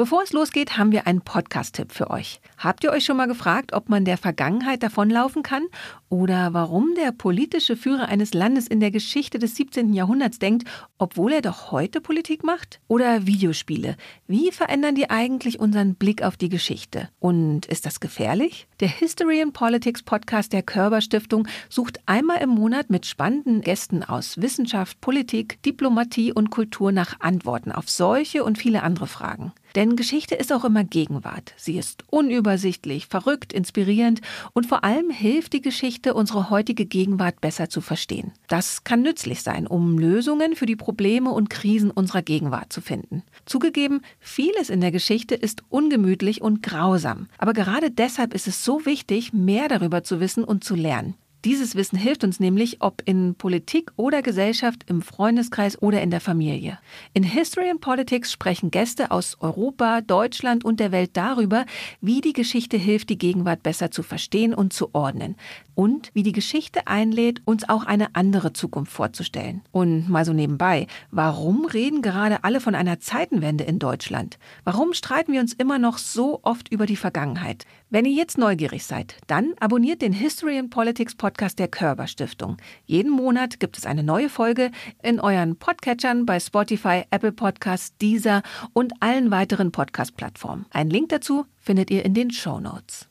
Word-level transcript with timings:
Bevor 0.00 0.22
es 0.22 0.32
losgeht, 0.32 0.78
haben 0.78 0.92
wir 0.92 1.06
einen 1.06 1.20
Podcast-Tipp 1.20 1.92
für 1.92 2.08
euch. 2.08 2.40
Habt 2.56 2.84
ihr 2.84 2.90
euch 2.90 3.04
schon 3.04 3.18
mal 3.18 3.26
gefragt, 3.26 3.74
ob 3.74 3.90
man 3.90 4.06
der 4.06 4.16
Vergangenheit 4.16 4.82
davonlaufen 4.82 5.42
kann 5.42 5.64
oder 6.08 6.54
warum 6.54 6.94
der 6.94 7.12
politische 7.12 7.76
Führer 7.76 8.08
eines 8.08 8.32
Landes 8.32 8.66
in 8.66 8.80
der 8.80 8.90
Geschichte 8.90 9.38
des 9.38 9.56
17. 9.56 9.92
Jahrhunderts 9.92 10.38
denkt, 10.38 10.66
obwohl 10.96 11.34
er 11.34 11.42
doch 11.42 11.70
heute 11.70 12.00
Politik 12.00 12.44
macht? 12.44 12.80
Oder 12.88 13.26
Videospiele. 13.26 13.98
Wie 14.26 14.50
verändern 14.52 14.94
die 14.94 15.10
eigentlich 15.10 15.60
unseren 15.60 15.96
Blick 15.96 16.22
auf 16.22 16.38
die 16.38 16.48
Geschichte? 16.48 17.10
Und 17.18 17.66
ist 17.66 17.84
das 17.84 18.00
gefährlich? 18.00 18.68
Der 18.80 18.88
History 18.88 19.42
and 19.42 19.52
Politics 19.52 20.02
Podcast 20.02 20.54
der 20.54 20.62
Körber 20.62 21.02
Stiftung 21.02 21.46
sucht 21.68 22.00
einmal 22.06 22.38
im 22.38 22.48
Monat 22.48 22.88
mit 22.88 23.04
spannenden 23.04 23.60
Gästen 23.60 24.02
aus 24.02 24.40
Wissenschaft, 24.40 24.98
Politik, 25.02 25.62
Diplomatie 25.62 26.32
und 26.32 26.48
Kultur 26.48 26.90
nach 26.90 27.20
Antworten 27.20 27.70
auf 27.70 27.90
solche 27.90 28.44
und 28.44 28.56
viele 28.56 28.82
andere 28.82 29.06
Fragen. 29.06 29.52
Denn 29.74 29.96
Geschichte 29.96 30.34
ist 30.34 30.52
auch 30.52 30.64
immer 30.64 30.84
Gegenwart. 30.84 31.54
Sie 31.56 31.78
ist 31.78 32.04
unübersichtlich, 32.08 33.06
verrückt, 33.06 33.52
inspirierend 33.52 34.20
und 34.52 34.66
vor 34.66 34.84
allem 34.84 35.10
hilft 35.10 35.52
die 35.52 35.60
Geschichte, 35.60 36.14
unsere 36.14 36.50
heutige 36.50 36.86
Gegenwart 36.86 37.40
besser 37.40 37.68
zu 37.68 37.80
verstehen. 37.80 38.32
Das 38.48 38.84
kann 38.84 39.02
nützlich 39.02 39.42
sein, 39.42 39.66
um 39.66 39.98
Lösungen 39.98 40.56
für 40.56 40.66
die 40.66 40.76
Probleme 40.76 41.30
und 41.30 41.50
Krisen 41.50 41.90
unserer 41.90 42.22
Gegenwart 42.22 42.72
zu 42.72 42.80
finden. 42.80 43.22
Zugegeben, 43.46 44.00
vieles 44.18 44.70
in 44.70 44.80
der 44.80 44.92
Geschichte 44.92 45.34
ist 45.34 45.62
ungemütlich 45.68 46.42
und 46.42 46.62
grausam. 46.62 47.28
Aber 47.38 47.52
gerade 47.52 47.90
deshalb 47.90 48.34
ist 48.34 48.46
es 48.48 48.64
so 48.64 48.86
wichtig, 48.86 49.32
mehr 49.32 49.68
darüber 49.68 50.02
zu 50.02 50.20
wissen 50.20 50.44
und 50.44 50.64
zu 50.64 50.74
lernen. 50.74 51.14
Dieses 51.46 51.74
Wissen 51.74 51.96
hilft 51.96 52.22
uns 52.22 52.38
nämlich, 52.38 52.82
ob 52.82 53.00
in 53.06 53.34
Politik 53.34 53.92
oder 53.96 54.20
Gesellschaft, 54.20 54.84
im 54.88 55.00
Freundeskreis 55.00 55.80
oder 55.80 56.02
in 56.02 56.10
der 56.10 56.20
Familie. 56.20 56.78
In 57.14 57.22
History 57.22 57.70
and 57.70 57.80
Politics 57.80 58.30
sprechen 58.30 58.70
Gäste 58.70 59.10
aus 59.10 59.38
Europa, 59.40 60.02
Deutschland 60.02 60.66
und 60.66 60.80
der 60.80 60.92
Welt 60.92 61.12
darüber, 61.14 61.64
wie 62.02 62.20
die 62.20 62.34
Geschichte 62.34 62.76
hilft, 62.76 63.08
die 63.08 63.16
Gegenwart 63.16 63.62
besser 63.62 63.90
zu 63.90 64.02
verstehen 64.02 64.52
und 64.52 64.74
zu 64.74 64.94
ordnen. 64.94 65.36
Und 65.74 66.10
wie 66.12 66.22
die 66.22 66.32
Geschichte 66.32 66.86
einlädt, 66.86 67.40
uns 67.46 67.66
auch 67.66 67.86
eine 67.86 68.14
andere 68.14 68.52
Zukunft 68.52 68.92
vorzustellen. 68.92 69.62
Und 69.72 70.10
mal 70.10 70.26
so 70.26 70.34
nebenbei, 70.34 70.88
warum 71.10 71.64
reden 71.64 72.02
gerade 72.02 72.44
alle 72.44 72.60
von 72.60 72.74
einer 72.74 73.00
Zeitenwende 73.00 73.64
in 73.64 73.78
Deutschland? 73.78 74.38
Warum 74.64 74.92
streiten 74.92 75.32
wir 75.32 75.40
uns 75.40 75.54
immer 75.54 75.78
noch 75.78 75.96
so 75.96 76.40
oft 76.42 76.70
über 76.70 76.84
die 76.84 76.96
Vergangenheit? 76.96 77.64
Wenn 77.92 78.04
ihr 78.04 78.12
jetzt 78.12 78.38
neugierig 78.38 78.84
seid, 78.84 79.16
dann 79.26 79.54
abonniert 79.58 80.00
den 80.00 80.12
History 80.12 80.56
and 80.56 80.70
Politics 80.70 81.16
Podcast 81.16 81.58
der 81.58 81.66
Körber 81.66 82.06
Stiftung. 82.06 82.56
Jeden 82.86 83.10
Monat 83.10 83.58
gibt 83.58 83.76
es 83.78 83.84
eine 83.84 84.04
neue 84.04 84.28
Folge 84.28 84.70
in 85.02 85.18
euren 85.18 85.56
Podcatchern 85.56 86.24
bei 86.24 86.38
Spotify, 86.38 87.02
Apple 87.10 87.32
Podcasts, 87.32 87.96
Deezer 87.98 88.44
und 88.74 88.92
allen 89.00 89.32
weiteren 89.32 89.72
Podcast-Plattformen. 89.72 90.66
Einen 90.70 90.90
Link 90.90 91.08
dazu 91.08 91.46
findet 91.58 91.90
ihr 91.90 92.04
in 92.04 92.14
den 92.14 92.30
Show 92.30 92.60
Notes. 92.60 93.09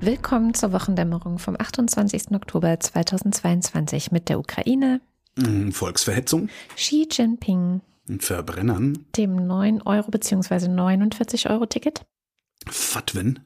Willkommen 0.00 0.54
zur 0.54 0.72
Wochendämmerung 0.72 1.38
vom 1.38 1.56
28. 1.58 2.32
Oktober 2.32 2.78
2022 2.78 4.12
mit 4.12 4.28
der 4.28 4.38
Ukraine, 4.38 5.00
Mm, 5.36 5.70
Volksverhetzung, 5.70 6.48
Xi 6.74 7.06
Jinping, 7.10 7.82
Verbrennern, 8.18 9.06
dem 9.16 9.36
9 9.46 9.80
Euro 9.82 10.10
bzw. 10.10 10.66
49 10.68 11.48
Euro 11.48 11.66
Ticket, 11.66 12.04
Fatwen, 12.66 13.38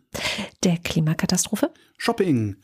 der 0.63 0.79
Klimakatastrophe, 0.79 1.71
Shopping, 1.99 2.57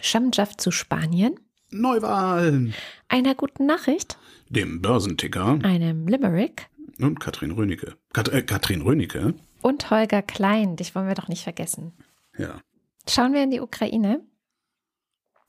Schamjaf 0.00 0.56
zu 0.56 0.70
Spanien, 0.70 1.34
Neuwahlen, 1.70 2.74
einer 3.08 3.34
guten 3.34 3.66
Nachricht, 3.66 4.18
dem 4.48 4.80
Börsenticker. 4.80 5.58
Einem 5.64 6.06
Limerick. 6.06 6.68
Und 7.00 7.18
Katrin 7.18 7.50
Rönecke. 7.50 7.96
Kat 8.12 8.28
äh, 8.28 8.42
Katrin 8.42 8.82
Rönecke, 8.82 9.34
und 9.62 9.90
Holger 9.90 10.22
Klein, 10.22 10.76
dich 10.76 10.94
wollen 10.94 11.08
wir 11.08 11.14
doch 11.14 11.28
nicht 11.28 11.42
vergessen. 11.42 11.92
ja. 12.38 12.60
Schauen 13.08 13.32
wir 13.32 13.42
in 13.42 13.50
die 13.50 13.60
Ukraine. 13.60 14.20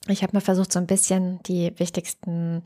Ich 0.08 0.24
habe 0.24 0.34
mal 0.34 0.42
versucht, 0.42 0.72
so 0.72 0.80
ein 0.80 0.88
bisschen 0.88 1.42
die 1.44 1.78
wichtigsten 1.78 2.64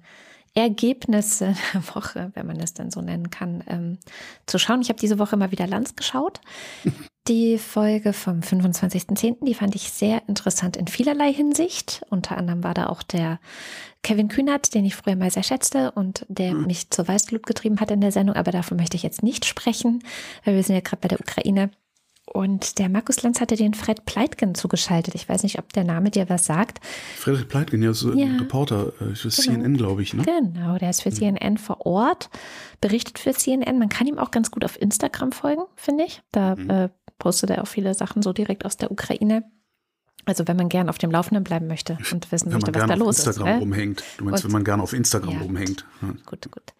Ergebnisse 0.55 1.53
der 1.73 1.95
Woche, 1.95 2.31
wenn 2.33 2.47
man 2.47 2.57
das 2.57 2.73
dann 2.73 2.89
so 2.89 3.01
nennen 3.01 3.29
kann, 3.29 3.63
ähm, 3.67 3.97
zu 4.45 4.57
schauen. 4.57 4.81
Ich 4.81 4.89
habe 4.89 4.99
diese 4.99 5.19
Woche 5.19 5.37
mal 5.37 5.51
wieder 5.51 5.67
Lanz 5.67 5.95
geschaut. 5.95 6.41
Die 7.27 7.57
Folge 7.57 8.13
vom 8.13 8.41
25.10., 8.41 9.43
die 9.43 9.55
fand 9.55 9.73
ich 9.73 9.91
sehr 9.91 10.21
interessant 10.29 10.77
in 10.77 10.85
vielerlei 10.85 11.33
Hinsicht. 11.33 12.05
Unter 12.11 12.37
anderem 12.37 12.63
war 12.63 12.75
da 12.75 12.85
auch 12.85 13.01
der 13.01 13.39
Kevin 14.03 14.27
Kühnert, 14.27 14.75
den 14.75 14.85
ich 14.85 14.95
früher 14.95 15.15
mal 15.15 15.31
sehr 15.31 15.41
schätzte 15.41 15.89
und 15.89 16.27
der 16.29 16.53
mich 16.53 16.91
zur 16.91 17.07
Weißglut 17.07 17.47
getrieben 17.47 17.79
hat 17.79 17.89
in 17.89 17.99
der 17.99 18.11
Sendung. 18.11 18.35
Aber 18.35 18.51
davon 18.51 18.77
möchte 18.77 18.95
ich 18.95 19.01
jetzt 19.01 19.23
nicht 19.23 19.45
sprechen, 19.45 20.03
weil 20.43 20.53
wir 20.53 20.61
sind 20.61 20.75
ja 20.75 20.81
gerade 20.81 21.01
bei 21.01 21.07
der 21.07 21.19
Ukraine. 21.19 21.71
Und 22.35 22.79
der 22.79 22.89
Markus 22.89 23.23
Lanz 23.23 23.39
hatte 23.39 23.55
den 23.55 23.73
Fred 23.73 24.03
Pleitgen 24.05 24.55
zugeschaltet. 24.55 25.15
Ich 25.15 25.29
weiß 25.29 25.43
nicht, 25.43 25.57
ob 25.57 25.71
der 25.71 25.85
Name 25.85 26.11
dir 26.11 26.27
was 26.29 26.45
sagt. 26.45 26.79
Friedrich 27.17 27.47
Pleitgen, 27.47 27.81
ja, 27.81 27.93
so 27.93 28.11
Ja. 28.13 28.25
ein 28.25 28.39
Reporter 28.39 28.91
äh, 28.99 29.15
für 29.15 29.29
CNN, 29.29 29.77
glaube 29.77 30.01
ich, 30.03 30.13
ne? 30.13 30.23
Genau, 30.23 30.77
der 30.77 30.89
ist 30.89 31.01
für 31.03 31.11
CNN 31.11 31.57
vor 31.57 31.85
Ort, 31.85 32.29
berichtet 32.81 33.19
für 33.19 33.31
CNN. 33.33 33.79
Man 33.79 33.87
kann 33.87 34.05
ihm 34.07 34.17
auch 34.19 34.31
ganz 34.31 34.51
gut 34.51 34.65
auf 34.65 34.79
Instagram 34.81 35.31
folgen, 35.31 35.61
finde 35.77 36.03
ich. 36.03 36.21
Da 36.33 36.53
äh, 36.53 36.89
postet 37.19 37.51
er 37.51 37.61
auch 37.63 37.67
viele 37.67 37.93
Sachen 37.93 38.21
so 38.21 38.33
direkt 38.33 38.65
aus 38.65 38.75
der 38.75 38.91
Ukraine. 38.91 39.45
Also 40.25 40.45
wenn 40.47 40.57
man 40.57 40.67
gern 40.69 40.89
auf 40.89 40.97
dem 40.97 41.11
Laufenden 41.11 41.43
bleiben 41.45 41.67
möchte 41.67 41.97
und 42.11 42.31
wissen 42.33 42.47
Wenn 42.47 42.53
möchte, 42.55 42.71
man 42.71 42.81
was 42.81 42.87
gerne 42.87 42.87
da 42.87 43.01
auf 43.01 43.07
los 43.07 43.19
ist. 43.19 43.27
Instagram 43.27 43.53
ne? 43.53 43.59
rumhängt. 43.59 44.03
Du 44.17 44.25
meinst, 44.25 44.43
Und- 44.43 44.49
wenn 44.49 44.53
man 44.53 44.63
gerne 44.65 44.83
auf 44.83 44.91
Instagram 44.91 45.33
Ja. 45.35 45.39
rumhängt. 45.39 45.85
Ja. 46.01 46.09
Gut, 46.25 46.51
gut. 46.51 46.73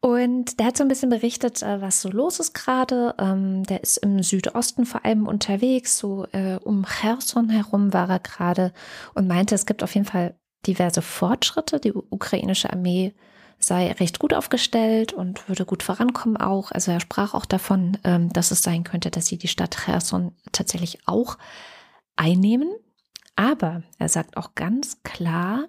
Und 0.00 0.60
der 0.60 0.66
hat 0.66 0.76
so 0.76 0.84
ein 0.84 0.88
bisschen 0.88 1.10
berichtet, 1.10 1.62
äh, 1.62 1.80
was 1.80 2.00
so 2.00 2.08
los 2.08 2.38
ist 2.38 2.54
gerade. 2.54 3.14
Ähm, 3.18 3.64
Der 3.64 3.82
ist 3.82 3.96
im 3.98 4.22
Südosten 4.22 4.86
vor 4.86 5.04
allem 5.04 5.26
unterwegs, 5.26 5.98
so 5.98 6.26
äh, 6.32 6.58
um 6.62 6.84
Cherson 6.86 7.48
herum 7.50 7.92
war 7.92 8.08
er 8.08 8.20
gerade 8.20 8.72
und 9.14 9.26
meinte, 9.26 9.54
es 9.56 9.66
gibt 9.66 9.82
auf 9.82 9.94
jeden 9.94 10.06
Fall 10.06 10.38
diverse 10.66 11.02
Fortschritte. 11.02 11.80
Die 11.80 11.92
ukrainische 11.92 12.70
Armee 12.70 13.12
sei 13.58 13.90
recht 13.92 14.20
gut 14.20 14.34
aufgestellt 14.34 15.12
und 15.12 15.48
würde 15.48 15.64
gut 15.64 15.82
vorankommen 15.82 16.36
auch. 16.36 16.70
Also 16.70 16.92
er 16.92 17.00
sprach 17.00 17.34
auch 17.34 17.46
davon, 17.46 17.98
ähm, 18.04 18.32
dass 18.32 18.52
es 18.52 18.62
sein 18.62 18.84
könnte, 18.84 19.10
dass 19.10 19.26
sie 19.26 19.38
die 19.38 19.48
Stadt 19.48 19.76
Cherson 19.84 20.32
tatsächlich 20.52 21.00
auch 21.06 21.38
einnehmen. 22.14 22.70
Aber 23.34 23.82
er 23.98 24.08
sagt 24.08 24.36
auch 24.36 24.54
ganz 24.54 25.02
klar, 25.02 25.66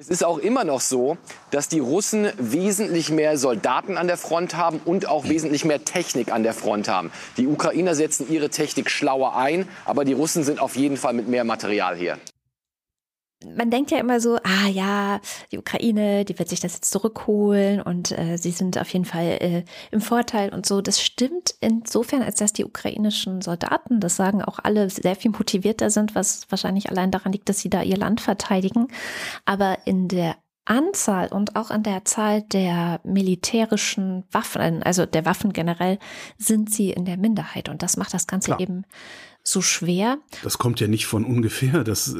Es 0.00 0.06
ist 0.06 0.24
auch 0.24 0.38
immer 0.38 0.62
noch 0.62 0.80
so, 0.80 1.18
dass 1.50 1.66
die 1.66 1.80
Russen 1.80 2.30
wesentlich 2.38 3.10
mehr 3.10 3.36
Soldaten 3.36 3.96
an 3.96 4.06
der 4.06 4.16
Front 4.16 4.56
haben 4.56 4.80
und 4.84 5.08
auch 5.08 5.28
wesentlich 5.28 5.64
mehr 5.64 5.84
Technik 5.84 6.30
an 6.30 6.44
der 6.44 6.54
Front 6.54 6.86
haben. 6.86 7.10
Die 7.36 7.48
Ukrainer 7.48 7.96
setzen 7.96 8.30
ihre 8.30 8.48
Technik 8.48 8.90
schlauer 8.90 9.34
ein, 9.34 9.66
aber 9.86 10.04
die 10.04 10.12
Russen 10.12 10.44
sind 10.44 10.60
auf 10.60 10.76
jeden 10.76 10.96
Fall 10.96 11.14
mit 11.14 11.26
mehr 11.26 11.42
Material 11.42 11.96
hier. 11.96 12.16
Man 13.44 13.70
denkt 13.70 13.90
ja 13.90 13.98
immer 13.98 14.20
so, 14.20 14.36
ah 14.36 14.68
ja, 14.68 15.20
die 15.52 15.58
Ukraine, 15.58 16.24
die 16.24 16.38
wird 16.38 16.48
sich 16.48 16.60
das 16.60 16.74
jetzt 16.74 16.90
zurückholen 16.90 17.80
und 17.80 18.10
äh, 18.10 18.36
sie 18.36 18.50
sind 18.50 18.78
auf 18.78 18.88
jeden 18.92 19.04
Fall 19.04 19.38
äh, 19.40 19.64
im 19.92 20.00
Vorteil 20.00 20.52
und 20.52 20.66
so. 20.66 20.80
Das 20.80 21.00
stimmt 21.00 21.54
insofern, 21.60 22.22
als 22.22 22.36
dass 22.36 22.52
die 22.52 22.64
ukrainischen 22.64 23.40
Soldaten, 23.40 24.00
das 24.00 24.16
sagen 24.16 24.42
auch 24.42 24.58
alle, 24.62 24.90
sehr 24.90 25.14
viel 25.14 25.30
motivierter 25.30 25.90
sind, 25.90 26.14
was 26.14 26.46
wahrscheinlich 26.50 26.90
allein 26.90 27.12
daran 27.12 27.32
liegt, 27.32 27.48
dass 27.48 27.60
sie 27.60 27.70
da 27.70 27.82
ihr 27.82 27.96
Land 27.96 28.20
verteidigen. 28.20 28.88
Aber 29.44 29.78
in 29.84 30.08
der 30.08 30.36
Anzahl 30.64 31.28
und 31.28 31.56
auch 31.56 31.70
an 31.70 31.82
der 31.82 32.04
Zahl 32.04 32.42
der 32.42 33.00
militärischen 33.02 34.24
Waffen, 34.30 34.82
also 34.82 35.06
der 35.06 35.24
Waffen 35.24 35.52
generell, 35.52 35.98
sind 36.36 36.72
sie 36.72 36.90
in 36.90 37.04
der 37.04 37.16
Minderheit. 37.16 37.68
Und 37.68 37.82
das 37.82 37.96
macht 37.96 38.12
das 38.12 38.26
Ganze 38.26 38.50
Klar. 38.50 38.60
eben 38.60 38.84
so 39.50 39.62
schwer. 39.62 40.18
Das 40.42 40.58
kommt 40.58 40.78
ja 40.80 40.88
nicht 40.88 41.06
von 41.06 41.24
ungefähr, 41.24 41.82
dass 41.84 42.14
äh, 42.14 42.18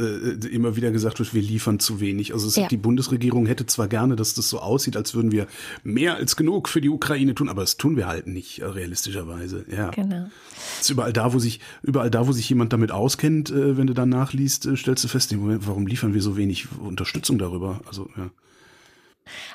immer 0.50 0.76
wieder 0.76 0.90
gesagt 0.90 1.18
wird, 1.18 1.34
wir 1.34 1.42
liefern 1.42 1.78
zu 1.78 2.00
wenig. 2.00 2.32
Also 2.32 2.48
es, 2.48 2.56
Ja. 2.56 2.68
die 2.68 2.76
Bundesregierung 2.78 3.44
hätte 3.46 3.66
zwar 3.66 3.86
gerne, 3.86 4.16
dass 4.16 4.32
das 4.32 4.48
so 4.48 4.60
aussieht, 4.60 4.96
als 4.96 5.14
würden 5.14 5.30
wir 5.30 5.46
mehr 5.82 6.16
als 6.16 6.36
genug 6.36 6.68
für 6.68 6.80
die 6.80 6.88
Ukraine 6.88 7.34
tun, 7.34 7.48
aber 7.50 7.60
das 7.60 7.76
tun 7.76 7.96
wir 7.96 8.06
halt 8.06 8.26
nicht, 8.28 8.60
äh, 8.60 8.64
realistischerweise. 8.64 9.66
Ja. 9.70 9.90
Genau. 9.90 10.30
Das 10.76 10.80
ist 10.82 10.90
überall 10.90 11.12
da, 11.12 11.34
wo 11.34 11.38
sich, 11.38 11.60
überall 11.82 12.10
da, 12.10 12.26
wo 12.26 12.32
sich 12.32 12.48
jemand 12.48 12.72
damit 12.72 12.92
auskennt, 12.92 13.50
äh, 13.50 13.76
wenn 13.76 13.86
du 13.86 13.92
dann 13.94 14.08
nachliest, 14.08 14.64
äh, 14.66 14.76
stellst 14.76 15.04
du 15.04 15.08
fest, 15.08 15.30
Moment, 15.36 15.66
warum 15.66 15.86
liefern 15.86 16.14
wir 16.14 16.22
so 16.22 16.36
wenig 16.38 16.68
Unterstützung 16.80 17.36
darüber? 17.38 17.80
Also, 17.86 18.08
ja. 18.16 18.30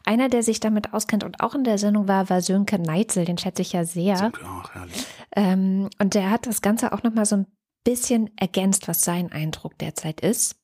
Einer, 0.06 0.30
der 0.30 0.44
sich 0.44 0.60
damit 0.60 0.94
auskennt 0.94 1.24
und 1.24 1.40
auch 1.40 1.56
in 1.56 1.64
der 1.64 1.80
Sendung 1.80 2.08
war, 2.08 2.30
war 2.30 2.42
Sönke 2.42 2.78
Neitzel, 2.78 3.26
den 3.26 3.40
schätze 3.40 3.64
ich 3.64 3.74
ja 3.74 3.84
sehr. 3.86 4.18
Sönke, 4.18 4.42
herrlich. 4.74 5.06
Ähm, 5.36 5.90
und 6.00 6.14
der 6.14 6.30
hat 6.30 6.46
das 6.46 6.62
Ganze 6.62 6.94
auch 6.94 7.02
nochmal 7.02 7.26
so 7.26 7.38
ein 7.38 7.48
bisschen 7.84 8.32
ergänzt, 8.38 8.88
was 8.88 9.02
sein 9.02 9.32
Eindruck 9.32 9.78
derzeit 9.78 10.22
ist. 10.22 10.56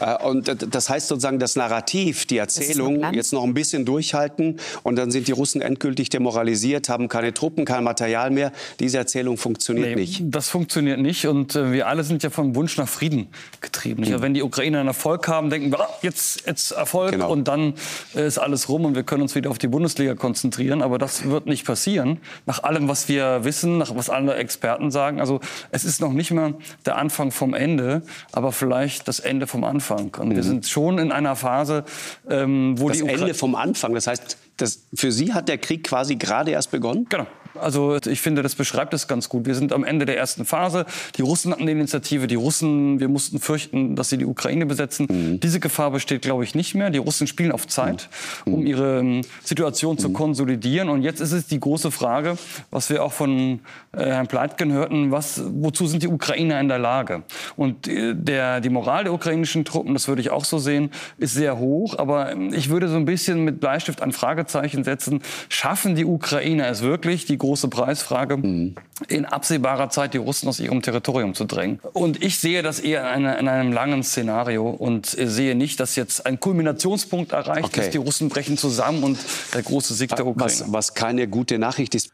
Äh, 0.00 0.22
und 0.24 0.74
das 0.74 0.88
heißt 0.88 1.08
sozusagen, 1.08 1.38
das 1.38 1.56
Narrativ, 1.56 2.26
die 2.26 2.38
Erzählung 2.38 3.12
jetzt 3.12 3.32
noch 3.32 3.44
ein 3.44 3.54
bisschen 3.54 3.84
durchhalten 3.84 4.60
und 4.82 4.96
dann 4.96 5.10
sind 5.10 5.28
die 5.28 5.32
Russen 5.32 5.60
endgültig 5.60 6.08
demoralisiert, 6.08 6.88
haben 6.88 7.08
keine 7.08 7.34
Truppen, 7.34 7.64
kein 7.64 7.84
Material 7.84 8.30
mehr. 8.30 8.52
Diese 8.80 8.98
Erzählung 8.98 9.36
funktioniert 9.36 9.90
nee, 9.90 10.02
nicht. 10.02 10.22
Das 10.24 10.48
funktioniert 10.48 11.00
nicht 11.00 11.26
und 11.26 11.54
äh, 11.54 11.72
wir 11.72 11.86
alle 11.86 12.04
sind 12.04 12.22
ja 12.22 12.30
vom 12.30 12.54
Wunsch 12.54 12.76
nach 12.76 12.88
Frieden 12.88 13.28
getrieben. 13.60 14.02
Mhm. 14.02 14.22
Wenn 14.22 14.34
die 14.34 14.42
Ukrainer 14.42 14.80
einen 14.80 14.88
Erfolg 14.88 15.28
haben, 15.28 15.50
denken 15.50 15.70
wir, 15.70 15.80
ah, 15.80 15.88
jetzt, 16.02 16.46
jetzt 16.46 16.72
Erfolg 16.72 17.12
genau. 17.12 17.30
und 17.30 17.48
dann 17.48 17.74
äh, 18.14 18.26
ist 18.26 18.38
alles 18.38 18.68
rum 18.68 18.84
und 18.84 18.94
wir 18.94 19.02
können 19.02 19.22
uns 19.22 19.34
wieder 19.34 19.50
auf 19.50 19.58
die 19.58 19.68
Bundesliga 19.68 20.14
konzentrieren. 20.14 20.82
Aber 20.82 20.98
das 20.98 21.28
wird 21.28 21.46
nicht 21.46 21.64
passieren, 21.64 22.18
nach 22.46 22.62
allem, 22.62 22.88
was 22.88 23.08
wir 23.08 23.44
wissen, 23.44 23.78
nach 23.78 23.94
was 23.94 24.10
alle 24.10 24.34
Experten 24.34 24.90
sagen. 24.90 25.20
Also 25.20 25.40
es 25.70 25.84
ist 25.84 26.00
noch 26.00 26.12
nicht 26.12 26.30
mal 26.30 26.54
der 26.86 26.96
Anfang 26.96 27.30
vom 27.30 27.54
Ende, 27.54 28.02
aber 28.32 28.52
vielleicht 28.52 29.08
das 29.08 29.20
Ende 29.20 29.46
vom 29.46 29.64
Anfang. 29.64 29.83
Anfang. 29.84 30.14
Und 30.18 30.28
mhm. 30.30 30.36
wir 30.36 30.42
sind 30.42 30.66
schon 30.66 30.98
in 30.98 31.12
einer 31.12 31.36
Phase, 31.36 31.84
ähm, 32.28 32.74
wo 32.78 32.88
das 32.88 32.98
die 32.98 33.04
Ukra 33.04 33.14
Ende 33.14 33.34
vom 33.34 33.54
Anfang. 33.54 33.94
Das 33.94 34.06
heißt, 34.06 34.36
das, 34.56 34.86
für 34.94 35.12
Sie 35.12 35.32
hat 35.32 35.48
der 35.48 35.58
Krieg 35.58 35.84
quasi 35.84 36.16
gerade 36.16 36.52
erst 36.52 36.70
begonnen? 36.70 37.06
Genau. 37.08 37.26
Also 37.60 37.96
ich 37.96 38.20
finde, 38.20 38.42
das 38.42 38.54
beschreibt 38.54 38.94
es 38.94 39.06
ganz 39.06 39.28
gut. 39.28 39.46
Wir 39.46 39.54
sind 39.54 39.72
am 39.72 39.84
Ende 39.84 40.06
der 40.06 40.16
ersten 40.16 40.44
Phase. 40.44 40.86
Die 41.16 41.22
Russen 41.22 41.52
hatten 41.52 41.66
die 41.66 41.72
Initiative. 41.72 42.26
Die 42.26 42.34
Russen, 42.34 43.00
wir 43.00 43.08
mussten 43.08 43.38
fürchten, 43.38 43.96
dass 43.96 44.08
sie 44.08 44.18
die 44.18 44.24
Ukraine 44.24 44.66
besetzen. 44.66 45.06
Mhm. 45.08 45.40
Diese 45.40 45.60
Gefahr 45.60 45.90
besteht, 45.90 46.22
glaube 46.22 46.44
ich, 46.44 46.54
nicht 46.54 46.74
mehr. 46.74 46.90
Die 46.90 46.98
Russen 46.98 47.26
spielen 47.26 47.52
auf 47.52 47.66
Zeit, 47.66 48.08
mhm. 48.44 48.54
um 48.54 48.66
ihre 48.66 49.00
ähm, 49.00 49.20
Situation 49.42 49.94
mhm. 49.94 49.98
zu 49.98 50.10
konsolidieren. 50.10 50.88
Und 50.88 51.02
jetzt 51.02 51.20
ist 51.20 51.32
es 51.32 51.46
die 51.46 51.60
große 51.60 51.90
Frage, 51.90 52.36
was 52.70 52.90
wir 52.90 53.04
auch 53.04 53.12
von 53.12 53.60
äh, 53.92 54.04
Herrn 54.04 54.26
Pleitgen 54.26 54.72
hörten, 54.72 55.12
was, 55.12 55.42
wozu 55.46 55.86
sind 55.86 56.02
die 56.02 56.08
Ukrainer 56.08 56.60
in 56.60 56.68
der 56.68 56.78
Lage? 56.78 57.22
Und 57.56 57.86
äh, 57.86 58.14
der, 58.14 58.60
die 58.60 58.70
Moral 58.70 59.04
der 59.04 59.12
ukrainischen 59.12 59.64
Truppen, 59.64 59.94
das 59.94 60.08
würde 60.08 60.20
ich 60.20 60.30
auch 60.30 60.44
so 60.44 60.58
sehen, 60.58 60.90
ist 61.18 61.34
sehr 61.34 61.58
hoch. 61.58 61.98
Aber 61.98 62.32
ähm, 62.32 62.52
ich 62.52 62.68
würde 62.68 62.88
so 62.88 62.96
ein 62.96 63.04
bisschen 63.04 63.44
mit 63.44 63.60
Bleistift 63.60 64.02
ein 64.02 64.12
Fragezeichen 64.12 64.84
setzen. 64.84 65.20
Schaffen 65.48 65.94
die 65.94 66.04
Ukrainer 66.04 66.68
es 66.68 66.82
wirklich, 66.82 67.26
die 67.26 67.38
große 67.44 67.68
Preisfrage, 67.68 68.38
mhm. 68.38 68.74
in 69.08 69.26
absehbarer 69.26 69.90
Zeit 69.90 70.14
die 70.14 70.18
Russen 70.18 70.48
aus 70.48 70.60
ihrem 70.60 70.80
Territorium 70.80 71.34
zu 71.34 71.44
drängen. 71.44 71.78
Und 71.92 72.22
ich 72.22 72.38
sehe 72.38 72.62
das 72.62 72.80
eher 72.80 73.14
in, 73.14 73.26
in 73.26 73.48
einem 73.48 73.70
langen 73.70 74.02
Szenario 74.02 74.70
und 74.70 75.06
sehe 75.06 75.54
nicht, 75.54 75.78
dass 75.78 75.94
jetzt 75.94 76.24
ein 76.24 76.40
Kulminationspunkt 76.40 77.32
erreicht 77.32 77.66
okay. 77.66 77.80
ist. 77.82 77.94
Die 77.94 77.98
Russen 77.98 78.30
brechen 78.30 78.56
zusammen 78.56 79.04
und 79.04 79.18
der 79.52 79.62
große 79.62 79.92
Sieg 79.92 80.16
der 80.16 80.26
Ukraine. 80.26 80.44
Was, 80.44 80.72
was 80.72 80.94
keine 80.94 81.28
gute 81.28 81.58
Nachricht 81.58 81.94
ist. 81.94 82.10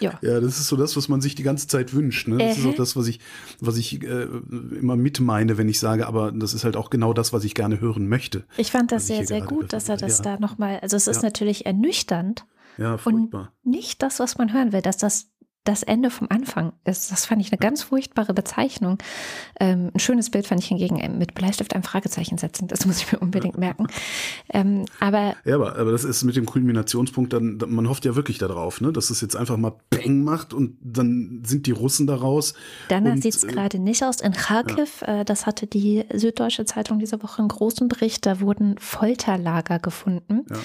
Ja. 0.00 0.18
ja, 0.22 0.40
das 0.40 0.58
ist 0.58 0.68
so 0.68 0.76
das, 0.76 0.96
was 0.96 1.08
man 1.08 1.20
sich 1.20 1.34
die 1.34 1.42
ganze 1.42 1.66
Zeit 1.66 1.92
wünscht. 1.92 2.28
Ne? 2.28 2.38
Das 2.38 2.56
äh. 2.56 2.60
ist 2.60 2.66
auch 2.66 2.74
das, 2.74 2.96
was 2.96 3.08
ich, 3.08 3.18
was 3.60 3.76
ich 3.76 4.02
äh, 4.02 4.26
immer 4.78 4.96
mit 4.96 5.20
meine, 5.20 5.58
wenn 5.58 5.68
ich 5.68 5.80
sage, 5.80 6.06
aber 6.06 6.32
das 6.32 6.54
ist 6.54 6.64
halt 6.64 6.76
auch 6.76 6.88
genau 6.88 7.12
das, 7.12 7.32
was 7.32 7.44
ich 7.44 7.54
gerne 7.54 7.80
hören 7.80 8.08
möchte. 8.08 8.44
Ich 8.56 8.70
fand 8.70 8.92
das 8.92 9.08
sehr, 9.08 9.26
sehr 9.26 9.42
gut, 9.42 9.72
dass 9.72 9.88
er 9.88 9.96
das 9.96 10.18
ja. 10.18 10.24
da 10.24 10.38
nochmal, 10.38 10.78
also 10.80 10.96
es 10.96 11.08
ist 11.08 11.16
ja. 11.16 11.28
natürlich 11.28 11.66
ernüchternd, 11.66 12.44
ja, 12.78 12.98
furchtbar. 12.98 13.52
Und 13.64 13.70
nicht 13.70 14.02
das, 14.02 14.20
was 14.20 14.38
man 14.38 14.52
hören 14.52 14.72
will, 14.72 14.82
dass 14.82 14.96
das 14.96 15.32
das 15.64 15.84
Ende 15.84 16.10
vom 16.10 16.26
Anfang 16.28 16.72
ist. 16.84 17.12
Das 17.12 17.26
fand 17.26 17.40
ich 17.40 17.52
eine 17.52 17.58
ganz 17.58 17.82
furchtbare 17.82 18.34
Bezeichnung. 18.34 18.98
Ähm, 19.60 19.92
ein 19.94 20.00
schönes 20.00 20.30
Bild 20.30 20.48
fand 20.48 20.60
ich 20.60 20.66
hingegen 20.66 20.98
äh, 20.98 21.08
mit 21.08 21.34
Bleistift 21.34 21.76
ein 21.76 21.84
Fragezeichen 21.84 22.36
setzen. 22.36 22.66
Das 22.66 22.84
muss 22.84 22.98
ich 22.98 23.12
mir 23.12 23.20
unbedingt 23.20 23.58
merken. 23.58 23.86
Ähm, 24.52 24.86
aber 24.98 25.36
ja, 25.44 25.54
aber, 25.54 25.76
aber 25.76 25.92
das 25.92 26.02
ist 26.02 26.24
mit 26.24 26.34
dem 26.34 26.46
Kulminationspunkt 26.46 27.32
dann, 27.32 27.62
man 27.68 27.88
hofft 27.88 28.04
ja 28.04 28.16
wirklich 28.16 28.38
darauf, 28.38 28.80
ne, 28.80 28.92
dass 28.92 29.10
es 29.10 29.20
jetzt 29.20 29.36
einfach 29.36 29.56
mal 29.56 29.74
Bang 29.90 30.24
macht 30.24 30.52
und 30.52 30.78
dann 30.82 31.42
sind 31.46 31.66
die 31.66 31.72
Russen 31.72 32.08
daraus. 32.08 32.54
Danach 32.88 33.16
sieht 33.16 33.36
es 33.36 33.44
äh, 33.44 33.48
gerade 33.48 33.78
nicht 33.78 34.02
aus. 34.02 34.20
In 34.20 34.32
Kharkiv, 34.32 35.02
ja. 35.02 35.20
äh, 35.20 35.24
das 35.24 35.46
hatte 35.46 35.68
die 35.68 36.04
Süddeutsche 36.12 36.64
Zeitung 36.64 36.98
diese 36.98 37.22
Woche 37.22 37.38
einen 37.38 37.48
großen 37.48 37.86
Bericht, 37.86 38.26
da 38.26 38.40
wurden 38.40 38.78
Folterlager 38.78 39.78
gefunden. 39.78 40.44
Ja 40.50 40.56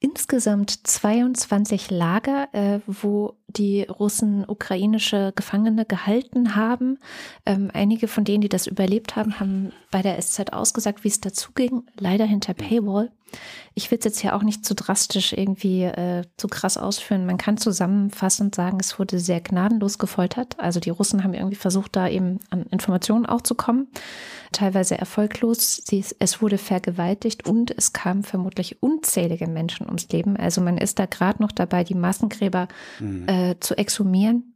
insgesamt 0.00 0.86
22 0.86 1.90
Lager, 1.90 2.48
äh, 2.52 2.80
wo 2.86 3.34
die 3.48 3.82
Russen 3.82 4.44
ukrainische 4.48 5.32
Gefangene 5.36 5.84
gehalten 5.84 6.56
haben. 6.56 6.98
Ähm, 7.44 7.70
einige 7.74 8.08
von 8.08 8.24
denen, 8.24 8.40
die 8.40 8.48
das 8.48 8.66
überlebt 8.66 9.14
haben, 9.14 9.38
haben 9.38 9.72
bei 9.90 10.00
der 10.00 10.20
SZ 10.20 10.52
ausgesagt, 10.54 11.04
wie 11.04 11.08
es 11.08 11.20
dazu 11.20 11.52
ging. 11.52 11.82
Leider 11.98 12.24
hinter 12.24 12.54
Paywall. 12.54 13.10
Ich 13.74 13.90
will 13.90 13.98
es 13.98 14.04
jetzt 14.04 14.20
hier 14.20 14.34
auch 14.34 14.42
nicht 14.42 14.64
zu 14.64 14.74
drastisch 14.74 15.34
irgendwie 15.34 15.84
äh, 15.84 16.24
zu 16.36 16.48
krass 16.48 16.78
ausführen. 16.78 17.26
Man 17.26 17.36
kann 17.36 17.58
zusammenfassend 17.58 18.54
sagen, 18.54 18.78
es 18.80 18.98
wurde 18.98 19.18
sehr 19.20 19.40
gnadenlos 19.40 19.98
gefoltert. 19.98 20.58
Also 20.58 20.80
die 20.80 20.90
Russen 20.90 21.22
haben 21.22 21.34
irgendwie 21.34 21.56
versucht, 21.56 21.94
da 21.94 22.08
eben 22.08 22.40
an 22.48 22.62
Informationen 22.70 23.26
auch 23.26 23.42
zu 23.42 23.54
kommen. 23.54 23.88
Teilweise 24.52 24.98
erfolglos. 24.98 25.82
Sie, 25.84 26.04
es 26.18 26.42
wurde 26.42 26.58
vergewaltigt 26.58 27.46
und 27.46 27.76
es 27.76 27.92
kamen 27.92 28.22
vermutlich 28.22 28.82
unzählige 28.82 29.46
Menschen 29.46 29.86
ums 29.86 30.08
Leben. 30.08 30.36
Also 30.36 30.60
man 30.60 30.78
ist 30.78 30.98
da 30.98 31.06
gerade 31.06 31.42
noch 31.42 31.52
dabei, 31.52 31.84
die 31.84 31.94
Massengräber 31.94 32.68
mhm. 32.98 33.28
äh, 33.28 33.54
zu 33.60 33.76
exhumieren. 33.76 34.54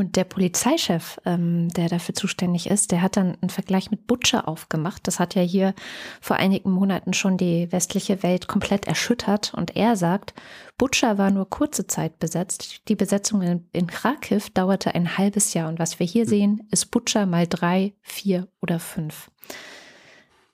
Und 0.00 0.16
der 0.16 0.24
Polizeichef, 0.24 1.20
ähm, 1.26 1.68
der 1.68 1.90
dafür 1.90 2.14
zuständig 2.14 2.70
ist, 2.70 2.90
der 2.90 3.02
hat 3.02 3.18
dann 3.18 3.36
einen 3.42 3.50
Vergleich 3.50 3.90
mit 3.90 4.06
Butcher 4.06 4.48
aufgemacht. 4.48 5.06
Das 5.06 5.20
hat 5.20 5.34
ja 5.34 5.42
hier 5.42 5.74
vor 6.22 6.36
einigen 6.36 6.70
Monaten 6.70 7.12
schon 7.12 7.36
die 7.36 7.70
westliche 7.70 8.22
Welt 8.22 8.48
komplett 8.48 8.86
erschüttert. 8.86 9.52
Und 9.52 9.76
er 9.76 9.96
sagt, 9.96 10.32
Butcher 10.78 11.18
war 11.18 11.30
nur 11.30 11.50
kurze 11.50 11.86
Zeit 11.86 12.18
besetzt. 12.18 12.88
Die 12.88 12.96
Besetzung 12.96 13.42
in, 13.42 13.68
in 13.72 13.88
Kharkiv 13.88 14.48
dauerte 14.48 14.94
ein 14.94 15.18
halbes 15.18 15.52
Jahr. 15.52 15.68
Und 15.68 15.78
was 15.78 15.98
wir 15.98 16.06
hier 16.06 16.24
sehen, 16.24 16.66
ist 16.70 16.90
Butcher 16.90 17.26
mal 17.26 17.46
drei, 17.46 17.92
vier 18.00 18.48
oder 18.62 18.80
fünf. 18.80 19.30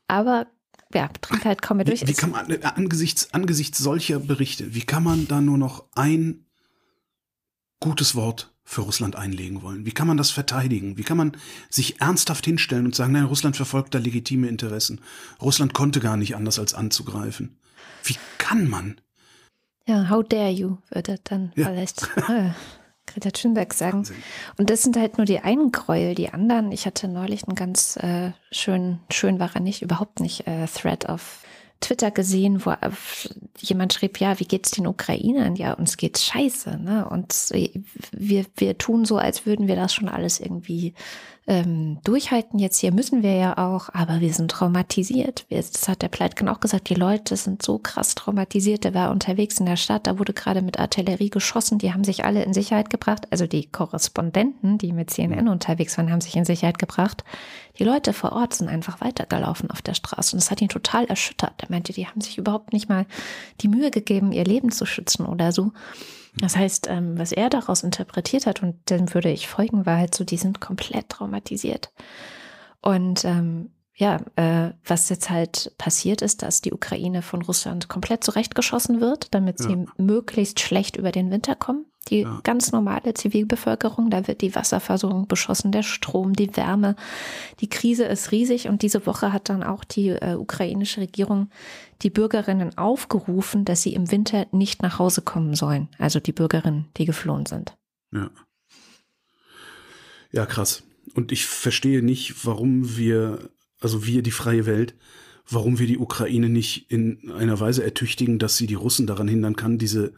Aber 0.09 0.49
ja, 0.93 1.07
trink 1.21 1.45
halt 1.45 1.63
kaum 1.63 1.77
mehr 1.77 1.87
durch. 1.87 2.03
Wie, 2.03 2.09
wie 2.09 2.15
kann 2.15 2.33
man 2.33 2.51
angesichts, 2.65 3.33
angesichts 3.33 3.79
solcher 3.79 4.19
Berichte, 4.19 4.75
wie 4.75 4.83
kann 4.83 5.05
man 5.05 5.29
da 5.29 5.41
nur 5.41 5.57
noch 5.57 5.85
ein 5.95 6.47
gutes 7.79 8.17
Wort 8.17 8.56
für 8.67 8.83
Russland 8.83 9.17
einlegen 9.17 9.63
wollen? 9.63 9.87
Wie 9.87 9.93
kann 9.93 10.09
man 10.09 10.17
das 10.17 10.31
verteidigen? 10.31 10.99
Wie 10.99 11.05
kann 11.05 11.17
man 11.17 11.37
sich 11.71 12.01
ernsthaft 12.01 12.45
hinstellen 12.45 12.85
und 12.85 12.95
sagen, 12.95 13.13
nein, 13.13 13.25
Russland 13.25 13.57
verfolgt 13.57 13.95
da 13.95 13.99
legitime 13.99 14.49
Interessen. 14.49 15.01
Russland 15.41 15.73
konnte 15.73 16.01
gar 16.01 16.17
nicht 16.17 16.35
anders 16.35 16.59
als 16.59 16.75
anzugreifen. 16.75 17.57
Wie 18.03 18.17
kann 18.39 18.69
man? 18.69 19.01
Ja, 19.87 20.11
how 20.11 20.25
dare 20.29 20.51
you, 20.51 20.79
würde 20.91 21.19
dann 21.23 21.53
ja. 21.55 21.67
vielleicht 21.67 22.11
äh, 22.29 22.51
Greta 23.07 23.31
Thunberg 23.31 23.73
sagen. 23.73 23.99
Wahnsinn. 23.99 24.17
Und 24.59 24.69
das 24.69 24.83
sind 24.83 24.97
halt 24.97 25.17
nur 25.17 25.27
die 25.27 25.39
einen 25.39 25.71
Gräuel. 25.71 26.17
Die 26.17 26.31
anderen, 26.31 26.73
ich 26.73 26.87
hatte 26.87 27.07
neulich 27.07 27.47
einen 27.47 27.55
ganz 27.55 27.97
äh, 27.99 28.33
schön, 28.51 28.99
schön 29.13 29.39
war 29.39 29.55
er 29.55 29.61
nicht, 29.61 29.81
überhaupt 29.81 30.19
nicht, 30.19 30.49
äh, 30.49 30.67
Thread 30.67 31.09
auf 31.09 31.45
Twitter 31.81 32.11
gesehen, 32.11 32.65
wo 32.65 32.75
jemand 33.61 33.93
schrieb, 33.93 34.19
ja, 34.19 34.41
wie 34.41 34.47
geht's 34.47 34.71
den 34.71 34.87
Ukrainern? 34.87 35.57
Ja, 35.57 35.75
uns 35.75 35.97
geht's 35.97 36.25
scheiße, 36.25 36.79
ne? 36.79 37.09
Und 37.09 37.35
wir, 38.13 38.47
wir 38.57 38.79
tun 38.79 39.05
so, 39.05 39.19
als 39.19 39.47
würden 39.47 39.69
wir 39.69 39.77
das 39.77 39.93
schon 39.93 40.09
alles 40.09 40.41
irgendwie 40.41 40.95
ähm, 41.47 41.99
durchhalten. 42.03 42.59
Jetzt 42.59 42.81
hier 42.81 42.93
müssen 42.93 43.23
wir 43.23 43.35
ja 43.35 43.57
auch, 43.57 43.89
aber 43.93 44.21
wir 44.21 44.33
sind 44.33 44.51
traumatisiert. 44.51 45.47
Das 45.49 45.89
hat 45.89 46.03
der 46.03 46.09
Pleitgen 46.09 46.49
auch 46.49 46.61
gesagt. 46.61 46.89
Die 46.89 46.95
Leute 46.95 47.37
sind 47.37 47.63
so 47.63 47.79
krass 47.79 48.15
traumatisiert. 48.17 48.85
Der 48.85 48.95
war 48.95 49.11
unterwegs 49.11 49.61
in 49.61 49.67
der 49.67 49.77
Stadt, 49.77 50.07
da 50.07 50.19
wurde 50.19 50.33
gerade 50.33 50.63
mit 50.63 50.81
Artillerie 50.81 51.31
geschossen. 51.31 51.79
Die 51.79 51.93
haben 51.93 52.05
sich 52.05 52.25
alle 52.25 52.43
in 52.43 52.53
Sicherheit 52.53 52.91
gebracht. 52.91 53.29
Also 53.31 53.47
die 53.47 53.67
Korrespondenten, 53.67 54.79
die 54.79 54.93
mit 54.93 55.11
CNN 55.11 55.49
unterwegs 55.49 55.97
waren, 55.97 56.11
haben 56.11 56.21
sich 56.21 56.37
in 56.37 56.45
Sicherheit 56.45 56.79
gebracht. 56.79 57.23
Die 57.79 57.85
Leute 57.85 58.13
vor 58.13 58.33
Ort 58.33 58.55
sind 58.55 58.69
einfach 58.69 59.01
weitergelaufen 59.01 59.71
auf 59.71 59.83
der 59.83 59.95
Straße 59.95 60.35
und 60.35 60.43
das 60.43 60.51
hat 60.51 60.63
ihn 60.63 60.69
total 60.69 61.05
erschüttert. 61.05 61.53
Er 61.59 61.71
meinte, 61.71 61.93
die 61.93 62.07
haben 62.07 62.21
sich 62.21 62.39
überhaupt 62.39 62.73
nicht 62.73 62.89
mal 62.89 63.07
die 63.61 63.69
Mühe 63.69 63.91
gegeben, 63.91 64.33
ihr 64.33 64.45
Leben 64.45 64.73
zu 64.73 64.87
schützen 64.87 65.27
oder 65.27 65.53
so. 65.53 65.73
Das 66.41 66.57
heißt, 66.57 66.89
ähm, 66.89 67.19
was 67.19 67.33
er 67.33 67.49
daraus 67.49 67.83
interpretiert 67.83 68.47
hat, 68.47 68.63
und 68.63 68.91
dem 68.91 69.13
würde 69.15 69.31
ich 69.31 69.49
folgen, 69.49 69.87
war 69.87 69.99
halt 69.99 70.15
so, 70.15 70.25
die 70.25 70.37
sind 70.37 70.61
komplett 70.61 71.09
traumatisiert. 71.09 71.93
Und 72.83 73.25
ähm, 73.25 73.71
ja, 73.95 74.21
äh, 74.37 74.73
was 74.85 75.09
jetzt 75.09 75.31
halt 75.31 75.73
passiert 75.79 76.21
ist, 76.21 76.43
dass 76.43 76.61
die 76.61 76.75
Ukraine 76.75 77.23
von 77.23 77.41
Russland 77.41 77.89
komplett 77.89 78.23
zurechtgeschossen 78.23 79.01
wird, 79.01 79.35
damit 79.35 79.59
sie 79.59 79.73
ja. 79.73 79.85
möglichst 79.97 80.61
schlecht 80.61 80.97
über 80.97 81.13
den 81.13 81.31
Winter 81.31 81.55
kommen. 81.55 81.87
Die 82.09 82.21
ja. 82.21 82.41
ganz 82.45 82.73
normale 82.73 83.15
Zivilbevölkerung, 83.15 84.11
da 84.11 84.27
wird 84.29 84.41
die 84.41 84.55
Wasserversorgung 84.55 85.27
beschossen, 85.27 85.73
der 85.73 85.83
Strom, 85.83 86.35
die 86.35 86.57
Wärme. 86.57 86.95
Die 87.61 87.69
Krise 87.69 88.05
ist 88.05 88.31
riesig 88.31 88.69
und 88.69 88.83
diese 88.83 89.07
Woche 89.07 89.33
hat 89.33 89.49
dann 89.49 89.63
auch 89.63 89.83
die 89.85 90.11
äh, 90.11 90.35
ukrainische 90.35 91.01
Regierung 91.01 91.51
die 92.03 92.11
Bürgerinnen 92.11 92.77
aufgerufen, 92.79 93.65
dass 93.65 93.83
sie 93.83 93.95
im 93.95 94.11
Winter 94.11 94.47
nicht 94.53 94.83
nach 94.83 94.99
Hause 94.99 95.23
kommen 95.23 95.55
sollen. 95.55 95.89
Also 95.99 96.21
die 96.21 96.33
Bürgerinnen, 96.33 96.87
die 96.97 97.07
geflohen 97.07 97.47
sind. 97.47 97.77
Ja. 98.13 98.31
Ja, 100.33 100.47
krass. 100.47 100.83
Und 101.15 101.33
ich 101.33 101.47
verstehe 101.47 102.03
nicht, 102.03 102.45
warum 102.45 102.97
wir, 102.97 103.51
also 103.81 104.05
wir, 104.07 104.23
die 104.23 104.31
freie 104.31 104.67
Welt, 104.67 104.95
warum 105.49 105.79
wir 105.79 105.87
die 105.87 105.99
Ukraine 105.99 106.49
nicht 106.49 106.91
in 106.91 107.31
einer 107.33 107.59
Weise 107.59 107.83
ertüchtigen, 107.85 108.39
dass 108.39 108.57
sie 108.57 108.67
die 108.67 108.75
Russen 108.75 109.07
daran 109.07 109.29
hindern 109.29 109.57
kann, 109.57 109.79
diese, 109.79 110.13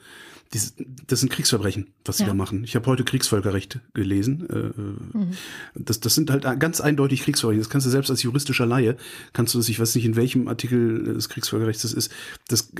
diese 0.53 0.73
das 1.07 1.21
sind 1.21 1.31
Kriegsverbrechen, 1.31 1.89
was 2.05 2.17
sie 2.19 2.23
Ja. 2.25 2.29
da 2.31 2.35
machen. 2.35 2.65
Ich 2.65 2.75
habe 2.75 2.87
heute 2.87 3.05
Kriegsvölkerrecht 3.05 3.81
gelesen. 3.95 4.49
Äh, 4.49 4.81
Mhm. 5.19 5.33
das, 5.75 6.01
das 6.01 6.15
sind 6.15 6.31
halt 6.31 6.45
ganz 6.61 6.81
eindeutig 6.81 7.23
Kriegsverbrechen. 7.23 7.61
Das 7.61 7.71
kannst 7.71 7.87
du 7.87 7.91
selbst 7.91 8.11
als 8.11 8.23
juristischer 8.23 8.67
Laie, 8.67 8.97
kannst 9.33 9.55
du 9.55 9.59
das, 9.59 9.69
ich 9.69 9.79
weiß 9.79 9.95
nicht, 9.95 10.05
in 10.05 10.17
welchem 10.17 10.49
Artikel 10.49 11.05
des 11.05 11.29
Kriegsvölkerrechts 11.29 11.83
das 11.83 11.93
ist, 11.93 12.13
das, 12.49 12.71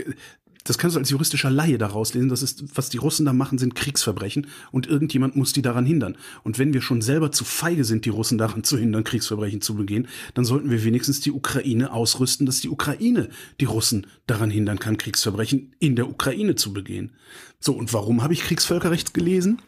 das 0.69 0.77
kannst 0.77 0.97
du 0.97 1.01
als 1.01 1.09
juristischer 1.09 1.49
Laie 1.49 1.79
daraus 1.79 2.13
lesen. 2.13 2.29
Das 2.29 2.43
ist, 2.43 2.77
was 2.77 2.91
die 2.91 2.99
Russen 2.99 3.25
da 3.25 3.33
machen, 3.33 3.57
sind 3.57 3.75
Kriegsverbrechen 3.75 4.49
und 4.71 4.87
irgendjemand 4.87 5.35
muss 5.35 5.55
die 5.55 5.63
daran 5.63 5.87
hindern. 5.87 6.19
Und 6.43 6.59
wenn 6.59 6.75
wir 6.75 6.83
schon 6.83 7.01
selber 7.01 7.33
zu 7.33 7.47
feige 7.47 7.87
sind, 7.87 8.05
die 8.05 8.11
Russen 8.11 8.37
daran 8.37 8.65
zu 8.65 8.77
hindern, 8.77 9.03
Kriegsverbrechen 9.03 9.63
zu 9.63 9.77
begehen, 9.77 10.09
dann 10.35 10.45
sollten 10.45 10.69
wir 10.69 10.85
wenigstens 10.85 11.21
die 11.21 11.33
Ukraine 11.33 11.91
ausrüsten, 11.91 12.45
dass 12.45 12.61
die 12.61 12.69
Ukraine 12.69 13.31
die 13.61 13.65
Russen 13.65 14.07
daran 14.27 14.51
hindern 14.51 14.79
kann, 14.79 14.99
Kriegsverbrechen 14.99 15.75
in 15.79 15.97
der 15.97 16.07
Ukraine 16.07 16.55
zu 16.55 16.75
begehen. 16.75 17.15
So, 17.61 17.73
und 17.73 17.95
warum 17.95 18.23
habe 18.23 18.35
ich 18.35 18.43
Kriegsvölkerrecht 18.43 19.15
gelesen? 19.15 19.63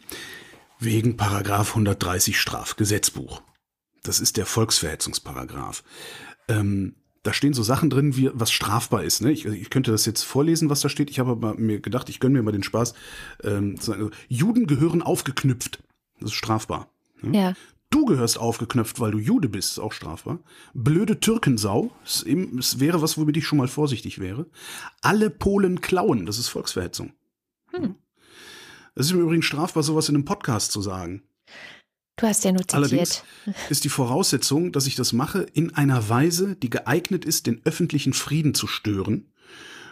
Wegen 0.77 1.17
Paragraph 1.17 1.69
130 1.69 2.39
Strafgesetzbuch. 2.39 3.41
Das 4.03 4.19
ist 4.19 4.37
der 4.37 4.45
Volksverhetzungsparagraph. 4.45 5.83
Ähm, 6.47 6.93
da 7.23 7.33
stehen 7.33 7.53
so 7.53 7.63
Sachen 7.63 7.89
drin, 7.89 8.15
wie 8.15 8.31
was 8.33 8.51
strafbar 8.51 9.03
ist. 9.03 9.21
Ne? 9.21 9.31
Ich, 9.31 9.45
ich 9.45 9.69
könnte 9.69 9.91
das 9.91 10.05
jetzt 10.05 10.23
vorlesen, 10.23 10.69
was 10.69 10.81
da 10.81 10.89
steht. 10.89 11.09
Ich 11.09 11.19
habe 11.19 11.31
aber 11.31 11.55
mir 11.55 11.79
gedacht, 11.79 12.09
ich 12.09 12.19
gönne 12.19 12.33
mir 12.33 12.43
mal 12.43 12.51
den 12.51 12.63
Spaß. 12.63 12.93
Ähm, 13.43 13.79
zu 13.79 13.91
sagen, 13.91 14.03
also, 14.03 14.15
Juden 14.27 14.67
gehören 14.67 15.01
aufgeknüpft. 15.01 15.83
Das 16.19 16.31
ist 16.31 16.35
strafbar. 16.35 16.89
Ne? 17.21 17.37
Ja. 17.37 17.53
Du 17.91 18.05
gehörst 18.05 18.39
aufgeknöpft, 18.39 18.99
weil 19.01 19.11
du 19.11 19.19
Jude 19.19 19.49
bist, 19.49 19.71
ist 19.71 19.79
auch 19.79 19.91
strafbar. 19.91 20.39
Blöde 20.73 21.19
Türkensau, 21.19 21.91
es 22.05 22.23
es 22.23 22.79
wäre 22.79 23.01
was, 23.01 23.17
womit 23.17 23.35
ich 23.35 23.45
schon 23.45 23.57
mal 23.57 23.67
vorsichtig 23.67 24.19
wäre. 24.19 24.45
Alle 25.01 25.29
Polen 25.29 25.81
klauen, 25.81 26.25
das 26.25 26.39
ist 26.39 26.47
Volksverhetzung. 26.47 27.11
Es 28.95 29.07
ist 29.07 29.11
im 29.11 29.21
Übrigen 29.21 29.41
strafbar, 29.41 29.83
sowas 29.83 30.07
in 30.07 30.15
einem 30.15 30.25
Podcast 30.25 30.71
zu 30.71 30.81
sagen. 30.81 31.23
Du 32.21 32.27
hast 32.27 32.43
ja 32.43 32.51
nur 32.51 32.61
Allerdings 32.73 33.23
ist 33.69 33.83
die 33.83 33.89
Voraussetzung, 33.89 34.71
dass 34.71 34.85
ich 34.85 34.93
das 34.93 35.11
mache, 35.11 35.47
in 35.53 35.73
einer 35.73 36.07
Weise, 36.07 36.55
die 36.55 36.69
geeignet 36.69 37.25
ist, 37.25 37.47
den 37.47 37.61
öffentlichen 37.63 38.13
Frieden 38.13 38.53
zu 38.53 38.67
stören. 38.67 39.25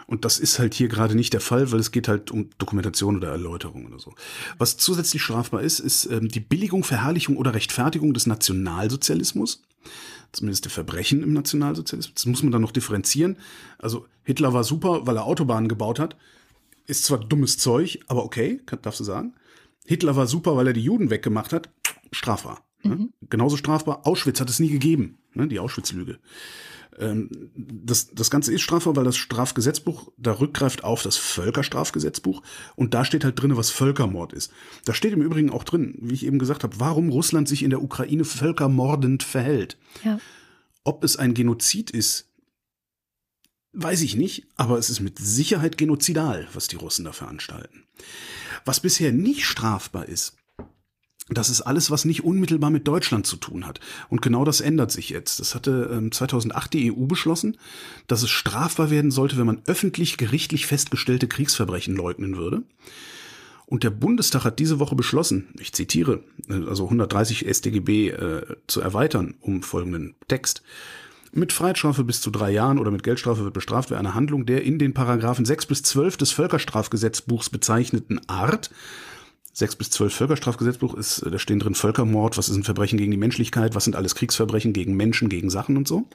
Und 0.06 0.24
das 0.24 0.38
ist 0.38 0.60
halt 0.60 0.74
hier 0.74 0.86
gerade 0.86 1.16
nicht 1.16 1.32
der 1.32 1.40
Fall, 1.40 1.72
weil 1.72 1.80
es 1.80 1.90
geht 1.90 2.06
halt 2.06 2.30
um 2.30 2.50
Dokumentation 2.58 3.16
oder 3.16 3.30
Erläuterung 3.30 3.84
oder 3.86 3.98
so. 3.98 4.14
Was 4.58 4.76
zusätzlich 4.76 5.22
strafbar 5.22 5.62
ist, 5.62 5.80
ist 5.80 6.04
ähm, 6.06 6.28
die 6.28 6.38
Billigung, 6.38 6.84
Verherrlichung 6.84 7.36
oder 7.36 7.52
Rechtfertigung 7.52 8.14
des 8.14 8.26
Nationalsozialismus. 8.26 9.62
Zumindest 10.30 10.66
der 10.66 10.70
Verbrechen 10.70 11.24
im 11.24 11.32
Nationalsozialismus. 11.32 12.14
Das 12.14 12.26
muss 12.26 12.44
man 12.44 12.52
dann 12.52 12.62
noch 12.62 12.70
differenzieren. 12.70 13.38
Also 13.78 14.06
Hitler 14.22 14.52
war 14.52 14.62
super, 14.62 15.04
weil 15.04 15.16
er 15.16 15.24
Autobahnen 15.24 15.68
gebaut 15.68 15.98
hat. 15.98 16.16
Ist 16.86 17.04
zwar 17.04 17.18
dummes 17.18 17.58
Zeug, 17.58 17.98
aber 18.06 18.24
okay, 18.24 18.60
kann, 18.66 18.82
darfst 18.82 19.00
du 19.00 19.04
sagen. 19.04 19.34
Hitler 19.84 20.14
war 20.14 20.28
super, 20.28 20.56
weil 20.56 20.68
er 20.68 20.72
die 20.72 20.84
Juden 20.84 21.10
weggemacht 21.10 21.52
hat. 21.52 21.68
Strafbar. 22.12 22.64
Ne? 22.82 23.08
Genauso 23.28 23.56
strafbar. 23.56 24.06
Auschwitz 24.06 24.40
hat 24.40 24.50
es 24.50 24.58
nie 24.58 24.70
gegeben. 24.70 25.18
Ne? 25.34 25.48
Die 25.48 25.58
Auschwitz-Lüge. 25.58 26.18
Ähm, 26.98 27.30
das, 27.54 28.10
das 28.12 28.30
Ganze 28.30 28.52
ist 28.52 28.62
strafbar, 28.62 28.96
weil 28.96 29.04
das 29.04 29.16
Strafgesetzbuch 29.16 30.12
da 30.16 30.32
rückgreift 30.32 30.84
auf 30.84 31.02
das 31.02 31.16
Völkerstrafgesetzbuch 31.16 32.42
und 32.76 32.94
da 32.94 33.04
steht 33.04 33.24
halt 33.24 33.40
drin, 33.40 33.56
was 33.56 33.70
Völkermord 33.70 34.32
ist. 34.32 34.52
Da 34.84 34.94
steht 34.94 35.12
im 35.12 35.22
Übrigen 35.22 35.50
auch 35.50 35.64
drin, 35.64 35.96
wie 36.00 36.14
ich 36.14 36.26
eben 36.26 36.38
gesagt 36.38 36.64
habe, 36.64 36.78
warum 36.78 37.10
Russland 37.10 37.48
sich 37.48 37.62
in 37.62 37.70
der 37.70 37.82
Ukraine 37.82 38.24
völkermordend 38.24 39.22
verhält. 39.22 39.76
Ja. 40.04 40.18
Ob 40.84 41.04
es 41.04 41.16
ein 41.16 41.34
Genozid 41.34 41.90
ist, 41.90 42.28
weiß 43.72 44.02
ich 44.02 44.16
nicht, 44.16 44.46
aber 44.56 44.78
es 44.78 44.90
ist 44.90 45.00
mit 45.00 45.18
Sicherheit 45.18 45.78
genozidal, 45.78 46.48
was 46.54 46.66
die 46.66 46.76
Russen 46.76 47.04
da 47.04 47.12
veranstalten. 47.12 47.84
Was 48.64 48.80
bisher 48.80 49.12
nicht 49.12 49.44
strafbar 49.44 50.06
ist, 50.06 50.36
das 51.34 51.50
ist 51.50 51.62
alles, 51.62 51.90
was 51.90 52.04
nicht 52.04 52.24
unmittelbar 52.24 52.70
mit 52.70 52.86
Deutschland 52.88 53.26
zu 53.26 53.36
tun 53.36 53.66
hat. 53.66 53.80
Und 54.08 54.22
genau 54.22 54.44
das 54.44 54.60
ändert 54.60 54.90
sich 54.90 55.10
jetzt. 55.10 55.40
Das 55.40 55.54
hatte 55.54 55.90
ähm, 55.92 56.12
2008 56.12 56.72
die 56.72 56.92
EU 56.92 57.06
beschlossen, 57.06 57.56
dass 58.06 58.22
es 58.22 58.30
strafbar 58.30 58.90
werden 58.90 59.10
sollte, 59.10 59.36
wenn 59.36 59.46
man 59.46 59.62
öffentlich 59.66 60.16
gerichtlich 60.16 60.66
festgestellte 60.66 61.28
Kriegsverbrechen 61.28 61.94
leugnen 61.94 62.36
würde. 62.36 62.62
Und 63.66 63.84
der 63.84 63.90
Bundestag 63.90 64.44
hat 64.44 64.58
diese 64.58 64.80
Woche 64.80 64.96
beschlossen, 64.96 65.46
ich 65.58 65.72
zitiere, 65.72 66.24
äh, 66.48 66.66
also 66.66 66.84
130 66.84 67.46
StGB 67.48 68.08
äh, 68.10 68.42
zu 68.66 68.80
erweitern 68.80 69.34
um 69.40 69.62
folgenden 69.62 70.14
Text. 70.26 70.62
Mit 71.32 71.52
Freiheitsstrafe 71.52 72.02
bis 72.02 72.20
zu 72.20 72.32
drei 72.32 72.50
Jahren 72.50 72.80
oder 72.80 72.90
mit 72.90 73.04
Geldstrafe 73.04 73.44
wird 73.44 73.54
bestraft, 73.54 73.90
wer 73.90 74.00
eine 74.00 74.14
Handlung 74.14 74.46
der 74.46 74.64
in 74.64 74.80
den 74.80 74.94
Paragraphen 74.94 75.44
6 75.44 75.66
bis 75.66 75.84
12 75.84 76.16
des 76.16 76.32
Völkerstrafgesetzbuchs 76.32 77.50
bezeichneten 77.50 78.20
Art 78.28 78.70
6 79.52 79.76
bis 79.76 79.90
12 79.90 80.14
Völkerstrafgesetzbuch 80.14 80.94
ist, 80.94 81.22
äh, 81.22 81.30
da 81.30 81.38
stehen 81.38 81.58
drin 81.58 81.74
Völkermord, 81.74 82.38
was 82.38 82.48
ist 82.48 82.56
ein 82.56 82.64
Verbrechen 82.64 82.98
gegen 82.98 83.10
die 83.10 83.16
Menschlichkeit, 83.16 83.74
was 83.74 83.84
sind 83.84 83.96
alles 83.96 84.14
Kriegsverbrechen 84.14 84.72
gegen 84.72 84.96
Menschen, 84.96 85.28
gegen 85.28 85.50
Sachen 85.50 85.76
und 85.76 85.88
so. 85.88 86.08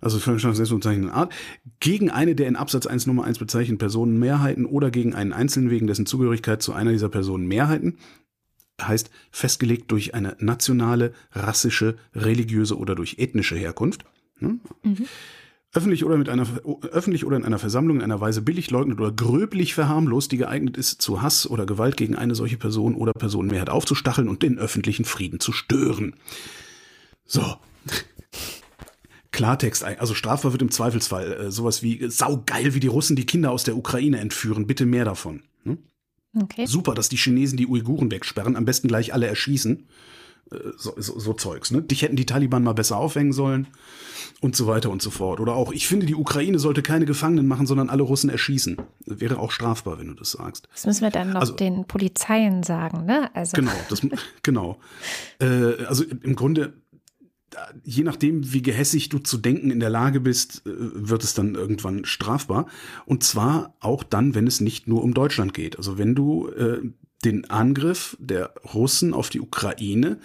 Also 0.00 0.18
Völkerstrafgesetzbuch 0.18 0.78
bezeichneten 0.78 1.10
Art. 1.10 1.32
Gegen 1.80 2.10
eine 2.10 2.34
der 2.34 2.48
in 2.48 2.56
Absatz 2.56 2.86
1 2.86 3.06
Nummer 3.06 3.24
1 3.24 3.38
bezeichneten 3.38 3.78
Personen 3.78 4.18
Mehrheiten 4.18 4.66
oder 4.66 4.90
gegen 4.90 5.14
einen 5.14 5.32
Einzelnen 5.32 5.70
wegen 5.70 5.86
dessen 5.86 6.06
Zugehörigkeit 6.06 6.62
zu 6.62 6.72
einer 6.72 6.92
dieser 6.92 7.08
Personen 7.08 7.46
Mehrheiten 7.46 7.98
heißt 8.80 9.10
festgelegt 9.30 9.90
durch 9.90 10.14
eine 10.14 10.36
nationale, 10.38 11.12
rassische, 11.32 11.96
religiöse 12.14 12.76
oder 12.76 12.94
durch 12.94 13.16
ethnische 13.18 13.56
Herkunft. 13.56 14.04
Hm? 14.38 14.60
Öffentlich 15.76 16.06
oder, 16.06 16.16
mit 16.16 16.30
einer, 16.30 16.46
öffentlich 16.90 17.26
oder 17.26 17.36
in 17.36 17.44
einer 17.44 17.58
Versammlung 17.58 17.98
in 17.98 18.02
einer 18.02 18.18
Weise 18.18 18.40
billig 18.40 18.70
leugnet 18.70 18.98
oder 18.98 19.12
gröblich 19.12 19.74
verharmlost, 19.74 20.32
die 20.32 20.38
geeignet 20.38 20.78
ist, 20.78 21.02
zu 21.02 21.20
Hass 21.20 21.46
oder 21.46 21.66
Gewalt 21.66 21.98
gegen 21.98 22.16
eine 22.16 22.34
solche 22.34 22.56
Person 22.56 22.94
oder 22.94 23.12
Personenmehrheit 23.12 23.68
aufzustacheln 23.68 24.30
und 24.30 24.42
den 24.42 24.58
öffentlichen 24.58 25.04
Frieden 25.04 25.38
zu 25.38 25.52
stören. 25.52 26.14
So. 27.26 27.42
Klartext, 29.32 29.84
also 29.84 30.14
strafbar 30.14 30.52
wird 30.52 30.62
im 30.62 30.70
Zweifelsfall 30.70 31.32
äh, 31.32 31.50
sowas 31.50 31.82
wie 31.82 32.00
äh, 32.00 32.08
saugeil, 32.08 32.72
wie 32.72 32.80
die 32.80 32.86
Russen 32.86 33.14
die 33.14 33.26
Kinder 33.26 33.50
aus 33.50 33.64
der 33.64 33.76
Ukraine 33.76 34.18
entführen. 34.18 34.66
Bitte 34.66 34.86
mehr 34.86 35.04
davon. 35.04 35.42
Hm? 35.64 35.76
Okay. 36.40 36.64
Super, 36.64 36.94
dass 36.94 37.10
die 37.10 37.18
Chinesen 37.18 37.58
die 37.58 37.66
Uiguren 37.66 38.10
wegsperren, 38.10 38.56
am 38.56 38.64
besten 38.64 38.88
gleich 38.88 39.12
alle 39.12 39.26
erschießen. 39.26 39.86
Äh, 40.52 40.56
So, 40.78 40.94
so, 40.96 41.18
so 41.18 41.34
Zeugs, 41.34 41.70
ne? 41.70 41.82
Dich 41.82 42.00
hätten 42.00 42.16
die 42.16 42.24
Taliban 42.24 42.62
mal 42.62 42.72
besser 42.72 42.96
aufhängen 42.96 43.34
sollen 43.34 43.66
und 44.46 44.56
so 44.56 44.66
weiter 44.66 44.90
und 44.90 45.02
so 45.02 45.10
fort. 45.10 45.40
Oder 45.40 45.54
auch, 45.54 45.72
ich 45.72 45.86
finde, 45.86 46.06
die 46.06 46.14
Ukraine 46.14 46.58
sollte 46.58 46.80
keine 46.80 47.04
Gefangenen 47.04 47.46
machen, 47.46 47.66
sondern 47.66 47.90
alle 47.90 48.02
Russen 48.04 48.30
erschießen. 48.30 48.76
Wäre 49.04 49.38
auch 49.38 49.50
strafbar, 49.50 49.98
wenn 49.98 50.06
du 50.06 50.14
das 50.14 50.30
sagst. 50.30 50.68
Das 50.72 50.86
müssen 50.86 51.02
wir 51.02 51.10
dann 51.10 51.30
noch 51.32 51.40
Also- 51.40 51.54
den 51.54 51.84
Polizeien 51.86 52.62
sagen, 52.62 53.04
ne? 53.04 53.28
Also 53.34 53.56
Genau, 53.56 53.72
das, 53.90 54.00
genau. 54.42 54.78
Äh, 55.40 55.84
also 55.86 56.04
im 56.04 56.36
Grunde, 56.36 56.74
je 57.84 58.04
nachdem, 58.04 58.52
wie 58.52 58.62
gehässig 58.62 59.08
du 59.08 59.18
zu 59.18 59.36
denken 59.38 59.70
in 59.70 59.80
der 59.80 59.90
Lage 59.90 60.20
bist, 60.20 60.62
äh, 60.66 60.70
wird 60.74 61.24
es 61.24 61.34
dann 61.34 61.54
irgendwann 61.56 62.04
strafbar. 62.04 62.66
Und 63.04 63.24
zwar 63.24 63.74
auch 63.80 64.04
dann, 64.04 64.34
wenn 64.34 64.46
es 64.46 64.60
nicht 64.60 64.86
nur 64.86 65.02
um 65.02 65.12
Deutschland 65.12 65.54
geht. 65.54 65.76
Also 65.76 65.98
wenn 65.98 66.14
du 66.14 66.48
äh, 66.50 66.80
den 67.24 67.50
Angriff 67.50 68.16
der 68.20 68.52
Russen 68.74 69.12
auf 69.12 69.28
die 69.30 69.40
Ukraine, 69.40 70.18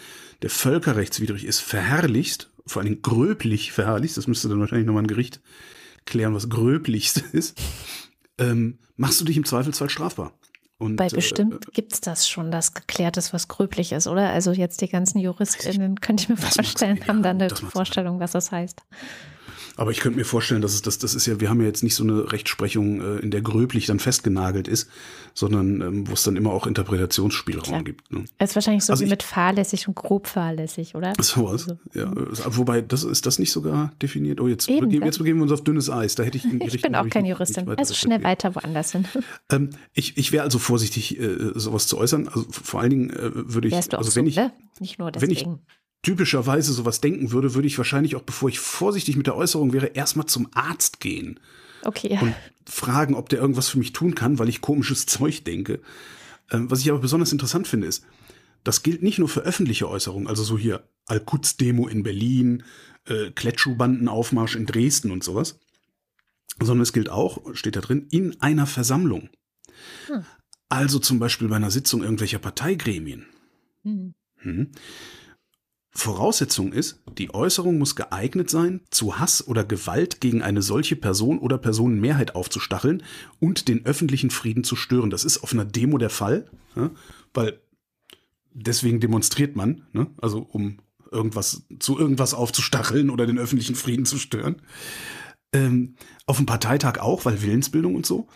der 0.44 0.50
völkerrechtswidrig 0.52 1.46
ist, 1.46 1.60
verherrlichst, 1.60 2.51
vor 2.66 2.82
allen 2.82 2.92
Dingen 2.92 3.02
gröblich 3.02 3.72
verherrlichst, 3.72 4.18
das 4.18 4.28
müsste 4.28 4.50
dann 4.50 4.60
wahrscheinlich 4.60 4.88
nochmal 4.88 5.04
ein 5.04 5.08
Gericht 5.08 5.42
klären, 6.06 6.34
was 6.34 6.50
gröblichst 6.50 7.18
ist, 7.34 7.60
ähm, 8.38 8.80
machst 8.96 9.22
du 9.22 9.26
dich 9.26 9.38
im 9.38 9.46
Zweifelsfall 9.46 9.90
strafbar. 9.90 10.34
Und, 10.78 10.96
bei 10.96 11.08
äh, 11.08 11.12
bestimmt 11.12 11.72
gibt's 11.74 12.02
das 12.02 12.28
schon, 12.28 12.50
dass 12.50 12.74
geklärt 12.74 13.16
ist, 13.18 13.34
was 13.34 13.48
gröblich 13.48 13.92
ist, 13.92 14.08
oder? 14.08 14.32
Also 14.32 14.52
jetzt 14.52 14.82
die 14.82 14.90
ganzen 14.90 15.20
JuristInnen, 15.20 16.02
könnte 16.02 16.24
ich 16.24 16.30
mir 16.30 16.36
Das 16.38 16.56
vorstellen, 16.56 17.08
haben 17.08 17.22
dann 17.22 17.40
eine 17.40 17.50
das 17.50 17.60
Vorstellung, 17.60 18.20
was 18.20 18.32
das 18.32 18.52
heißt. 18.52 18.82
Aber 19.82 19.90
ich 19.90 20.00
könnte 20.00 20.20
mir 20.20 20.26
vorstellen, 20.26 20.62
dass 20.62 20.76
es 20.76 20.84
das, 20.84 21.00
das 21.00 21.16
ist 21.16 21.26
ja, 21.26 21.40
wir 21.40 21.50
haben 21.50 21.60
ja 21.60 21.66
jetzt 21.66 21.82
nicht 21.82 21.96
so 21.96 22.04
eine 22.04 22.32
Rechtsprechung, 22.32 23.02
äh, 23.02 23.18
in 23.18 23.32
der 23.32 23.42
gröblich 23.42 23.88
dann 23.88 23.98
festgenagelt 23.98 24.68
ist, 24.68 24.88
sondern 25.34 25.82
ähm, 25.82 26.08
wo 26.08 26.14
es 26.14 26.22
dann 26.22 26.36
immer 26.36 26.52
auch 26.52 26.68
Interpretationsspielraum 26.68 27.64
Klar. 27.64 27.84
gibt. 27.84 28.12
Ne? 28.12 28.26
Es 28.38 28.52
ist 28.52 28.56
wahrscheinlich 28.56 28.84
so 28.86 28.94
Also 28.94 29.02
wie 29.02 29.06
ich- 29.06 29.10
mit 29.10 29.24
fahrlässig 29.24 29.88
und 29.88 29.96
grob 29.96 30.28
fahrlässig, 30.28 30.94
oder? 30.94 31.14
Sowas. 31.20 31.64
Also, 31.68 31.80
Ja, 31.96 32.12
äh, 32.12 32.56
wobei, 32.56 32.82
das 32.82 33.04
ist 33.04 33.26
das 33.26 33.40
nicht 33.40 33.52
sogar 33.52 33.92
definiert. 34.02 34.40
Oh, 34.40 34.48
jetzt, 34.48 34.70
Eben, 34.70 34.82
begeben, 34.82 35.02
das- 35.02 35.08
jetzt 35.08 35.18
begeben 35.18 35.40
wir 35.40 35.44
uns 35.44 35.52
auf 35.52 35.64
dünnes 35.64 35.90
Eis. 35.90 36.14
Da 36.14 36.22
hätte 36.22 36.38
ich 36.38 36.46
Ich 36.62 36.74
Richtung, 36.74 36.92
bin 36.92 36.96
auch 36.96 37.06
nicht- 37.06 37.16
Juristin. 37.16 37.68
Also 37.70 37.96
schnell 37.96 38.18
recherchiert. 38.20 38.24
weiter 38.24 38.56
woanders 38.56 38.92
hin. 38.92 39.06
Ähm, 39.50 39.72
ich 39.94 40.16
ich 40.18 40.32
wäre 40.32 40.44
also 40.44 40.60
vorsichtig, 40.60 41.20
äh, 41.20 41.38
sowas 41.56 41.88
zu 41.88 41.98
äußern. 41.98 42.28
Also 42.28 42.46
vor 42.52 42.82
allen 42.82 42.90
Dingen 42.92 43.10
äh, 43.10 43.32
würde 43.34 43.68
ich, 43.68 43.74
Wärst 43.74 43.94
du 43.94 43.98
auch 43.98 44.02
also 44.02 44.12
so, 44.12 44.18
wenn 44.20 44.28
ich, 44.28 44.36
ne? 44.36 44.52
Nicht 44.80 45.00
nur 45.00 45.08
wenn 45.14 45.30
ich 45.32 45.40
deswegen. 45.40 45.60
Typischerweise 46.02 46.74
sowas 46.74 47.02
denken 47.02 47.32
würde, 47.32 47.54
würde 47.54 47.68
ich 47.68 47.78
wahrscheinlich 47.78 48.16
auch, 48.16 48.24
bevor 48.24 48.50
ich 48.50 48.60
vorsichtig 48.60 49.16
mit 49.18 49.28
der 49.28 49.36
Äußerung 49.36 49.74
wäre, 49.74 49.88
erstmal 49.88 50.26
zum 50.26 50.50
Arzt 50.54 51.00
gehen. 51.00 51.40
Okay, 51.84 52.18
und 52.22 52.36
fragen, 52.66 53.16
ob 53.16 53.30
der 53.30 53.40
irgendwas 53.40 53.70
für 53.70 53.80
mich 53.80 53.94
tun 53.94 54.16
kann, 54.16 54.40
weil 54.40 54.50
ich 54.50 54.62
komisches 54.62 55.06
Zeug 55.08 55.44
denke. 55.44 55.80
Ähm, 56.52 56.70
was 56.70 56.82
ich 56.82 56.90
aber 56.90 57.00
besonders 57.00 57.32
interessant 57.32 57.68
finde, 57.68 57.88
ist, 57.88 58.06
das 58.64 58.84
gilt 58.84 59.02
nicht 59.02 59.20
nur 59.20 59.30
für 59.30 59.42
öffentliche 59.42 59.90
Äußerungen, 59.90 60.28
also 60.28 60.44
so 60.44 60.58
hier 60.58 60.84
Al-Quds-Demo 61.08 61.88
in 61.88 62.04
Berlin, 62.04 62.64
äh, 63.06 63.32
Klettschuhbandenaufmarsch 63.32 64.56
in 64.56 64.68
Dresden 64.68 65.12
und 65.12 65.24
sowas, 65.24 65.60
sondern 66.60 66.82
es 66.84 66.94
gilt 66.94 67.10
auch, 67.10 67.40
steht 67.56 67.76
da 67.76 67.82
drin, 67.82 68.08
in 68.12 68.40
einer 68.42 68.68
Versammlung. 68.68 69.30
Hm. 70.08 70.24
Also 70.70 71.00
zum 71.00 71.20
Beispiel 71.20 71.48
bei 71.48 71.56
einer 71.56 71.72
Sitzung 71.72 72.04
irgendwelcher 72.04 72.40
Parteigremien. 72.40 73.26
Hm. 73.84 74.14
Hm. 74.38 74.72
Voraussetzung 75.94 76.72
ist, 76.72 77.02
die 77.18 77.34
Äußerung 77.34 77.78
muss 77.78 77.96
geeignet 77.96 78.50
sein, 78.50 78.80
zu 78.92 79.20
Hass 79.20 79.46
oder 79.46 79.66
Gewalt 79.66 80.22
gegen 80.22 80.42
eine 80.42 80.62
solche 80.62 80.96
Person 80.96 81.38
oder 81.38 81.58
Personenmehrheit 81.58 82.34
aufzustacheln 82.34 83.04
und 83.40 83.68
den 83.68 83.86
öffentlichen 83.86 84.30
Frieden 84.30 84.64
zu 84.64 84.78
stören. 84.78 85.10
Das 85.10 85.26
ist 85.26 85.44
auf 85.44 85.52
einer 85.52 85.66
Demo 85.66 85.98
der 85.98 86.10
Fall, 86.10 86.50
ja, 86.78 86.92
weil 87.34 87.60
deswegen 88.54 89.02
demonstriert 89.02 89.58
man, 89.58 89.84
ne? 89.92 90.08
also 90.22 90.40
um 90.40 90.78
irgendwas 91.12 91.64
zu 91.80 92.00
irgendwas 92.00 92.34
aufzustacheln 92.34 93.10
oder 93.10 93.28
den 93.28 93.38
öffentlichen 93.38 93.76
Frieden 93.76 94.06
zu 94.06 94.18
stören. 94.18 94.62
Ähm, 95.54 95.96
auf 96.26 96.38
dem 96.38 96.46
Parteitag 96.46 97.00
auch, 97.00 97.26
weil 97.26 97.42
Willensbildung 97.42 97.96
und 97.96 98.06
so. 98.06 98.30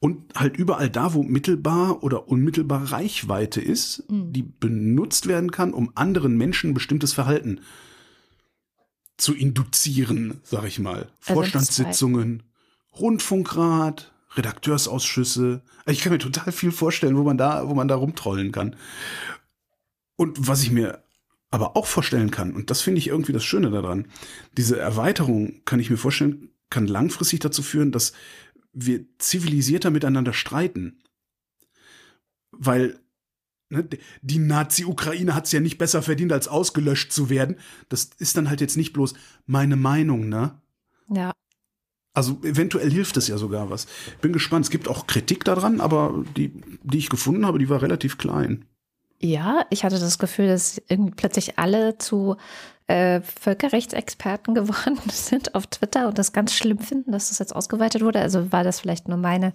Und 0.00 0.34
halt 0.36 0.56
überall 0.56 0.88
da, 0.88 1.14
wo 1.14 1.24
mittelbar 1.24 2.04
oder 2.04 2.28
unmittelbar 2.28 2.92
Reichweite 2.92 3.60
ist, 3.60 4.08
mhm. 4.08 4.32
die 4.32 4.42
benutzt 4.42 5.26
werden 5.26 5.50
kann, 5.50 5.72
um 5.72 5.90
anderen 5.96 6.36
Menschen 6.36 6.72
bestimmtes 6.72 7.12
Verhalten 7.12 7.60
zu 9.16 9.34
induzieren, 9.34 10.40
sag 10.44 10.64
ich 10.64 10.78
mal. 10.78 11.08
Also 11.20 11.34
Vorstandssitzungen, 11.34 12.44
Rundfunkrat, 12.98 14.12
Redakteursausschüsse. 14.36 15.62
Ich 15.86 16.00
kann 16.00 16.12
mir 16.12 16.18
total 16.18 16.52
viel 16.52 16.70
vorstellen, 16.70 17.16
wo 17.16 17.24
man 17.24 17.36
da, 17.36 17.68
wo 17.68 17.74
man 17.74 17.88
da 17.88 17.96
rumtrollen 17.96 18.52
kann. 18.52 18.76
Und 20.16 20.46
was 20.46 20.62
ich 20.62 20.70
mir 20.70 21.02
aber 21.50 21.76
auch 21.76 21.86
vorstellen 21.86 22.30
kann, 22.30 22.52
und 22.52 22.70
das 22.70 22.82
finde 22.82 22.98
ich 22.98 23.08
irgendwie 23.08 23.32
das 23.32 23.44
Schöne 23.44 23.70
daran, 23.70 24.06
diese 24.56 24.78
Erweiterung 24.78 25.62
kann 25.64 25.80
ich 25.80 25.90
mir 25.90 25.96
vorstellen, 25.96 26.50
kann 26.70 26.86
langfristig 26.86 27.40
dazu 27.40 27.62
führen, 27.62 27.92
dass 27.92 28.12
wir 28.86 29.04
zivilisierter 29.18 29.90
miteinander 29.90 30.32
streiten. 30.32 31.02
Weil 32.50 32.98
ne, 33.70 33.88
die 34.22 34.38
Nazi-Ukraine 34.38 35.34
hat 35.34 35.46
es 35.46 35.52
ja 35.52 35.60
nicht 35.60 35.78
besser 35.78 36.02
verdient, 36.02 36.32
als 36.32 36.48
ausgelöscht 36.48 37.12
zu 37.12 37.30
werden. 37.30 37.56
Das 37.88 38.10
ist 38.18 38.36
dann 38.36 38.48
halt 38.48 38.60
jetzt 38.60 38.76
nicht 38.76 38.92
bloß 38.92 39.14
meine 39.46 39.76
Meinung, 39.76 40.28
ne? 40.28 40.60
Ja. 41.10 41.32
Also 42.14 42.40
eventuell 42.42 42.90
hilft 42.90 43.16
es 43.16 43.28
ja 43.28 43.38
sogar 43.38 43.70
was. 43.70 43.86
Bin 44.20 44.32
gespannt. 44.32 44.64
Es 44.64 44.70
gibt 44.70 44.88
auch 44.88 45.06
Kritik 45.06 45.44
daran, 45.44 45.80
aber 45.80 46.24
die, 46.36 46.52
die 46.82 46.98
ich 46.98 47.10
gefunden 47.10 47.46
habe, 47.46 47.58
die 47.58 47.68
war 47.68 47.82
relativ 47.82 48.18
klein. 48.18 48.64
Ja, 49.20 49.66
ich 49.70 49.84
hatte 49.84 49.98
das 49.98 50.18
Gefühl, 50.18 50.46
dass 50.46 50.80
plötzlich 51.16 51.58
alle 51.58 51.98
zu 51.98 52.36
äh, 52.88 53.20
Völkerrechtsexperten 53.20 54.54
geworden 54.54 54.98
sind 55.10 55.54
auf 55.54 55.66
Twitter 55.66 56.08
und 56.08 56.18
das 56.18 56.32
ganz 56.32 56.54
schlimm 56.54 56.78
finden, 56.78 57.12
dass 57.12 57.28
das 57.28 57.38
jetzt 57.38 57.54
ausgeweitet 57.54 58.02
wurde. 58.02 58.20
Also 58.20 58.50
war 58.52 58.64
das 58.64 58.80
vielleicht 58.80 59.08
nur 59.08 59.18
meine 59.18 59.52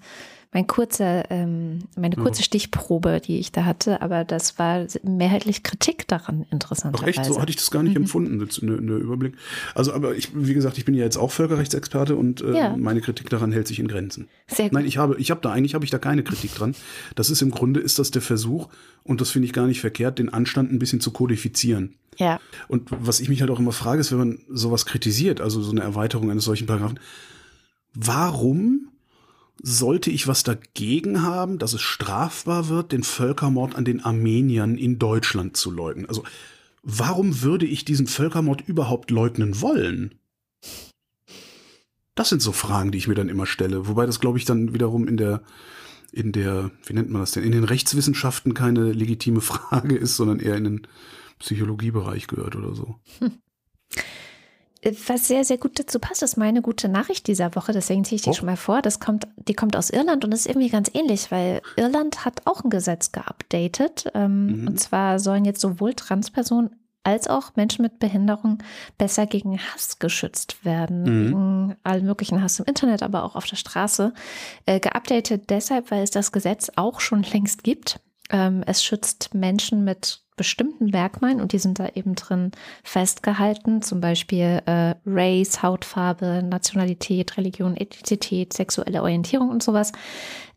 mein 0.54 0.68
kurzer, 0.68 1.30
ähm, 1.32 1.80
meine 1.98 2.16
kurze 2.16 2.44
Stichprobe, 2.44 3.20
die 3.20 3.40
ich 3.40 3.52
da 3.52 3.66
hatte, 3.66 4.02
aber 4.02 4.24
das 4.24 4.60
war 4.60 4.86
mehrheitlich 5.04 5.64
Kritik 5.64 6.08
daran 6.08 6.46
interessanterweise. 6.52 7.04
Ach 7.04 7.24
echt, 7.24 7.26
so 7.26 7.42
hatte 7.42 7.50
ich 7.50 7.56
das 7.56 7.72
gar 7.72 7.82
nicht 7.82 7.96
mhm. 7.96 8.04
empfunden, 8.04 8.40
der 8.40 8.80
ne, 8.80 8.96
Überblick. 8.96 9.36
Also, 9.74 9.94
aber 9.94 10.16
ich, 10.16 10.30
wie 10.36 10.54
gesagt, 10.54 10.78
ich 10.78 10.86
bin 10.86 10.94
ja 10.94 11.04
jetzt 11.04 11.18
auch 11.18 11.32
Völkerrechtsexperte 11.32 12.16
und 12.16 12.42
äh, 12.42 12.56
ja. 12.56 12.78
meine 12.78 13.02
Kritik 13.02 13.30
daran 13.30 13.52
hält 13.52 13.68
sich 13.68 13.80
in 13.80 13.88
Grenzen. 13.88 14.28
Sehr 14.48 14.66
gut. 14.66 14.74
Nein, 14.74 14.86
ich 14.86 14.98
habe, 14.98 15.16
ich 15.18 15.32
habe 15.32 15.42
da 15.42 15.52
eigentlich 15.52 15.74
habe 15.74 15.86
ich 15.86 15.92
da 15.92 15.98
keine 15.98 16.24
Kritik 16.24 16.54
dran. 16.54 16.76
Das 17.16 17.30
ist 17.30 17.42
im 17.42 17.50
Grunde 17.50 17.80
ist 17.80 17.98
das 17.98 18.12
der 18.12 18.22
Versuch 18.22 18.70
und 19.04 19.22
das 19.22 19.32
finde 19.32 19.48
ich 19.48 19.54
gar 19.54 19.66
nicht 19.66 19.82
verkehrt, 19.82 20.20
den 20.20 20.30
Anstand 20.30 20.72
ein 20.72 20.78
bisschen 20.78 21.00
zu 21.00 21.12
kodifizieren. 21.12 21.96
Ja. 22.18 22.40
Und 22.68 22.90
was 22.92 23.20
ich 23.20 23.30
mich 23.30 23.42
halt 23.42 23.52
auch 23.52 23.60
immer 23.60 23.72
frage, 23.72 24.02
ist, 24.02 24.12
wenn 24.12 24.20
man 24.20 24.40
sowas 24.50 24.86
kritisiert, 24.86 25.42
also 25.42 25.62
so 25.62 25.72
eine 25.72 25.82
Erweiterung 25.82 26.32
eines 26.32 26.46
solchen 26.46 26.68
Paragraphen, 26.68 27.00
warum 27.94 28.90
sollte 29.62 30.10
ich 30.10 30.28
was 30.28 30.44
dagegen 30.44 31.22
haben, 31.22 31.58
dass 31.60 31.74
es 31.74 31.82
strafbar 31.82 32.70
wird, 32.70 32.92
den 32.92 33.04
Völkermord 33.04 33.76
an 33.76 33.86
den 33.86 34.04
Armeniern 34.04 34.78
in 34.78 35.00
Deutschland 35.00 35.56
zu 35.58 35.72
leugnen? 35.72 36.08
Also, 36.08 36.24
warum 36.82 37.42
würde 37.42 37.66
ich 37.66 37.86
diesen 37.86 38.08
Völkermord 38.08 38.62
überhaupt 38.68 39.12
leugnen 39.12 39.62
wollen? 39.62 40.16
Das 42.16 42.30
sind 42.30 42.42
so 42.42 42.52
Fragen, 42.52 42.92
die 42.92 42.98
ich 42.98 43.08
mir 43.08 43.16
dann 43.16 43.30
immer 43.30 43.46
stelle. 43.46 43.88
Wobei 43.88 44.06
das, 44.06 44.20
glaube 44.20 44.38
ich, 44.38 44.46
dann 44.46 44.74
wiederum 44.74 45.08
in 45.08 45.18
der, 45.18 45.42
in 46.12 46.32
der, 46.32 46.72
wie 46.86 46.94
nennt 46.94 47.10
man 47.10 47.22
das 47.22 47.32
denn, 47.32 47.44
in 47.44 47.52
den 47.52 47.64
Rechtswissenschaften 47.64 48.54
keine 48.54 48.92
legitime 48.92 49.42
Frage 49.42 49.96
ist, 49.96 50.16
sondern 50.16 50.40
eher 50.40 50.56
in 50.56 50.64
den 50.64 50.88
Psychologiebereich 51.44 52.28
gehört 52.28 52.56
oder 52.56 52.74
so. 52.74 52.96
Hm. 53.20 53.40
Was 55.08 55.30
sehr, 55.30 55.46
sehr 55.46 55.58
gut 55.58 55.80
dazu 55.80 55.98
passt, 56.00 56.24
ist 56.24 56.36
meine 56.36 56.62
gute 56.62 56.90
Nachricht 56.90 57.28
dieser 57.28 57.56
Woche. 57.56 57.72
Deswegen 57.72 58.04
ziehe 58.04 58.18
ich 58.18 58.22
die 58.22 58.32
oh. 58.32 58.34
schon 58.34 58.48
mal 58.48 58.58
vor. 58.58 58.82
Das 58.82 59.00
kommt, 59.00 59.28
die 59.38 59.54
kommt 59.54 59.78
aus 59.78 59.90
Irland 59.90 60.26
und 60.26 60.34
ist 60.34 60.46
irgendwie 60.46 60.70
ganz 60.70 60.92
ähnlich, 60.94 61.32
weil 61.32 61.62
Irland 61.78 62.26
hat 62.26 62.42
auch 62.46 62.64
ein 62.64 62.70
Gesetz 62.70 63.14
geupdatet. 63.14 64.12
Ähm, 64.14 64.62
mhm. 64.62 64.68
Und 64.68 64.80
zwar 64.80 65.20
sollen 65.20 65.46
jetzt 65.46 65.62
sowohl 65.62 65.94
Transpersonen 65.94 66.72
als 67.04 67.28
auch 67.28 67.56
Menschen 67.56 67.84
mit 67.84 68.00
Behinderung 68.00 68.60
besser 68.98 69.26
gegen 69.26 69.58
Hass 69.58 70.00
geschützt 70.00 70.66
werden. 70.66 71.04
Mhm. 71.04 71.26
Gegen 71.26 71.76
allen 71.84 72.06
möglichen 72.06 72.42
Hass 72.42 72.60
im 72.60 72.66
Internet, 72.66 73.04
aber 73.04 73.24
auch 73.24 73.36
auf 73.36 73.46
der 73.46 73.58
Straße. 73.58 74.14
Äh, 74.66 74.82
geupdatet 74.82 75.50
deshalb, 75.50 75.92
weil 75.92 76.04
es 76.04 76.12
das 76.12 76.32
Gesetz 76.34 76.72
auch 76.76 77.00
schon 77.00 77.24
längst 77.24 77.64
gibt. 77.64 78.02
Ähm, 78.30 78.64
es 78.66 78.84
schützt 78.84 79.34
Menschen 79.34 79.86
mit 79.86 80.23
bestimmten 80.36 80.86
Merkmalen 80.88 81.42
und 81.42 81.54
die 81.54 81.60
sind 81.60 81.80
da 81.80 81.88
eben 81.94 82.16
drin 82.16 82.52
festgehalten, 82.84 83.82
zum 83.82 84.02
Beispiel 84.02 84.62
äh, 84.66 84.96
Race, 85.06 85.62
Hautfarbe, 85.62 86.44
Nationalität, 86.44 87.38
Religion, 87.38 87.78
Ethnizität, 87.78 88.54
sexuelle 88.54 89.02
Orientierung 89.02 89.50
und 89.50 89.64
sowas. 89.64 89.92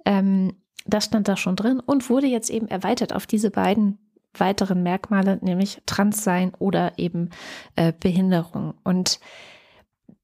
Ähm, 0.05 0.55
das 0.87 1.07
stand 1.07 1.29
da 1.29 1.37
schon 1.37 1.57
drin 1.57 1.81
und 1.81 2.09
wurde 2.11 2.27
jetzt 2.27 2.51
eben 2.51 2.69
erweitert 2.69 3.13
auf 3.13 3.27
diese 3.27 3.51
beiden 3.51 3.99
weiteren 4.39 4.83
Merkmale, 4.83 5.39
nämlich 5.41 5.83
Transsein 5.87 6.53
oder 6.59 6.99
eben 6.99 7.31
äh, 7.75 7.93
Behinderung. 7.99 8.75
Und 8.85 9.19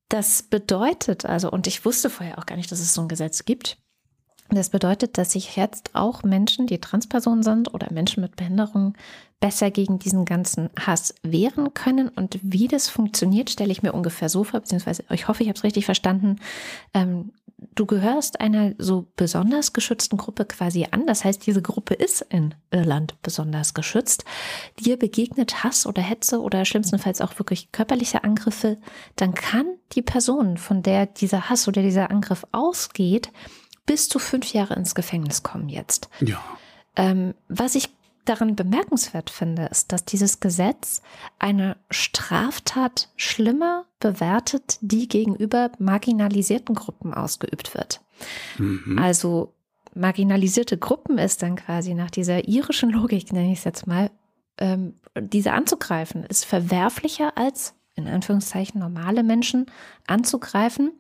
das 0.09 0.43
bedeutet 0.43 1.25
also, 1.25 1.51
und 1.51 1.67
ich 1.67 1.85
wusste 1.85 2.11
vorher 2.11 2.39
auch 2.39 2.47
gar 2.47 2.57
nicht, 2.57 2.71
dass 2.71 2.81
es 2.81 2.95
so 2.95 3.03
ein 3.03 3.09
Gesetz 3.09 3.45
gibt, 3.45 3.79
das 4.57 4.71
bedeutet, 4.71 5.19
dass 5.19 5.33
sich 5.33 5.57
jetzt 5.57 5.91
auch 5.95 6.23
Menschen, 6.23 6.67
die 6.67 6.81
Transpersonen 6.81 7.43
sind 7.43 7.73
oder 7.73 7.93
Menschen 7.93 8.23
mit 8.23 8.37
Behinderung, 8.37 8.95
besser 9.43 9.73
gegen 9.73 9.99
diesen 9.99 10.25
ganzen 10.25 10.71
Hass 10.79 11.15
wehren 11.23 11.75
können. 11.75 12.09
Und 12.09 12.39
wie 12.43 12.69
das 12.69 12.89
funktioniert, 12.89 13.51
stelle 13.51 13.73
ich 13.73 13.83
mir 13.83 13.93
ungefähr 13.93 14.29
so 14.29 14.45
vor, 14.45 14.61
beziehungsweise 14.61 15.05
ich 15.11 15.27
hoffe, 15.27 15.43
ich 15.43 15.49
habe 15.49 15.59
es 15.59 15.65
richtig 15.65 15.85
verstanden. 15.85 16.37
Ähm, 16.95 17.33
du 17.75 17.87
gehörst 17.87 18.41
einer 18.41 18.75
so 18.79 19.09
besonders 19.17 19.73
geschützten 19.73 20.17
Gruppe 20.17 20.45
quasi 20.45 20.87
an. 20.91 21.07
Das 21.07 21.25
heißt, 21.25 21.45
diese 21.47 21.61
Gruppe 21.61 21.95
ist 21.95 22.23
in 22.23 22.55
Irland 22.71 23.21
besonders 23.23 23.75
geschützt. 23.75 24.25
Dir 24.79 24.97
begegnet 24.97 25.65
Hass 25.65 25.87
oder 25.87 26.03
Hetze 26.03 26.41
oder 26.41 26.65
schlimmstenfalls 26.65 27.21
auch 27.21 27.39
wirklich 27.39 27.73
körperliche 27.73 28.23
Angriffe. 28.25 28.79
Dann 29.17 29.35
kann 29.35 29.67
die 29.93 30.03
Person, 30.03 30.57
von 30.57 30.83
der 30.83 31.07
dieser 31.07 31.51
Hass 31.51 31.67
oder 31.67 31.83
dieser 31.83 32.11
Angriff 32.11 32.47
ausgeht, 32.53 33.31
bis 33.87 34.09
zu 34.09 34.19
fünf 34.19 34.53
Jahre 34.53 34.75
ins 34.75 34.95
Gefängnis 34.95 35.43
kommen 35.43 35.69
jetzt. 35.69 36.09
Ja. 36.21 36.43
Ähm, 36.97 37.35
was 37.49 37.75
ich 37.75 37.89
daran 38.25 38.55
bemerkenswert 38.55 39.31
finde, 39.31 39.67
ist, 39.67 39.93
dass 39.93 40.05
dieses 40.05 40.41
Gesetz 40.41 41.03
eine 41.39 41.77
Straftat 41.91 43.09
schlimmer 43.17 43.87
bewertet, 43.99 44.79
die 44.81 45.09
gegenüber 45.09 45.73
marginalisierten 45.79 46.75
Gruppen 46.75 47.15
ausgeübt 47.15 47.75
wird. 47.75 48.01
Mhm. 48.59 48.99
Also 48.99 49.53
marginalisierte 49.95 50.79
Gruppen 50.79 51.19
ist 51.19 51.43
dann 51.43 51.57
quasi 51.57 51.95
nach 51.95 52.11
dieser 52.11 52.47
irischen 52.49 52.91
Logik, 52.91 53.33
nenne 53.33 53.53
ich 53.53 53.59
es 53.59 53.65
jetzt 53.65 53.87
mal, 53.87 54.11
ähm, 54.59 54.95
diese 55.19 55.53
anzugreifen, 55.53 56.25
ist 56.25 56.45
verwerflicher 56.45 57.37
als 57.37 57.75
in 57.95 58.07
Anführungszeichen 58.07 58.81
normale 58.81 59.23
Menschen 59.23 59.67
anzugreifen 60.07 60.93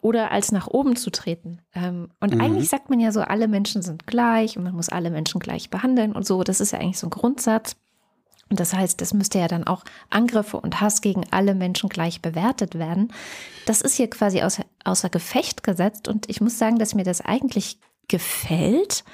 oder 0.00 0.30
als 0.30 0.52
nach 0.52 0.66
oben 0.66 0.96
zu 0.96 1.10
treten. 1.10 1.60
Ähm, 1.74 2.10
und 2.20 2.34
mhm. 2.34 2.40
eigentlich 2.40 2.68
sagt 2.68 2.90
man 2.90 3.00
ja 3.00 3.12
so, 3.12 3.20
alle 3.20 3.48
Menschen 3.48 3.82
sind 3.82 4.06
gleich 4.06 4.56
und 4.56 4.64
man 4.64 4.74
muss 4.74 4.88
alle 4.88 5.10
Menschen 5.10 5.40
gleich 5.40 5.70
behandeln 5.70 6.12
und 6.12 6.26
so. 6.26 6.42
Das 6.44 6.60
ist 6.60 6.72
ja 6.72 6.78
eigentlich 6.78 6.98
so 6.98 7.06
ein 7.06 7.10
Grundsatz. 7.10 7.76
Und 8.50 8.60
das 8.60 8.72
heißt, 8.72 9.02
es 9.02 9.12
müsste 9.12 9.38
ja 9.38 9.48
dann 9.48 9.66
auch 9.66 9.84
Angriffe 10.08 10.58
und 10.58 10.80
Hass 10.80 11.00
gegen 11.02 11.24
alle 11.30 11.54
Menschen 11.54 11.88
gleich 11.88 12.22
bewertet 12.22 12.78
werden. 12.78 13.12
Das 13.66 13.82
ist 13.82 13.94
hier 13.94 14.08
quasi 14.08 14.42
außer, 14.42 14.64
außer 14.84 15.10
Gefecht 15.10 15.62
gesetzt. 15.62 16.08
Und 16.08 16.30
ich 16.30 16.40
muss 16.40 16.58
sagen, 16.58 16.78
dass 16.78 16.94
mir 16.94 17.04
das 17.04 17.20
eigentlich 17.20 17.78
gefällt, 18.08 19.04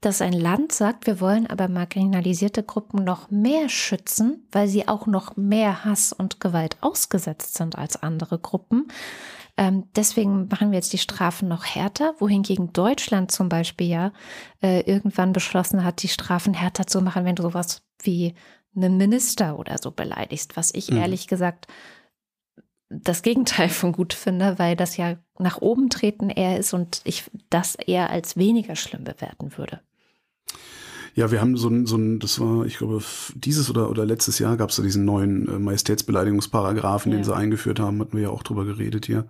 dass 0.00 0.20
ein 0.20 0.32
Land 0.32 0.72
sagt, 0.72 1.06
wir 1.06 1.20
wollen 1.20 1.46
aber 1.46 1.68
marginalisierte 1.68 2.62
Gruppen 2.62 3.04
noch 3.04 3.30
mehr 3.30 3.68
schützen, 3.68 4.46
weil 4.50 4.68
sie 4.68 4.88
auch 4.88 5.06
noch 5.06 5.36
mehr 5.36 5.84
Hass 5.84 6.12
und 6.12 6.40
Gewalt 6.40 6.76
ausgesetzt 6.80 7.54
sind 7.54 7.78
als 7.78 8.02
andere 8.02 8.38
Gruppen. 8.38 8.88
Ähm, 9.56 9.88
deswegen 9.94 10.48
machen 10.48 10.70
wir 10.70 10.78
jetzt 10.78 10.92
die 10.92 10.98
Strafen 10.98 11.48
noch 11.48 11.64
härter, 11.64 12.14
wohingegen 12.18 12.72
Deutschland 12.72 13.30
zum 13.30 13.48
Beispiel 13.48 13.86
ja 13.86 14.12
äh, 14.62 14.80
irgendwann 14.80 15.32
beschlossen 15.32 15.84
hat, 15.84 16.02
die 16.02 16.08
Strafen 16.08 16.54
härter 16.54 16.86
zu 16.86 17.00
machen, 17.00 17.24
wenn 17.24 17.36
du 17.36 17.44
sowas 17.44 17.82
wie 18.02 18.34
einen 18.74 18.96
Minister 18.96 19.58
oder 19.58 19.76
so 19.80 19.92
beleidigst, 19.92 20.56
was 20.56 20.74
ich 20.74 20.90
mhm. 20.90 20.96
ehrlich 20.98 21.28
gesagt 21.28 21.68
das 22.90 23.22
Gegenteil 23.22 23.68
von 23.68 23.92
gut 23.92 24.12
finde, 24.12 24.58
weil 24.58 24.76
das 24.76 24.96
ja 24.96 25.16
nach 25.38 25.60
oben 25.60 25.90
treten 25.90 26.30
eher 26.30 26.58
ist 26.58 26.74
und 26.74 27.00
ich 27.04 27.24
das 27.50 27.74
eher 27.74 28.10
als 28.10 28.36
weniger 28.36 28.76
schlimm 28.76 29.04
bewerten 29.04 29.56
würde. 29.56 29.80
Ja, 31.16 31.30
wir 31.30 31.40
haben 31.40 31.56
so 31.56 31.68
ein, 31.68 31.86
so 31.86 31.96
ein, 31.96 32.18
das 32.18 32.40
war, 32.40 32.66
ich 32.66 32.78
glaube, 32.78 33.00
dieses 33.36 33.70
oder, 33.70 33.88
oder 33.88 34.04
letztes 34.04 34.40
Jahr 34.40 34.56
gab 34.56 34.70
es 34.70 34.76
da 34.76 34.82
diesen 34.82 35.04
neuen 35.04 35.48
äh, 35.48 35.58
Majestätsbeleidigungsparagraphen, 35.60 37.12
ja. 37.12 37.18
den 37.18 37.24
sie 37.24 37.34
eingeführt 37.34 37.78
haben, 37.78 38.00
hatten 38.00 38.16
wir 38.16 38.24
ja 38.24 38.30
auch 38.30 38.42
drüber 38.42 38.64
geredet 38.64 39.06
hier. 39.06 39.26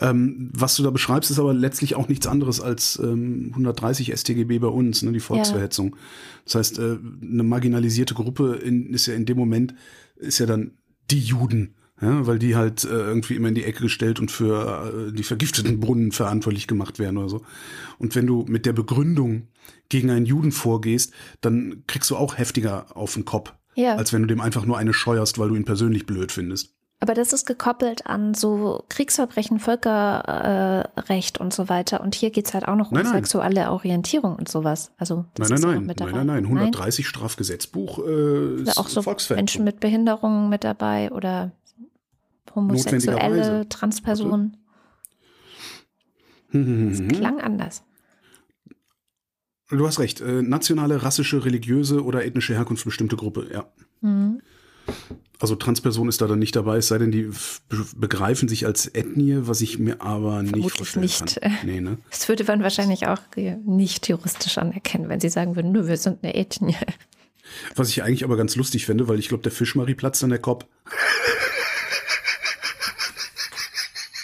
Ähm, 0.00 0.50
was 0.52 0.76
du 0.76 0.82
da 0.82 0.90
beschreibst, 0.90 1.30
ist 1.30 1.38
aber 1.38 1.54
letztlich 1.54 1.94
auch 1.94 2.08
nichts 2.08 2.26
anderes 2.26 2.60
als 2.60 3.00
ähm, 3.02 3.46
130 3.52 4.14
StGB 4.14 4.58
bei 4.58 4.68
uns, 4.68 5.02
ne, 5.02 5.12
die 5.12 5.20
Volksverhetzung. 5.20 5.92
Ja. 5.92 5.96
Das 6.44 6.54
heißt, 6.56 6.78
äh, 6.80 6.98
eine 7.22 7.42
marginalisierte 7.42 8.12
Gruppe 8.12 8.56
in, 8.56 8.92
ist 8.92 9.06
ja 9.06 9.14
in 9.14 9.24
dem 9.24 9.38
Moment, 9.38 9.74
ist 10.16 10.38
ja 10.38 10.44
dann 10.44 10.72
die 11.10 11.20
Juden 11.20 11.76
ja, 12.00 12.26
weil 12.26 12.38
die 12.38 12.56
halt 12.56 12.84
äh, 12.84 12.88
irgendwie 12.88 13.36
immer 13.36 13.48
in 13.48 13.54
die 13.54 13.64
Ecke 13.64 13.82
gestellt 13.82 14.20
und 14.20 14.30
für 14.30 15.08
äh, 15.08 15.12
die 15.12 15.22
vergifteten 15.22 15.80
Brunnen 15.80 16.12
verantwortlich 16.12 16.66
gemacht 16.66 16.98
werden 16.98 17.16
oder 17.16 17.28
so. 17.28 17.42
Und 17.98 18.14
wenn 18.14 18.26
du 18.26 18.44
mit 18.48 18.66
der 18.66 18.74
Begründung 18.74 19.48
gegen 19.88 20.10
einen 20.10 20.26
Juden 20.26 20.52
vorgehst, 20.52 21.12
dann 21.40 21.84
kriegst 21.86 22.10
du 22.10 22.16
auch 22.16 22.36
heftiger 22.36 22.86
auf 22.94 23.14
den 23.14 23.24
Kopf, 23.24 23.54
ja. 23.74 23.96
als 23.96 24.12
wenn 24.12 24.22
du 24.22 24.28
dem 24.28 24.40
einfach 24.40 24.66
nur 24.66 24.76
eine 24.76 24.92
scheuerst, 24.92 25.38
weil 25.38 25.48
du 25.48 25.54
ihn 25.54 25.64
persönlich 25.64 26.04
blöd 26.04 26.32
findest. 26.32 26.76
Aber 26.98 27.12
das 27.12 27.34
ist 27.34 27.46
gekoppelt 27.46 28.06
an 28.06 28.32
so 28.32 28.82
Kriegsverbrechen, 28.88 29.58
Völkerrecht 29.58 31.38
äh, 31.38 31.42
und 31.42 31.52
so 31.52 31.68
weiter. 31.68 32.00
Und 32.00 32.14
hier 32.14 32.30
geht's 32.30 32.54
halt 32.54 32.66
auch 32.66 32.76
noch 32.76 32.90
um 32.90 32.96
nein, 32.96 33.06
sexuelle 33.06 33.70
Orientierung 33.70 34.34
und 34.36 34.48
sowas. 34.48 34.92
Also 34.96 35.26
das 35.34 35.50
nein, 35.50 35.60
nein, 35.60 35.86
nein, 35.86 35.96
nein, 35.98 36.12
nein, 36.14 36.26
nein. 36.26 36.44
130 36.44 37.04
nein? 37.04 37.08
Strafgesetzbuch 37.10 37.98
äh, 37.98 38.62
ist 38.62 38.78
auch 38.78 38.88
so 38.88 39.02
Menschen 39.34 39.64
mit 39.64 39.80
Behinderungen 39.80 40.48
mit 40.48 40.64
dabei 40.64 41.12
oder 41.12 41.52
homosexuelle 42.56 43.68
Transpersonen. 43.68 44.56
Das 46.52 47.08
klang 47.08 47.40
anders. 47.40 47.84
Du 49.68 49.86
hast 49.86 49.98
recht. 49.98 50.20
Äh, 50.20 50.42
nationale, 50.42 51.02
rassische, 51.02 51.44
religiöse 51.44 52.04
oder 52.04 52.24
ethnische 52.24 52.54
Herkunft 52.54 52.84
bestimmte 52.84 53.16
Gruppe, 53.16 53.48
ja. 53.52 53.66
Mhm. 54.00 54.40
Also 55.40 55.56
Transperson 55.56 56.08
ist 56.08 56.20
da 56.20 56.28
dann 56.28 56.38
nicht 56.38 56.56
dabei, 56.56 56.78
es 56.78 56.88
sei 56.88 56.98
denn, 56.98 57.10
die 57.10 57.28
begreifen 57.96 58.48
sich 58.48 58.64
als 58.64 58.86
Ethnie, 58.94 59.36
was 59.40 59.60
ich 59.60 59.78
mir 59.78 60.00
aber 60.00 60.36
Vermutlich 60.44 60.62
nicht 60.64 60.76
vorstellen 60.76 61.02
nicht. 61.02 61.40
kann. 61.40 61.52
Nee, 61.64 61.80
ne? 61.80 61.98
Das 62.10 62.28
würde 62.28 62.44
man 62.44 62.62
wahrscheinlich 62.62 63.06
auch 63.06 63.20
nicht 63.64 64.08
juristisch 64.08 64.56
anerkennen, 64.58 65.08
wenn 65.08 65.20
sie 65.20 65.28
sagen 65.28 65.56
würden, 65.56 65.72
nur 65.72 65.88
wir 65.88 65.96
sind 65.96 66.22
eine 66.22 66.34
Ethnie. 66.34 66.76
Was 67.74 67.90
ich 67.90 68.02
eigentlich 68.02 68.24
aber 68.24 68.36
ganz 68.36 68.56
lustig 68.56 68.86
finde, 68.86 69.08
weil 69.08 69.18
ich 69.18 69.28
glaube, 69.28 69.42
der 69.42 69.52
Fischmarie 69.52 69.94
platzt 69.94 70.24
an 70.24 70.30
der 70.30 70.38
Kopf. 70.40 70.66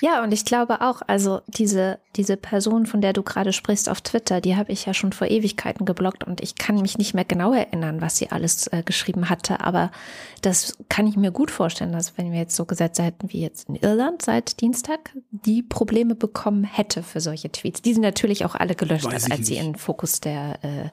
Ja, 0.02 0.24
und 0.24 0.32
ich 0.32 0.44
glaube 0.44 0.80
auch, 0.80 1.00
also 1.06 1.42
diese, 1.46 2.00
diese 2.16 2.36
Person, 2.36 2.86
von 2.86 3.00
der 3.00 3.12
du 3.12 3.22
gerade 3.22 3.52
sprichst 3.52 3.88
auf 3.88 4.00
Twitter, 4.00 4.40
die 4.40 4.56
habe 4.56 4.72
ich 4.72 4.84
ja 4.84 4.94
schon 4.94 5.12
vor 5.12 5.28
Ewigkeiten 5.28 5.86
geblockt 5.86 6.24
und 6.24 6.40
ich 6.40 6.56
kann 6.56 6.80
mich 6.80 6.98
nicht 6.98 7.14
mehr 7.14 7.24
genau 7.24 7.52
erinnern, 7.52 8.00
was 8.00 8.16
sie 8.16 8.32
alles 8.32 8.66
äh, 8.66 8.82
geschrieben 8.84 9.30
hatte. 9.30 9.60
Aber 9.60 9.92
das 10.40 10.76
kann 10.88 11.06
ich 11.06 11.16
mir 11.16 11.30
gut 11.30 11.52
vorstellen, 11.52 11.92
dass 11.92 12.18
wenn 12.18 12.32
wir 12.32 12.40
jetzt 12.40 12.56
so 12.56 12.64
Gesetze 12.64 13.04
hätten 13.04 13.32
wie 13.32 13.42
jetzt 13.42 13.68
in 13.68 13.76
Irland 13.76 14.22
seit 14.22 14.60
Dienstag, 14.60 15.16
die 15.30 15.62
Probleme 15.62 16.16
bekommen 16.16 16.64
hätte 16.64 17.04
für 17.04 17.20
solche 17.20 17.52
Tweets. 17.52 17.80
Die 17.80 17.92
sind 17.92 18.02
natürlich 18.02 18.44
auch 18.44 18.56
alle 18.56 18.74
gelöscht, 18.74 19.06
als 19.06 19.28
nicht. 19.28 19.46
sie 19.46 19.56
in 19.56 19.66
den 19.66 19.76
Fokus 19.76 20.18
der 20.18 20.58
äh, 20.64 20.88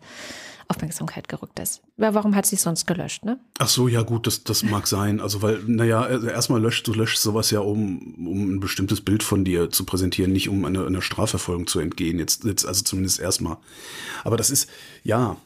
Aufmerksamkeit 0.70 1.28
gerückt 1.28 1.60
ist. 1.60 1.82
Warum 1.98 2.36
hat 2.36 2.46
sie 2.46 2.56
es 2.56 2.62
sonst 2.62 2.86
gelöscht, 2.86 3.26
ne? 3.26 3.40
Ach 3.58 3.68
so, 3.68 3.88
ja 3.88 4.04
gut, 4.04 4.28
das, 4.28 4.44
das 4.44 4.64
mag 4.64 4.86
sein. 4.86 5.20
Also 5.20 5.42
weil, 5.42 5.64
naja, 5.66 6.02
also 6.02 6.28
erstmal 6.28 6.62
löscht, 6.62 6.88
du 6.88 6.94
löscht 6.94 7.18
sowas 7.18 7.50
ja, 7.50 7.60
um, 7.60 8.16
um 8.28 8.56
ein 8.56 8.60
bestimmtes 8.60 9.02
Bild 9.02 9.24
von 9.24 9.44
dir 9.44 9.72
zu 9.72 9.84
präsentieren, 9.84 10.32
nicht 10.32 10.48
um 10.48 10.66
einer, 10.66 10.86
einer 10.86 11.02
Strafverfolgung 11.02 11.66
zu 11.66 11.80
entgehen. 11.80 12.20
Jetzt, 12.20 12.44
jetzt, 12.44 12.66
also 12.66 12.84
zumindest 12.84 13.20
erstmal. 13.20 13.58
Aber 14.24 14.38
das 14.38 14.52
ist, 14.52 14.70
ja, 15.04 15.38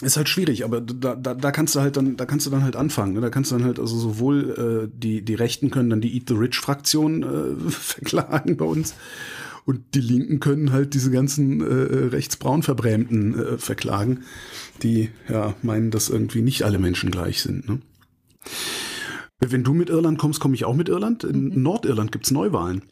ist 0.00 0.16
halt 0.16 0.28
schwierig, 0.28 0.64
aber 0.64 0.80
da, 0.80 1.14
da, 1.14 1.34
da 1.34 1.50
kannst 1.50 1.74
du 1.74 1.80
halt 1.80 1.96
dann, 1.96 2.16
da 2.16 2.24
kannst 2.24 2.46
du 2.46 2.50
dann 2.50 2.62
halt 2.62 2.76
anfangen. 2.76 3.14
Ne? 3.14 3.20
Da 3.20 3.30
kannst 3.30 3.50
du 3.50 3.56
dann 3.56 3.64
halt 3.64 3.78
also 3.80 3.98
sowohl 3.98 4.88
äh, 4.88 4.96
die 4.96 5.22
die 5.22 5.34
Rechten 5.34 5.70
können 5.70 5.90
dann 5.90 6.00
die 6.00 6.14
Eat 6.16 6.28
the 6.28 6.34
Rich 6.34 6.58
Fraktion 6.58 7.22
äh, 7.22 7.70
verklagen 7.70 8.56
bei 8.56 8.64
uns 8.64 8.94
und 9.64 9.94
die 9.94 10.00
Linken 10.00 10.40
können 10.40 10.72
halt 10.72 10.94
diese 10.94 11.10
ganzen 11.10 11.60
äh, 11.60 12.06
rechtsbraun 12.06 12.62
Verbrämten 12.62 13.38
äh, 13.38 13.58
verklagen, 13.58 14.24
die 14.82 15.10
ja 15.28 15.54
meinen, 15.62 15.90
dass 15.90 16.08
irgendwie 16.08 16.42
nicht 16.42 16.64
alle 16.64 16.78
Menschen 16.78 17.10
gleich 17.10 17.42
sind. 17.42 17.68
Ne? 17.68 17.80
Wenn 19.38 19.64
du 19.64 19.72
mit 19.74 19.90
Irland 19.90 20.18
kommst, 20.18 20.40
komme 20.40 20.54
ich 20.54 20.64
auch 20.64 20.74
mit 20.74 20.88
Irland. 20.88 21.24
In 21.24 21.48
mhm. 21.48 21.62
Nordirland 21.62 22.12
gibt's 22.12 22.30
Neuwahlen. 22.30 22.82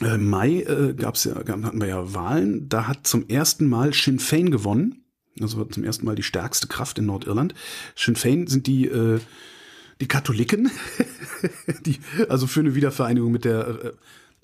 Äh, 0.00 0.16
Mai 0.18 0.60
äh, 0.62 0.94
gab's 0.94 1.24
ja, 1.24 1.36
hatten 1.36 1.80
wir 1.80 1.88
ja 1.88 2.14
Wahlen. 2.14 2.68
Da 2.68 2.86
hat 2.86 3.06
zum 3.06 3.28
ersten 3.28 3.68
Mal 3.68 3.92
Sinn 3.92 4.18
Fein 4.18 4.50
gewonnen. 4.50 5.04
Also 5.40 5.64
zum 5.64 5.84
ersten 5.84 6.04
Mal 6.04 6.14
die 6.14 6.22
stärkste 6.22 6.68
Kraft 6.68 6.98
in 6.98 7.06
Nordirland. 7.06 7.54
Sinn 7.96 8.16
Fein 8.16 8.46
sind 8.46 8.66
die 8.66 8.86
äh, 8.86 9.20
die 10.00 10.08
Katholiken, 10.08 10.68
die 11.86 12.00
also 12.28 12.48
für 12.48 12.60
eine 12.60 12.74
Wiedervereinigung 12.74 13.30
mit 13.30 13.44
der 13.44 13.68
äh, 13.68 13.92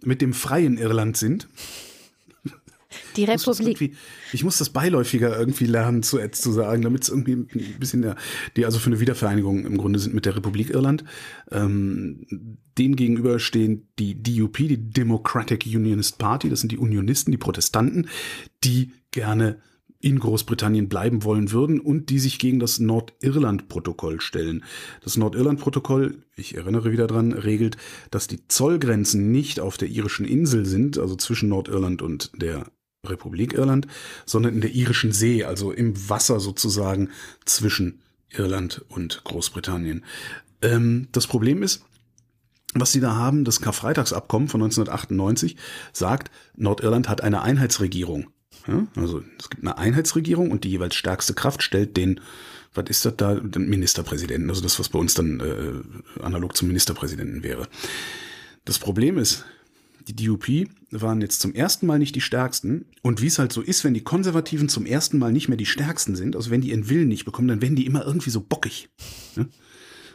mit 0.02 0.20
dem 0.20 0.32
freien 0.32 0.78
Irland 0.78 1.16
sind. 1.16 1.48
Die 3.16 3.24
Republik. 3.24 3.96
Ich 4.32 4.44
muss 4.44 4.58
das 4.58 4.70
beiläufiger 4.70 5.38
irgendwie 5.38 5.66
lernen 5.66 6.02
zu, 6.02 6.18
zu 6.30 6.52
sagen, 6.52 6.82
damit 6.82 7.02
es 7.02 7.08
irgendwie 7.08 7.34
ein 7.34 7.76
bisschen 7.78 8.02
der, 8.02 8.16
die 8.56 8.64
also 8.64 8.78
für 8.78 8.87
eine 8.87 9.00
Wiedervereinigung 9.00 9.66
im 9.66 9.76
Grunde 9.76 9.98
sind 9.98 10.14
mit 10.14 10.24
der 10.24 10.37
Republik 10.37 10.70
Irland. 10.70 11.04
Ähm, 11.50 12.26
denen 12.78 12.96
gegenüber 12.96 13.38
stehen 13.40 13.88
die 13.98 14.22
DUP, 14.22 14.56
die 14.56 14.90
Democratic 14.90 15.66
Unionist 15.66 16.18
Party, 16.18 16.48
das 16.48 16.61
sind 16.61 16.72
die 16.72 16.78
Unionisten, 16.78 17.30
die 17.30 17.38
Protestanten, 17.38 18.08
die 18.64 18.92
gerne 19.11 19.61
in 20.00 20.20
Großbritannien 20.20 20.88
bleiben 20.88 21.24
wollen 21.24 21.50
würden 21.50 21.80
und 21.80 22.11
die 22.11 22.20
sich 22.20 22.38
gegen 22.38 22.61
das 22.61 22.78
Nordirland-Protokoll 22.78 24.20
stellen. 24.20 24.64
Das 25.02 25.16
Nordirland-Protokoll, 25.16 26.22
ich 26.37 26.54
erinnere 26.56 26.92
wieder 26.92 27.08
dran, 27.08 27.32
regelt, 27.32 27.76
dass 28.11 28.28
die 28.28 28.46
Zollgrenzen 28.46 29.32
nicht 29.32 29.58
auf 29.58 29.76
der 29.76 29.88
irischen 29.88 30.24
Insel 30.24 30.66
sind, 30.66 30.98
also 30.98 31.16
zwischen 31.16 31.48
Nordirland 31.48 32.00
und 32.02 32.30
der 32.40 32.66
Republik 33.06 33.54
Irland, 33.54 33.87
sondern 34.26 34.54
in 34.54 34.61
der 34.61 34.72
irischen 34.72 35.12
See, 35.12 35.44
also 35.44 35.72
im 35.72 36.08
Wasser 36.08 36.40
sozusagen 36.40 37.11
zwischen 37.44 38.00
Irland 38.30 38.84
und 38.88 39.22
Großbritannien. 39.24 40.04
Ähm, 40.62 41.08
das 41.12 41.26
Problem 41.26 41.62
ist, 41.62 41.84
was 42.74 42.92
sie 42.92 43.00
da 43.00 43.14
haben, 43.16 43.44
das 43.44 43.61
Karfreitagsabkommen 43.61 44.48
von 44.48 44.62
1998 44.62 45.56
sagt, 45.92 46.30
Nordirland 46.54 47.08
hat 47.08 47.22
eine 47.22 47.42
Einheitsregierung. 47.42 48.28
Ja, 48.68 48.87
also 48.96 49.22
es 49.38 49.48
gibt 49.50 49.62
eine 49.62 49.78
Einheitsregierung 49.78 50.50
und 50.50 50.64
die 50.64 50.70
jeweils 50.70 50.94
stärkste 50.94 51.35
Kraft 51.35 51.62
stellt 51.62 51.96
den, 51.96 52.20
was 52.74 52.85
ist 52.88 53.04
das 53.04 53.16
da, 53.16 53.35
den 53.35 53.68
Ministerpräsidenten, 53.68 54.50
also 54.50 54.62
das, 54.62 54.78
was 54.78 54.90
bei 54.90 54.98
uns 54.98 55.14
dann 55.14 55.40
äh, 55.40 56.22
analog 56.22 56.57
zum 56.57 56.68
Ministerpräsidenten 56.68 57.42
wäre. 57.42 57.66
Das 58.64 58.78
Problem 58.78 59.16
ist, 59.16 59.44
die 60.09 60.26
DUP 60.26 60.68
waren 60.90 61.20
jetzt 61.20 61.40
zum 61.40 61.54
ersten 61.54 61.87
Mal 61.87 61.98
nicht 61.98 62.14
die 62.14 62.20
stärksten. 62.20 62.87
Und 63.02 63.20
wie 63.20 63.26
es 63.26 63.38
halt 63.38 63.52
so 63.52 63.61
ist, 63.61 63.85
wenn 63.85 63.94
die 63.94 64.04
Konservativen 64.04 64.68
zum 64.68 64.87
ersten 64.87 65.18
Mal 65.18 65.33
nicht 65.33 65.48
mehr 65.48 65.59
die 65.59 65.66
stärksten 65.66 66.16
sind, 66.16 66.35
also 66.35 66.50
wenn 66.50 66.62
die 66.62 66.70
ihren 66.70 66.88
Willen 66.88 67.09
nicht 67.09 67.24
bekommen, 67.24 67.48
dann 67.48 67.62
werden 67.62 67.76
die 67.76 67.87
immer 67.87 68.04
irgendwie 68.04 68.31
so 68.31 68.40
bockig. 68.40 68.88
Ne? 69.37 69.48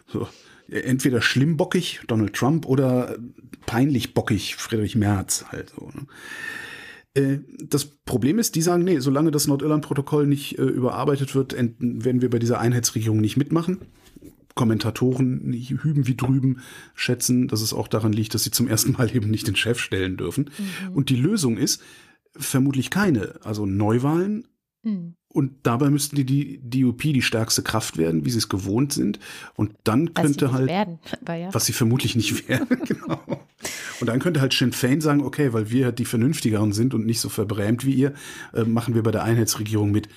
So, 0.07 0.27
entweder 0.69 1.21
schlimm 1.21 1.57
bockig, 1.57 2.01
Donald 2.07 2.33
Trump, 2.33 2.65
oder 2.65 3.17
peinlich 3.65 4.13
bockig, 4.13 4.55
Friedrich 4.55 4.95
Merz 4.95 5.45
halt 5.49 5.71
so. 5.75 5.87
Ne? 5.87 6.07
Äh, 7.13 7.39
das 7.59 7.85
Problem 7.85 8.39
ist, 8.39 8.55
die 8.55 8.61
sagen, 8.61 8.83
nee, 8.83 8.99
solange 8.99 9.31
das 9.31 9.47
Nordirland-Protokoll 9.47 10.27
nicht 10.27 10.57
äh, 10.57 10.63
überarbeitet 10.63 11.35
wird, 11.35 11.55
werden 11.55 12.21
wir 12.21 12.29
bei 12.29 12.39
dieser 12.39 12.59
Einheitsregierung 12.59 13.19
nicht 13.19 13.37
mitmachen. 13.37 13.79
Kommentatoren 14.55 15.51
hüben 15.51 16.05
wie 16.05 16.15
drüben 16.15 16.59
schätzen, 16.93 17.47
dass 17.47 17.61
es 17.61 17.73
auch 17.73 17.87
daran 17.87 18.13
liegt, 18.13 18.35
dass 18.35 18.43
sie 18.43 18.51
zum 18.51 18.67
ersten 18.67 18.91
Mal 18.93 19.15
eben 19.15 19.31
nicht 19.31 19.47
den 19.47 19.55
Chef 19.55 19.79
stellen 19.79 20.15
dürfen. 20.15 20.51
Mhm. 20.57 20.93
Und 20.93 21.09
die 21.09 21.15
Lösung 21.15 21.57
ist 21.57 21.81
vermutlich 22.35 22.89
keine. 22.89 23.39
Also 23.43 23.65
Neuwahlen, 23.65 24.47
mhm. 24.83 25.15
Und 25.33 25.53
dabei 25.63 25.89
müssten 25.89 26.15
die, 26.15 26.25
die 26.25 26.81
DUP 26.83 27.01
die 27.01 27.23
stärkste 27.23 27.63
Kraft 27.63 27.97
werden, 27.97 28.23
wie 28.23 28.29
sie 28.29 28.37
es 28.37 28.49
gewohnt 28.49 28.93
sind. 28.93 29.19
Und 29.55 29.73
dann 29.83 30.13
könnte 30.13 30.53
halt, 30.53 30.67
werden, 30.67 30.99
ja. 31.27 31.51
was 31.51 31.65
sie 31.65 31.73
vermutlich 31.73 32.15
nicht 32.15 32.47
werden, 32.47 32.67
genau. 32.85 33.19
Und 33.99 34.07
dann 34.07 34.19
könnte 34.19 34.41
halt 34.41 34.53
Sinn 34.53 34.73
Fein 34.73 35.01
sagen, 35.01 35.21
okay, 35.21 35.51
weil 35.51 35.71
wir 35.71 35.85
halt 35.85 35.99
die 35.99 36.05
Vernünftigeren 36.05 36.71
sind 36.71 36.93
und 36.93 37.05
nicht 37.05 37.19
so 37.19 37.29
verbrämt 37.29 37.83
wie 37.83 37.93
ihr, 37.93 38.13
äh, 38.53 38.63
machen 38.63 38.93
wir 38.93 39.01
bei 39.01 39.11
der 39.11 39.23
Einheitsregierung 39.23 39.91
mit. 39.91 40.07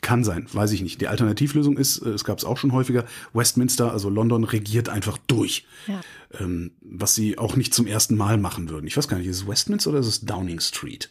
Kann 0.00 0.24
sein, 0.24 0.46
weiß 0.52 0.72
ich 0.72 0.82
nicht. 0.82 1.00
Die 1.00 1.08
Alternativlösung 1.08 1.76
ist, 1.76 1.98
äh, 1.98 2.10
es 2.10 2.24
gab 2.24 2.38
es 2.38 2.44
auch 2.44 2.56
schon 2.56 2.72
häufiger, 2.72 3.04
Westminster, 3.34 3.92
also 3.92 4.08
London, 4.08 4.44
regiert 4.44 4.88
einfach 4.88 5.18
durch. 5.26 5.66
Ja. 5.86 6.00
Ähm, 6.38 6.72
was 6.80 7.14
sie 7.14 7.36
auch 7.36 7.56
nicht 7.56 7.74
zum 7.74 7.86
ersten 7.86 8.16
Mal 8.16 8.38
machen 8.38 8.70
würden. 8.70 8.86
Ich 8.86 8.96
weiß 8.96 9.08
gar 9.08 9.18
nicht, 9.18 9.26
ist 9.26 9.42
es 9.42 9.48
Westminster 9.48 9.90
oder 9.90 9.98
ist 9.98 10.06
es 10.06 10.20
Downing 10.20 10.60
Street? 10.60 11.10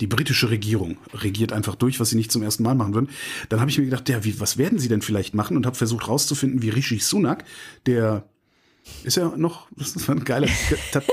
Die 0.00 0.06
britische 0.06 0.50
Regierung 0.50 0.96
regiert 1.12 1.52
einfach 1.52 1.74
durch, 1.74 2.00
was 2.00 2.10
sie 2.10 2.16
nicht 2.16 2.32
zum 2.32 2.42
ersten 2.42 2.62
Mal 2.62 2.74
machen 2.74 2.94
würden. 2.94 3.10
Dann 3.48 3.60
habe 3.60 3.70
ich 3.70 3.78
mir 3.78 3.84
gedacht, 3.84 4.08
ja, 4.08 4.24
wie, 4.24 4.40
was 4.40 4.56
werden 4.58 4.78
sie 4.78 4.88
denn 4.88 5.02
vielleicht 5.02 5.34
machen? 5.34 5.56
Und 5.56 5.66
habe 5.66 5.76
versucht 5.76 6.08
rauszufinden, 6.08 6.62
wie 6.62 6.70
Rishi 6.70 6.98
Sunak, 6.98 7.44
der 7.86 8.24
ist 9.04 9.16
ja 9.16 9.32
noch, 9.36 9.68
das 9.76 10.08
war 10.08 10.14
ein 10.14 10.24
geiler 10.24 10.48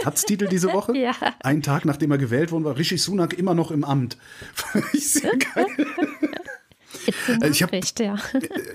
Taz-Titel 0.03 0.47
diese 0.47 0.71
Woche. 0.73 0.93
Ja. 0.97 1.13
Ein 1.41 1.61
Tag 1.61 1.85
nachdem 1.85 2.11
er 2.11 2.17
gewählt 2.17 2.51
worden 2.51 2.63
war, 2.63 2.77
Rishi 2.77 2.97
Sunak 2.97 3.33
immer 3.33 3.53
noch 3.53 3.71
im 3.71 3.83
Amt. 3.83 4.17
ich 4.93 5.09
sehr 5.09 5.37
geil. 5.37 5.67
Äh, 7.41 7.49
ich 7.49 7.63
habe 7.63 7.79
ja. 7.99 8.15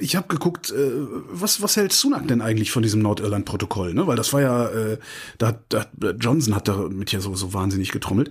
ich 0.01 0.17
hab 0.17 0.29
geguckt, 0.29 0.71
äh, 0.71 0.91
was, 1.31 1.63
was 1.63 1.77
hält 1.77 1.93
Sunak 1.93 2.29
denn 2.29 2.41
eigentlich 2.41 2.71
von 2.71 2.83
diesem 2.83 3.03
Nordirland-Protokoll? 3.03 3.95
Ne? 3.95 4.07
Weil 4.07 4.17
das 4.17 4.33
war 4.33 4.41
ja, 4.41 4.69
äh, 4.69 4.99
da, 5.39 5.59
da, 5.69 5.87
Johnson 6.19 6.55
hat 6.55 6.69
damit 6.69 7.13
ja 7.13 7.21
so, 7.21 7.35
so 7.35 7.53
wahnsinnig 7.53 7.91
getrommelt. 7.91 8.31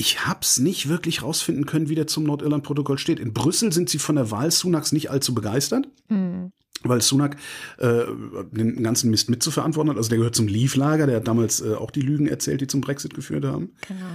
Ich 0.00 0.26
hab's 0.26 0.60
nicht 0.60 0.88
wirklich 0.88 1.24
rausfinden 1.24 1.66
können, 1.66 1.88
wie 1.88 1.96
der 1.96 2.06
zum 2.06 2.22
Nordirland-Protokoll 2.22 2.98
steht. 2.98 3.18
In 3.18 3.32
Brüssel 3.32 3.72
sind 3.72 3.90
sie 3.90 3.98
von 3.98 4.14
der 4.14 4.30
Wahl 4.30 4.52
Sunaks 4.52 4.92
nicht 4.92 5.10
allzu 5.10 5.34
begeistert. 5.34 5.88
Mhm 6.08 6.52
weil 6.84 7.02
Sunak 7.02 7.36
äh, 7.78 8.04
den 8.52 8.84
ganzen 8.84 9.10
Mist 9.10 9.28
mitzuverantworten 9.28 9.90
hat. 9.90 9.96
Also 9.96 10.10
der 10.10 10.18
gehört 10.18 10.36
zum 10.36 10.46
Leave-Lager, 10.46 11.08
der 11.08 11.16
hat 11.16 11.26
damals 11.26 11.60
äh, 11.60 11.74
auch 11.74 11.90
die 11.90 12.02
Lügen 12.02 12.28
erzählt, 12.28 12.60
die 12.60 12.68
zum 12.68 12.80
Brexit 12.80 13.14
geführt 13.14 13.44
haben. 13.44 13.72
Genau. 13.88 14.06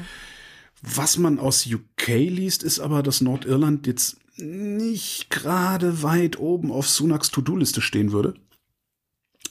Was 0.82 1.18
man 1.18 1.40
aus 1.40 1.68
UK 1.68 2.08
liest, 2.08 2.64
ist 2.64 2.80
aber, 2.80 3.04
dass 3.04 3.20
Nordirland 3.20 3.86
jetzt 3.86 4.16
nicht 4.38 5.30
gerade 5.30 6.04
weit 6.04 6.40
oben 6.40 6.72
auf 6.72 6.88
Sunaks 6.88 7.32
To-Do-Liste 7.32 7.82
stehen 7.82 8.14
würde. 8.14 8.34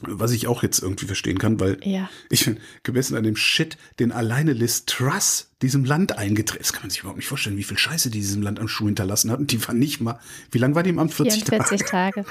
Was 0.02 0.32
ich 0.32 0.46
auch 0.46 0.62
jetzt 0.62 0.80
irgendwie 0.80 1.06
verstehen 1.06 1.38
kann, 1.38 1.60
weil 1.60 1.78
ja. 1.84 2.08
ich 2.30 2.44
bin 2.44 2.58
gemessen 2.82 3.16
an 3.16 3.22
dem 3.22 3.36
Shit, 3.36 3.76
den 3.98 4.12
alleine 4.12 4.52
Liz 4.52 4.84
Truss 4.86 5.48
diesem 5.62 5.84
Land 5.84 6.18
eingetreten 6.18 6.62
Das 6.62 6.72
kann 6.72 6.82
man 6.82 6.90
sich 6.90 7.00
überhaupt 7.00 7.18
nicht 7.18 7.28
vorstellen, 7.28 7.56
wie 7.56 7.64
viel 7.64 7.78
Scheiße 7.78 8.10
die 8.10 8.20
diesem 8.20 8.42
Land 8.42 8.60
am 8.60 8.68
Schuh 8.68 8.86
hinterlassen 8.86 9.30
hat. 9.30 9.38
Und 9.38 9.52
die 9.52 9.66
war 9.66 9.74
nicht 9.74 10.00
mal, 10.00 10.18
wie 10.50 10.58
lange 10.58 10.74
war 10.74 10.82
die 10.82 10.90
im 10.90 10.98
Amt? 10.98 11.14
40 11.14 11.44
44 11.44 11.86
Tage. 11.88 12.24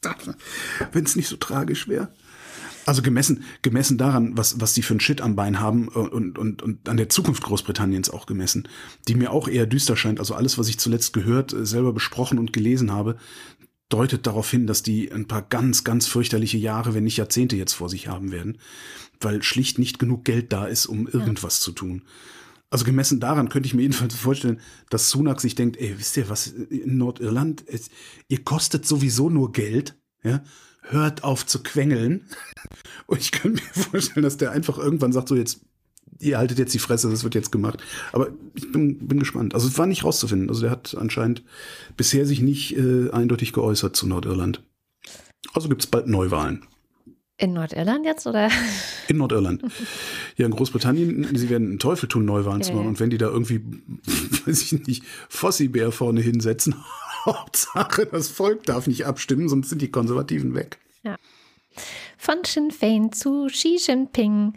Tage. 0.00 0.34
Wenn 0.92 1.04
es 1.04 1.16
nicht 1.16 1.28
so 1.28 1.36
tragisch 1.36 1.88
wäre. 1.88 2.08
Also 2.86 3.02
gemessen, 3.02 3.42
gemessen 3.62 3.98
daran, 3.98 4.36
was, 4.36 4.60
was 4.60 4.72
die 4.72 4.82
für 4.82 4.94
ein 4.94 5.00
Shit 5.00 5.20
am 5.20 5.34
Bein 5.34 5.58
haben 5.58 5.88
äh, 5.88 5.98
und, 5.98 6.38
und, 6.38 6.62
und 6.62 6.88
an 6.88 6.96
der 6.96 7.08
Zukunft 7.08 7.42
Großbritanniens 7.42 8.10
auch 8.10 8.26
gemessen, 8.26 8.68
die 9.08 9.16
mir 9.16 9.32
auch 9.32 9.48
eher 9.48 9.66
düster 9.66 9.96
scheint. 9.96 10.20
Also 10.20 10.36
alles, 10.36 10.56
was 10.56 10.68
ich 10.68 10.78
zuletzt 10.78 11.12
gehört, 11.12 11.52
äh, 11.52 11.66
selber 11.66 11.92
besprochen 11.92 12.38
und 12.38 12.52
gelesen 12.52 12.92
habe, 12.92 13.16
deutet 13.88 14.26
darauf 14.26 14.50
hin, 14.50 14.66
dass 14.66 14.82
die 14.82 15.12
ein 15.12 15.28
paar 15.28 15.42
ganz, 15.42 15.84
ganz 15.84 16.06
fürchterliche 16.06 16.58
Jahre, 16.58 16.94
wenn 16.94 17.04
nicht 17.04 17.18
Jahrzehnte 17.18 17.56
jetzt 17.56 17.74
vor 17.74 17.88
sich 17.88 18.08
haben 18.08 18.32
werden, 18.32 18.58
weil 19.20 19.42
schlicht 19.42 19.78
nicht 19.78 19.98
genug 19.98 20.24
Geld 20.24 20.52
da 20.52 20.66
ist, 20.66 20.86
um 20.86 21.06
irgendwas 21.06 21.60
ja. 21.60 21.64
zu 21.64 21.72
tun. 21.72 22.02
Also 22.68 22.84
gemessen 22.84 23.20
daran 23.20 23.48
könnte 23.48 23.68
ich 23.68 23.74
mir 23.74 23.82
jedenfalls 23.82 24.14
vorstellen, 24.16 24.60
dass 24.90 25.10
Sunak 25.10 25.40
sich 25.40 25.54
denkt, 25.54 25.76
ey, 25.76 25.94
wisst 25.98 26.16
ihr 26.16 26.28
was, 26.28 26.48
in 26.48 26.98
Nordirland, 26.98 27.64
es, 27.68 27.90
ihr 28.28 28.42
kostet 28.42 28.84
sowieso 28.84 29.30
nur 29.30 29.52
Geld, 29.52 29.94
ja, 30.24 30.42
hört 30.82 31.22
auf 31.22 31.46
zu 31.46 31.62
quengeln. 31.62 32.26
Und 33.06 33.20
ich 33.20 33.30
kann 33.30 33.52
mir 33.52 33.60
vorstellen, 33.60 34.24
dass 34.24 34.36
der 34.36 34.50
einfach 34.50 34.78
irgendwann 34.78 35.12
sagt, 35.12 35.28
so 35.28 35.36
jetzt, 35.36 35.60
ihr 36.20 36.38
haltet 36.38 36.58
jetzt 36.58 36.74
die 36.74 36.78
Fresse, 36.78 37.10
das 37.10 37.24
wird 37.24 37.34
jetzt 37.34 37.52
gemacht. 37.52 37.82
Aber 38.12 38.28
ich 38.54 38.70
bin, 38.70 38.98
bin 39.06 39.18
gespannt. 39.18 39.54
Also 39.54 39.68
es 39.68 39.78
war 39.78 39.86
nicht 39.86 40.04
rauszufinden. 40.04 40.48
Also 40.48 40.62
der 40.62 40.70
hat 40.70 40.96
anscheinend 40.98 41.42
bisher 41.96 42.26
sich 42.26 42.40
nicht 42.40 42.76
äh, 42.76 43.10
eindeutig 43.10 43.52
geäußert 43.52 43.96
zu 43.96 44.06
Nordirland. 44.06 44.62
Also 45.54 45.68
gibt 45.68 45.82
es 45.82 45.86
bald 45.86 46.06
Neuwahlen. 46.06 46.64
In 47.38 47.52
Nordirland 47.52 48.06
jetzt 48.06 48.26
oder? 48.26 48.50
In 49.08 49.18
Nordirland. 49.18 49.62
Ja, 50.36 50.46
in 50.46 50.52
Großbritannien, 50.52 51.36
sie 51.36 51.50
werden 51.50 51.68
einen 51.68 51.78
Teufel 51.78 52.08
tun, 52.08 52.24
Neuwahlen 52.24 52.62
zu 52.62 52.72
machen. 52.72 52.86
Und 52.86 53.00
wenn 53.00 53.10
die 53.10 53.18
da 53.18 53.26
irgendwie, 53.26 53.60
weiß 54.46 54.62
ich 54.62 54.86
nicht, 54.86 55.04
Fossi-Bär 55.28 55.92
vorne 55.92 56.22
hinsetzen, 56.22 56.74
Hauptsache, 57.26 58.06
das 58.06 58.28
Volk 58.28 58.62
darf 58.64 58.86
nicht 58.86 59.04
abstimmen, 59.04 59.50
sonst 59.50 59.68
sind 59.68 59.82
die 59.82 59.90
Konservativen 59.90 60.54
weg. 60.54 60.78
Ja. 61.02 61.16
Von 62.26 62.42
Sinn 62.44 62.72
Fein 62.72 63.12
zu 63.12 63.46
Xi 63.46 63.78
Jinping. 63.78 64.52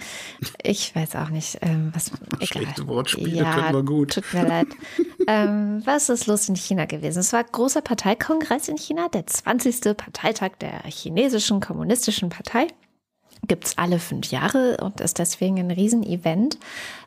Ich 0.64 0.96
weiß 0.96 1.16
auch 1.18 1.30
nicht, 1.30 1.60
ähm, 1.62 1.92
was. 1.94 2.12
Schlechte 2.42 2.88
Wortspiele 2.88 3.44
ja, 3.44 3.54
können 3.54 3.74
wir 3.74 3.84
gut. 3.84 4.16
Tut 4.16 4.34
mir 4.34 4.48
leid. 4.48 4.68
ähm, 5.28 5.84
was 5.86 6.10
ist 6.10 6.26
los 6.26 6.50
in 6.50 6.56
China 6.56 6.86
gewesen? 6.86 7.20
Es 7.20 7.32
war 7.32 7.44
großer 7.44 7.82
Parteikongress 7.82 8.70
in 8.70 8.78
China, 8.78 9.08
der 9.10 9.28
20. 9.28 9.96
Parteitag 9.96 10.54
der 10.60 10.82
chinesischen 10.86 11.60
kommunistischen 11.60 12.30
Partei 12.30 12.70
gibt 13.48 13.66
es 13.66 13.78
alle 13.78 14.00
fünf 14.00 14.32
Jahre 14.32 14.78
und 14.82 15.02
ist 15.02 15.20
deswegen 15.20 15.60
ein 15.60 15.72
Riesenevent. 15.72 16.58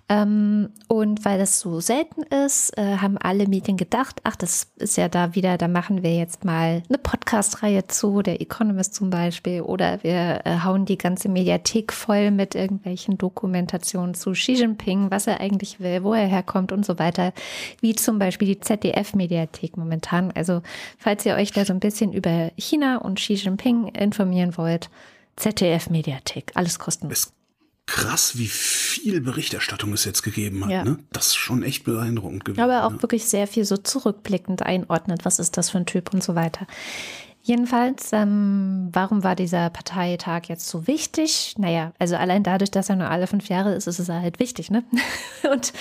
Ähm, 0.09 0.71
und 0.89 1.25
weil 1.25 1.39
das 1.39 1.61
so 1.61 1.81
selten 1.81 2.23
ist, 2.23 2.77
äh, 2.77 2.97
haben 2.99 3.17
alle 3.19 3.47
Medien 3.47 3.77
gedacht, 3.77 4.21
ach, 4.25 4.37
das 4.37 4.67
ist 4.77 4.97
ja 4.97 5.09
da 5.09 5.35
wieder, 5.35 5.57
da 5.57 5.69
machen 5.69 6.03
wir 6.03 6.15
jetzt 6.15 6.45
mal 6.45 6.83
eine 6.89 6.99
Podcast-Reihe 6.99 7.87
zu, 7.87 8.21
der 8.21 8.41
Economist 8.41 8.95
zum 8.95 9.11
Beispiel, 9.11 9.63
oder 9.63 10.03
wir 10.03 10.41
äh, 10.45 10.59
hauen 10.65 10.85
die 10.85 10.99
ganze 10.99 11.29
Mediathek 11.29 11.93
voll 11.93 12.31
mit 12.31 12.55
irgendwelchen 12.55 13.17
Dokumentationen 13.17 14.15
zu 14.15 14.33
Xi 14.33 14.55
Jinping, 14.55 15.11
was 15.11 15.29
er 15.29 15.41
eigentlich 15.41 15.81
will, 15.81 16.03
wo 16.03 16.13
er 16.13 16.27
herkommt 16.27 16.73
und 16.73 16.85
so 16.85 16.99
weiter, 16.99 17.33
wie 17.81 17.95
zum 17.95 18.19
Beispiel 18.19 18.49
die 18.49 18.61
ZDF-Mediathek 18.61 19.77
momentan. 19.77 20.33
Also 20.33 20.63
falls 20.99 21.25
ihr 21.25 21.37
euch 21.37 21.53
da 21.53 21.65
so 21.65 21.73
ein 21.73 21.81
bisschen 21.81 22.13
über 22.13 22.51
China 22.57 22.99
und 22.99 23.19
Xi 23.19 23.35
Jinping 23.35 23.89
informieren 23.89 24.57
wollt, 24.59 24.91
ZDF-Mediathek, 25.37 26.53
alles 26.55 26.79
kostenlos. 26.79 27.19
Ist 27.19 27.33
krass, 27.87 28.39
wie 28.39 28.47
viel 28.47 29.21
Berichterstattung 29.21 29.93
es 29.93 30.05
jetzt 30.05 30.23
gegeben 30.23 30.65
hat. 30.65 30.71
Ja. 30.71 30.85
Ne? 30.85 30.99
Das 31.13 31.29
ist 31.29 31.37
schon 31.37 31.63
echt 31.63 31.85
beeindruckend 31.85 32.45
gewesen. 32.45 32.63
Aber 32.63 32.87
auch 32.87 32.93
ja. 32.93 33.03
wirklich 33.03 33.25
sehr 33.25 33.47
viel 33.47 33.65
so 33.65 33.77
zurückblickend 33.77 34.63
einordnet, 34.63 35.25
was 35.25 35.39
ist 35.39 35.57
das 35.57 35.71
für 35.71 35.79
ein 35.79 35.87
Typ 35.87 36.13
und 36.13 36.23
so 36.23 36.35
weiter. 36.35 36.67
Jedenfalls, 37.45 38.11
ähm, 38.13 38.89
warum 38.93 39.25
war 39.25 39.35
dieser 39.35 39.69
Parteitag 39.69 40.43
jetzt 40.47 40.69
so 40.69 40.87
wichtig? 40.87 41.57
Naja, 41.59 41.93
also 41.99 42.15
allein 42.15 42.45
dadurch, 42.45 42.71
dass 42.71 42.89
er 42.89 42.95
nur 42.95 43.11
alle 43.11 43.27
fünf 43.27 43.49
Jahre 43.49 43.75
ist, 43.75 43.89
ist 43.89 43.99
es 43.99 44.09
halt 44.09 44.39
wichtig, 44.39 44.71
ne? 44.71 44.85
Und 45.53 45.73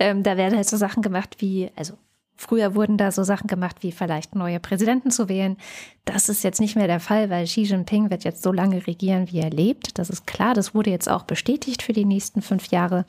ähm, 0.00 0.24
da 0.24 0.36
werden 0.36 0.56
halt 0.56 0.68
so 0.68 0.76
Sachen 0.76 1.04
gemacht 1.04 1.36
wie, 1.38 1.70
also 1.76 1.94
Früher 2.36 2.74
wurden 2.74 2.96
da 2.96 3.12
so 3.12 3.22
Sachen 3.22 3.46
gemacht, 3.46 3.76
wie 3.80 3.92
vielleicht 3.92 4.34
neue 4.34 4.58
Präsidenten 4.58 5.10
zu 5.10 5.28
wählen. 5.28 5.56
Das 6.04 6.28
ist 6.28 6.42
jetzt 6.42 6.60
nicht 6.60 6.74
mehr 6.74 6.88
der 6.88 6.98
Fall, 6.98 7.30
weil 7.30 7.44
Xi 7.44 7.62
Jinping 7.62 8.10
wird 8.10 8.24
jetzt 8.24 8.42
so 8.42 8.52
lange 8.52 8.86
regieren, 8.86 9.30
wie 9.30 9.38
er 9.38 9.50
lebt. 9.50 9.98
Das 9.98 10.10
ist 10.10 10.26
klar. 10.26 10.52
Das 10.52 10.74
wurde 10.74 10.90
jetzt 10.90 11.08
auch 11.08 11.22
bestätigt 11.22 11.82
für 11.82 11.92
die 11.92 12.04
nächsten 12.04 12.42
fünf 12.42 12.66
Jahre. 12.68 13.06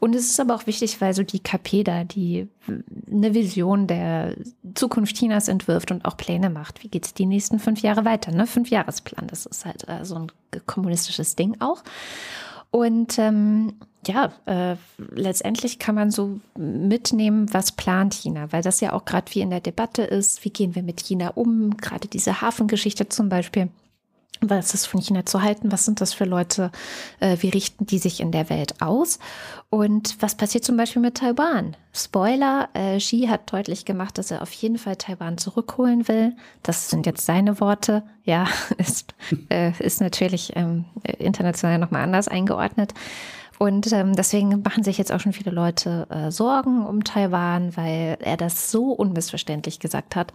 Und 0.00 0.14
es 0.14 0.26
ist 0.26 0.40
aber 0.40 0.54
auch 0.54 0.66
wichtig, 0.66 1.00
weil 1.00 1.14
so 1.14 1.22
die 1.22 1.38
KP 1.38 1.84
da, 1.84 2.04
die 2.04 2.48
eine 3.10 3.34
Vision 3.34 3.86
der 3.86 4.34
Zukunft 4.74 5.16
Chinas 5.16 5.46
entwirft 5.46 5.92
und 5.92 6.04
auch 6.04 6.16
Pläne 6.16 6.50
macht. 6.50 6.82
Wie 6.82 6.88
geht 6.88 7.06
es 7.06 7.14
die 7.14 7.26
nächsten 7.26 7.60
fünf 7.60 7.80
Jahre 7.82 8.04
weiter? 8.04 8.32
Ne? 8.32 8.46
Fünfjahresplan, 8.46 9.28
das 9.28 9.46
ist 9.46 9.64
halt 9.64 9.88
äh, 9.88 10.04
so 10.04 10.16
ein 10.16 10.32
kommunistisches 10.66 11.36
Ding 11.36 11.56
auch. 11.60 11.82
Und 12.70 13.18
ähm, 13.18 13.74
ja, 14.08 14.32
äh, 14.46 14.76
letztendlich 14.98 15.78
kann 15.78 15.94
man 15.94 16.10
so 16.10 16.40
mitnehmen, 16.56 17.52
was 17.52 17.72
plant 17.72 18.14
China, 18.14 18.52
weil 18.52 18.62
das 18.62 18.80
ja 18.80 18.92
auch 18.92 19.04
gerade 19.04 19.34
wie 19.34 19.40
in 19.40 19.50
der 19.50 19.60
Debatte 19.60 20.02
ist, 20.02 20.44
wie 20.44 20.50
gehen 20.50 20.74
wir 20.74 20.82
mit 20.82 21.00
China 21.00 21.32
um, 21.34 21.76
gerade 21.76 22.08
diese 22.08 22.40
Hafengeschichte 22.40 23.08
zum 23.08 23.28
Beispiel. 23.28 23.68
Was 24.40 24.74
ist 24.74 24.86
von 24.86 25.00
China 25.00 25.24
zu 25.24 25.42
halten? 25.42 25.72
Was 25.72 25.86
sind 25.86 26.00
das 26.00 26.12
für 26.12 26.26
Leute? 26.26 26.70
Äh, 27.20 27.38
wie 27.40 27.48
richten 27.48 27.86
die 27.86 27.98
sich 27.98 28.20
in 28.20 28.32
der 28.32 28.50
Welt 28.50 28.82
aus? 28.82 29.18
Und 29.70 30.20
was 30.20 30.34
passiert 30.34 30.62
zum 30.62 30.76
Beispiel 30.76 31.00
mit 31.00 31.16
Taiwan? 31.16 31.74
Spoiler, 31.94 32.68
äh, 32.74 32.98
Xi 32.98 33.28
hat 33.30 33.50
deutlich 33.50 33.86
gemacht, 33.86 34.18
dass 34.18 34.30
er 34.30 34.42
auf 34.42 34.52
jeden 34.52 34.76
Fall 34.76 34.96
Taiwan 34.96 35.38
zurückholen 35.38 36.06
will. 36.06 36.36
Das 36.62 36.90
sind 36.90 37.06
jetzt 37.06 37.24
seine 37.24 37.60
Worte. 37.60 38.02
Ja, 38.24 38.46
ist, 38.76 39.14
äh, 39.48 39.72
ist 39.78 40.02
natürlich 40.02 40.52
ähm, 40.54 40.84
international 41.18 41.78
nochmal 41.78 42.02
anders 42.02 42.28
eingeordnet. 42.28 42.92
Und 43.58 43.90
ähm, 43.92 44.14
deswegen 44.14 44.62
machen 44.62 44.84
sich 44.84 44.98
jetzt 44.98 45.12
auch 45.12 45.20
schon 45.20 45.32
viele 45.32 45.50
Leute 45.50 46.06
äh, 46.10 46.30
Sorgen 46.30 46.84
um 46.86 47.04
Taiwan, 47.04 47.76
weil 47.76 48.18
er 48.20 48.36
das 48.36 48.70
so 48.70 48.92
unmissverständlich 48.92 49.78
gesagt 49.80 50.14
hat. 50.14 50.34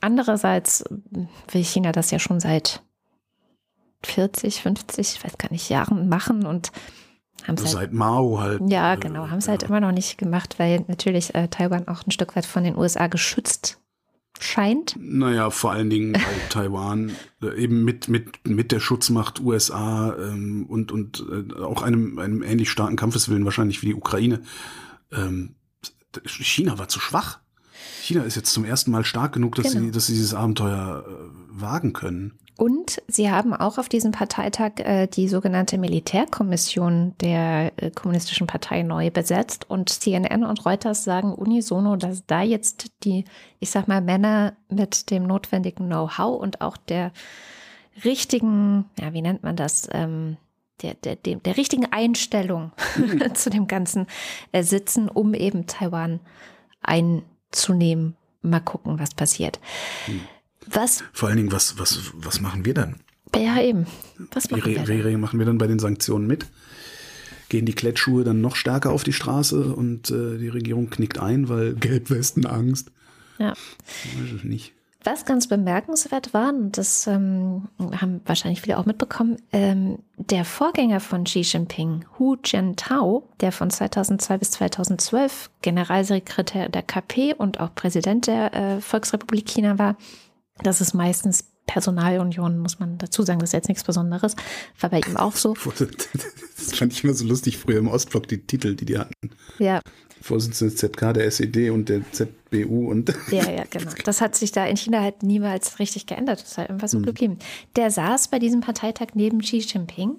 Andererseits 0.00 0.84
will 1.50 1.64
China 1.64 1.92
das 1.92 2.10
ja 2.10 2.18
schon 2.18 2.38
seit 2.38 2.82
40, 4.04 4.62
50, 4.62 5.16
ich 5.16 5.24
weiß 5.24 5.36
gar 5.38 5.50
nicht, 5.50 5.68
Jahren 5.68 6.08
machen 6.08 6.46
und 6.46 6.70
haben 7.46 7.54
es 7.54 7.62
halt, 7.62 7.70
Seit 7.72 7.92
Mao 7.92 8.38
halt. 8.38 8.60
Ja, 8.68 8.94
genau, 8.94 9.28
haben 9.28 9.38
es 9.38 9.48
halt 9.48 9.62
immer 9.62 9.80
noch 9.80 9.92
nicht 9.92 10.18
gemacht, 10.18 10.58
weil 10.58 10.84
natürlich 10.86 11.34
äh, 11.34 11.48
Taiwan 11.48 11.88
auch 11.88 12.06
ein 12.06 12.10
Stück 12.10 12.36
weit 12.36 12.46
von 12.46 12.64
den 12.64 12.76
USA 12.76 13.06
geschützt 13.08 13.79
scheint. 14.40 14.96
Naja, 14.98 15.50
vor 15.50 15.72
allen 15.72 15.90
Dingen 15.90 16.16
Taiwan 16.50 17.12
äh, 17.42 17.62
eben 17.62 17.84
mit, 17.84 18.08
mit, 18.08 18.46
mit 18.48 18.72
der 18.72 18.80
Schutzmacht 18.80 19.40
USA 19.40 20.14
ähm, 20.18 20.66
und, 20.66 20.90
und 20.92 21.24
äh, 21.30 21.54
auch 21.60 21.82
einem, 21.82 22.18
einem 22.18 22.42
ähnlich 22.42 22.70
starken 22.70 22.96
Kampfeswillen 22.96 23.44
wahrscheinlich 23.44 23.82
wie 23.82 23.86
die 23.86 23.94
Ukraine. 23.94 24.42
Ähm, 25.12 25.54
China 26.26 26.78
war 26.78 26.88
zu 26.88 26.98
schwach. 27.00 27.38
China 28.02 28.22
ist 28.22 28.34
jetzt 28.34 28.52
zum 28.52 28.64
ersten 28.64 28.90
Mal 28.90 29.04
stark 29.04 29.32
genug, 29.32 29.54
dass, 29.54 29.72
Genau. 29.72 29.86
sie, 29.86 29.90
dass 29.92 30.06
sie 30.06 30.14
dieses 30.14 30.34
Abenteuer 30.34 31.04
äh, 31.06 31.60
wagen 31.60 31.92
können. 31.92 32.38
Und 32.60 33.00
sie 33.08 33.30
haben 33.30 33.54
auch 33.54 33.78
auf 33.78 33.88
diesem 33.88 34.12
Parteitag 34.12 34.80
äh, 34.80 35.06
die 35.06 35.28
sogenannte 35.28 35.78
Militärkommission 35.78 37.14
der 37.22 37.72
äh, 37.76 37.90
Kommunistischen 37.90 38.46
Partei 38.46 38.82
neu 38.82 39.10
besetzt. 39.10 39.70
Und 39.70 39.88
CNN 39.88 40.44
und 40.44 40.66
Reuters 40.66 41.02
sagen 41.02 41.32
unisono, 41.32 41.96
dass 41.96 42.26
da 42.26 42.42
jetzt 42.42 42.92
die, 43.02 43.24
ich 43.60 43.70
sag 43.70 43.88
mal, 43.88 44.02
Männer 44.02 44.52
mit 44.68 45.10
dem 45.10 45.22
notwendigen 45.22 45.86
Know-how 45.86 46.38
und 46.38 46.60
auch 46.60 46.76
der 46.76 47.12
richtigen, 48.04 48.84
ja, 49.00 49.14
wie 49.14 49.22
nennt 49.22 49.42
man 49.42 49.56
das, 49.56 49.88
ähm, 49.92 50.36
der, 50.82 50.92
der, 50.92 51.16
der, 51.16 51.36
der 51.36 51.56
richtigen 51.56 51.90
Einstellung 51.90 52.72
zu 53.32 53.48
dem 53.48 53.68
Ganzen 53.68 54.06
äh, 54.52 54.62
sitzen, 54.62 55.08
um 55.08 55.32
eben 55.32 55.66
Taiwan 55.66 56.20
einzunehmen. 56.82 58.16
Mal 58.42 58.60
gucken, 58.60 58.98
was 58.98 59.14
passiert. 59.14 59.58
Was, 60.66 61.02
Vor 61.12 61.28
allen 61.28 61.38
Dingen, 61.38 61.52
was, 61.52 61.78
was, 61.78 62.12
was 62.14 62.40
machen 62.40 62.64
wir 62.64 62.74
dann? 62.74 62.96
ja 63.36 63.60
eben, 63.62 63.86
was 64.32 64.50
Wie, 64.50 64.54
machen 64.56 64.66
wir 64.74 64.80
re 64.80 64.84
denn? 64.86 65.00
re 65.02 65.18
machen 65.18 65.38
wir 65.38 65.46
dann 65.46 65.58
bei 65.58 65.66
den 65.66 65.78
Sanktionen 65.78 66.26
mit? 66.26 66.46
Gehen 67.48 67.66
die 67.66 67.74
Klettschuhe 67.74 68.24
dann 68.24 68.40
noch 68.40 68.56
stärker 68.56 68.90
auf 68.90 69.02
die 69.04 69.12
Straße 69.12 69.74
und 69.74 70.10
äh, 70.10 70.38
die 70.38 70.48
Regierung 70.48 70.90
knickt 70.90 71.18
ein, 71.18 71.48
weil 71.48 71.74
Gelbwestenangst? 71.80 72.90
Ja. 73.38 73.50
Weiß 73.50 74.32
ich 74.36 74.44
nicht. 74.44 74.72
Was 75.02 75.24
ganz 75.24 75.48
bemerkenswert 75.48 76.34
war, 76.34 76.50
und 76.50 76.76
das 76.76 77.06
ähm, 77.06 77.68
haben 77.78 78.20
wahrscheinlich 78.26 78.60
viele 78.60 78.76
auch 78.76 78.84
mitbekommen, 78.84 79.38
ähm, 79.50 80.00
der 80.18 80.44
Vorgänger 80.44 81.00
von 81.00 81.24
Xi 81.24 81.40
Jinping, 81.40 82.04
Hu 82.18 82.36
Jintao, 82.44 83.26
der 83.40 83.50
von 83.50 83.70
2002 83.70 84.36
bis 84.36 84.50
2012 84.50 85.50
Generalsekretär 85.62 86.68
der 86.68 86.82
KP 86.82 87.32
und 87.32 87.60
auch 87.60 87.74
Präsident 87.74 88.26
der 88.26 88.52
äh, 88.52 88.80
Volksrepublik 88.82 89.48
China 89.48 89.78
war, 89.78 89.96
das 90.62 90.80
ist 90.80 90.94
meistens 90.94 91.44
Personalunion, 91.66 92.58
muss 92.58 92.80
man 92.80 92.98
dazu 92.98 93.22
sagen, 93.22 93.38
das 93.38 93.50
ist 93.50 93.54
jetzt 93.54 93.68
nichts 93.68 93.84
Besonderes, 93.84 94.34
war 94.80 94.90
bei 94.90 95.00
ihm 95.00 95.16
auch 95.16 95.36
so. 95.36 95.54
Das 96.56 96.76
fand 96.76 96.92
ich 96.92 97.02
immer 97.02 97.14
so 97.14 97.24
lustig 97.24 97.56
früher 97.56 97.78
im 97.78 97.88
Ostblock, 97.88 98.28
die 98.28 98.46
Titel, 98.46 98.76
die 98.76 98.84
die 98.84 98.98
hatten. 98.98 99.30
Ja, 99.58 99.80
Vorsitzende 100.20 100.74
ZK, 100.74 101.14
der 101.14 101.24
SED 101.26 101.70
und 101.70 101.88
der 101.88 102.02
ZBU 102.12 102.90
und 102.90 103.14
Ja, 103.30 103.50
ja, 103.50 103.64
genau. 103.70 103.90
Das 104.04 104.20
hat 104.20 104.36
sich 104.36 104.52
da 104.52 104.66
in 104.66 104.76
China 104.76 105.00
halt 105.00 105.22
niemals 105.22 105.78
richtig 105.78 106.06
geändert. 106.06 106.42
Das 106.42 106.50
ist 106.50 106.58
halt 106.58 106.68
einfach 106.68 106.88
so 106.88 107.00
geblieben. 107.00 107.38
Der 107.76 107.90
saß 107.90 108.28
bei 108.28 108.38
diesem 108.38 108.60
Parteitag 108.60 109.08
neben 109.14 109.40
Xi 109.40 109.58
Jinping 109.58 110.16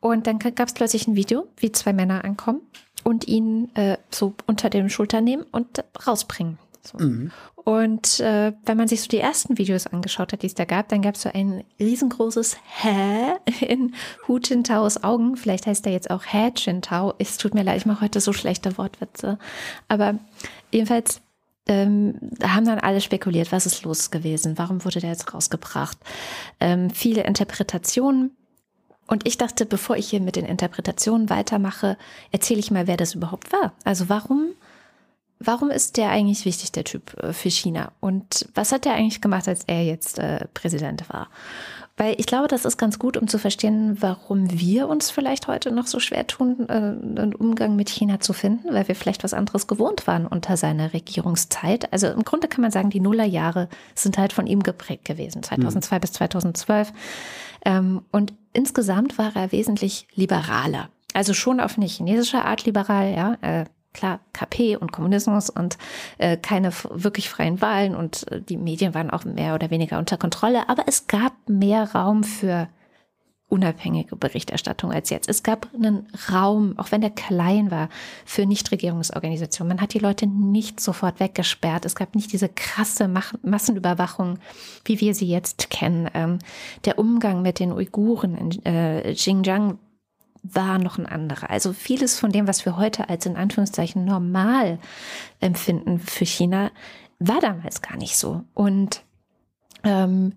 und 0.00 0.26
dann 0.26 0.40
gab 0.40 0.66
es 0.66 0.74
plötzlich 0.74 1.06
ein 1.06 1.14
Video, 1.14 1.46
wie 1.58 1.70
zwei 1.70 1.92
Männer 1.92 2.24
ankommen 2.24 2.62
und 3.04 3.28
ihn 3.28 3.74
äh, 3.76 3.98
so 4.10 4.34
unter 4.46 4.68
dem 4.68 4.88
Schulter 4.88 5.20
nehmen 5.20 5.44
und 5.52 5.84
rausbringen. 6.06 6.58
So. 6.82 6.98
Und 7.64 8.20
äh, 8.20 8.52
wenn 8.64 8.76
man 8.76 8.88
sich 8.88 9.02
so 9.02 9.08
die 9.08 9.18
ersten 9.18 9.58
Videos 9.58 9.86
angeschaut 9.86 10.32
hat, 10.32 10.42
die 10.42 10.46
es 10.46 10.54
da 10.54 10.64
gab, 10.64 10.88
dann 10.88 11.02
gab 11.02 11.14
es 11.14 11.22
so 11.22 11.30
ein 11.32 11.64
riesengroßes 11.78 12.56
Hä 12.82 13.34
in 13.60 13.94
Hu 14.26 14.38
Jintaos 14.38 15.04
Augen. 15.04 15.36
Vielleicht 15.36 15.66
heißt 15.66 15.86
er 15.86 15.92
jetzt 15.92 16.10
auch 16.10 16.24
Hä 16.24 16.52
Jintao. 16.56 17.14
Es 17.18 17.36
tut 17.36 17.54
mir 17.54 17.62
leid, 17.62 17.76
ich 17.76 17.86
mache 17.86 18.02
heute 18.02 18.20
so 18.20 18.32
schlechte 18.32 18.78
Wortwitze. 18.78 19.38
Aber 19.88 20.18
jedenfalls 20.72 21.20
ähm, 21.68 22.14
haben 22.42 22.64
dann 22.64 22.78
alle 22.78 23.00
spekuliert, 23.00 23.52
was 23.52 23.66
ist 23.66 23.84
los 23.84 24.10
gewesen, 24.10 24.58
warum 24.58 24.84
wurde 24.84 25.00
der 25.00 25.10
jetzt 25.10 25.32
rausgebracht. 25.32 25.98
Ähm, 26.58 26.90
viele 26.90 27.22
Interpretationen. 27.22 28.36
Und 29.06 29.26
ich 29.26 29.38
dachte, 29.38 29.66
bevor 29.66 29.96
ich 29.96 30.08
hier 30.08 30.20
mit 30.20 30.36
den 30.36 30.46
Interpretationen 30.46 31.30
weitermache, 31.30 31.96
erzähle 32.30 32.60
ich 32.60 32.70
mal, 32.70 32.86
wer 32.86 32.96
das 32.96 33.14
überhaupt 33.14 33.52
war. 33.52 33.72
Also 33.84 34.08
warum, 34.08 34.50
warum 35.40 35.70
ist 35.70 35.96
der 35.96 36.10
eigentlich 36.10 36.44
wichtig, 36.44 36.70
der 36.72 36.84
Typ 36.84 37.16
äh, 37.22 37.32
für 37.32 37.50
China? 37.50 37.92
Und 38.00 38.48
was 38.54 38.72
hat 38.72 38.84
der 38.84 38.94
eigentlich 38.94 39.20
gemacht, 39.20 39.48
als 39.48 39.64
er 39.66 39.84
jetzt 39.84 40.18
äh, 40.18 40.46
Präsident 40.54 41.08
war? 41.08 41.28
Weil 41.96 42.14
ich 42.18 42.26
glaube, 42.26 42.48
das 42.48 42.64
ist 42.64 42.78
ganz 42.78 42.98
gut, 42.98 43.18
um 43.18 43.28
zu 43.28 43.38
verstehen, 43.38 43.98
warum 44.00 44.58
wir 44.58 44.88
uns 44.88 45.10
vielleicht 45.10 45.48
heute 45.48 45.70
noch 45.70 45.86
so 45.86 46.00
schwer 46.00 46.26
tun, 46.26 46.66
äh, 46.68 46.72
einen 46.72 47.34
Umgang 47.34 47.76
mit 47.76 47.90
China 47.90 48.20
zu 48.20 48.32
finden, 48.32 48.72
weil 48.72 48.88
wir 48.88 48.94
vielleicht 48.94 49.24
was 49.24 49.34
anderes 49.34 49.66
gewohnt 49.66 50.06
waren 50.06 50.26
unter 50.26 50.56
seiner 50.56 50.94
Regierungszeit. 50.94 51.92
Also 51.92 52.06
im 52.08 52.22
Grunde 52.22 52.48
kann 52.48 52.62
man 52.62 52.70
sagen, 52.70 52.90
die 52.90 53.00
Nullerjahre 53.00 53.68
sind 53.94 54.16
halt 54.16 54.32
von 54.32 54.46
ihm 54.46 54.62
geprägt 54.62 55.04
gewesen, 55.04 55.42
2002 55.42 55.98
bis 55.98 56.12
2012. 56.12 56.92
Ähm, 57.66 58.02
und 58.12 58.32
insgesamt 58.52 59.18
war 59.18 59.34
er 59.34 59.52
wesentlich 59.52 60.06
liberaler. 60.14 60.88
Also 61.12 61.34
schon 61.34 61.60
auf 61.60 61.76
eine 61.76 61.86
chinesische 61.86 62.44
Art 62.44 62.64
liberal, 62.64 63.12
ja. 63.12 63.36
Äh, 63.42 63.64
klar, 63.92 64.20
KP 64.32 64.76
und 64.76 64.92
Kommunismus 64.92 65.50
und 65.50 65.78
äh, 66.18 66.36
keine 66.36 66.72
wirklich 66.90 67.28
freien 67.28 67.60
Wahlen 67.60 67.94
und 67.94 68.30
äh, 68.30 68.40
die 68.40 68.56
Medien 68.56 68.94
waren 68.94 69.10
auch 69.10 69.24
mehr 69.24 69.54
oder 69.54 69.70
weniger 69.70 69.98
unter 69.98 70.16
Kontrolle, 70.16 70.68
aber 70.68 70.84
es 70.86 71.06
gab 71.06 71.32
mehr 71.48 71.92
Raum 71.92 72.24
für 72.24 72.68
unabhängige 73.50 74.16
Berichterstattung 74.16 74.92
als 74.92 75.10
jetzt. 75.10 75.28
Es 75.28 75.42
gab 75.42 75.68
einen 75.74 76.06
Raum, 76.32 76.78
auch 76.78 76.92
wenn 76.92 77.00
der 77.00 77.10
klein 77.10 77.70
war, 77.70 77.88
für 78.24 78.46
Nichtregierungsorganisationen. 78.46 79.76
Man 79.76 79.82
hat 79.82 79.92
die 79.92 79.98
Leute 79.98 80.26
nicht 80.26 80.80
sofort 80.80 81.20
weggesperrt. 81.20 81.84
Es 81.84 81.96
gab 81.96 82.14
nicht 82.14 82.32
diese 82.32 82.48
krasse 82.48 83.10
Massenüberwachung, 83.42 84.38
wie 84.84 85.00
wir 85.00 85.14
sie 85.14 85.26
jetzt 85.26 85.68
kennen. 85.68 86.08
Ähm, 86.14 86.38
der 86.84 86.98
Umgang 86.98 87.42
mit 87.42 87.58
den 87.58 87.72
Uiguren 87.72 88.36
in 88.36 88.64
äh, 88.64 89.14
Xinjiang 89.14 89.78
war 90.42 90.78
noch 90.78 90.98
ein 90.98 91.06
anderer. 91.06 91.50
Also 91.50 91.72
vieles 91.72 92.18
von 92.18 92.32
dem, 92.32 92.46
was 92.46 92.64
wir 92.64 92.76
heute 92.76 93.08
als 93.08 93.26
in 93.26 93.36
Anführungszeichen 93.36 94.04
normal 94.04 94.78
empfinden 95.40 95.98
für 95.98 96.24
China, 96.24 96.70
war 97.18 97.40
damals 97.40 97.82
gar 97.82 97.96
nicht 97.96 98.16
so. 98.16 98.42
Und 98.54 99.02
ähm, 99.84 100.34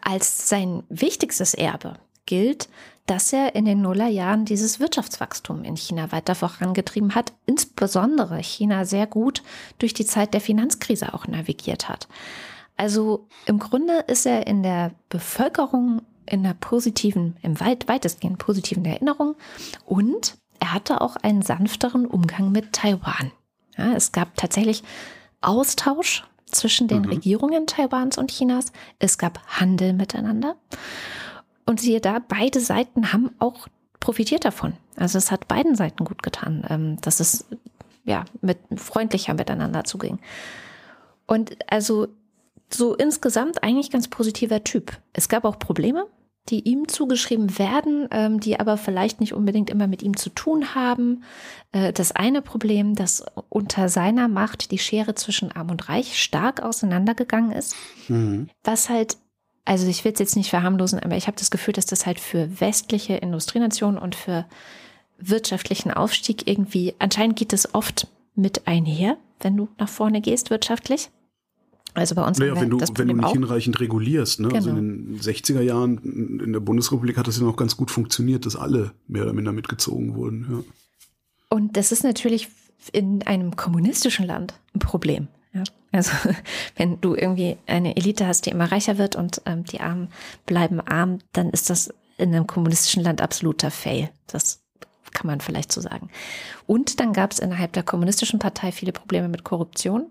als 0.00 0.48
sein 0.48 0.82
wichtigstes 0.88 1.54
Erbe 1.54 1.94
gilt, 2.26 2.68
dass 3.06 3.32
er 3.32 3.54
in 3.54 3.64
den 3.64 3.82
Nullerjahren 3.82 4.44
dieses 4.44 4.80
Wirtschaftswachstum 4.80 5.62
in 5.62 5.76
China 5.76 6.10
weiter 6.10 6.34
vorangetrieben 6.34 7.14
hat, 7.14 7.32
insbesondere 7.46 8.38
China 8.38 8.84
sehr 8.84 9.06
gut 9.06 9.42
durch 9.78 9.94
die 9.94 10.04
Zeit 10.04 10.34
der 10.34 10.40
Finanzkrise 10.40 11.14
auch 11.14 11.28
navigiert 11.28 11.88
hat. 11.88 12.08
Also 12.76 13.28
im 13.46 13.58
Grunde 13.58 14.00
ist 14.08 14.26
er 14.26 14.46
in 14.46 14.62
der 14.62 14.90
Bevölkerung 15.08 16.02
in 16.26 16.40
einer 16.40 16.54
positiven, 16.54 17.36
im 17.42 17.58
weit, 17.60 17.88
weitestgehend 17.88 18.38
positiven 18.38 18.84
Erinnerung 18.84 19.36
und 19.84 20.36
er 20.60 20.72
hatte 20.72 21.00
auch 21.00 21.16
einen 21.16 21.42
sanfteren 21.42 22.06
Umgang 22.06 22.52
mit 22.52 22.72
Taiwan. 22.72 23.32
Ja, 23.76 23.92
es 23.94 24.12
gab 24.12 24.36
tatsächlich 24.36 24.82
Austausch 25.40 26.24
zwischen 26.46 26.88
den 26.88 27.04
Regierungen 27.04 27.66
Taiwans 27.66 28.18
und 28.18 28.30
Chinas. 28.30 28.72
Es 28.98 29.18
gab 29.18 29.40
Handel 29.46 29.92
miteinander. 29.92 30.56
Und 31.66 31.80
siehe 31.80 32.00
da, 32.00 32.20
beide 32.20 32.60
Seiten 32.60 33.12
haben 33.12 33.30
auch 33.38 33.66
profitiert 34.00 34.44
davon. 34.44 34.74
Also 34.96 35.18
es 35.18 35.30
hat 35.30 35.48
beiden 35.48 35.74
Seiten 35.74 36.04
gut 36.04 36.22
getan, 36.22 36.64
ähm, 36.70 37.00
dass 37.00 37.20
es 37.20 37.46
ja 38.04 38.24
mit 38.40 38.58
freundlicher 38.76 39.34
miteinander 39.34 39.84
zuging. 39.84 40.20
Und 41.26 41.56
also 41.70 42.06
so 42.72 42.94
insgesamt 42.94 43.62
eigentlich 43.62 43.90
ganz 43.90 44.08
positiver 44.08 44.62
Typ. 44.64 44.92
Es 45.12 45.28
gab 45.28 45.44
auch 45.44 45.58
Probleme, 45.58 46.06
die 46.48 46.60
ihm 46.60 46.88
zugeschrieben 46.88 47.58
werden, 47.58 48.08
ähm, 48.10 48.40
die 48.40 48.60
aber 48.60 48.76
vielleicht 48.76 49.20
nicht 49.20 49.34
unbedingt 49.34 49.70
immer 49.70 49.86
mit 49.86 50.02
ihm 50.02 50.16
zu 50.16 50.30
tun 50.30 50.74
haben. 50.74 51.24
Äh, 51.72 51.92
das 51.92 52.12
eine 52.12 52.42
Problem, 52.42 52.94
dass 52.94 53.24
unter 53.48 53.88
seiner 53.88 54.28
Macht 54.28 54.70
die 54.70 54.78
Schere 54.78 55.14
zwischen 55.14 55.52
Arm 55.52 55.70
und 55.70 55.88
Reich 55.88 56.22
stark 56.22 56.62
auseinandergegangen 56.62 57.52
ist, 57.52 57.74
was 58.64 58.88
halt 58.88 59.18
also 59.68 59.88
ich 59.88 60.04
will 60.04 60.12
es 60.12 60.20
jetzt 60.20 60.36
nicht 60.36 60.50
verharmlosen, 60.50 61.00
aber 61.00 61.16
ich 61.16 61.26
habe 61.26 61.36
das 61.36 61.50
Gefühl, 61.50 61.74
dass 61.74 61.86
das 61.86 62.06
halt 62.06 62.20
für 62.20 62.60
westliche 62.60 63.16
Industrienationen 63.16 64.00
und 64.00 64.14
für 64.14 64.46
wirtschaftlichen 65.18 65.90
Aufstieg 65.90 66.46
irgendwie, 66.46 66.94
anscheinend 67.00 67.36
geht 67.36 67.52
es 67.52 67.74
oft 67.74 68.06
mit 68.36 68.68
einher, 68.68 69.16
wenn 69.40 69.56
du 69.56 69.68
nach 69.78 69.88
vorne 69.88 70.20
gehst 70.20 70.50
wirtschaftlich. 70.50 71.10
Also 71.96 72.14
bei 72.14 72.26
uns 72.26 72.38
Naja, 72.38 72.54
wenn 72.60 72.70
du, 72.70 72.78
wenn 72.78 73.08
du 73.08 73.14
nicht 73.14 73.24
auch. 73.24 73.32
hinreichend 73.32 73.80
regulierst. 73.80 74.40
Ne? 74.40 74.50
Also 74.54 74.68
Genau. 74.68 74.80
in 74.80 75.14
den 75.14 75.20
60er 75.20 75.62
Jahren 75.62 76.40
in 76.44 76.52
der 76.52 76.60
Bundesrepublik 76.60 77.16
hat 77.16 77.26
das 77.26 77.38
ja 77.38 77.44
noch 77.44 77.56
ganz 77.56 77.76
gut 77.76 77.90
funktioniert, 77.90 78.44
dass 78.44 78.54
alle 78.54 78.92
mehr 79.08 79.22
oder 79.22 79.32
minder 79.32 79.52
mitgezogen 79.52 80.14
wurden. 80.14 80.46
Ja. 80.50 81.56
Und 81.56 81.76
das 81.76 81.92
ist 81.92 82.04
natürlich 82.04 82.48
in 82.92 83.22
einem 83.22 83.56
kommunistischen 83.56 84.26
Land 84.26 84.54
ein 84.74 84.78
Problem. 84.80 85.28
Ja? 85.54 85.64
Also 85.92 86.12
wenn 86.76 87.00
du 87.00 87.14
irgendwie 87.14 87.56
eine 87.66 87.96
Elite 87.96 88.26
hast, 88.26 88.44
die 88.46 88.50
immer 88.50 88.70
reicher 88.70 88.98
wird 88.98 89.16
und 89.16 89.40
ähm, 89.46 89.64
die 89.64 89.80
Armen 89.80 90.08
bleiben 90.44 90.80
arm, 90.80 91.18
dann 91.32 91.48
ist 91.50 91.70
das 91.70 91.92
in 92.18 92.34
einem 92.34 92.46
kommunistischen 92.46 93.02
Land 93.02 93.22
absoluter 93.22 93.70
Fail. 93.70 94.10
Das 94.26 94.60
kann 95.12 95.26
man 95.26 95.40
vielleicht 95.40 95.72
so 95.72 95.80
sagen. 95.80 96.10
Und 96.66 97.00
dann 97.00 97.14
gab 97.14 97.32
es 97.32 97.38
innerhalb 97.38 97.72
der 97.72 97.82
kommunistischen 97.82 98.38
Partei 98.38 98.70
viele 98.70 98.92
Probleme 98.92 99.28
mit 99.28 99.44
Korruption. 99.44 100.06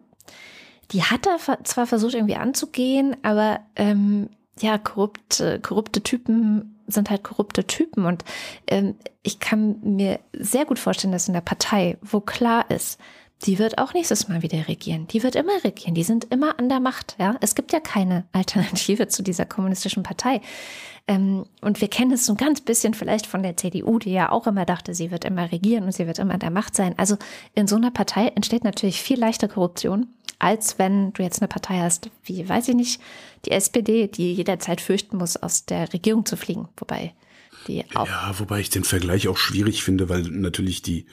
Die 0.91 1.03
hat 1.03 1.27
er 1.27 1.63
zwar 1.63 1.87
versucht 1.87 2.13
irgendwie 2.13 2.35
anzugehen, 2.35 3.15
aber 3.23 3.59
ähm, 3.75 4.29
ja, 4.59 4.77
korrupte, 4.77 5.59
korrupte 5.59 6.01
Typen 6.01 6.75
sind 6.87 7.09
halt 7.09 7.23
korrupte 7.23 7.65
Typen. 7.65 8.05
Und 8.05 8.23
ähm, 8.67 8.95
ich 9.23 9.39
kann 9.39 9.79
mir 9.81 10.19
sehr 10.33 10.65
gut 10.65 10.79
vorstellen, 10.79 11.11
dass 11.11 11.27
in 11.27 11.33
der 11.33 11.41
Partei, 11.41 11.97
wo 12.01 12.19
klar 12.19 12.69
ist, 12.69 12.99
die 13.43 13.59
wird 13.59 13.77
auch 13.77 13.93
nächstes 13.93 14.27
Mal 14.27 14.41
wieder 14.41 14.67
regieren. 14.67 15.07
Die 15.07 15.21
wird 15.21 15.35
immer 15.35 15.63
regieren. 15.63 15.93
Die 15.93 16.03
sind 16.03 16.25
immer 16.25 16.57
an 16.57 16.69
der 16.69 16.79
Macht. 16.79 17.15
Ja, 17.19 17.35
es 17.41 17.55
gibt 17.55 17.73
ja 17.73 17.79
keine 17.79 18.25
Alternative 18.31 19.07
zu 19.09 19.23
dieser 19.23 19.45
kommunistischen 19.45 20.03
Partei. 20.03 20.41
Ähm, 21.07 21.45
und 21.61 21.81
wir 21.81 21.87
kennen 21.87 22.11
es 22.11 22.25
so 22.25 22.33
ein 22.33 22.37
ganz 22.37 22.61
bisschen 22.61 22.93
vielleicht 22.93 23.27
von 23.27 23.43
der 23.43 23.57
CDU, 23.57 23.99
die 23.99 24.11
ja 24.11 24.31
auch 24.31 24.47
immer 24.47 24.65
dachte, 24.65 24.95
sie 24.95 25.11
wird 25.11 25.25
immer 25.25 25.51
regieren 25.51 25.83
und 25.83 25.91
sie 25.91 26.07
wird 26.07 26.17
immer 26.17 26.33
an 26.33 26.39
der 26.39 26.49
Macht 26.49 26.75
sein. 26.75 26.95
Also 26.97 27.17
in 27.53 27.67
so 27.67 27.75
einer 27.75 27.91
Partei 27.91 28.29
entsteht 28.29 28.63
natürlich 28.63 29.01
viel 29.01 29.19
leichter 29.19 29.47
Korruption, 29.47 30.07
als 30.39 30.79
wenn 30.79 31.13
du 31.13 31.23
jetzt 31.23 31.41
eine 31.41 31.47
Partei 31.47 31.79
hast, 31.79 32.09
wie, 32.23 32.47
weiß 32.47 32.69
ich 32.69 32.75
nicht, 32.75 33.01
die 33.45 33.51
SPD, 33.51 34.07
die 34.07 34.33
jederzeit 34.33 34.81
fürchten 34.81 35.17
muss, 35.17 35.37
aus 35.37 35.65
der 35.65 35.91
Regierung 35.93 36.25
zu 36.25 36.37
fliegen. 36.37 36.67
Wobei 36.77 37.13
die 37.67 37.83
auch. 37.95 38.07
Ja, 38.07 38.33
wobei 38.37 38.59
ich 38.59 38.69
den 38.69 38.83
Vergleich 38.83 39.27
auch 39.27 39.37
schwierig 39.37 39.83
finde, 39.83 40.09
weil 40.09 40.23
natürlich 40.23 40.81
die, 40.81 41.05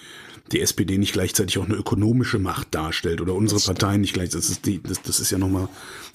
die 0.50 0.60
SPD 0.60 0.98
nicht 0.98 1.12
gleichzeitig 1.12 1.58
auch 1.58 1.64
eine 1.64 1.74
ökonomische 1.74 2.38
Macht 2.38 2.74
darstellt 2.74 3.20
oder 3.20 3.34
unsere 3.34 3.60
Parteien 3.60 4.00
nicht 4.00 4.14
gleich. 4.14 4.30
Das 4.30 4.48
ist, 4.48 4.66
die, 4.66 4.82
das, 4.82 5.02
das 5.02 5.20
ist 5.20 5.30
ja 5.30 5.38
nochmal 5.38 5.68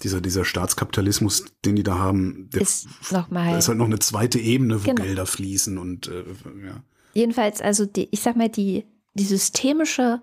dieser, 0.03 0.21
dieser 0.21 0.45
Staatskapitalismus, 0.45 1.45
den 1.65 1.75
die 1.75 1.83
da 1.83 1.97
haben. 1.97 2.49
Der 2.53 2.61
ist 2.61 2.87
noch 3.11 3.29
mal, 3.29 3.51
da 3.51 3.57
ist 3.57 3.67
halt 3.67 3.77
noch 3.77 3.85
eine 3.85 3.99
zweite 3.99 4.39
Ebene, 4.39 4.81
wo 4.83 4.85
genau. 4.89 5.03
Gelder 5.03 5.25
fließen 5.25 5.77
und 5.77 6.07
äh, 6.07 6.23
ja. 6.65 6.83
Jedenfalls, 7.13 7.61
also 7.61 7.85
die, 7.85 8.09
ich 8.11 8.21
sag 8.21 8.35
mal, 8.35 8.49
die, 8.49 8.85
die 9.15 9.23
systemische 9.23 10.21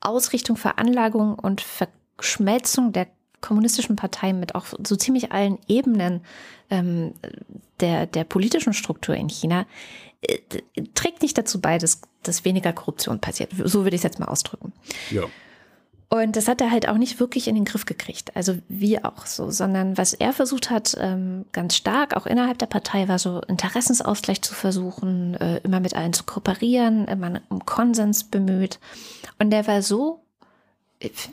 Ausrichtung, 0.00 0.56
Veranlagung 0.56 1.38
und 1.38 1.60
Verschmelzung 2.20 2.92
der 2.92 3.06
kommunistischen 3.40 3.96
Partei 3.96 4.32
mit 4.32 4.54
auch 4.54 4.66
so 4.86 4.96
ziemlich 4.96 5.32
allen 5.32 5.58
Ebenen 5.66 6.20
ähm, 6.68 7.14
der, 7.80 8.06
der 8.06 8.24
politischen 8.24 8.74
Struktur 8.74 9.14
in 9.14 9.28
China 9.28 9.66
äh, 10.20 10.38
trägt 10.94 11.22
nicht 11.22 11.38
dazu 11.38 11.60
bei, 11.60 11.78
dass, 11.78 12.02
dass 12.22 12.44
weniger 12.44 12.72
Korruption 12.72 13.20
passiert. 13.20 13.52
So 13.64 13.84
würde 13.84 13.96
ich 13.96 14.00
es 14.00 14.04
jetzt 14.04 14.20
mal 14.20 14.26
ausdrücken. 14.26 14.72
Ja. 15.10 15.22
Und 16.12 16.34
das 16.34 16.48
hat 16.48 16.60
er 16.60 16.72
halt 16.72 16.88
auch 16.88 16.98
nicht 16.98 17.20
wirklich 17.20 17.46
in 17.46 17.54
den 17.54 17.64
Griff 17.64 17.86
gekriegt. 17.86 18.36
Also 18.36 18.58
wie 18.68 19.02
auch 19.02 19.26
so, 19.26 19.50
sondern 19.50 19.96
was 19.96 20.12
er 20.12 20.32
versucht 20.32 20.68
hat, 20.68 20.96
ähm, 21.00 21.46
ganz 21.52 21.76
stark, 21.76 22.16
auch 22.16 22.26
innerhalb 22.26 22.58
der 22.58 22.66
Partei, 22.66 23.06
war 23.06 23.20
so 23.20 23.40
Interessensausgleich 23.42 24.42
zu 24.42 24.52
versuchen, 24.52 25.34
äh, 25.34 25.58
immer 25.58 25.78
mit 25.78 25.94
allen 25.94 26.12
zu 26.12 26.24
kooperieren, 26.24 27.06
immer 27.06 27.40
um 27.48 27.64
Konsens 27.64 28.24
bemüht. 28.24 28.80
Und 29.38 29.50
der 29.50 29.68
war 29.68 29.82
so 29.82 30.24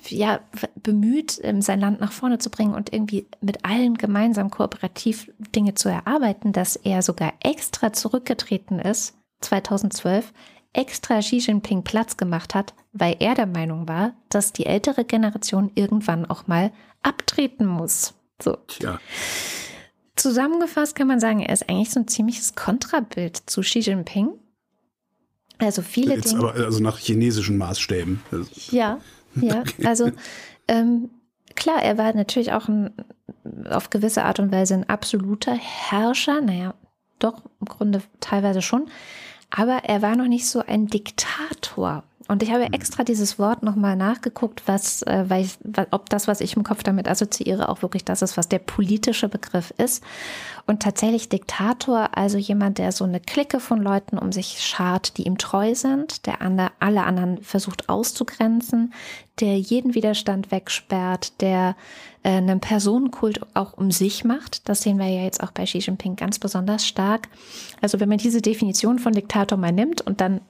ja, 0.07 0.39
bemüht, 0.75 1.39
ähm, 1.43 1.61
sein 1.61 1.79
Land 1.79 1.99
nach 1.99 2.11
vorne 2.11 2.39
zu 2.39 2.49
bringen 2.49 2.73
und 2.73 2.93
irgendwie 2.93 3.27
mit 3.41 3.65
allen 3.65 3.97
gemeinsam 3.97 4.49
kooperativ 4.49 5.31
Dinge 5.55 5.73
zu 5.73 5.89
erarbeiten, 5.89 6.53
dass 6.53 6.75
er 6.75 7.01
sogar 7.01 7.33
extra 7.43 7.91
zurückgetreten 7.91 8.79
ist, 8.79 9.15
2012, 9.41 10.33
extra 10.73 11.19
Xi 11.19 11.37
Jinping 11.37 11.83
Platz 11.83 12.17
gemacht 12.17 12.55
hat, 12.55 12.73
weil 12.93 13.17
er 13.19 13.35
der 13.35 13.45
Meinung 13.45 13.87
war, 13.87 14.13
dass 14.29 14.53
die 14.53 14.65
ältere 14.65 15.05
Generation 15.05 15.71
irgendwann 15.75 16.25
auch 16.25 16.47
mal 16.47 16.71
abtreten 17.01 17.65
muss. 17.65 18.13
So. 18.41 18.57
Tja. 18.67 18.99
Zusammengefasst 20.15 20.95
kann 20.95 21.07
man 21.07 21.19
sagen, 21.19 21.41
er 21.41 21.53
ist 21.53 21.69
eigentlich 21.69 21.91
so 21.91 21.99
ein 21.99 22.07
ziemliches 22.07 22.55
Kontrabild 22.55 23.37
zu 23.47 23.61
Xi 23.61 23.79
Jinping. 23.79 24.29
Also 25.59 25.81
viele 25.81 26.15
Jetzt 26.15 26.31
Dinge. 26.31 26.39
Aber 26.39 26.53
also 26.53 26.81
nach 26.81 26.99
chinesischen 26.99 27.57
Maßstäben. 27.57 28.21
Ja, 28.69 28.99
ja, 29.35 29.63
also 29.85 30.11
ähm, 30.67 31.09
klar, 31.55 31.81
er 31.81 31.97
war 31.97 32.13
natürlich 32.13 32.53
auch 32.53 32.67
ein, 32.67 32.93
auf 33.69 33.89
gewisse 33.89 34.23
Art 34.23 34.39
und 34.39 34.51
Weise 34.51 34.73
ein 34.73 34.89
absoluter 34.89 35.53
Herrscher. 35.53 36.41
Naja, 36.41 36.73
doch, 37.19 37.43
im 37.59 37.67
Grunde 37.67 38.01
teilweise 38.19 38.61
schon. 38.61 38.89
Aber 39.49 39.83
er 39.83 40.01
war 40.01 40.15
noch 40.15 40.27
nicht 40.27 40.47
so 40.47 40.59
ein 40.59 40.87
Diktator. 40.87 42.03
Und 42.27 42.43
ich 42.43 42.51
habe 42.51 42.65
mhm. 42.65 42.73
extra 42.73 43.03
dieses 43.03 43.39
Wort 43.39 43.63
nochmal 43.63 43.95
nachgeguckt, 43.95 44.63
was, 44.65 45.01
äh, 45.03 45.25
weil 45.27 45.45
ich, 45.45 45.57
ob 45.91 46.09
das, 46.09 46.27
was 46.27 46.41
ich 46.41 46.55
im 46.55 46.63
Kopf 46.63 46.83
damit 46.83 47.07
assoziiere, 47.07 47.69
auch 47.69 47.81
wirklich 47.81 48.03
das 48.05 48.21
ist, 48.21 48.37
was 48.37 48.49
der 48.49 48.59
politische 48.59 49.29
Begriff 49.29 49.73
ist. 49.77 50.03
Und 50.65 50.81
tatsächlich 50.81 51.29
Diktator, 51.29 52.09
also 52.17 52.37
jemand, 52.37 52.77
der 52.77 52.91
so 52.91 53.05
eine 53.05 53.21
Clique 53.21 53.59
von 53.59 53.81
Leuten 53.81 54.17
um 54.17 54.31
sich 54.31 54.61
schart, 54.61 55.17
die 55.17 55.23
ihm 55.23 55.37
treu 55.37 55.75
sind, 55.75 56.25
der 56.25 56.41
andere, 56.41 56.71
alle 56.79 57.03
anderen 57.03 57.41
versucht 57.41 57.87
auszugrenzen, 57.87 58.93
der 59.39 59.57
jeden 59.57 59.93
Widerstand 59.95 60.51
wegsperrt, 60.51 61.39
der 61.41 61.75
äh, 62.23 62.31
einen 62.31 62.59
Personenkult 62.59 63.39
auch 63.53 63.73
um 63.73 63.91
sich 63.91 64.25
macht. 64.25 64.67
Das 64.67 64.81
sehen 64.81 64.97
wir 64.97 65.07
ja 65.07 65.23
jetzt 65.23 65.41
auch 65.41 65.51
bei 65.51 65.63
Xi 65.63 65.77
Jinping 65.77 66.17
ganz 66.17 66.39
besonders 66.39 66.85
stark. 66.85 67.29
Also 67.81 67.99
wenn 67.99 68.09
man 68.09 68.17
diese 68.17 68.41
Definition 68.41 68.99
von 68.99 69.13
Diktator 69.13 69.57
mal 69.57 69.71
nimmt 69.71 70.01
und 70.01 70.19
dann 70.19 70.41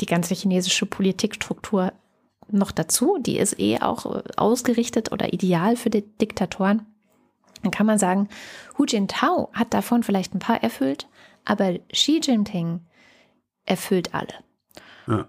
die 0.00 0.06
ganze 0.06 0.34
chinesische 0.34 0.86
Politikstruktur 0.86 1.92
noch 2.50 2.72
dazu, 2.72 3.18
die 3.20 3.38
ist 3.38 3.58
eh 3.60 3.80
auch 3.80 4.24
ausgerichtet 4.36 5.12
oder 5.12 5.32
ideal 5.32 5.76
für 5.76 5.90
die 5.90 6.02
Diktatoren, 6.02 6.86
dann 7.62 7.70
kann 7.70 7.86
man 7.86 7.98
sagen, 7.98 8.28
Hu 8.78 8.84
Jintao 8.84 9.50
hat 9.52 9.74
davon 9.74 10.02
vielleicht 10.02 10.34
ein 10.34 10.38
paar 10.38 10.62
erfüllt, 10.62 11.08
aber 11.44 11.78
Xi 11.92 12.20
Jinping 12.22 12.80
erfüllt 13.66 14.14
alle. 14.14 14.34
Ja. 15.06 15.26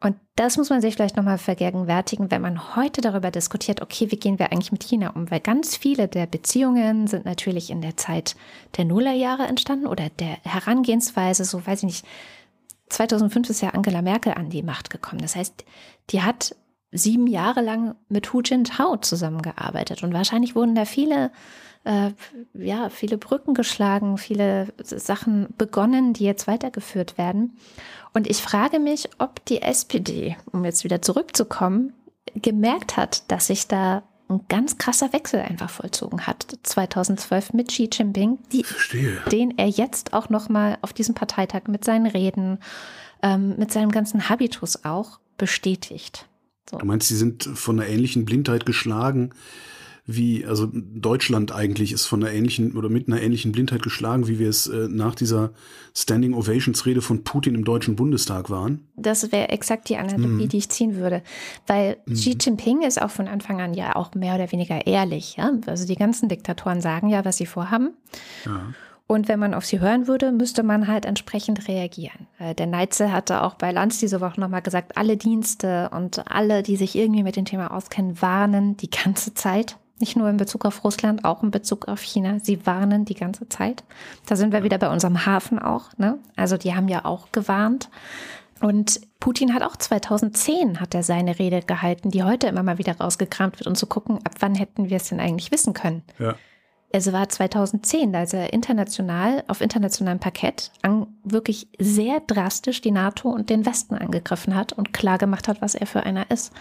Und 0.00 0.16
das 0.36 0.56
muss 0.56 0.70
man 0.70 0.80
sich 0.80 0.94
vielleicht 0.94 1.16
nochmal 1.16 1.38
vergegenwärtigen, 1.38 2.30
wenn 2.30 2.40
man 2.40 2.76
heute 2.76 3.00
darüber 3.00 3.32
diskutiert, 3.32 3.82
okay, 3.82 4.12
wie 4.12 4.16
gehen 4.16 4.38
wir 4.38 4.52
eigentlich 4.52 4.70
mit 4.70 4.84
China 4.84 5.10
um? 5.10 5.28
Weil 5.28 5.40
ganz 5.40 5.76
viele 5.76 6.06
der 6.06 6.26
Beziehungen 6.26 7.08
sind 7.08 7.24
natürlich 7.24 7.70
in 7.70 7.80
der 7.80 7.96
Zeit 7.96 8.36
der 8.76 8.84
Nullerjahre 8.84 9.48
entstanden 9.48 9.88
oder 9.88 10.08
der 10.08 10.38
Herangehensweise, 10.44 11.44
so 11.44 11.66
weiß 11.66 11.80
ich 11.80 11.86
nicht, 11.86 12.06
2005 12.88 13.50
ist 13.50 13.60
ja 13.60 13.70
Angela 13.70 14.02
Merkel 14.02 14.32
an 14.32 14.50
die 14.50 14.62
Macht 14.62 14.90
gekommen. 14.90 15.20
Das 15.22 15.36
heißt, 15.36 15.64
die 16.10 16.22
hat 16.22 16.54
sieben 16.90 17.26
Jahre 17.26 17.60
lang 17.60 17.96
mit 18.08 18.32
Hu 18.32 18.40
Jintao 18.40 18.96
zusammengearbeitet 18.96 20.02
und 20.02 20.14
wahrscheinlich 20.14 20.54
wurden 20.54 20.74
da 20.74 20.84
viele, 20.84 21.30
äh, 21.84 22.10
ja, 22.54 22.88
viele 22.88 23.18
Brücken 23.18 23.54
geschlagen, 23.54 24.16
viele 24.16 24.68
Sachen 24.82 25.48
begonnen, 25.58 26.14
die 26.14 26.24
jetzt 26.24 26.46
weitergeführt 26.46 27.18
werden. 27.18 27.58
Und 28.14 28.26
ich 28.26 28.38
frage 28.38 28.78
mich, 28.78 29.08
ob 29.18 29.44
die 29.44 29.60
SPD, 29.60 30.36
um 30.50 30.64
jetzt 30.64 30.82
wieder 30.82 31.02
zurückzukommen, 31.02 31.92
gemerkt 32.34 32.96
hat, 32.96 33.30
dass 33.30 33.48
sich 33.48 33.68
da 33.68 34.02
ein 34.28 34.40
ganz 34.48 34.78
krasser 34.78 35.12
Wechsel 35.12 35.40
einfach 35.40 35.70
vollzogen 35.70 36.26
hat 36.26 36.46
2012 36.62 37.54
mit 37.54 37.68
Xi 37.68 37.88
Jinping, 37.90 38.38
die, 38.52 38.64
den 39.32 39.56
er 39.56 39.68
jetzt 39.68 40.12
auch 40.12 40.28
noch 40.28 40.48
mal 40.48 40.78
auf 40.82 40.92
diesem 40.92 41.14
Parteitag 41.14 41.62
mit 41.68 41.84
seinen 41.84 42.06
Reden, 42.06 42.58
ähm, 43.22 43.56
mit 43.56 43.72
seinem 43.72 43.90
ganzen 43.90 44.28
Habitus 44.28 44.84
auch 44.84 45.18
bestätigt. 45.38 46.26
So. 46.70 46.76
Du 46.78 46.86
meinst, 46.86 47.08
sie 47.08 47.16
sind 47.16 47.44
von 47.44 47.80
einer 47.80 47.88
ähnlichen 47.88 48.24
Blindheit 48.24 48.66
geschlagen 48.66 49.30
wie, 50.10 50.46
also 50.46 50.66
Deutschland 50.72 51.52
eigentlich 51.52 51.92
ist 51.92 52.06
von 52.06 52.24
einer 52.24 52.32
ähnlichen 52.32 52.78
oder 52.78 52.88
mit 52.88 53.08
einer 53.08 53.20
ähnlichen 53.20 53.52
Blindheit 53.52 53.82
geschlagen, 53.82 54.26
wie 54.26 54.38
wir 54.38 54.48
es 54.48 54.66
äh, 54.66 54.88
nach 54.88 55.14
dieser 55.14 55.50
Standing 55.94 56.32
Ovations 56.32 56.86
Rede 56.86 57.02
von 57.02 57.24
Putin 57.24 57.54
im 57.54 57.62
Deutschen 57.62 57.94
Bundestag 57.94 58.48
waren? 58.48 58.88
Das 58.96 59.30
wäre 59.32 59.50
exakt 59.50 59.90
die 59.90 59.98
Analogie, 59.98 60.44
mhm. 60.44 60.48
die 60.48 60.56
ich 60.56 60.70
ziehen 60.70 60.96
würde. 60.96 61.22
Weil 61.66 61.98
mhm. 62.06 62.14
Xi 62.14 62.38
Jinping 62.40 62.82
ist 62.82 63.02
auch 63.02 63.10
von 63.10 63.28
Anfang 63.28 63.60
an 63.60 63.74
ja 63.74 63.96
auch 63.96 64.14
mehr 64.14 64.34
oder 64.34 64.50
weniger 64.50 64.86
ehrlich. 64.86 65.36
Ja? 65.36 65.52
Also 65.66 65.86
die 65.86 65.96
ganzen 65.96 66.30
Diktatoren 66.30 66.80
sagen 66.80 67.10
ja, 67.10 67.26
was 67.26 67.36
sie 67.36 67.46
vorhaben. 67.46 67.90
Ja. 68.46 68.72
Und 69.06 69.28
wenn 69.28 69.38
man 69.38 69.52
auf 69.52 69.66
sie 69.66 69.80
hören 69.80 70.06
würde, 70.06 70.32
müsste 70.32 70.62
man 70.62 70.86
halt 70.86 71.04
entsprechend 71.04 71.68
reagieren. 71.68 72.28
Äh, 72.38 72.54
der 72.54 72.66
Neitzel 72.66 73.12
hatte 73.12 73.42
auch 73.42 73.56
bei 73.56 73.72
Lanz 73.72 73.98
diese 73.98 74.22
Woche 74.22 74.40
nochmal 74.40 74.62
gesagt, 74.62 74.96
alle 74.96 75.18
Dienste 75.18 75.90
und 75.90 76.30
alle, 76.30 76.62
die 76.62 76.76
sich 76.76 76.96
irgendwie 76.96 77.22
mit 77.22 77.36
dem 77.36 77.44
Thema 77.44 77.74
auskennen, 77.74 78.22
warnen 78.22 78.78
die 78.78 78.88
ganze 78.88 79.34
Zeit 79.34 79.76
nicht 80.00 80.16
nur 80.16 80.28
in 80.28 80.36
Bezug 80.36 80.64
auf 80.64 80.84
Russland, 80.84 81.24
auch 81.24 81.42
in 81.42 81.50
Bezug 81.50 81.88
auf 81.88 82.00
China. 82.00 82.38
Sie 82.42 82.66
warnen 82.66 83.04
die 83.04 83.14
ganze 83.14 83.48
Zeit. 83.48 83.84
Da 84.26 84.36
sind 84.36 84.52
wir 84.52 84.62
wieder 84.62 84.78
bei 84.78 84.90
unserem 84.90 85.26
Hafen 85.26 85.58
auch. 85.58 85.96
Ne? 85.96 86.18
Also 86.36 86.56
die 86.56 86.74
haben 86.74 86.88
ja 86.88 87.04
auch 87.04 87.32
gewarnt. 87.32 87.90
Und 88.60 89.00
Putin 89.20 89.54
hat 89.54 89.62
auch 89.62 89.76
2010 89.76 90.80
hat 90.80 90.94
er 90.94 91.02
seine 91.02 91.38
Rede 91.38 91.60
gehalten, 91.62 92.10
die 92.10 92.24
heute 92.24 92.48
immer 92.48 92.62
mal 92.62 92.78
wieder 92.78 92.96
rausgekramt 92.98 93.58
wird, 93.58 93.68
um 93.68 93.74
zu 93.74 93.86
gucken, 93.86 94.18
ab 94.18 94.34
wann 94.40 94.54
hätten 94.54 94.90
wir 94.90 94.96
es 94.96 95.08
denn 95.08 95.20
eigentlich 95.20 95.52
wissen 95.52 95.74
können. 95.74 96.02
Ja. 96.18 96.34
Es 96.90 97.12
war 97.12 97.28
2010, 97.28 98.16
als 98.16 98.32
er 98.32 98.52
international, 98.52 99.44
auf 99.46 99.60
internationalem 99.60 100.20
Parkett 100.20 100.72
an, 100.80 101.06
wirklich 101.22 101.68
sehr 101.78 102.20
drastisch 102.20 102.80
die 102.80 102.90
NATO 102.90 103.28
und 103.28 103.50
den 103.50 103.66
Westen 103.66 103.94
angegriffen 103.94 104.54
hat 104.54 104.72
und 104.72 104.94
klar 104.94 105.18
gemacht 105.18 105.48
hat, 105.48 105.60
was 105.60 105.74
er 105.74 105.86
für 105.86 106.04
einer 106.04 106.30
ist. 106.30 106.52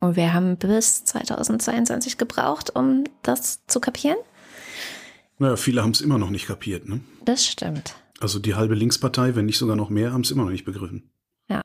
Und 0.00 0.16
wir 0.16 0.32
haben 0.32 0.56
bis 0.56 1.04
2022 1.04 2.16
gebraucht, 2.16 2.74
um 2.74 3.04
das 3.22 3.66
zu 3.66 3.80
kapieren. 3.80 4.16
Naja, 5.38 5.56
viele 5.56 5.82
haben 5.82 5.90
es 5.90 6.00
immer 6.00 6.18
noch 6.18 6.30
nicht 6.30 6.46
kapiert, 6.46 6.88
ne? 6.88 7.00
Das 7.24 7.46
stimmt. 7.46 7.94
Also 8.18 8.38
die 8.38 8.54
halbe 8.54 8.74
Linkspartei, 8.74 9.34
wenn 9.34 9.46
nicht 9.46 9.58
sogar 9.58 9.76
noch 9.76 9.90
mehr, 9.90 10.12
haben 10.12 10.22
es 10.22 10.30
immer 10.30 10.44
noch 10.44 10.50
nicht 10.50 10.64
begriffen. 10.64 11.10
Ja. 11.48 11.62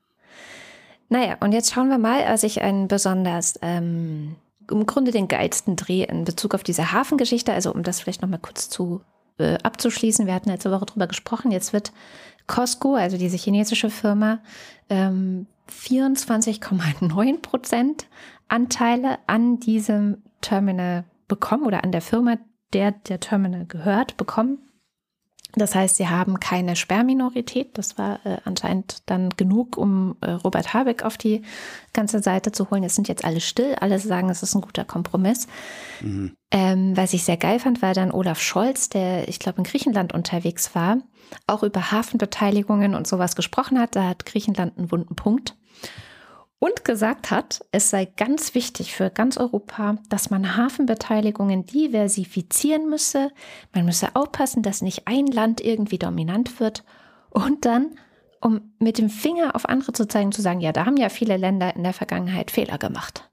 Naja, 1.10 1.38
und 1.40 1.52
jetzt 1.52 1.74
schauen 1.74 1.90
wir 1.90 1.98
mal, 1.98 2.24
als 2.24 2.44
ich 2.44 2.62
einen 2.62 2.88
besonders, 2.88 3.60
ähm, 3.62 4.36
im 4.70 4.86
Grunde 4.86 5.12
den 5.12 5.28
geilsten 5.28 5.76
Dreh 5.76 6.04
in 6.04 6.26
Bezug 6.26 6.56
auf 6.56 6.64
diese 6.64 6.92
Hafengeschichte, 6.92 7.54
also 7.54 7.74
um 7.74 7.84
das 7.84 8.00
vielleicht 8.00 8.22
nochmal 8.22 8.40
kurz 8.40 8.70
zu 8.70 9.02
äh, 9.38 9.58
abzuschließen. 9.62 10.26
Wir 10.26 10.34
hatten 10.34 10.50
letzte 10.50 10.72
Woche 10.72 10.86
darüber 10.86 11.08
gesprochen. 11.08 11.52
Jetzt 11.52 11.74
wird 11.74 11.92
Costco, 12.48 12.96
also 12.96 13.18
diese 13.18 13.38
chinesische 13.38 13.90
Firma, 13.90 14.40
ähm, 14.90 15.48
24,9 15.70 17.42
Prozent 17.42 18.08
Anteile 18.48 19.18
an 19.28 19.60
diesem 19.60 20.22
Terminal 20.42 21.06
bekommen 21.28 21.66
oder 21.66 21.84
an 21.84 21.92
der 21.92 22.02
Firma, 22.02 22.38
der 22.74 22.92
der 22.92 23.20
Terminal 23.20 23.66
gehört, 23.66 24.18
bekommen. 24.18 24.60
Das 25.56 25.76
heißt, 25.76 25.96
sie 25.96 26.08
haben 26.08 26.40
keine 26.40 26.76
Sperrminorität. 26.76 27.78
Das 27.78 27.98
war 27.98 28.20
äh, 28.26 28.38
anscheinend 28.44 29.04
dann 29.06 29.30
genug, 29.30 29.78
um 29.78 30.18
äh, 30.22 30.32
Robert 30.32 30.74
Habeck 30.74 31.04
auf 31.04 31.18
die 31.18 31.44
ganze 31.94 32.22
Seite 32.22 32.52
zu 32.52 32.70
holen. 32.70 32.84
Jetzt 32.84 32.96
sind 32.96 33.08
jetzt 33.08 33.24
alle 33.24 33.40
still. 33.40 33.76
Alle 33.80 34.00
sagen, 34.00 34.30
es 34.30 34.44
ist 34.44 34.56
ein 34.56 34.62
guter 34.62 34.86
Kompromiss. 34.86 35.48
Mhm. 36.02 36.36
Ähm, 36.52 36.98
was 36.98 37.14
ich 37.14 37.24
sehr 37.24 37.38
geil 37.38 37.60
fand, 37.60 37.82
war 37.82 37.94
dann 37.94 38.12
Olaf 38.12 38.42
Scholz, 38.42 38.90
der, 38.90 39.28
ich 39.28 39.40
glaube, 39.40 39.60
in 39.60 39.64
Griechenland 39.64 40.14
unterwegs 40.14 40.76
war, 40.76 40.98
auch 41.48 41.64
über 41.64 41.92
Hafenbeteiligungen 41.92 42.96
und 42.96 43.08
sowas 43.08 43.36
gesprochen 43.36 43.80
hat. 43.80 43.96
Da 43.96 44.08
hat 44.08 44.26
Griechenland 44.26 44.78
einen 44.78 44.92
wunden 44.92 45.16
Punkt 45.16 45.56
und 46.60 46.86
gesagt 46.86 47.32
hat, 47.32 47.64
es 47.72 47.90
sei 47.90 48.06
ganz 48.06 48.56
wichtig 48.56 48.94
für 48.94 49.10
ganz 49.10 49.38
Europa, 49.38 49.98
dass 50.10 50.30
man 50.30 50.56
Hafenbeteiligungen 50.56 51.66
diversifizieren 51.66 52.90
müsse. 52.90 53.32
Man 53.74 53.86
müsse 53.86 54.16
aufpassen, 54.16 54.64
dass 54.64 54.82
nicht 54.82 55.04
ein 55.06 55.28
Land 55.28 55.62
irgendwie 55.62 56.00
dominant 56.00 56.60
wird. 56.60 56.84
Und 57.30 57.66
dann, 57.66 57.98
um 58.42 58.74
mit 58.80 58.98
dem 58.98 59.10
Finger 59.10 59.56
auf 59.56 59.68
andere 59.68 59.94
zu 59.94 60.08
zeigen, 60.08 60.32
zu 60.32 60.42
sagen, 60.42 60.62
ja, 60.62 60.72
da 60.72 60.86
haben 60.86 60.98
ja 60.98 61.10
viele 61.10 61.38
Länder 61.38 61.76
in 61.76 61.84
der 61.84 61.94
Vergangenheit 61.94 62.52
Fehler 62.52 62.78
gemacht. 62.78 63.30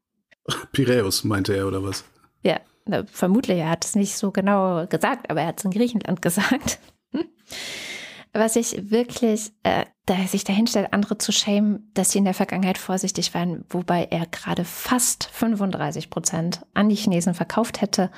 Piräus 0.73 1.23
meinte 1.25 1.55
er 1.55 1.69
oder 1.69 1.85
was? 1.85 2.05
Ja, 2.43 2.59
vermutlich. 3.07 3.59
Er 3.59 3.71
hat 3.71 3.85
es 3.85 3.95
nicht 3.95 4.17
so 4.17 4.33
genau 4.33 4.87
gesagt, 4.89 5.31
aber 5.31 5.43
er 5.43 5.47
hat 5.49 5.61
es 5.61 5.65
in 5.65 5.71
Griechenland 5.71 6.21
gesagt 6.23 6.81
was 8.33 8.57
ich 8.57 8.91
wirklich, 8.91 9.53
äh, 9.63 9.85
da 10.07 10.17
sich 10.27 10.45
dahinstellt, 10.45 10.93
andere 10.93 11.19
zu 11.19 11.33
schämen, 11.33 11.91
dass 11.95 12.11
sie 12.11 12.19
in 12.19 12.25
der 12.25 12.35
Vergangenheit 12.35 12.79
vorsichtig 12.79 13.35
waren, 13.35 13.65
wobei 13.69 14.05
er 14.11 14.27
gerade 14.27 14.65
fast 14.65 15.29
35 15.33 16.11
Prozent 16.11 16.63
an 16.75 16.89
die 16.89 16.97
Chinesen 16.97 17.35
verkauft 17.35 17.81
hätte, 17.81 18.11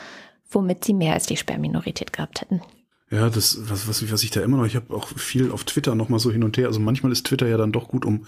womit 0.51 0.85
sie 0.85 0.95
mehr 0.95 1.15
als 1.15 1.27
die 1.27 1.37
Sperrminorität 1.37 2.13
gehabt 2.13 2.41
hätten. 2.41 2.63
Ja, 3.11 3.29
das, 3.29 3.59
was, 3.69 3.89
was, 3.89 4.11
was 4.11 4.23
ich 4.23 4.31
da 4.31 4.41
immer 4.41 4.57
noch, 4.57 4.67
ich 4.67 4.77
habe 4.77 4.95
auch 4.95 5.09
viel 5.09 5.51
auf 5.51 5.65
Twitter 5.65 5.95
noch 5.95 6.09
mal 6.09 6.19
so 6.19 6.33
hin 6.33 6.45
und 6.45 6.57
her. 6.57 6.67
Also 6.67 6.81
manchmal 6.81 7.13
ist 7.13 7.27
Twitter 7.27 7.47
ja 7.47 7.57
dann 7.57 7.73
doch 7.73 7.89
gut, 7.89 8.05
um 8.05 8.27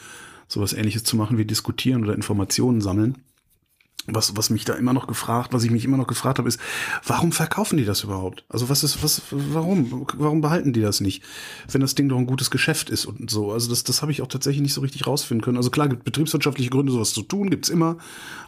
sowas 0.49 0.73
ähnliches 0.73 1.05
zu 1.05 1.17
machen 1.17 1.39
wie 1.39 1.45
diskutieren 1.45 2.05
oder 2.05 2.15
Informationen 2.15 2.81
sammeln 2.81 3.17
was, 4.07 4.37
was 4.37 4.51
mich 4.51 4.65
da 4.65 4.75
immer 4.75 4.93
noch 4.93 5.07
gefragt, 5.07 5.53
was 5.53 5.65
ich 5.65 5.71
mich 5.71 5.85
immer 5.85 5.97
noch 5.97 6.07
gefragt 6.07 6.39
habe, 6.39 6.49
ist, 6.49 6.61
warum 7.05 7.33
verkaufen 7.33 7.77
die 7.77 7.85
das 7.85 8.05
überhaupt? 8.05 8.45
Also 8.49 8.69
was 8.69 8.85
ist, 8.85 9.03
was, 9.03 9.23
warum, 9.31 10.07
warum 10.15 10.41
behalten 10.41 10.73
die 10.73 10.81
das 10.81 11.01
nicht? 11.01 11.23
Wenn 11.71 11.81
das 11.81 11.95
Ding 11.95 12.09
doch 12.09 12.19
ein 12.19 12.27
gutes 12.27 12.51
Geschäft 12.51 12.89
ist 12.91 13.07
und 13.07 13.31
so. 13.31 13.53
Also 13.53 13.69
das, 13.69 13.85
das 13.85 14.03
habe 14.03 14.13
ich 14.13 14.23
auch 14.23 14.29
tatsächlich 14.29 14.63
nicht 14.63 14.75
so 14.75 14.81
richtig 14.81 15.07
rausfinden 15.07 15.45
können. 15.45 15.57
Also 15.57 15.71
klar, 15.71 15.89
gibt 15.89 16.05
betriebswirtschaftliche 16.05 16.71
Gründe, 16.71 16.93
sowas 16.93 17.13
zu 17.13 17.23
tun, 17.23 17.51
gibt's 17.51 17.69
immer. 17.69 17.97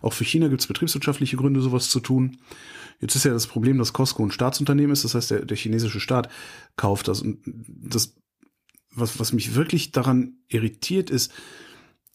Auch 0.00 0.12
für 0.12 0.24
China 0.24 0.48
gibt's 0.48 0.66
betriebswirtschaftliche 0.66 1.36
Gründe, 1.36 1.60
sowas 1.60 1.90
zu 1.90 2.00
tun. 2.00 2.38
Jetzt 3.00 3.14
ist 3.14 3.24
ja 3.24 3.32
das 3.32 3.46
Problem, 3.46 3.78
dass 3.78 3.92
Costco 3.92 4.24
ein 4.24 4.32
Staatsunternehmen 4.32 4.92
ist, 4.92 5.04
das 5.04 5.14
heißt, 5.14 5.30
der, 5.30 5.44
der 5.44 5.56
chinesische 5.56 6.00
Staat 6.00 6.28
kauft 6.76 7.08
das. 7.08 7.22
Und 7.22 7.38
das, 7.44 8.16
was, 8.92 9.20
was 9.20 9.32
mich 9.32 9.54
wirklich 9.54 9.92
daran 9.92 10.38
irritiert, 10.48 11.10
ist, 11.10 11.32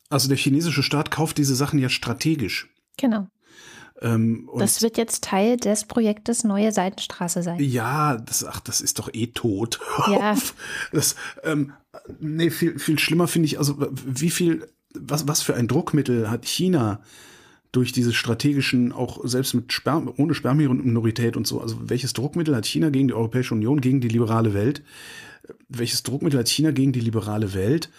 also 0.10 0.28
der 0.28 0.38
chinesische 0.38 0.84
Staat 0.84 1.10
kauft 1.10 1.38
diese 1.38 1.56
Sachen 1.56 1.80
ja 1.80 1.90
strategisch. 1.90 2.73
Genau. 2.98 3.28
Ähm, 4.02 4.50
das 4.58 4.82
wird 4.82 4.98
jetzt 4.98 5.24
Teil 5.24 5.58
des 5.58 5.86
Projektes 5.86 6.44
Neue 6.44 6.72
Seitenstraße 6.72 7.44
sein. 7.44 7.60
Ja, 7.60 8.18
das, 8.18 8.44
ach, 8.46 8.60
das 8.60 8.82
ist 8.82 9.00
doch 9.00 9.10
eh 9.14 9.28
tot. 9.28 9.80
Ja. 10.10 10.36
das, 10.92 11.16
ähm, 11.44 11.74
nee, 12.20 12.50
viel, 12.50 12.78
viel 12.78 13.00
schlimmer 13.00 13.28
finde 13.28 13.46
ich, 13.48 13.58
also 13.58 13.78
wie 14.06 14.30
viel, 14.30 14.68
was, 14.94 15.28
was 15.28 15.42
für 15.42 15.56
ein 15.56 15.68
Druckmittel 15.68 16.30
hat 16.30 16.46
China 16.46 17.00
durch 17.72 17.92
diese 17.92 18.14
strategischen, 18.14 18.92
auch 18.92 19.22
selbst 19.24 19.54
mit 19.54 19.74
Sperm, 19.74 20.12
ohne 20.18 20.34
Sperrminorität 20.36 21.38
und 21.38 21.48
so, 21.48 21.62
also 21.62 21.78
welches 21.90 22.14
Druckmittel 22.14 22.56
hat 22.56 22.66
China 22.66 22.90
gegen 22.90 23.08
die 23.08 23.14
Europäische 23.14 23.56
Union, 23.56 23.82
gegen 23.82 24.02
die 24.02 24.10
liberale 24.10 24.54
Welt? 24.54 24.84
Welches 25.70 26.04
Druckmittel 26.04 26.40
hat 26.40 26.50
China 26.50 26.72
gegen 26.72 26.92
die 26.92 27.00
liberale 27.00 27.54
Welt? 27.54 27.90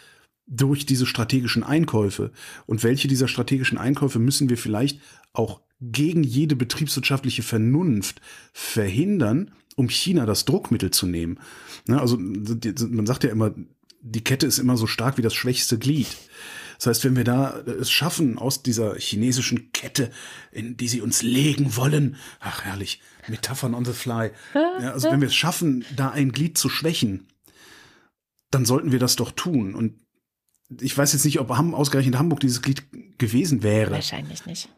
Durch 0.46 0.86
diese 0.86 1.06
strategischen 1.06 1.62
Einkäufe. 1.62 2.32
Und 2.66 2.82
welche 2.82 3.08
dieser 3.08 3.28
strategischen 3.28 3.78
Einkäufe 3.78 4.18
müssen 4.18 4.48
wir 4.48 4.58
vielleicht 4.58 5.00
auch 5.32 5.60
gegen 5.80 6.22
jede 6.22 6.56
betriebswirtschaftliche 6.56 7.42
Vernunft 7.42 8.20
verhindern, 8.52 9.52
um 9.76 9.88
China 9.88 10.26
das 10.26 10.44
Druckmittel 10.44 10.90
zu 10.90 11.06
nehmen? 11.06 11.38
Ne, 11.86 12.00
also 12.00 12.18
man 12.18 13.06
sagt 13.06 13.24
ja 13.24 13.30
immer, 13.30 13.54
die 14.00 14.22
Kette 14.22 14.46
ist 14.46 14.58
immer 14.58 14.76
so 14.76 14.86
stark 14.86 15.16
wie 15.16 15.22
das 15.22 15.34
schwächste 15.34 15.78
Glied. 15.78 16.08
Das 16.76 16.86
heißt, 16.86 17.04
wenn 17.04 17.16
wir 17.16 17.24
da 17.24 17.60
es 17.60 17.90
schaffen, 17.90 18.36
aus 18.36 18.62
dieser 18.62 18.96
chinesischen 18.96 19.72
Kette, 19.72 20.10
in 20.52 20.76
die 20.76 20.88
sie 20.88 21.00
uns 21.00 21.22
legen 21.22 21.76
wollen, 21.76 22.16
ach 22.40 22.64
herrlich, 22.64 23.00
Metaphern 23.28 23.74
on 23.74 23.84
the 23.84 23.92
fly, 23.92 24.32
ja, 24.54 24.92
also 24.92 25.10
wenn 25.10 25.20
wir 25.20 25.28
es 25.28 25.34
schaffen, 25.34 25.84
da 25.96 26.10
ein 26.10 26.32
Glied 26.32 26.58
zu 26.58 26.68
schwächen, 26.68 27.28
dann 28.50 28.66
sollten 28.66 28.92
wir 28.92 28.98
das 28.98 29.16
doch 29.16 29.30
tun. 29.30 29.74
Und 29.74 29.94
ich 30.80 30.96
weiß 30.96 31.12
jetzt 31.12 31.24
nicht, 31.24 31.40
ob 31.40 31.50
ausgerechnet 31.50 32.18
Hamburg 32.18 32.40
dieses 32.40 32.62
Glied 32.62 32.84
gewesen 33.18 33.62
wäre. 33.62 33.92
Wahrscheinlich 33.92 34.46
nicht. 34.46 34.68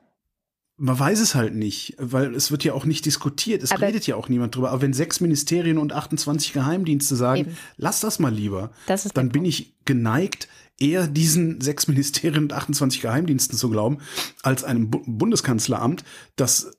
Man 0.79 0.99
weiß 0.99 1.21
es 1.21 1.35
halt 1.35 1.55
nicht, 1.55 1.97
weil 1.99 2.35
es 2.35 2.51
wird 2.51 2.63
ja 2.63 2.75
auch 2.75 2.85
nicht 2.85 3.07
diskutiert. 3.07 3.63
Es 3.63 3.73
aber 3.73 3.87
redet 3.87 4.07
ja 4.07 4.17
auch 4.17 4.29
niemand 4.29 4.55
drüber. 4.55 4.71
Aber 4.71 4.83
wenn 4.83 4.93
sechs 4.93 5.21
Ministerien 5.21 5.79
und 5.79 5.95
28 5.95 6.53
Geheimdienste 6.53 7.17
sagen, 7.17 7.41
eben. 7.41 7.57
lass 7.79 8.01
das 8.01 8.19
mal 8.19 8.33
lieber, 8.33 8.73
das 8.87 9.05
dann 9.05 9.31
bin 9.31 9.47
ich 9.47 9.75
geneigt, 9.87 10.49
eher 10.79 11.07
diesen 11.07 11.61
sechs 11.63 11.89
Ministerien 11.89 12.45
und 12.45 12.53
28 12.53 13.01
Geheimdiensten 13.01 13.57
zu 13.57 13.71
glauben, 13.71 13.99
als 14.43 14.65
einem 14.65 14.91
Bu 14.91 15.03
Bundeskanzleramt, 15.07 16.05
das 16.37 16.73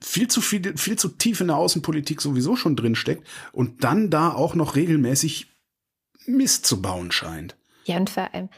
viel 0.00 0.28
zu 0.28 0.40
viel, 0.40 0.76
viel 0.76 0.96
zu 0.96 1.08
tief 1.08 1.40
in 1.40 1.48
der 1.48 1.56
Außenpolitik 1.56 2.20
sowieso 2.20 2.56
schon 2.56 2.76
drinsteckt 2.76 3.26
und 3.52 3.84
dann 3.84 4.10
da 4.10 4.32
auch 4.32 4.54
noch 4.54 4.76
regelmäßig 4.76 5.48
Mist 6.26 6.66
zu 6.66 6.80
bauen 6.80 7.12
scheint. 7.12 7.56
Ja, 7.84 7.96
und 7.96 8.10
vor 8.10 8.32
allem 8.32 8.48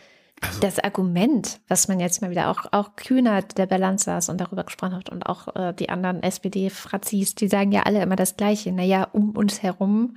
also. 0.40 0.60
das 0.60 0.78
Argument, 0.78 1.60
was 1.68 1.88
man 1.88 2.00
jetzt 2.00 2.20
mal 2.20 2.30
wieder 2.30 2.50
auch, 2.50 2.66
auch 2.72 2.96
Kühnert, 2.96 3.58
der 3.58 3.66
Balance 3.66 4.04
saß 4.04 4.28
und 4.28 4.40
darüber 4.40 4.64
gesprochen 4.64 4.94
hat 4.94 5.08
und 5.08 5.26
auch 5.26 5.54
äh, 5.56 5.72
die 5.72 5.88
anderen 5.88 6.22
SPD-Frazis, 6.22 7.34
die 7.34 7.48
sagen 7.48 7.72
ja 7.72 7.82
alle 7.82 8.02
immer 8.02 8.16
das 8.16 8.36
Gleiche. 8.36 8.72
Naja, 8.72 9.08
um 9.12 9.30
uns 9.30 9.62
herum 9.62 10.16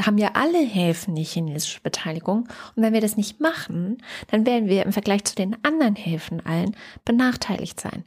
haben 0.00 0.18
ja 0.18 0.30
alle 0.34 0.58
Häfen 0.58 1.16
die 1.16 1.24
chinesische 1.24 1.80
Beteiligung. 1.80 2.48
Und 2.76 2.82
wenn 2.82 2.92
wir 2.92 3.00
das 3.00 3.16
nicht 3.16 3.40
machen, 3.40 3.98
dann 4.28 4.46
werden 4.46 4.68
wir 4.68 4.84
im 4.84 4.92
Vergleich 4.92 5.24
zu 5.24 5.34
den 5.34 5.56
anderen 5.64 5.96
Häfen 5.96 6.44
allen 6.44 6.76
benachteiligt 7.04 7.80
sein. 7.80 8.04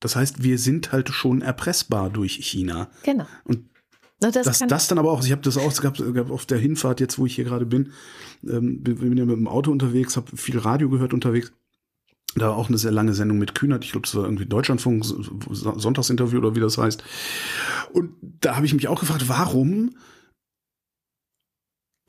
Das 0.00 0.16
heißt, 0.16 0.42
wir 0.42 0.58
sind 0.58 0.92
halt 0.92 1.08
schon 1.10 1.42
erpressbar 1.42 2.10
durch 2.10 2.34
China. 2.34 2.88
Genau. 3.02 3.26
Und 3.44 3.68
das, 4.20 4.32
das, 4.32 4.58
das 4.58 4.88
dann 4.88 4.98
aber 4.98 5.12
auch, 5.12 5.24
ich 5.24 5.30
habe 5.30 5.42
das 5.42 5.56
auch 5.56 5.72
gehabt, 5.80 6.00
auf 6.30 6.46
der 6.46 6.58
Hinfahrt 6.58 7.00
jetzt, 7.00 7.18
wo 7.18 7.26
ich 7.26 7.34
hier 7.34 7.44
gerade 7.44 7.66
bin, 7.66 7.92
ähm, 8.44 8.82
bin 8.82 9.16
ja 9.16 9.24
mit 9.24 9.36
dem 9.36 9.48
Auto 9.48 9.70
unterwegs, 9.70 10.16
habe 10.16 10.36
viel 10.36 10.58
Radio 10.58 10.88
gehört 10.88 11.14
unterwegs. 11.14 11.52
Da 12.34 12.48
war 12.48 12.56
auch 12.56 12.68
eine 12.68 12.78
sehr 12.78 12.90
lange 12.90 13.14
Sendung 13.14 13.38
mit 13.38 13.54
Kühnert. 13.54 13.84
Ich 13.84 13.92
glaube, 13.92 14.06
das 14.06 14.14
war 14.14 14.24
irgendwie 14.24 14.46
Deutschlandfunk, 14.46 15.04
Sonntagsinterview 15.04 16.38
oder 16.38 16.54
wie 16.54 16.60
das 16.60 16.76
heißt. 16.76 17.02
Und 17.92 18.12
da 18.20 18.56
habe 18.56 18.66
ich 18.66 18.74
mich 18.74 18.86
auch 18.88 19.00
gefragt, 19.00 19.28
warum 19.28 19.94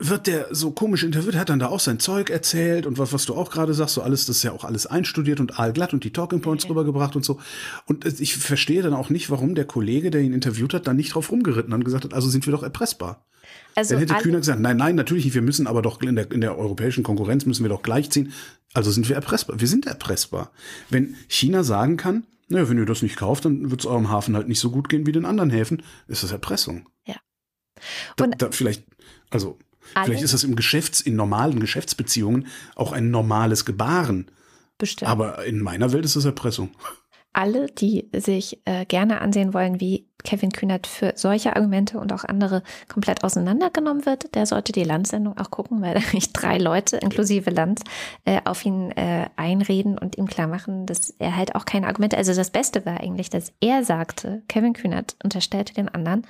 wird 0.00 0.26
der 0.26 0.48
so 0.50 0.70
komisch 0.70 1.04
interviewt, 1.04 1.36
hat 1.36 1.50
dann 1.50 1.58
da 1.58 1.66
auch 1.68 1.78
sein 1.78 2.00
Zeug 2.00 2.30
erzählt 2.30 2.86
und 2.86 2.98
was, 2.98 3.12
was 3.12 3.26
du 3.26 3.34
auch 3.34 3.50
gerade 3.50 3.74
sagst, 3.74 3.94
so 3.94 4.02
alles, 4.02 4.24
das 4.24 4.38
ist 4.38 4.42
ja 4.42 4.52
auch 4.52 4.64
alles 4.64 4.86
einstudiert 4.86 5.40
und 5.40 5.58
allglatt 5.58 5.92
und 5.92 6.04
die 6.04 6.12
Talking 6.12 6.40
Points 6.40 6.64
okay. 6.64 6.72
rübergebracht 6.72 7.16
und 7.16 7.24
so. 7.24 7.38
Und 7.86 8.04
ich 8.20 8.36
verstehe 8.36 8.82
dann 8.82 8.94
auch 8.94 9.10
nicht, 9.10 9.30
warum 9.30 9.54
der 9.54 9.66
Kollege, 9.66 10.10
der 10.10 10.22
ihn 10.22 10.32
interviewt 10.32 10.74
hat, 10.74 10.86
dann 10.86 10.96
nicht 10.96 11.14
drauf 11.14 11.30
rumgeritten 11.30 11.72
und 11.72 11.84
gesagt 11.84 12.04
hat, 12.04 12.14
also 12.14 12.28
sind 12.30 12.46
wir 12.46 12.52
doch 12.52 12.62
erpressbar. 12.62 13.26
Also 13.74 13.94
dann 13.94 14.00
hätte 14.00 14.14
Kühner 14.14 14.38
gesagt, 14.38 14.60
nein, 14.60 14.78
nein, 14.78 14.96
natürlich 14.96 15.24
nicht, 15.24 15.34
wir 15.34 15.42
müssen 15.42 15.66
aber 15.66 15.82
doch 15.82 16.00
in 16.00 16.16
der, 16.16 16.30
in 16.32 16.40
der 16.40 16.58
europäischen 16.58 17.02
Konkurrenz 17.02 17.44
müssen 17.44 17.62
wir 17.62 17.68
doch 17.68 17.82
gleichziehen. 17.82 18.32
Also 18.72 18.90
sind 18.90 19.08
wir 19.08 19.16
erpressbar. 19.16 19.60
Wir 19.60 19.68
sind 19.68 19.86
erpressbar. 19.86 20.50
Wenn 20.88 21.16
China 21.28 21.62
sagen 21.62 21.96
kann, 21.96 22.24
naja, 22.48 22.68
wenn 22.68 22.78
ihr 22.78 22.86
das 22.86 23.02
nicht 23.02 23.16
kauft, 23.16 23.44
dann 23.44 23.70
wird 23.70 23.80
es 23.80 23.86
eurem 23.86 24.10
Hafen 24.10 24.34
halt 24.34 24.48
nicht 24.48 24.60
so 24.60 24.70
gut 24.70 24.88
gehen 24.88 25.06
wie 25.06 25.12
den 25.12 25.24
anderen 25.24 25.50
Häfen, 25.50 25.82
ist 26.08 26.22
das 26.22 26.32
Erpressung. 26.32 26.88
Ja. 27.06 27.16
Und 28.18 28.32
da, 28.32 28.46
da 28.46 28.50
vielleicht, 28.50 28.84
also 29.30 29.58
alle? 29.94 30.06
Vielleicht 30.06 30.24
ist 30.24 30.34
das 30.34 30.44
im 30.44 30.56
Geschäfts-, 30.56 31.00
in 31.00 31.16
normalen 31.16 31.60
Geschäftsbeziehungen 31.60 32.46
auch 32.74 32.92
ein 32.92 33.10
normales 33.10 33.64
Gebaren. 33.64 34.30
Bestimmt. 34.78 35.10
Aber 35.10 35.44
in 35.44 35.60
meiner 35.60 35.92
Welt 35.92 36.04
ist 36.04 36.16
das 36.16 36.24
Erpressung. 36.24 36.70
Alle, 37.32 37.66
die 37.66 38.08
sich 38.16 38.60
äh, 38.64 38.84
gerne 38.86 39.20
ansehen 39.20 39.54
wollen, 39.54 39.80
wie 39.80 40.09
Kevin 40.24 40.50
Kühnert 40.50 40.86
für 40.86 41.12
solche 41.16 41.54
Argumente 41.56 41.98
und 41.98 42.12
auch 42.12 42.24
andere 42.24 42.62
komplett 42.88 43.24
auseinandergenommen 43.24 44.06
wird, 44.06 44.34
der 44.34 44.46
sollte 44.46 44.72
die 44.72 44.84
Landsendung 44.84 45.38
auch 45.38 45.50
gucken, 45.50 45.82
weil 45.82 45.94
da 45.94 46.00
nicht 46.12 46.32
drei 46.32 46.58
Leute 46.58 46.96
inklusive 46.98 47.50
Lanz 47.50 47.82
äh, 48.24 48.40
auf 48.44 48.64
ihn 48.64 48.90
äh, 48.92 49.28
einreden 49.36 49.98
und 49.98 50.18
ihm 50.18 50.26
klar 50.26 50.46
machen, 50.46 50.86
dass 50.86 51.10
er 51.18 51.36
halt 51.36 51.54
auch 51.54 51.64
keine 51.64 51.86
Argumente. 51.86 52.16
Also 52.16 52.34
das 52.34 52.50
Beste 52.50 52.86
war 52.86 53.00
eigentlich, 53.00 53.30
dass 53.30 53.52
er 53.60 53.84
sagte, 53.84 54.42
Kevin 54.48 54.72
Kühnert 54.72 55.16
unterstellte 55.22 55.74
den 55.74 55.88
anderen, 55.88 56.26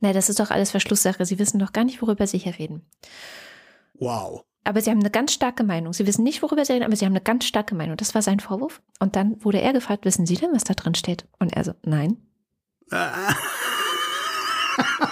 Na, 0.00 0.12
das 0.12 0.28
ist 0.28 0.40
doch 0.40 0.50
alles 0.50 0.70
Verschlusssache. 0.70 1.24
Sie 1.24 1.38
wissen 1.38 1.58
doch 1.58 1.72
gar 1.72 1.84
nicht, 1.84 2.00
worüber 2.02 2.26
Sie 2.26 2.38
hier 2.38 2.58
reden. 2.58 2.82
Wow. 3.94 4.44
Aber 4.64 4.80
Sie 4.80 4.90
haben 4.90 5.00
eine 5.00 5.10
ganz 5.10 5.32
starke 5.32 5.64
Meinung. 5.64 5.92
Sie 5.92 6.06
wissen 6.06 6.22
nicht, 6.22 6.42
worüber 6.42 6.64
Sie 6.64 6.72
reden, 6.72 6.84
aber 6.84 6.94
Sie 6.94 7.04
haben 7.04 7.12
eine 7.12 7.20
ganz 7.20 7.46
starke 7.46 7.74
Meinung. 7.74 7.96
Das 7.96 8.14
war 8.14 8.22
sein 8.22 8.38
Vorwurf. 8.38 8.82
Und 9.00 9.16
dann 9.16 9.42
wurde 9.44 9.60
er 9.60 9.72
gefragt, 9.72 10.04
wissen 10.04 10.26
Sie 10.26 10.36
denn, 10.36 10.52
was 10.52 10.64
da 10.64 10.74
drin 10.74 10.94
steht? 10.94 11.26
Und 11.38 11.54
er 11.54 11.64
so, 11.64 11.72
nein. 11.84 12.18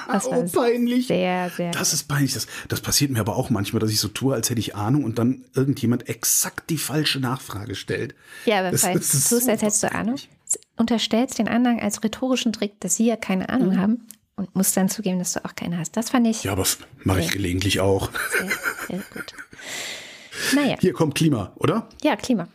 Das 0.09 0.27
oh, 0.27 0.45
peinlich. 0.53 1.09
Sehr, 1.09 1.51
sehr. 1.51 1.73
Das 1.73 1.93
ist 1.93 2.05
peinlich. 2.05 2.35
Das, 2.35 2.47
das 2.69 2.81
passiert 2.81 3.11
mir 3.11 3.21
aber 3.21 3.37
auch 3.37 3.51
manchmal, 3.51 3.81
dass 3.81 3.91
ich 3.91 3.99
so 4.01 4.09
tue, 4.09 4.35
als 4.35 4.49
hätte 4.49 4.61
ich 4.61 4.75
Ahnung 4.77 5.05
und 5.05 5.19
dann 5.19 5.45
irgendjemand 5.55 6.09
exakt 6.09 6.71
die 6.71 6.79
falsche 6.79 7.19
Nachfrage 7.21 7.75
stellt. 7.75 8.15
Ja, 8.45 8.61
aber 8.61 8.71
Das- 8.71 8.85
weil 8.85 8.95
das 8.95 9.11
du 9.11 9.35
tust, 9.37 9.49
als 9.49 9.63
hättest 9.63 9.83
du 9.83 9.93
Ahnung, 9.93 10.17
unterstellst 10.77 11.39
den 11.39 11.49
anderen 11.49 11.81
als 11.81 12.03
rhetorischen 12.05 12.53
Trick, 12.53 12.79
dass 12.81 12.97
sie 12.97 13.07
ja 13.07 13.17
keine 13.17 13.49
Ahnung 13.49 13.71
Mhm. 13.75 13.81
haben 13.81 14.07
und 14.37 14.55
musst 14.55 14.77
dann 14.77 14.89
zugeben, 14.89 15.19
dass 15.19 15.33
du 15.33 15.45
auch 15.45 15.55
keine 15.57 15.79
hast. 15.79 15.97
Das 15.97 16.11
fand 16.11 16.27
ich 16.29 16.45
Ja, 16.45 16.53
aber 16.53 16.65
mache 17.03 17.21
ich 17.21 17.31
gelegentlich 17.33 17.81
auch. 17.81 18.11
sehr, 18.39 18.49
sehr 18.89 18.99
gut. 19.13 19.35
Naja, 20.55 20.77
Hier 20.81 20.93
kommt 20.93 21.15
Klima, 21.17 21.53
oder? 21.57 21.89
ja, 22.03 22.15
Klima. 22.15 22.47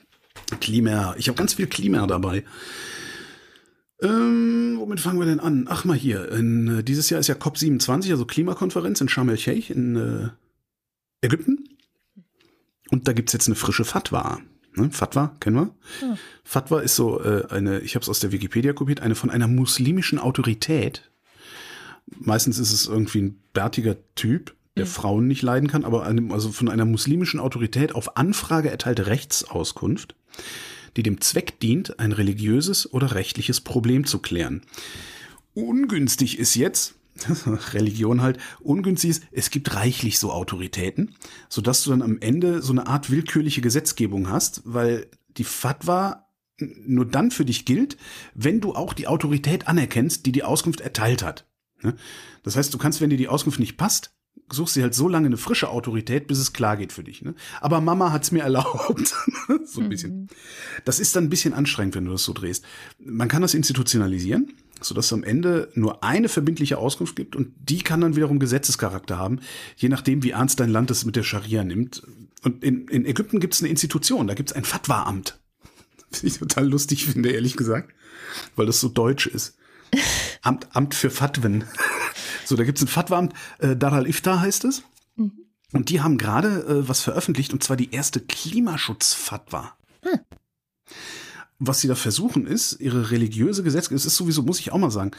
Klima. 0.61 1.15
Ich 1.17 1.27
habe 1.27 1.37
ganz 1.37 1.55
viel 1.55 1.67
Klima 1.67 2.05
dabei. 2.07 2.43
Ähm, 4.01 4.75
womit 4.77 4.99
fangen 4.99 5.19
wir 5.19 5.27
denn 5.27 5.39
an? 5.39 5.67
Ach 5.69 5.85
mal 5.85 5.95
hier. 5.95 6.31
In, 6.31 6.79
äh, 6.79 6.83
dieses 6.83 7.09
Jahr 7.09 7.19
ist 7.19 7.27
ja 7.27 7.35
COP27, 7.35 8.11
also 8.11 8.25
Klimakonferenz 8.25 8.99
in 8.99 9.09
Sharm 9.09 9.29
el-Sheikh 9.29 9.71
in 9.71 9.95
äh, 9.95 11.25
Ägypten. 11.25 11.69
Und 12.89 13.07
da 13.07 13.13
gibt's 13.13 13.33
jetzt 13.33 13.47
eine 13.47 13.55
frische 13.55 13.85
Fatwa. 13.85 14.39
Ne? 14.75 14.89
Fatwa, 14.91 15.35
kennen 15.39 15.55
wir? 15.55 15.75
Fatwa 16.43 16.79
ist 16.81 16.95
so 16.95 17.21
äh, 17.23 17.45
eine, 17.49 17.79
ich 17.81 17.95
habe 17.95 18.03
es 18.03 18.09
aus 18.09 18.19
der 18.19 18.31
Wikipedia 18.31 18.73
kopiert, 18.73 19.01
eine 19.01 19.15
von 19.15 19.29
einer 19.29 19.47
muslimischen 19.47 20.19
Autorität. 20.19 21.11
Meistens 22.07 22.57
ist 22.57 22.73
es 22.73 22.87
irgendwie 22.87 23.21
ein 23.21 23.41
bärtiger 23.53 23.95
Typ, 24.15 24.55
der 24.77 24.87
Frauen 24.87 25.27
nicht 25.27 25.41
leiden 25.41 25.69
kann, 25.69 25.85
aber 25.85 26.05
einem, 26.05 26.31
also 26.31 26.51
von 26.51 26.69
einer 26.69 26.85
muslimischen 26.85 27.39
Autorität 27.39 27.93
auf 27.93 28.17
Anfrage 28.17 28.71
erteilte 28.71 29.07
Rechtsauskunft, 29.07 30.15
die 30.97 31.03
dem 31.03 31.21
Zweck 31.21 31.59
dient, 31.59 31.99
ein 31.99 32.11
religiöses 32.11 32.91
oder 32.91 33.15
rechtliches 33.15 33.61
Problem 33.61 34.05
zu 34.05 34.19
klären. 34.19 34.61
Ungünstig 35.53 36.39
ist 36.39 36.55
jetzt, 36.55 36.95
Religion 37.73 38.21
halt, 38.21 38.39
ungünstig 38.59 39.11
ist, 39.11 39.23
es 39.31 39.49
gibt 39.49 39.75
reichlich 39.75 40.19
so 40.19 40.31
Autoritäten, 40.31 41.15
sodass 41.49 41.83
du 41.83 41.91
dann 41.91 42.01
am 42.01 42.19
Ende 42.19 42.61
so 42.61 42.71
eine 42.71 42.87
Art 42.87 43.09
willkürliche 43.09 43.61
Gesetzgebung 43.61 44.29
hast, 44.29 44.61
weil 44.65 45.07
die 45.37 45.43
Fatwa 45.43 46.27
nur 46.59 47.05
dann 47.05 47.31
für 47.31 47.45
dich 47.45 47.65
gilt, 47.65 47.97
wenn 48.33 48.61
du 48.61 48.75
auch 48.75 48.93
die 48.93 49.07
Autorität 49.07 49.67
anerkennst, 49.67 50.25
die 50.25 50.31
die 50.31 50.43
Auskunft 50.43 50.81
erteilt 50.81 51.23
hat. 51.23 51.45
Ne? 51.81 51.95
Das 52.43 52.55
heißt, 52.55 52.73
du 52.73 52.77
kannst, 52.77 53.01
wenn 53.01 53.09
dir 53.09 53.17
die 53.17 53.27
Auskunft 53.27 53.59
nicht 53.59 53.77
passt, 53.77 54.13
suchst 54.51 54.75
dir 54.75 54.83
halt 54.83 54.95
so 54.95 55.07
lange 55.07 55.27
eine 55.27 55.37
frische 55.37 55.69
Autorität, 55.69 56.27
bis 56.27 56.39
es 56.39 56.53
klar 56.53 56.77
geht 56.77 56.91
für 56.91 57.03
dich. 57.03 57.21
Ne? 57.21 57.35
Aber 57.59 57.81
Mama 57.81 58.11
hat's 58.11 58.31
mir 58.31 58.43
erlaubt. 58.43 59.13
so 59.65 59.81
ein 59.81 59.89
bisschen. 59.89 60.27
Das 60.85 60.99
ist 60.99 61.15
dann 61.15 61.25
ein 61.25 61.29
bisschen 61.29 61.53
anstrengend, 61.53 61.95
wenn 61.95 62.05
du 62.05 62.11
das 62.11 62.23
so 62.23 62.33
drehst. 62.33 62.65
Man 62.99 63.27
kann 63.27 63.41
das 63.41 63.53
institutionalisieren, 63.53 64.53
sodass 64.81 65.05
es 65.05 65.13
am 65.13 65.23
Ende 65.23 65.69
nur 65.73 66.03
eine 66.03 66.29
verbindliche 66.29 66.77
Auskunft 66.77 67.15
gibt 67.15 67.35
und 67.35 67.53
die 67.57 67.79
kann 67.79 68.01
dann 68.01 68.15
wiederum 68.15 68.39
Gesetzescharakter 68.39 69.17
haben, 69.17 69.39
je 69.77 69.89
nachdem, 69.89 70.23
wie 70.23 70.31
ernst 70.31 70.59
dein 70.59 70.69
Land 70.69 70.91
es 70.91 71.05
mit 71.05 71.15
der 71.15 71.23
Scharia 71.23 71.63
nimmt. 71.63 72.03
Und 72.43 72.63
in, 72.63 72.87
in 72.87 73.05
Ägypten 73.05 73.39
gibt 73.39 73.53
es 73.53 73.61
eine 73.61 73.69
Institution, 73.69 74.27
da 74.27 74.33
gibt 74.33 74.51
es 74.51 74.55
ein 74.55 74.63
Fatwa-Amt. 74.63 75.39
Was 76.09 76.23
ich 76.23 76.39
total 76.39 76.67
lustig 76.67 77.05
finde, 77.05 77.29
ehrlich 77.29 77.55
gesagt, 77.55 77.93
weil 78.55 78.65
das 78.65 78.79
so 78.79 78.89
deutsch 78.89 79.27
ist. 79.27 79.57
Amt, 80.41 80.67
Amt 80.75 80.95
für 80.95 81.09
Fatwen. 81.09 81.63
So, 82.51 82.57
da 82.57 82.65
gibt 82.65 82.79
es 82.79 82.83
ein 82.83 82.89
Fatwa-Amt, 82.89 83.33
äh, 83.59 83.77
Dar 83.77 83.93
al-Iftar 83.93 84.41
heißt 84.41 84.65
es. 84.65 84.83
Und 85.71 85.87
die 85.87 86.01
haben 86.01 86.17
gerade 86.17 86.49
äh, 86.65 86.89
was 86.89 86.99
veröffentlicht, 86.99 87.53
und 87.53 87.63
zwar 87.63 87.77
die 87.77 87.93
erste 87.93 88.19
Klimaschutz-Fatwa. 88.19 89.73
Was 91.59 91.79
sie 91.79 91.87
da 91.87 91.95
versuchen 91.95 92.45
ist, 92.45 92.81
ihre 92.81 93.09
religiöse 93.09 93.63
Gesetzgebung, 93.63 93.95
es 93.95 94.05
ist 94.05 94.17
sowieso, 94.17 94.43
muss 94.43 94.59
ich 94.59 94.73
auch 94.73 94.77
mal 94.79 94.91
sagen, 94.91 95.11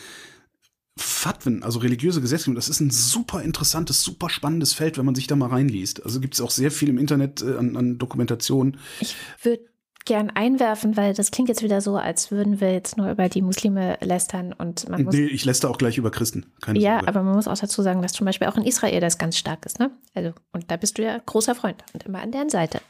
Fatwen, 0.98 1.62
also 1.62 1.78
religiöse 1.78 2.20
Gesetzgebung, 2.20 2.54
das 2.54 2.68
ist 2.68 2.80
ein 2.80 2.90
super 2.90 3.40
interessantes, 3.40 4.02
super 4.02 4.28
spannendes 4.28 4.74
Feld, 4.74 4.98
wenn 4.98 5.06
man 5.06 5.14
sich 5.14 5.26
da 5.26 5.34
mal 5.34 5.48
reinliest. 5.48 6.04
Also 6.04 6.20
gibt 6.20 6.34
es 6.34 6.42
auch 6.42 6.50
sehr 6.50 6.70
viel 6.70 6.90
im 6.90 6.98
Internet 6.98 7.40
äh, 7.40 7.56
an, 7.56 7.78
an 7.78 7.96
Dokumentationen. 7.96 8.76
Ich 9.00 9.16
würde 9.42 9.64
gern 10.04 10.30
einwerfen, 10.30 10.96
weil 10.96 11.14
das 11.14 11.30
klingt 11.30 11.48
jetzt 11.48 11.62
wieder 11.62 11.80
so, 11.80 11.96
als 11.96 12.30
würden 12.30 12.60
wir 12.60 12.72
jetzt 12.72 12.96
nur 12.96 13.10
über 13.10 13.28
die 13.28 13.42
Muslime 13.42 13.98
lästern 14.00 14.52
und 14.52 14.88
man 14.88 15.04
muss 15.04 15.14
Nee, 15.14 15.26
ich 15.26 15.44
lässt 15.44 15.64
da 15.64 15.68
auch 15.68 15.78
gleich 15.78 15.98
über 15.98 16.10
Christen. 16.10 16.46
Keine 16.60 16.78
Ja, 16.78 16.94
Sorge. 16.94 17.08
aber 17.08 17.22
man 17.22 17.34
muss 17.34 17.48
auch 17.48 17.58
dazu 17.58 17.82
sagen, 17.82 18.02
dass 18.02 18.12
zum 18.12 18.24
Beispiel 18.24 18.48
auch 18.48 18.56
in 18.56 18.64
Israel 18.64 19.00
das 19.00 19.18
ganz 19.18 19.36
stark 19.36 19.64
ist, 19.66 19.78
ne? 19.78 19.90
Also, 20.14 20.32
und 20.52 20.70
da 20.70 20.76
bist 20.76 20.98
du 20.98 21.02
ja 21.02 21.18
großer 21.24 21.54
Freund 21.54 21.82
und 21.92 22.04
immer 22.04 22.20
an 22.20 22.32
deren 22.32 22.48
Seite. 22.50 22.80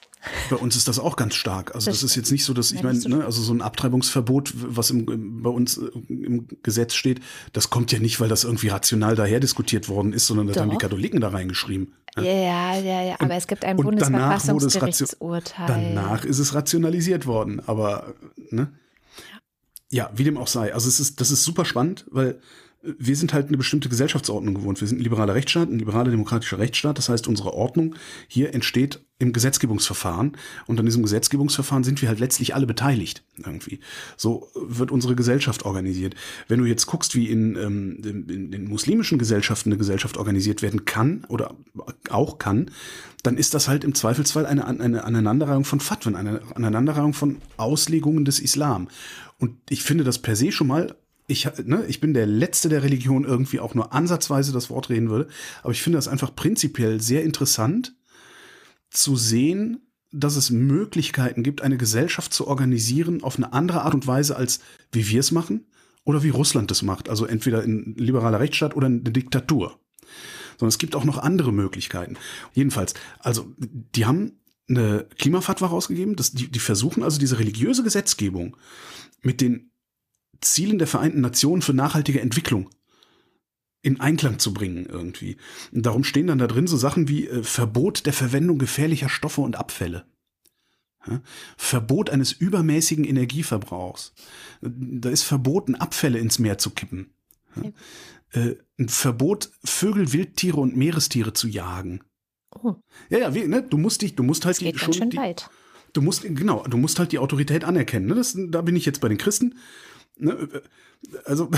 Bei 0.51 0.57
uns 0.57 0.77
ist 0.77 0.89
das 0.89 0.99
auch 0.99 1.17
ganz 1.17 1.35
stark. 1.35 1.75
Also 1.75 1.91
Das 1.91 2.01
das, 2.01 2.11
ist 2.11 2.17
jetzt 2.17 2.31
nicht 2.31 2.45
so, 2.45 2.55
dass 2.55 2.73
ich 2.73 2.83
meine, 2.83 2.99
ne, 3.09 3.25
also 3.25 3.43
so 3.43 3.53
ein 3.53 3.61
Abtreibungsverbot, 3.61 4.53
was 4.55 4.91
im, 4.91 5.09
im, 5.09 5.43
bei 5.43 5.51
uns 5.51 5.79
äh, 5.79 5.91
im 6.09 6.47
Gesetz 6.63 6.95
steht, 6.95 7.21
das 7.53 7.71
kommt 7.71 7.91
ja 7.93 7.99
nicht, 7.99 8.21
weil 8.21 8.29
das 8.29 8.45
irgendwie 8.45 8.69
rational 8.69 9.17
daher 9.17 9.41
diskutiert 9.41 9.89
worden 9.89 10.13
ist, 10.13 10.27
sondern 10.27 10.47
das 10.47 10.57
haben 10.59 10.71
die 10.71 10.75
Doch. 10.75 10.83
Katholiken 10.83 11.21
da 11.21 11.29
reingeschrieben. 11.29 11.95
Ja, 12.17 12.23
ja, 12.23 12.77
ja, 12.77 13.03
ja. 13.03 13.17
aber 13.19 13.35
es 13.35 13.47
gibt 13.47 13.65
ein 13.65 13.79
und 13.79 13.85
Bundesverfassungsgerichtsurteil. 13.85 15.67
Danach 15.67 16.25
ist 16.25 16.39
es 16.39 16.55
rationalisiert 16.55 17.27
worden, 17.27 17.61
aber 17.67 18.15
ne? 18.51 18.71
Ja, 19.91 20.11
wie 20.15 20.25
dem 20.25 20.39
auch 20.39 20.47
sei. 20.47 20.73
Also 20.73 20.89
es 20.89 21.01
ist, 21.01 21.21
das 21.21 21.31
ist 21.31 21.45
super 21.45 21.65
spannend, 21.65 22.07
weil 22.11 22.41
wir 22.83 23.15
sind 23.15 23.33
halt 23.33 23.49
eine 23.49 23.57
bestimmte 23.57 23.89
Gesellschaftsordnung 23.89 24.55
gewohnt. 24.55 24.81
Wir 24.81 24.89
sind 24.89 24.99
ein 24.99 25.05
liberaler 25.05 25.35
Rechtsstaat, 25.35 25.69
ein 25.69 25.79
liberaler 25.79 26.11
demokratischer 26.11 26.59
Rechtsstaat. 26.59 26.99
Das 26.99 27.09
heißt, 27.09 27.29
unsere 27.29 27.55
Ordnung 27.55 27.95
hier 28.27 28.55
entsteht 28.55 29.01
im 29.21 29.33
Gesetzgebungsverfahren. 29.33 30.37
Und 30.67 30.81
an 30.81 30.87
diesem 30.87 31.03
Gesetzgebungsverfahren 31.03 31.85
sind 31.85 32.03
wir 32.03 32.09
halt 32.09 32.19
letztlich 32.19 32.57
alle 32.57 32.67
beteiligt. 32.67 33.23
Irgendwie. 33.37 33.79
So 34.17 34.49
wird 34.57 34.91
unsere 34.91 35.15
Gesellschaft 35.15 35.65
organisiert. 35.65 36.17
Wenn 36.49 36.59
du 36.59 36.65
jetzt 36.65 36.87
guckst, 36.87 37.15
wie 37.15 37.29
in, 37.29 37.55
ähm, 37.55 38.03
in, 38.03 38.51
den 38.51 38.69
muslimischen 38.69 39.19
Gesellschaften 39.19 39.71
eine 39.71 39.79
Gesellschaft 39.79 40.17
organisiert 40.17 40.61
werden 40.61 40.85
kann 40.85 41.25
oder 41.29 41.55
auch 42.11 42.39
kann, 42.39 42.73
dann 43.23 43.37
ist 43.37 43.55
das 43.55 43.69
halt 43.69 43.85
im 43.85 43.95
Zweifelsfall 43.95 44.45
eine, 44.45 44.67
eine 44.67 45.05
Aneinanderreihung 45.05 45.65
von 45.65 45.79
Fatwen, 45.79 46.17
eine 46.17 46.41
Aneinanderreihung 46.57 47.15
von 47.15 47.39
Auslegungen 47.57 48.25
des 48.25 48.41
Islam. 48.41 48.89
Und 49.39 49.57
ich 49.71 49.85
finde 49.85 50.03
das 50.03 50.19
per 50.19 50.35
se 50.35 50.51
schon 50.51 50.67
mal 50.67 50.97
ich, 51.27 51.49
ne, 51.65 51.85
ich 51.87 52.01
bin 52.01 52.15
der 52.15 52.27
Letzte, 52.27 52.69
der 52.69 52.83
Religion 52.83 53.25
irgendwie 53.25 53.61
auch 53.61 53.75
nur 53.75 53.93
ansatzweise 53.93 54.53
das 54.53 54.71
Wort 54.71 54.91
reden 54.91 55.11
würde, 55.11 55.29
aber 55.63 55.73
ich 55.73 55.83
finde 55.83 55.99
das 55.99 56.09
einfach 56.09 56.35
prinzipiell 56.35 57.01
sehr 57.01 57.23
interessant 57.23 57.95
zu 58.91 59.17
sehen, 59.17 59.81
dass 60.13 60.37
es 60.37 60.51
Möglichkeiten 60.51 61.43
gibt, 61.43 61.63
eine 61.63 61.79
Gesellschaft 61.79 62.35
zu 62.35 62.47
organisieren 62.47 63.23
auf 63.23 63.37
eine 63.37 63.53
andere 63.53 63.83
Art 63.83 63.95
und 63.95 64.07
Weise, 64.07 64.37
als 64.37 64.61
wie 64.93 65.09
wir 65.09 65.21
es 65.21 65.33
machen 65.33 65.67
oder 66.05 66.23
wie 66.23 66.29
Russland 66.29 66.71
das 66.71 66.83
macht. 66.83 67.09
Also 67.09 67.25
entweder 67.25 67.63
in 67.65 67.95
liberaler 67.97 68.39
Rechtsstaat 68.39 68.77
oder 68.77 68.89
in 68.89 69.05
der 69.05 69.13
Diktatur. 69.13 69.81
Sondern 70.59 70.69
es 70.69 70.79
gibt 70.79 70.95
auch 70.95 71.05
noch 71.05 71.19
andere 71.19 71.53
Möglichkeiten. 71.53 72.19
Jedenfalls, 72.53 72.93
also 73.21 73.55
die 73.59 74.05
haben 74.05 74.33
eine 74.69 75.07
Klimafatwa 75.19 75.69
rausgegeben, 75.69 76.15
dass 76.15 76.33
die, 76.33 76.49
die 76.49 76.59
versuchen 76.59 77.03
also 77.03 77.19
diese 77.19 77.39
religiöse 77.39 77.83
Gesetzgebung 77.83 78.57
mit 79.23 79.41
den 79.41 79.72
Zielen 80.43 80.79
der 80.79 80.87
Vereinten 80.87 81.21
Nationen 81.21 81.63
für 81.63 81.75
nachhaltige 81.75 82.21
Entwicklung 82.21 82.71
in 83.83 84.01
Einklang 84.01 84.39
zu 84.39 84.55
bringen 84.55 84.87
irgendwie. 84.87 85.37
Und 85.73 85.85
darum 85.85 86.05
stehen 86.05 86.29
dann 86.29 86.39
da 86.39 86.47
drin 86.47 86.69
so 86.69 86.77
Sachen 86.77 87.09
wie 87.09 87.27
äh, 87.27 87.43
Verbot 87.43 88.07
der 88.07 88.13
Verwendung 88.13 88.59
gefährlicher 88.59 89.09
Stoffe 89.09 89.41
und 89.41 89.57
Abfälle. 89.57 90.07
Ja? 91.07 91.21
Verbot 91.57 92.09
eines 92.11 92.33
übermäßigen 92.33 93.05
Energieverbrauchs. 93.05 94.15
Da 94.61 95.11
ist 95.11 95.25
verboten, 95.25 95.75
Abfälle 95.75 96.19
ins 96.19 96.39
Meer 96.39 96.59
zu 96.59 96.71
kippen. 96.71 97.13
Ja? 97.57 98.41
Äh, 98.41 98.57
ein 98.79 98.89
Verbot, 98.89 99.51
Vögel, 99.65 100.13
Wildtiere 100.13 100.61
und 100.61 100.77
Meerestiere 100.77 101.33
zu 101.33 101.49
jagen. 101.49 102.03
Oh. 102.55 102.77
Ja, 103.11 103.19
ja, 103.19 103.35
wie, 103.35 103.47
ne? 103.47 103.63
du 103.63 103.79
musst 103.79 104.03
dich, 104.03 104.15
du 104.15 104.23
musst 104.23 104.45
halt 104.45 104.57
Das 104.57 104.63
geht 104.63 104.95
die, 104.95 105.09
die, 105.09 105.17
weit. 105.17 105.51
Du 105.93 106.03
musst, 106.03 106.23
genau, 106.23 106.63
du 106.65 106.77
musst 106.77 106.99
halt 106.99 107.13
die 107.13 107.19
Autorität 107.19 107.65
anerkennen. 107.65 108.07
Ne? 108.07 108.15
Das, 108.15 108.37
da 108.37 108.63
bin 108.63 108.77
ich 108.77 108.87
jetzt 108.87 109.01
bei 109.01 109.09
den 109.09 109.19
Christen. 109.19 109.57
Ne? 110.23 110.49
Also, 111.25 111.51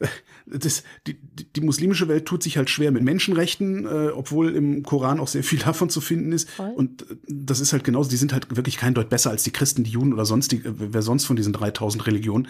das, 0.46 0.82
die, 1.06 1.18
die, 1.20 1.60
muslimische 1.60 2.08
Welt 2.08 2.24
tut 2.24 2.42
sich 2.42 2.56
halt 2.56 2.70
schwer 2.70 2.90
mit 2.90 3.02
Menschenrechten, 3.02 3.84
äh, 3.84 4.08
obwohl 4.08 4.54
im 4.54 4.82
Koran 4.82 5.20
auch 5.20 5.28
sehr 5.28 5.44
viel 5.44 5.58
davon 5.64 5.90
zu 5.90 6.00
finden 6.00 6.32
ist. 6.32 6.48
Voll. 6.50 6.72
Und 6.74 7.02
äh, 7.02 7.16
das 7.28 7.60
ist 7.60 7.72
halt 7.72 7.84
genauso, 7.84 8.08
die 8.08 8.16
sind 8.16 8.32
halt 8.32 8.56
wirklich 8.56 8.78
kein 8.78 8.94
Deut 8.94 9.10
besser 9.10 9.30
als 9.30 9.42
die 9.42 9.52
Christen, 9.52 9.84
die 9.84 9.90
Juden 9.90 10.12
oder 10.12 10.24
sonst, 10.24 10.52
die, 10.52 10.62
wer 10.64 11.02
sonst 11.02 11.26
von 11.26 11.36
diesen 11.36 11.52
3000 11.52 12.06
Religionen. 12.06 12.48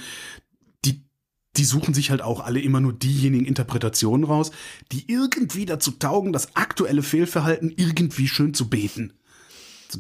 Die, 0.84 1.04
die 1.56 1.64
suchen 1.64 1.94
sich 1.94 2.10
halt 2.10 2.22
auch 2.22 2.40
alle 2.40 2.60
immer 2.60 2.80
nur 2.80 2.92
diejenigen 2.92 3.44
Interpretationen 3.44 4.24
raus, 4.24 4.52
die 4.92 5.10
irgendwie 5.10 5.66
dazu 5.66 5.90
taugen, 5.92 6.32
das 6.32 6.54
aktuelle 6.54 7.02
Fehlverhalten 7.02 7.72
irgendwie 7.76 8.28
schön 8.28 8.54
zu 8.54 8.70
beten. 8.70 9.14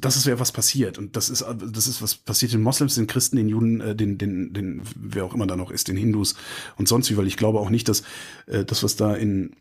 Das 0.00 0.16
ist 0.16 0.26
ja 0.26 0.38
was 0.38 0.52
passiert. 0.52 0.98
Und 0.98 1.16
das 1.16 1.30
ist, 1.30 1.44
das 1.72 1.86
ist 1.86 2.02
was 2.02 2.16
passiert 2.16 2.52
den 2.52 2.62
Moslems, 2.62 2.94
den 2.96 3.06
Christen, 3.06 3.36
den 3.36 3.48
Juden, 3.48 3.80
äh, 3.80 3.94
den, 3.94 4.18
den, 4.18 4.52
den, 4.52 4.82
wer 4.96 5.24
auch 5.24 5.34
immer 5.34 5.46
da 5.46 5.56
noch 5.56 5.70
ist, 5.70 5.88
den 5.88 5.96
Hindus 5.96 6.34
und 6.76 6.88
sonst 6.88 7.10
wie, 7.10 7.16
weil 7.16 7.26
ich 7.26 7.36
glaube 7.36 7.60
auch 7.60 7.70
nicht, 7.70 7.88
dass 7.88 8.02
äh, 8.46 8.64
das, 8.64 8.82
was 8.82 8.96
da 8.96 9.14
in 9.14 9.54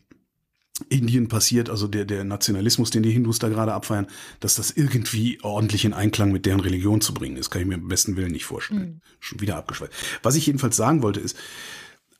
Indien 0.88 1.28
passiert, 1.28 1.70
also 1.70 1.88
der, 1.88 2.04
der 2.04 2.24
Nationalismus, 2.24 2.90
den 2.90 3.02
die 3.02 3.10
Hindus 3.10 3.38
da 3.38 3.48
gerade 3.48 3.72
abfeiern, 3.72 4.06
dass 4.40 4.56
das 4.56 4.70
irgendwie 4.70 5.38
ordentlich 5.42 5.84
in 5.84 5.94
Einklang 5.94 6.32
mit 6.32 6.44
deren 6.44 6.60
Religion 6.60 7.00
zu 7.00 7.14
bringen 7.14 7.36
ist, 7.36 7.50
kann 7.50 7.62
ich 7.62 7.68
mir 7.68 7.76
am 7.76 7.88
besten 7.88 8.16
Willen 8.16 8.32
nicht 8.32 8.44
vorstellen. 8.44 8.80
Mhm. 8.80 9.00
Schon 9.18 9.40
wieder 9.40 9.56
abgeschweift. 9.56 9.92
Was 10.22 10.34
ich 10.34 10.46
jedenfalls 10.46 10.76
sagen 10.76 11.02
wollte 11.02 11.20
ist, 11.20 11.36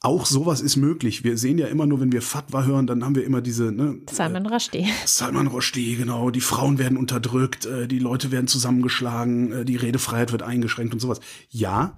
auch 0.07 0.25
sowas 0.25 0.61
ist 0.61 0.77
möglich. 0.77 1.25
Wir 1.25 1.37
sehen 1.37 1.59
ja 1.59 1.67
immer 1.67 1.85
nur, 1.85 2.01
wenn 2.01 2.13
wir 2.13 2.23
Fatwa 2.23 2.63
hören, 2.63 2.87
dann 2.87 3.05
haben 3.05 3.17
wir 3.17 3.25
immer 3.25 3.41
diese. 3.41 3.73
Ne, 3.73 3.99
Salman 4.09 4.47
Rushdie. 4.47 4.87
Salman 5.05 5.49
Rushdie, 5.49 5.97
genau. 5.97 6.31
Die 6.31 6.41
Frauen 6.41 6.79
werden 6.79 6.97
unterdrückt, 6.97 7.67
äh, 7.67 7.89
die 7.89 7.99
Leute 7.99 8.31
werden 8.31 8.47
zusammengeschlagen, 8.47 9.53
äh, 9.53 9.65
die 9.65 9.75
Redefreiheit 9.75 10.31
wird 10.31 10.45
eingeschränkt 10.45 10.95
und 10.95 11.01
sowas. 11.01 11.19
Ja, 11.51 11.97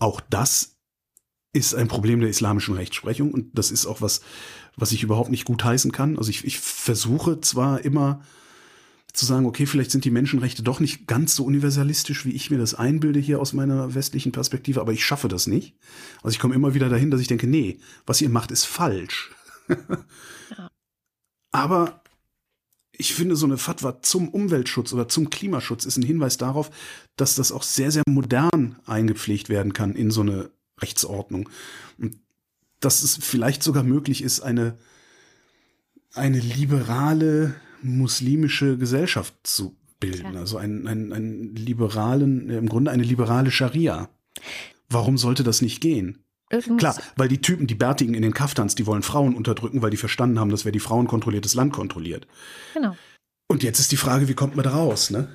auch 0.00 0.20
das 0.30 0.76
ist 1.52 1.76
ein 1.76 1.86
Problem 1.86 2.18
der 2.20 2.28
islamischen 2.28 2.74
Rechtsprechung 2.74 3.30
und 3.30 3.56
das 3.56 3.70
ist 3.70 3.86
auch 3.86 4.00
was, 4.00 4.22
was 4.76 4.90
ich 4.90 5.04
überhaupt 5.04 5.30
nicht 5.30 5.44
gutheißen 5.44 5.92
kann. 5.92 6.18
Also 6.18 6.30
ich, 6.30 6.44
ich 6.44 6.58
versuche 6.58 7.40
zwar 7.40 7.84
immer 7.84 8.22
zu 9.12 9.26
sagen, 9.26 9.44
okay, 9.44 9.66
vielleicht 9.66 9.90
sind 9.90 10.04
die 10.04 10.10
Menschenrechte 10.10 10.62
doch 10.62 10.80
nicht 10.80 11.06
ganz 11.06 11.34
so 11.34 11.44
universalistisch, 11.44 12.24
wie 12.24 12.32
ich 12.32 12.50
mir 12.50 12.58
das 12.58 12.74
einbilde 12.74 13.20
hier 13.20 13.40
aus 13.40 13.52
meiner 13.52 13.94
westlichen 13.94 14.32
Perspektive, 14.32 14.80
aber 14.80 14.92
ich 14.92 15.04
schaffe 15.04 15.28
das 15.28 15.46
nicht. 15.46 15.74
Also 16.22 16.34
ich 16.34 16.38
komme 16.38 16.54
immer 16.54 16.74
wieder 16.74 16.88
dahin, 16.88 17.10
dass 17.10 17.20
ich 17.20 17.28
denke, 17.28 17.46
nee, 17.46 17.78
was 18.06 18.22
ihr 18.22 18.30
macht, 18.30 18.50
ist 18.50 18.64
falsch. 18.64 19.30
ja. 19.68 20.70
Aber 21.50 22.02
ich 22.92 23.14
finde, 23.14 23.36
so 23.36 23.46
eine 23.46 23.58
Fatwa 23.58 24.00
zum 24.00 24.28
Umweltschutz 24.28 24.92
oder 24.92 25.08
zum 25.08 25.28
Klimaschutz 25.28 25.84
ist 25.84 25.96
ein 25.96 26.04
Hinweis 26.04 26.38
darauf, 26.38 26.70
dass 27.16 27.34
das 27.34 27.52
auch 27.52 27.62
sehr, 27.62 27.90
sehr 27.90 28.04
modern 28.08 28.76
eingepflegt 28.86 29.48
werden 29.48 29.72
kann 29.72 29.94
in 29.94 30.10
so 30.10 30.22
eine 30.22 30.50
Rechtsordnung. 30.80 31.48
Und 31.98 32.18
dass 32.80 33.02
es 33.02 33.16
vielleicht 33.16 33.62
sogar 33.62 33.82
möglich 33.82 34.22
ist, 34.22 34.40
eine, 34.40 34.78
eine 36.14 36.40
liberale 36.40 37.54
muslimische 37.82 38.78
Gesellschaft 38.78 39.34
zu 39.42 39.76
bilden. 40.00 40.34
Ja. 40.34 40.40
Also 40.40 40.56
einen, 40.58 40.86
einen, 40.86 41.12
einen 41.12 41.54
liberalen, 41.54 42.50
im 42.50 42.68
Grunde 42.68 42.90
eine 42.90 43.02
liberale 43.02 43.50
Scharia. 43.50 44.08
Warum 44.88 45.16
sollte 45.18 45.42
das 45.42 45.62
nicht 45.62 45.80
gehen? 45.80 46.18
Klar, 46.76 46.96
weil 47.16 47.28
die 47.28 47.40
Typen, 47.40 47.66
die 47.66 47.74
Bärtigen 47.74 48.12
in 48.12 48.20
den 48.20 48.34
Kaftans, 48.34 48.74
die 48.74 48.86
wollen 48.86 49.02
Frauen 49.02 49.34
unterdrücken, 49.34 49.80
weil 49.80 49.90
die 49.90 49.96
verstanden 49.96 50.38
haben, 50.38 50.50
dass 50.50 50.66
wer 50.66 50.72
die 50.72 50.80
Frauen 50.80 51.06
kontrolliert, 51.06 51.46
das 51.46 51.54
Land 51.54 51.72
kontrolliert. 51.72 52.26
Genau. 52.74 52.94
Und 53.48 53.62
jetzt 53.62 53.80
ist 53.80 53.90
die 53.90 53.96
Frage, 53.96 54.28
wie 54.28 54.34
kommt 54.34 54.54
man 54.54 54.64
da 54.64 54.72
raus, 54.72 55.10
ne? 55.10 55.28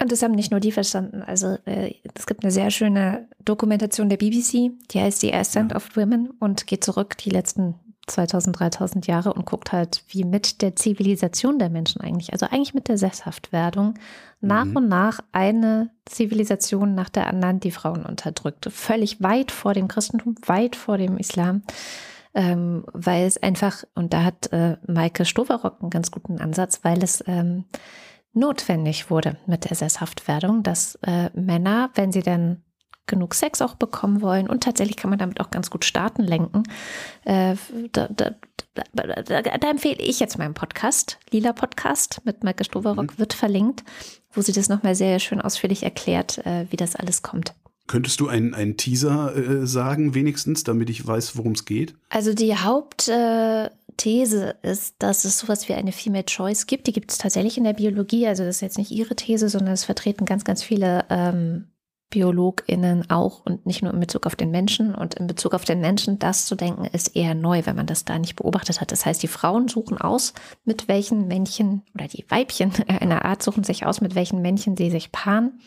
Und 0.00 0.12
das 0.12 0.22
haben 0.22 0.34
nicht 0.34 0.50
nur 0.50 0.60
die 0.60 0.72
verstanden. 0.72 1.22
Also 1.22 1.56
äh, 1.64 1.94
es 2.14 2.26
gibt 2.26 2.44
eine 2.44 2.50
sehr 2.50 2.70
schöne 2.70 3.28
Dokumentation 3.42 4.10
der 4.10 4.18
BBC, 4.18 4.72
die 4.90 5.00
heißt 5.00 5.20
The 5.20 5.32
Ascent 5.32 5.72
ja. 5.72 5.76
of 5.76 5.96
Women 5.96 6.30
und 6.38 6.66
geht 6.66 6.84
zurück 6.84 7.16
die 7.18 7.30
letzten 7.30 7.74
2000, 8.06 8.58
3000 8.58 9.06
Jahre 9.06 9.32
und 9.32 9.46
guckt 9.46 9.72
halt, 9.72 10.04
wie 10.08 10.24
mit 10.24 10.62
der 10.62 10.76
Zivilisation 10.76 11.58
der 11.58 11.70
Menschen 11.70 12.00
eigentlich, 12.00 12.32
also 12.32 12.46
eigentlich 12.46 12.74
mit 12.74 12.88
der 12.88 12.98
Sesshaftwerdung, 12.98 13.94
nach 14.40 14.64
mhm. 14.64 14.76
und 14.76 14.88
nach 14.88 15.20
eine 15.32 15.90
Zivilisation 16.04 16.94
nach 16.94 17.08
der 17.08 17.26
anderen 17.26 17.60
die 17.60 17.70
Frauen 17.70 18.04
unterdrückte. 18.04 18.70
Völlig 18.70 19.22
weit 19.22 19.50
vor 19.50 19.74
dem 19.74 19.88
Christentum, 19.88 20.36
weit 20.46 20.76
vor 20.76 20.98
dem 20.98 21.18
Islam. 21.18 21.62
Ähm, 22.34 22.84
weil 22.92 23.24
es 23.24 23.42
einfach, 23.42 23.84
und 23.94 24.12
da 24.12 24.22
hat 24.22 24.52
äh, 24.52 24.76
Maike 24.86 25.24
Stoverock 25.24 25.78
einen 25.80 25.88
ganz 25.88 26.10
guten 26.10 26.38
Ansatz, 26.38 26.80
weil 26.82 27.02
es 27.02 27.24
ähm, 27.26 27.64
notwendig 28.34 29.10
wurde 29.10 29.38
mit 29.46 29.68
der 29.68 29.74
Sesshaftwerdung, 29.74 30.62
dass 30.62 30.96
äh, 30.96 31.30
Männer, 31.32 31.90
wenn 31.94 32.12
sie 32.12 32.22
dann 32.22 32.62
genug 33.06 33.34
Sex 33.34 33.62
auch 33.62 33.74
bekommen 33.74 34.20
wollen 34.20 34.48
und 34.48 34.62
tatsächlich 34.62 34.96
kann 34.96 35.10
man 35.10 35.18
damit 35.18 35.40
auch 35.40 35.50
ganz 35.50 35.70
gut 35.70 35.84
Staaten 35.84 36.22
lenken. 36.22 36.64
Äh, 37.24 37.56
da, 37.92 38.08
da, 38.08 38.32
da, 38.92 39.42
da, 39.42 39.70
empfehle 39.70 40.02
ich 40.02 40.20
jetzt 40.20 40.38
meinen 40.38 40.54
Podcast, 40.54 41.18
Lila 41.30 41.52
Podcast 41.52 42.20
mit 42.24 42.44
Maike 42.44 42.64
Stoverock, 42.64 43.12
mhm. 43.12 43.18
wird 43.18 43.32
verlinkt, 43.32 43.84
wo 44.32 44.40
sie 44.40 44.52
das 44.52 44.68
nochmal 44.68 44.94
sehr 44.94 45.18
schön 45.18 45.40
ausführlich 45.40 45.82
erklärt, 45.82 46.38
äh, 46.46 46.66
wie 46.70 46.76
das 46.76 46.96
alles 46.96 47.22
kommt. 47.22 47.54
Könntest 47.86 48.18
du 48.20 48.28
einen, 48.28 48.52
einen 48.52 48.76
Teaser 48.76 49.34
äh, 49.36 49.66
sagen, 49.66 50.14
wenigstens, 50.14 50.64
damit 50.64 50.90
ich 50.90 51.06
weiß, 51.06 51.36
worum 51.36 51.52
es 51.52 51.64
geht? 51.64 51.94
Also 52.08 52.34
die 52.34 52.56
Hauptthese 52.56 53.70
äh, 54.62 54.70
ist, 54.70 54.96
dass 54.98 55.24
es 55.24 55.38
sowas 55.38 55.68
wie 55.68 55.74
eine 55.74 55.92
Female 55.92 56.24
Choice 56.24 56.66
gibt. 56.66 56.88
Die 56.88 56.92
gibt 56.92 57.12
es 57.12 57.18
tatsächlich 57.18 57.56
in 57.58 57.64
der 57.64 57.74
Biologie. 57.74 58.26
Also 58.26 58.42
das 58.44 58.56
ist 58.56 58.62
jetzt 58.62 58.78
nicht 58.78 58.90
ihre 58.90 59.14
These, 59.14 59.48
sondern 59.48 59.72
es 59.72 59.84
vertreten 59.84 60.24
ganz, 60.24 60.42
ganz 60.42 60.64
viele 60.64 61.04
ähm, 61.10 61.68
BiologInnen 62.10 63.10
auch 63.10 63.44
und 63.44 63.66
nicht 63.66 63.82
nur 63.82 63.92
in 63.92 63.98
Bezug 63.98 64.26
auf 64.26 64.36
den 64.36 64.52
Menschen. 64.52 64.94
Und 64.94 65.14
in 65.14 65.26
Bezug 65.26 65.54
auf 65.54 65.64
den 65.64 65.80
Menschen, 65.80 66.20
das 66.20 66.46
zu 66.46 66.54
denken, 66.54 66.84
ist 66.84 67.16
eher 67.16 67.34
neu, 67.34 67.62
wenn 67.64 67.74
man 67.74 67.86
das 67.86 68.04
da 68.04 68.18
nicht 68.18 68.36
beobachtet 68.36 68.80
hat. 68.80 68.92
Das 68.92 69.04
heißt, 69.04 69.22
die 69.22 69.28
Frauen 69.28 69.66
suchen 69.66 69.98
aus, 69.98 70.32
mit 70.64 70.86
welchen 70.86 71.26
Männchen 71.26 71.82
oder 71.94 72.06
die 72.06 72.24
Weibchen 72.28 72.72
einer 72.88 73.24
Art 73.24 73.42
suchen 73.42 73.64
sich 73.64 73.86
aus, 73.86 74.00
mit 74.00 74.14
welchen 74.14 74.40
Männchen 74.40 74.76
sie 74.76 74.90
sich 74.90 75.10
paaren. 75.10 75.58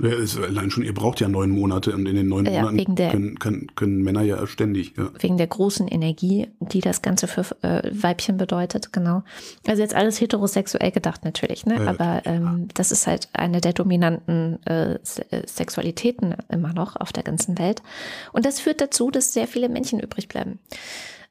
Ja, 0.00 0.10
ist 0.10 0.38
allein 0.38 0.70
schon, 0.70 0.84
ihr 0.84 0.94
braucht 0.94 1.20
ja 1.20 1.28
neun 1.28 1.50
Monate 1.50 1.92
und 1.94 2.06
in 2.06 2.14
den 2.14 2.28
neun 2.28 2.46
ja, 2.46 2.62
Monaten 2.62 2.94
der, 2.94 3.10
können, 3.10 3.38
können, 3.40 3.66
können, 3.74 4.02
Männer 4.02 4.22
ja 4.22 4.46
ständig. 4.46 4.94
Ja. 4.96 5.10
Wegen 5.18 5.36
der 5.36 5.48
großen 5.48 5.88
Energie, 5.88 6.48
die 6.60 6.80
das 6.80 7.02
Ganze 7.02 7.26
für 7.26 7.44
äh, 7.62 7.90
Weibchen 7.92 8.36
bedeutet, 8.36 8.92
genau. 8.92 9.24
Also 9.66 9.82
jetzt 9.82 9.96
alles 9.96 10.20
heterosexuell 10.20 10.92
gedacht 10.92 11.24
natürlich, 11.24 11.66
ne? 11.66 11.88
Aber 11.88 12.22
ähm, 12.24 12.68
das 12.74 12.92
ist 12.92 13.08
halt 13.08 13.28
eine 13.32 13.60
der 13.60 13.72
dominanten 13.72 14.64
äh, 14.64 14.98
Sex 15.02 15.71
Sexualitäten 15.72 16.36
immer 16.50 16.74
noch 16.74 16.96
auf 16.96 17.12
der 17.12 17.22
ganzen 17.22 17.58
Welt. 17.58 17.82
Und 18.32 18.44
das 18.44 18.60
führt 18.60 18.80
dazu, 18.80 19.10
dass 19.10 19.32
sehr 19.32 19.48
viele 19.48 19.68
Männchen 19.68 20.00
übrig 20.00 20.28
bleiben. 20.28 20.58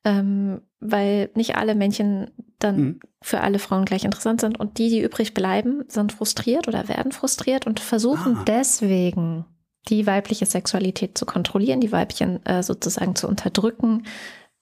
Ähm, 0.03 0.61
weil 0.79 1.29
nicht 1.35 1.55
alle 1.57 1.75
Männchen 1.75 2.31
dann 2.57 2.77
mhm. 2.77 2.99
für 3.21 3.41
alle 3.41 3.59
Frauen 3.59 3.85
gleich 3.85 4.03
interessant 4.03 4.41
sind. 4.41 4.59
Und 4.59 4.79
die, 4.79 4.89
die 4.89 5.01
übrig 5.01 5.35
bleiben, 5.35 5.83
sind 5.87 6.11
frustriert 6.11 6.67
oder 6.67 6.89
werden 6.89 7.11
frustriert 7.11 7.67
und 7.67 7.79
versuchen 7.79 8.37
ah. 8.37 8.43
deswegen 8.47 9.45
die 9.89 10.07
weibliche 10.07 10.47
Sexualität 10.47 11.17
zu 11.17 11.25
kontrollieren, 11.25 11.81
die 11.81 11.91
Weibchen 11.91 12.43
äh, 12.45 12.63
sozusagen 12.63 13.15
zu 13.15 13.27
unterdrücken, 13.27 14.03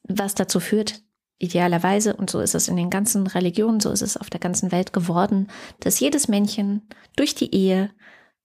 was 0.04 0.36
dazu 0.36 0.60
führt, 0.60 1.02
idealerweise, 1.40 2.16
und 2.16 2.30
so 2.30 2.42
ist 2.42 2.56
es 2.56 2.68
in 2.68 2.76
den 2.76 2.90
ganzen 2.90 3.28
Religionen, 3.28 3.80
so 3.80 3.92
ist 3.92 4.02
es 4.02 4.18
auf 4.18 4.30
der 4.30 4.42
ganzen 4.42 4.74
Welt 4.74 4.92
geworden, 4.92 5.48
dass 5.80 6.00
jedes 6.00 6.28
Männchen 6.28 6.88
durch 7.16 7.34
die 7.34 7.54
Ehe 7.56 7.92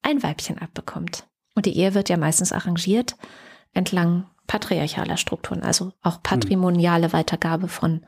ein 0.04 0.22
Weibchen 0.22 0.58
abbekommt. 0.58 1.26
Und 1.54 1.66
die 1.66 1.76
Ehe 1.76 1.94
wird 1.94 2.08
ja 2.08 2.16
meistens 2.16 2.52
arrangiert 2.52 3.16
entlang 3.72 4.26
patriarchaler 4.46 5.16
Strukturen, 5.16 5.62
also 5.62 5.92
auch 6.02 6.22
patrimoniale 6.22 7.12
Weitergabe 7.12 7.68
von 7.68 8.04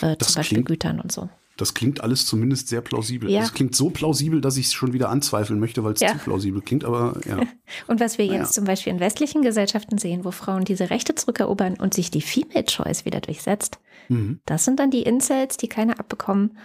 äh, 0.00 0.16
zum 0.16 0.34
Beispiel 0.34 0.56
klingt, 0.56 0.68
Gütern 0.68 1.00
und 1.00 1.10
so. 1.10 1.28
Das 1.56 1.74
klingt 1.74 2.00
alles 2.00 2.26
zumindest 2.26 2.68
sehr 2.68 2.80
plausibel. 2.80 3.30
Ja. 3.30 3.40
Das 3.40 3.52
klingt 3.52 3.74
so 3.74 3.90
plausibel, 3.90 4.40
dass 4.40 4.56
ich 4.56 4.66
es 4.66 4.72
schon 4.72 4.92
wieder 4.92 5.08
anzweifeln 5.08 5.60
möchte, 5.60 5.84
weil 5.84 5.94
es 5.94 6.00
ja. 6.00 6.12
zu 6.12 6.18
plausibel 6.18 6.62
klingt, 6.62 6.84
aber 6.84 7.20
ja. 7.26 7.40
und 7.86 8.00
was 8.00 8.18
wir 8.18 8.26
naja. 8.26 8.40
jetzt 8.40 8.54
zum 8.54 8.64
Beispiel 8.64 8.92
in 8.92 9.00
westlichen 9.00 9.42
Gesellschaften 9.42 9.98
sehen, 9.98 10.24
wo 10.24 10.30
Frauen 10.30 10.64
diese 10.64 10.90
Rechte 10.90 11.14
zurückerobern 11.14 11.74
und 11.74 11.94
sich 11.94 12.10
die 12.10 12.22
Female 12.22 12.64
Choice 12.64 13.04
wieder 13.04 13.20
durchsetzt, 13.20 13.80
mhm. 14.08 14.40
das 14.46 14.64
sind 14.64 14.78
dann 14.78 14.90
die 14.90 15.02
Incels, 15.02 15.56
die 15.56 15.68
keine 15.68 15.98
abbekommen 15.98 16.58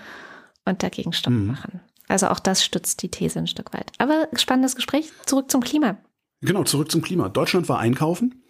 und 0.66 0.84
dagegen 0.84 1.14
Stopp 1.14 1.34
mhm. 1.34 1.48
machen. 1.48 1.82
Also 2.08 2.28
auch 2.28 2.40
das 2.40 2.64
stützt 2.64 3.02
die 3.02 3.10
These 3.10 3.40
ein 3.40 3.48
Stück 3.48 3.74
weit. 3.74 3.92
Aber 3.98 4.28
spannendes 4.34 4.76
Gespräch. 4.76 5.12
Zurück 5.26 5.52
zum 5.52 5.62
Klima. 5.62 5.98
Genau, 6.42 6.64
zurück 6.64 6.92
zum 6.92 7.02
Klima. 7.02 7.30
Deutschland 7.30 7.68
war 7.68 7.80
einkaufen. 7.80 8.44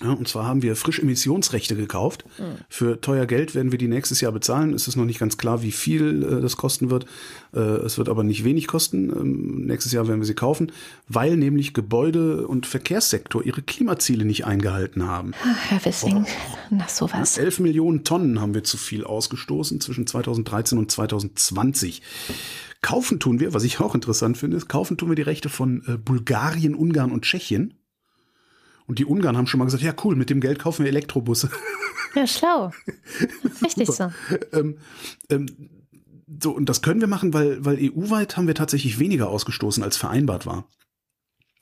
Ja, 0.00 0.12
und 0.12 0.26
zwar 0.26 0.46
haben 0.46 0.62
wir 0.62 0.74
frisch 0.74 0.98
Emissionsrechte 0.98 1.76
gekauft. 1.76 2.24
Mhm. 2.38 2.56
Für 2.68 3.00
teuer 3.00 3.26
Geld 3.26 3.54
werden 3.54 3.72
wir 3.72 3.78
die 3.78 3.88
nächstes 3.88 4.20
Jahr 4.20 4.32
bezahlen. 4.32 4.72
Es 4.74 4.88
ist 4.88 4.96
noch 4.96 5.04
nicht 5.04 5.20
ganz 5.20 5.38
klar, 5.38 5.62
wie 5.62 5.70
viel 5.70 6.24
äh, 6.24 6.40
das 6.40 6.56
kosten 6.56 6.90
wird. 6.90 7.06
Äh, 7.54 7.60
es 7.60 7.98
wird 7.98 8.08
aber 8.08 8.24
nicht 8.24 8.42
wenig 8.42 8.66
kosten. 8.66 9.10
Ähm, 9.10 9.66
nächstes 9.66 9.92
Jahr 9.92 10.08
werden 10.08 10.20
wir 10.20 10.26
sie 10.26 10.34
kaufen, 10.34 10.72
weil 11.08 11.36
nämlich 11.36 11.72
Gebäude- 11.72 12.46
und 12.46 12.66
Verkehrssektor 12.66 13.44
ihre 13.44 13.62
Klimaziele 13.62 14.24
nicht 14.24 14.44
eingehalten 14.44 15.06
haben. 15.06 15.32
Ach, 15.44 15.70
Herr 15.70 15.84
Wissing, 15.84 16.24
oh. 16.24 16.30
na 16.70 16.88
sowas. 16.88 17.36
Ja, 17.36 17.42
11 17.42 17.60
Millionen 17.60 18.02
Tonnen 18.02 18.40
haben 18.40 18.54
wir 18.54 18.64
zu 18.64 18.78
viel 18.78 19.04
ausgestoßen 19.04 19.80
zwischen 19.80 20.06
2013 20.06 20.78
und 20.78 20.90
2020. 20.90 22.02
Kaufen 22.80 23.20
tun 23.20 23.38
wir, 23.38 23.54
was 23.54 23.62
ich 23.62 23.78
auch 23.78 23.94
interessant 23.94 24.36
finde, 24.36 24.56
ist, 24.56 24.68
kaufen 24.68 24.96
tun 24.96 25.10
wir 25.10 25.14
die 25.14 25.22
Rechte 25.22 25.48
von 25.48 25.84
äh, 25.86 25.96
Bulgarien, 25.96 26.74
Ungarn 26.74 27.12
und 27.12 27.22
Tschechien. 27.22 27.74
Und 28.86 28.98
die 28.98 29.04
Ungarn 29.04 29.36
haben 29.36 29.46
schon 29.46 29.58
mal 29.58 29.64
gesagt, 29.64 29.82
ja 29.82 29.94
cool, 30.04 30.16
mit 30.16 30.30
dem 30.30 30.40
Geld 30.40 30.58
kaufen 30.58 30.84
wir 30.84 30.90
Elektrobusse. 30.90 31.50
Ja, 32.14 32.26
schlau. 32.26 32.72
Richtig 33.64 33.88
so. 33.88 34.12
Ähm, 34.52 34.76
ähm, 35.30 35.46
so, 36.42 36.52
und 36.52 36.68
das 36.68 36.82
können 36.82 37.00
wir 37.00 37.08
machen, 37.08 37.32
weil, 37.34 37.64
weil 37.64 37.78
EU-weit 37.80 38.36
haben 38.36 38.46
wir 38.46 38.54
tatsächlich 38.54 38.98
weniger 38.98 39.28
ausgestoßen, 39.28 39.82
als 39.82 39.96
vereinbart 39.96 40.46
war. 40.46 40.68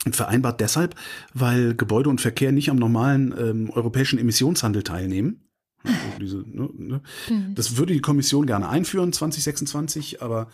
Und 0.07 0.17
vereinbart 0.17 0.61
deshalb, 0.61 0.95
weil 1.35 1.75
Gebäude 1.75 2.09
und 2.09 2.21
Verkehr 2.21 2.53
nicht 2.53 2.71
am 2.71 2.77
normalen 2.77 3.35
ähm, 3.39 3.71
europäischen 3.71 4.19
Emissionshandel 4.19 4.83
teilnehmen. 4.83 5.45
Also 5.85 6.19
diese, 6.19 6.37
ne, 6.39 6.69
ne. 6.75 7.03
Mhm. 7.29 7.55
Das 7.55 7.77
würde 7.77 7.93
die 7.93 8.01
Kommission 8.01 8.47
gerne 8.47 8.69
einführen, 8.69 9.13
2026, 9.13 10.23
aber 10.23 10.49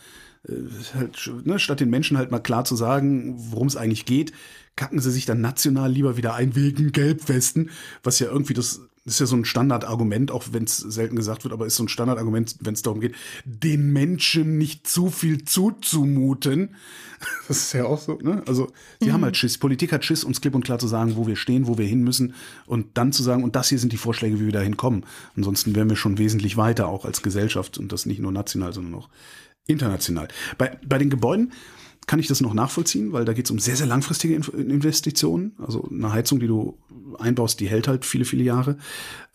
halt, 0.95 1.31
ne, 1.45 1.59
statt 1.59 1.79
den 1.79 1.89
Menschen 1.89 2.17
halt 2.17 2.31
mal 2.31 2.39
klar 2.39 2.65
zu 2.65 2.75
sagen, 2.75 3.35
worum 3.37 3.67
es 3.67 3.75
eigentlich 3.75 4.05
geht, 4.05 4.33
kacken 4.75 4.99
sie 4.99 5.11
sich 5.11 5.25
dann 5.25 5.41
national 5.41 5.91
lieber 5.91 6.17
wieder 6.17 6.35
ein 6.35 6.55
wegen 6.55 6.91
Gelbwesten, 6.91 7.71
was 8.03 8.19
ja 8.19 8.27
irgendwie 8.27 8.53
das 8.53 8.81
ist 9.07 9.19
ja 9.21 9.25
so 9.25 9.37
ein 9.37 9.45
Standardargument, 9.45 10.31
auch 10.31 10.43
wenn 10.51 10.65
es 10.65 10.77
selten 10.77 11.15
gesagt 11.15 11.45
wird, 11.45 11.53
aber 11.53 11.65
ist 11.65 11.77
so 11.77 11.83
ein 11.83 11.87
Standardargument, 11.87 12.57
wenn 12.59 12.73
es 12.73 12.81
darum 12.81 12.99
geht, 12.99 13.15
den 13.45 13.93
Menschen 13.93 14.57
nicht 14.57 14.85
zu 14.85 15.09
viel 15.09 15.45
zuzumuten. 15.45 16.75
Das 17.47 17.57
ist 17.57 17.73
ja 17.73 17.85
auch 17.85 17.99
so, 17.99 18.19
ne? 18.21 18.43
Also, 18.45 18.71
sie 18.99 19.07
mhm. 19.07 19.13
haben 19.13 19.23
halt 19.23 19.37
Schiss. 19.37 19.57
Politik 19.57 19.91
hat 19.91 20.05
Schiss, 20.05 20.23
uns 20.23 20.39
klipp 20.39 20.53
und 20.53 20.63
klar 20.63 20.77
zu 20.77 20.87
sagen, 20.87 21.15
wo 21.15 21.25
wir 21.25 21.35
stehen, 21.35 21.65
wo 21.65 21.79
wir 21.79 21.87
hin 21.87 22.03
müssen 22.03 22.35
und 22.67 22.95
dann 22.95 23.11
zu 23.11 23.23
sagen, 23.23 23.43
und 23.43 23.55
das 23.55 23.69
hier 23.69 23.79
sind 23.79 23.91
die 23.91 23.97
Vorschläge, 23.97 24.39
wie 24.39 24.45
wir 24.45 24.51
da 24.51 24.59
hinkommen. 24.59 25.03
Ansonsten 25.35 25.75
wären 25.75 25.89
wir 25.89 25.95
schon 25.95 26.19
wesentlich 26.19 26.57
weiter, 26.57 26.87
auch 26.87 27.05
als 27.05 27.23
Gesellschaft 27.23 27.79
und 27.79 27.91
das 27.91 28.05
nicht 28.05 28.19
nur 28.19 28.31
national, 28.31 28.71
sondern 28.71 28.93
auch 28.93 29.09
international. 29.67 30.27
Bei, 30.57 30.77
bei 30.85 30.97
den 30.97 31.09
Gebäuden, 31.09 31.51
kann 32.07 32.19
ich 32.19 32.27
das 32.27 32.39
noch 32.39 32.53
nachvollziehen, 32.53 33.11
weil 33.11 33.25
da 33.25 33.33
geht 33.33 33.45
es 33.45 33.51
um 33.51 33.59
sehr, 33.59 33.75
sehr 33.75 33.85
langfristige 33.85 34.33
Investitionen. 34.33 35.55
Also 35.57 35.89
eine 35.91 36.13
Heizung, 36.13 36.39
die 36.39 36.47
du 36.47 36.77
einbaust, 37.19 37.59
die 37.59 37.67
hält 37.67 37.89
halt 37.89 38.05
viele, 38.05 38.23
viele 38.23 38.43
Jahre. 38.43 38.77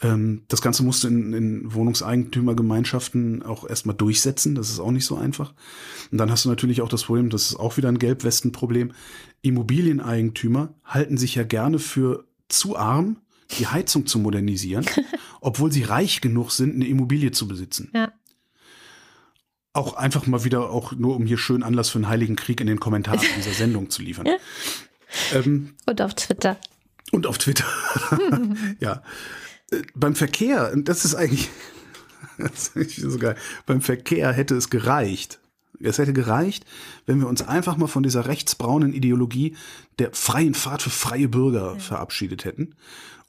Ähm, 0.01 0.45
das 0.49 0.63
Ganze 0.63 0.83
musst 0.83 1.05
du 1.05 1.09
in, 1.09 1.35
in 1.35 1.75
Wohnungseigentümergemeinschaften 1.75 3.43
auch 3.43 3.69
erstmal 3.69 3.95
durchsetzen. 3.95 4.55
Das 4.55 4.71
ist 4.71 4.81
auch 4.81 4.91
nicht 4.91 5.05
so 5.05 5.17
einfach. 5.17 5.53
Und 6.11 6.17
dann 6.17 6.31
hast 6.31 6.47
du 6.47 6.49
natürlich 6.49 6.81
auch 6.81 6.89
das 6.89 7.05
Problem, 7.05 7.29
das 7.29 7.51
ist 7.51 7.57
auch 7.57 7.77
wieder 7.77 7.91
ein 7.91 7.99
Gelbwesten-Problem. 7.99 8.93
Immobilieneigentümer 9.43 10.75
halten 10.83 11.19
sich 11.19 11.35
ja 11.35 11.43
gerne 11.43 11.79
für 11.79 12.25
zu 12.49 12.77
arm, 12.77 13.19
die 13.59 13.67
Heizung 13.67 14.07
zu 14.07 14.19
modernisieren, 14.19 14.87
obwohl 15.43 15.71
sie 15.71 15.83
reich 15.83 16.23
genug 16.23 16.53
sind, 16.53 16.77
eine 16.77 16.87
Immobilie 16.87 17.33
zu 17.33 17.47
besitzen. 17.47 17.91
Ja 17.95 18.13
auch 19.73 19.95
einfach 19.95 20.27
mal 20.27 20.45
wieder, 20.45 20.71
auch 20.71 20.93
nur 20.93 21.17
um 21.17 21.27
hier 21.27 21.39
schön 21.39 21.63
Anlass 21.63 21.91
für 21.91 21.99
einen 21.99 22.09
heiligen 22.09 22.37
Krieg 22.37 22.61
in 22.61 22.67
den 22.67 22.81
Kommentaren 22.81 23.21
dieser 23.37 23.53
Sendung 23.53 23.91
zu 23.91 24.03
liefern. 24.03 24.29
Ähm, 25.33 25.75
und 25.87 26.01
auf 26.01 26.15
Twitter. 26.15 26.59
Und 27.11 27.27
auf 27.27 27.39
Twitter. 27.39 27.65
ja. 28.81 29.03
Äh, 29.71 29.83
beim 29.95 30.15
Verkehr, 30.15 30.73
und 30.73 30.89
das 30.89 31.05
ist 31.05 31.15
eigentlich, 31.15 31.51
das 32.39 32.69
ist 32.69 32.97
so 32.97 33.19
geil, 33.19 33.37
beim 33.67 33.81
Verkehr 33.81 34.33
hätte 34.33 34.55
es 34.55 34.71
gereicht. 34.71 35.39
Es 35.85 35.99
hätte 35.99 36.13
gereicht, 36.13 36.65
wenn 37.07 37.19
wir 37.19 37.27
uns 37.27 37.43
einfach 37.43 37.77
mal 37.77 37.89
von 37.89 38.05
dieser 38.05 38.27
rechtsbraunen 38.27 38.93
Ideologie 38.93 39.57
der 39.99 40.13
freien 40.13 40.55
Fahrt 40.55 40.83
für 40.83 40.91
freie 40.91 41.29
Bürger 41.29 41.73
ja. 41.73 41.79
verabschiedet 41.81 42.45
hätten 42.45 42.77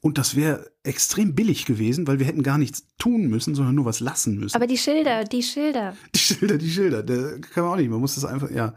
und 0.04 0.18
das 0.18 0.36
wäre 0.36 0.70
extrem 0.82 1.34
billig 1.34 1.64
gewesen, 1.64 2.06
weil 2.06 2.18
wir 2.18 2.26
hätten 2.26 2.42
gar 2.42 2.58
nichts 2.58 2.86
tun 2.98 3.26
müssen, 3.28 3.54
sondern 3.54 3.74
nur 3.74 3.86
was 3.86 4.00
lassen 4.00 4.38
müssen. 4.38 4.54
Aber 4.54 4.66
die 4.66 4.76
Schilder, 4.76 5.24
die 5.24 5.42
Schilder. 5.42 5.96
Die 6.14 6.18
Schilder, 6.18 6.58
die 6.58 6.70
Schilder. 6.70 7.02
Da 7.02 7.38
kann 7.38 7.64
man 7.64 7.72
auch 7.72 7.76
nicht. 7.76 7.88
Man 7.88 8.00
muss 8.00 8.14
das 8.14 8.26
einfach, 8.26 8.50
ja. 8.50 8.74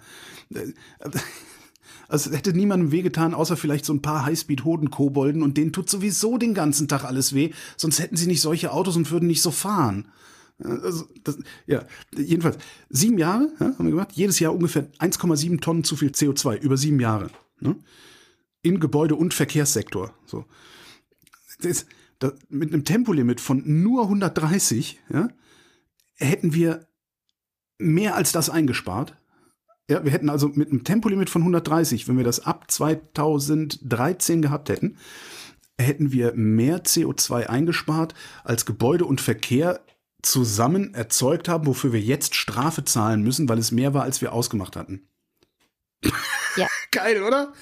Also 2.07 2.31
hätte 2.31 2.53
niemandem 2.53 2.93
wehgetan, 2.93 3.33
außer 3.33 3.57
vielleicht 3.57 3.83
so 3.83 3.91
ein 3.91 4.01
paar 4.01 4.25
Highspeed-Hoden-Kobolden 4.25 5.43
und 5.43 5.57
denen 5.57 5.73
tut 5.73 5.89
sowieso 5.89 6.37
den 6.37 6.53
ganzen 6.53 6.87
Tag 6.87 7.03
alles 7.03 7.35
weh, 7.35 7.51
sonst 7.75 7.99
hätten 7.99 8.15
sie 8.15 8.27
nicht 8.27 8.39
solche 8.39 8.71
Autos 8.71 8.95
und 8.95 9.11
würden 9.11 9.27
nicht 9.27 9.41
so 9.41 9.51
fahren. 9.51 10.07
Also, 10.63 11.03
das, 11.25 11.37
ja, 11.65 11.83
jedenfalls, 12.15 12.57
sieben 12.87 13.17
Jahre 13.17 13.51
ja, 13.59 13.65
haben 13.65 13.83
wir 13.83 13.91
gemacht, 13.91 14.13
jedes 14.13 14.39
Jahr 14.39 14.55
ungefähr 14.55 14.89
1,7 14.99 15.59
Tonnen 15.59 15.83
zu 15.83 15.97
viel 15.97 16.11
CO2, 16.11 16.59
über 16.59 16.77
sieben 16.77 17.01
Jahre. 17.01 17.29
Ne? 17.59 17.75
In 18.61 18.79
Gebäude- 18.79 19.15
und 19.17 19.33
Verkehrssektor. 19.33 20.13
So 20.25 20.45
das, 21.59 21.85
das, 22.19 22.33
mit 22.49 22.73
einem 22.73 22.85
Tempolimit 22.85 23.41
von 23.41 23.63
nur 23.65 24.03
130 24.03 24.99
ja, 25.09 25.29
hätten 26.15 26.53
wir 26.53 26.87
mehr 27.77 28.15
als 28.15 28.31
das 28.31 28.49
eingespart. 28.49 29.15
Ja, 29.89 30.03
wir 30.03 30.11
hätten 30.11 30.29
also 30.29 30.49
mit 30.49 30.69
einem 30.69 30.83
Tempolimit 30.83 31.29
von 31.29 31.41
130, 31.43 32.07
wenn 32.07 32.17
wir 32.17 32.25
das 32.25 32.41
ab 32.41 32.69
2013 32.69 34.41
gehabt 34.41 34.69
hätten, 34.69 34.97
hätten 35.79 36.11
wir 36.11 36.33
mehr 36.33 36.83
CO2 36.83 37.45
eingespart, 37.45 38.13
als 38.43 38.65
Gebäude 38.65 39.05
und 39.05 39.21
Verkehr 39.21 39.79
zusammen 40.21 40.93
erzeugt 40.93 41.47
haben, 41.47 41.67
wofür 41.67 41.93
wir 41.93 42.01
jetzt 42.01 42.35
Strafe 42.35 42.83
zahlen 42.83 43.21
müssen, 43.21 43.47
weil 43.47 43.59
es 43.59 43.71
mehr 43.71 43.93
war, 43.93 44.03
als 44.03 44.21
wir 44.21 44.33
ausgemacht 44.33 44.75
hatten. 44.75 45.07
Ja. 46.55 46.67
Geil, 46.91 47.21
oder? 47.23 47.53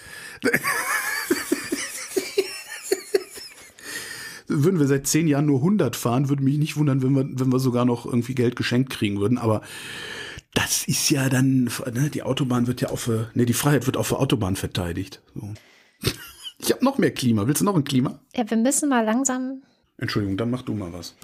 Würden 4.47 4.79
wir 4.79 4.87
seit 4.87 5.07
zehn 5.07 5.27
Jahren 5.27 5.45
nur 5.45 5.59
100 5.59 5.95
fahren, 5.95 6.29
würde 6.29 6.43
mich 6.43 6.57
nicht 6.57 6.77
wundern, 6.77 7.01
wenn 7.01 7.13
wir, 7.13 7.25
wenn 7.27 7.51
wir 7.51 7.59
sogar 7.59 7.85
noch 7.85 8.05
irgendwie 8.05 8.35
Geld 8.35 8.55
geschenkt 8.55 8.89
kriegen 8.89 9.19
würden. 9.19 9.37
Aber 9.37 9.61
das 10.53 10.87
ist 10.87 11.09
ja 11.09 11.29
dann, 11.29 11.69
ne, 11.93 12.09
die 12.09 12.23
Autobahn 12.23 12.67
wird 12.67 12.81
ja 12.81 12.89
auf, 12.89 13.07
ne, 13.07 13.45
die 13.45 13.53
Freiheit 13.53 13.85
wird 13.85 13.97
auf 13.97 14.09
der 14.09 14.19
Autobahn 14.19 14.55
verteidigt. 14.55 15.21
So. 15.33 15.53
Ich 16.57 16.71
habe 16.71 16.85
noch 16.85 16.97
mehr 16.97 17.11
Klima. 17.11 17.47
Willst 17.47 17.59
du 17.59 17.65
noch 17.65 17.75
ein 17.75 17.83
Klima? 17.83 18.17
Ja, 18.33 18.49
wir 18.49 18.55
müssen 18.55 18.87
mal 18.87 19.03
langsam 19.03 19.61
Entschuldigung, 19.97 20.35
dann 20.35 20.49
mach 20.49 20.61
du 20.61 20.73
mal 20.73 20.91
was. 20.91 21.15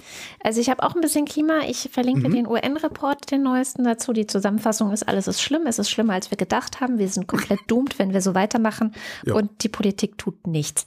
Also 0.42 0.58
ich 0.58 0.70
habe 0.70 0.82
auch 0.82 0.94
ein 0.94 1.02
bisschen 1.02 1.26
Klima. 1.26 1.60
Ich 1.68 1.90
verlinke 1.92 2.28
mhm. 2.28 2.32
den 2.32 2.46
UN-Report, 2.46 3.30
den 3.30 3.42
neuesten 3.42 3.84
dazu. 3.84 4.14
Die 4.14 4.26
Zusammenfassung 4.26 4.92
ist, 4.92 5.06
alles 5.06 5.28
ist 5.28 5.42
schlimm. 5.42 5.66
Es 5.66 5.78
ist 5.78 5.90
schlimmer, 5.90 6.14
als 6.14 6.30
wir 6.30 6.38
gedacht 6.38 6.80
haben. 6.80 6.98
Wir 6.98 7.08
sind 7.08 7.26
komplett 7.26 7.60
doomed, 7.66 7.98
wenn 7.98 8.14
wir 8.14 8.22
so 8.22 8.34
weitermachen. 8.34 8.94
Ja. 9.26 9.34
Und 9.34 9.62
die 9.62 9.68
Politik 9.68 10.16
tut 10.16 10.46
nichts. 10.46 10.86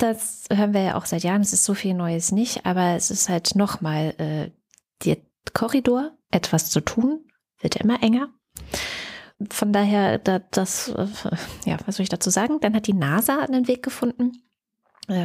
Das 0.00 0.46
hören 0.50 0.72
wir 0.72 0.80
ja 0.80 0.94
auch 0.96 1.04
seit 1.04 1.24
Jahren. 1.24 1.42
Es 1.42 1.52
ist 1.52 1.66
so 1.66 1.74
viel 1.74 1.92
Neues 1.92 2.32
nicht, 2.32 2.64
aber 2.64 2.96
es 2.96 3.10
ist 3.10 3.28
halt 3.28 3.54
nochmal 3.54 4.14
äh, 4.16 4.50
der 5.04 5.18
Korridor, 5.52 6.16
etwas 6.30 6.70
zu 6.70 6.80
tun, 6.80 7.26
wird 7.60 7.76
immer 7.76 8.02
enger. 8.02 8.30
Von 9.50 9.74
daher, 9.74 10.16
da, 10.16 10.38
das, 10.38 10.88
äh, 10.88 11.06
ja, 11.66 11.76
was 11.84 11.96
soll 11.96 12.04
ich 12.04 12.08
dazu 12.08 12.30
sagen? 12.30 12.60
Dann 12.60 12.74
hat 12.74 12.86
die 12.86 12.94
NASA 12.94 13.40
einen 13.40 13.68
Weg 13.68 13.82
gefunden, 13.82 14.32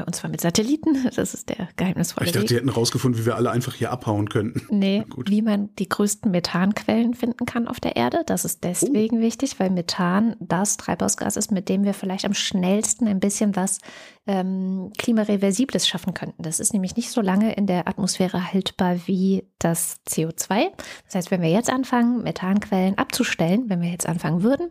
und 0.05 0.15
zwar 0.15 0.29
mit 0.29 0.41
Satelliten. 0.41 1.09
Das 1.15 1.33
ist 1.33 1.49
der 1.49 1.69
geheimnisvolle 1.77 2.25
Ich 2.25 2.33
dachte, 2.33 2.43
Weg. 2.43 2.49
die 2.49 2.55
hätten 2.55 2.69
rausgefunden, 2.69 3.21
wie 3.21 3.25
wir 3.25 3.35
alle 3.35 3.51
einfach 3.51 3.73
hier 3.73 3.91
abhauen 3.91 4.27
könnten. 4.27 4.67
Nee, 4.69 5.05
wie 5.27 5.41
man 5.41 5.69
die 5.77 5.87
größten 5.87 6.29
Methanquellen 6.29 7.13
finden 7.13 7.45
kann 7.45 7.67
auf 7.67 7.79
der 7.79 7.95
Erde. 7.95 8.23
Das 8.25 8.43
ist 8.43 8.63
deswegen 8.63 9.19
oh. 9.19 9.21
wichtig, 9.21 9.59
weil 9.59 9.69
Methan 9.69 10.35
das 10.39 10.77
Treibhausgas 10.77 11.37
ist, 11.37 11.51
mit 11.51 11.69
dem 11.69 11.83
wir 11.83 11.93
vielleicht 11.93 12.25
am 12.25 12.33
schnellsten 12.33 13.07
ein 13.07 13.19
bisschen 13.19 13.55
was 13.55 13.79
ähm, 14.27 14.91
Klimareversibles 14.97 15.87
schaffen 15.87 16.13
könnten. 16.13 16.41
Das 16.41 16.59
ist 16.59 16.73
nämlich 16.73 16.95
nicht 16.95 17.11
so 17.11 17.21
lange 17.21 17.53
in 17.53 17.67
der 17.67 17.87
Atmosphäre 17.87 18.51
haltbar 18.51 18.97
wie 19.05 19.47
das 19.59 20.01
CO2. 20.07 20.71
Das 21.05 21.15
heißt, 21.15 21.31
wenn 21.31 21.41
wir 21.41 21.49
jetzt 21.49 21.69
anfangen, 21.69 22.23
Methanquellen 22.23 22.97
abzustellen, 22.97 23.69
wenn 23.69 23.81
wir 23.81 23.89
jetzt 23.89 24.07
anfangen 24.07 24.43
würden, 24.43 24.69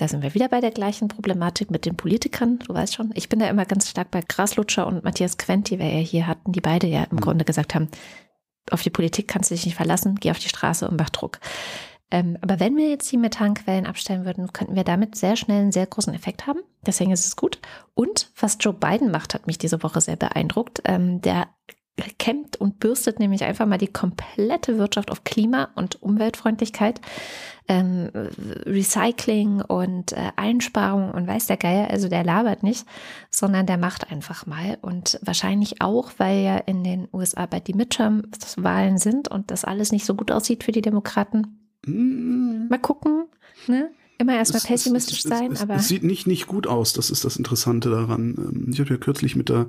da 0.00 0.08
sind 0.08 0.22
wir 0.22 0.34
wieder 0.34 0.48
bei 0.48 0.60
der 0.60 0.70
gleichen 0.70 1.08
Problematik 1.08 1.70
mit 1.70 1.84
den 1.84 1.94
Politikern. 1.94 2.58
Du 2.60 2.72
weißt 2.72 2.94
schon, 2.94 3.10
ich 3.14 3.28
bin 3.28 3.38
da 3.38 3.48
immer 3.48 3.66
ganz 3.66 3.90
stark 3.90 4.10
bei 4.10 4.22
Graslutscher 4.26 4.86
und 4.86 5.04
Matthias 5.04 5.36
Quent, 5.36 5.68
die 5.68 5.78
wir 5.78 5.88
ja 5.92 5.98
hier 5.98 6.26
hatten, 6.26 6.52
die 6.52 6.62
beide 6.62 6.86
ja 6.86 7.04
im 7.04 7.16
mhm. 7.16 7.20
Grunde 7.20 7.44
gesagt 7.44 7.74
haben, 7.74 7.88
auf 8.70 8.82
die 8.82 8.90
Politik 8.90 9.28
kannst 9.28 9.50
du 9.50 9.54
dich 9.54 9.66
nicht 9.66 9.74
verlassen, 9.74 10.14
geh 10.18 10.30
auf 10.30 10.38
die 10.38 10.48
Straße 10.48 10.88
und 10.88 10.98
mach 10.98 11.10
Druck. 11.10 11.38
Ähm, 12.10 12.38
aber 12.40 12.60
wenn 12.60 12.76
wir 12.76 12.88
jetzt 12.88 13.12
die 13.12 13.18
Methanquellen 13.18 13.86
abstellen 13.86 14.24
würden, 14.24 14.52
könnten 14.54 14.74
wir 14.74 14.84
damit 14.84 15.16
sehr 15.16 15.36
schnell 15.36 15.60
einen 15.60 15.72
sehr 15.72 15.86
großen 15.86 16.14
Effekt 16.14 16.46
haben. 16.46 16.60
Deswegen 16.86 17.12
ist 17.12 17.26
es 17.26 17.36
gut. 17.36 17.60
Und 17.94 18.30
was 18.40 18.56
Joe 18.58 18.72
Biden 18.72 19.10
macht, 19.10 19.34
hat 19.34 19.46
mich 19.46 19.58
diese 19.58 19.82
Woche 19.82 20.00
sehr 20.00 20.16
beeindruckt. 20.16 20.80
Ähm, 20.86 21.20
der 21.20 21.48
kämmt 22.18 22.56
und 22.56 22.80
bürstet 22.80 23.18
nämlich 23.18 23.44
einfach 23.44 23.66
mal 23.66 23.78
die 23.78 23.92
komplette 23.92 24.78
Wirtschaft 24.78 25.10
auf 25.10 25.24
Klima- 25.24 25.70
und 25.74 26.02
Umweltfreundlichkeit, 26.02 27.00
ähm, 27.70 28.10
Recycling 28.66 29.62
und 29.62 30.10
äh, 30.10 30.32
Einsparung 30.34 31.12
und 31.12 31.28
weiß 31.28 31.46
der 31.46 31.56
Geier, 31.56 31.88
also 31.88 32.08
der 32.08 32.24
labert 32.24 32.64
nicht, 32.64 32.84
sondern 33.30 33.66
der 33.66 33.78
macht 33.78 34.10
einfach 34.10 34.44
mal. 34.44 34.76
Und 34.82 35.20
wahrscheinlich 35.22 35.80
auch, 35.80 36.10
weil 36.18 36.42
ja 36.42 36.56
in 36.56 36.82
den 36.82 37.06
USA 37.12 37.46
bei 37.46 37.60
die 37.60 37.74
Midterm-Wahlen 37.74 38.98
sind 38.98 39.28
und 39.28 39.52
das 39.52 39.64
alles 39.64 39.92
nicht 39.92 40.04
so 40.04 40.16
gut 40.16 40.32
aussieht 40.32 40.64
für 40.64 40.72
die 40.72 40.82
Demokraten. 40.82 41.70
Mm. 41.86 42.66
Mal 42.68 42.80
gucken, 42.80 43.26
ne? 43.68 43.88
Immer 44.20 44.34
erstmal 44.34 44.62
pessimistisch 44.62 45.20
es, 45.20 45.24
es, 45.24 45.30
sein, 45.30 45.52
es, 45.52 45.60
aber. 45.62 45.74
Es 45.76 45.88
sieht 45.88 46.04
nicht, 46.04 46.26
nicht 46.26 46.46
gut 46.46 46.66
aus, 46.66 46.92
das 46.92 47.10
ist 47.10 47.24
das 47.24 47.36
Interessante 47.36 47.90
daran. 47.90 48.34
Ähm, 48.38 48.70
ich 48.72 48.80
habe 48.80 48.90
ja 48.90 48.96
kürzlich 48.96 49.36
mit, 49.36 49.48
der, 49.48 49.66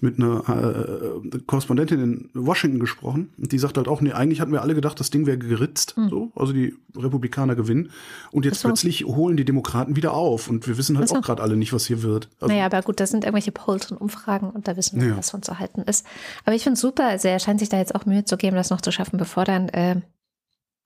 mit 0.00 0.18
einer 0.18 0.42
äh, 0.48 1.38
Korrespondentin 1.46 2.00
in 2.00 2.30
Washington 2.34 2.80
gesprochen 2.80 3.30
und 3.38 3.52
die 3.52 3.58
sagt 3.58 3.76
halt 3.76 3.88
auch, 3.88 4.00
nee, 4.00 4.12
eigentlich 4.12 4.40
hatten 4.40 4.52
wir 4.52 4.62
alle 4.62 4.74
gedacht, 4.74 4.98
das 5.00 5.10
Ding 5.10 5.26
wäre 5.26 5.38
geritzt, 5.38 5.96
mhm. 5.96 6.08
so, 6.08 6.32
also 6.34 6.52
die 6.52 6.74
Republikaner 6.96 7.54
gewinnen. 7.54 7.90
Und 8.32 8.44
jetzt 8.44 8.60
so. 8.60 8.68
plötzlich 8.68 9.04
holen 9.04 9.36
die 9.36 9.44
Demokraten 9.44 9.96
wieder 9.96 10.12
auf 10.12 10.48
und 10.48 10.66
wir 10.66 10.76
wissen 10.78 10.98
halt 10.98 11.08
so. 11.08 11.16
auch 11.16 11.22
gerade 11.22 11.42
alle 11.42 11.56
nicht, 11.56 11.72
was 11.72 11.86
hier 11.86 12.02
wird. 12.02 12.28
Also, 12.40 12.52
naja, 12.52 12.66
aber 12.66 12.82
gut, 12.82 13.00
das 13.00 13.10
sind 13.10 13.24
irgendwelche 13.24 13.52
Polls 13.52 13.90
und 13.90 13.98
Umfragen 13.98 14.50
und 14.50 14.68
da 14.68 14.76
wissen 14.76 15.00
wir, 15.00 15.08
ja. 15.08 15.16
was 15.16 15.30
von 15.30 15.42
zu 15.42 15.58
halten 15.58 15.82
ist. 15.82 16.06
Aber 16.44 16.54
ich 16.54 16.62
finde 16.62 16.74
es 16.74 16.80
super, 16.80 17.06
also 17.06 17.28
er 17.28 17.38
scheint 17.38 17.60
sich 17.60 17.68
da 17.68 17.78
jetzt 17.78 17.94
auch 17.94 18.06
Mühe 18.06 18.24
zu 18.24 18.36
geben, 18.36 18.56
das 18.56 18.70
noch 18.70 18.80
zu 18.80 18.90
schaffen, 18.90 19.18
bevor 19.18 19.44
dann, 19.44 19.68
äh, 19.68 20.00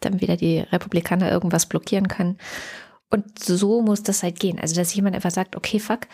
dann 0.01 0.21
wieder 0.21 0.37
die 0.37 0.61
Republikaner 0.61 1.31
irgendwas 1.31 1.67
blockieren 1.67 2.09
können. 2.09 2.39
Und 3.11 3.39
so 3.43 3.83
muss 3.83 4.03
das 4.03 4.23
halt 4.23 4.39
gehen. 4.39 4.59
Also, 4.59 4.75
dass 4.77 4.95
jemand 4.95 5.17
einfach 5.17 5.33
sagt, 5.33 5.57
okay, 5.57 5.81
fuck, 5.81 6.07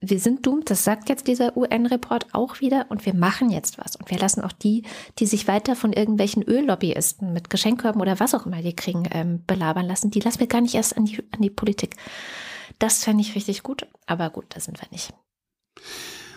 wir 0.00 0.20
sind 0.20 0.46
doomed, 0.46 0.70
das 0.70 0.84
sagt 0.84 1.08
jetzt 1.08 1.26
dieser 1.26 1.56
UN-Report 1.56 2.26
auch 2.32 2.60
wieder 2.60 2.86
und 2.90 3.06
wir 3.06 3.14
machen 3.14 3.50
jetzt 3.50 3.78
was. 3.78 3.96
Und 3.96 4.10
wir 4.10 4.18
lassen 4.18 4.42
auch 4.42 4.52
die, 4.52 4.82
die 5.18 5.26
sich 5.26 5.48
weiter 5.48 5.74
von 5.74 5.92
irgendwelchen 5.92 6.42
Öllobbyisten 6.42 7.32
mit 7.32 7.50
Geschenkkörben 7.50 8.00
oder 8.00 8.20
was 8.20 8.34
auch 8.34 8.46
immer 8.46 8.62
die 8.62 8.76
kriegen, 8.76 9.08
ähm, 9.10 9.42
belabern 9.46 9.86
lassen, 9.86 10.10
die 10.10 10.20
lassen 10.20 10.40
wir 10.40 10.46
gar 10.46 10.60
nicht 10.60 10.74
erst 10.74 10.96
an 10.96 11.06
die, 11.06 11.18
an 11.18 11.40
die 11.40 11.50
Politik. 11.50 11.96
Das 12.78 13.04
fände 13.04 13.22
ich 13.22 13.34
richtig 13.34 13.62
gut, 13.62 13.86
aber 14.06 14.30
gut, 14.30 14.44
da 14.50 14.60
sind 14.60 14.80
wir 14.80 14.88
nicht. 14.90 15.14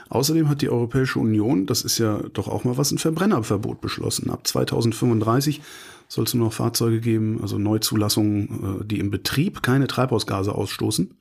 Außerdem 0.09 0.49
hat 0.49 0.61
die 0.61 0.69
Europäische 0.69 1.19
Union, 1.19 1.65
das 1.65 1.83
ist 1.83 1.99
ja 1.99 2.19
doch 2.33 2.47
auch 2.47 2.63
mal 2.63 2.77
was, 2.77 2.91
ein 2.91 2.97
Verbrennerverbot 2.97 3.81
beschlossen. 3.81 4.31
Ab 4.31 4.47
2035 4.47 5.61
soll 6.09 6.25
es 6.25 6.33
nur 6.33 6.47
noch 6.47 6.53
Fahrzeuge 6.53 6.99
geben, 6.99 7.39
also 7.41 7.57
Neuzulassungen, 7.57 8.81
äh, 8.81 8.85
die 8.85 8.99
im 8.99 9.11
Betrieb 9.11 9.63
keine 9.63 9.87
Treibhausgase 9.87 10.53
ausstoßen. 10.53 11.13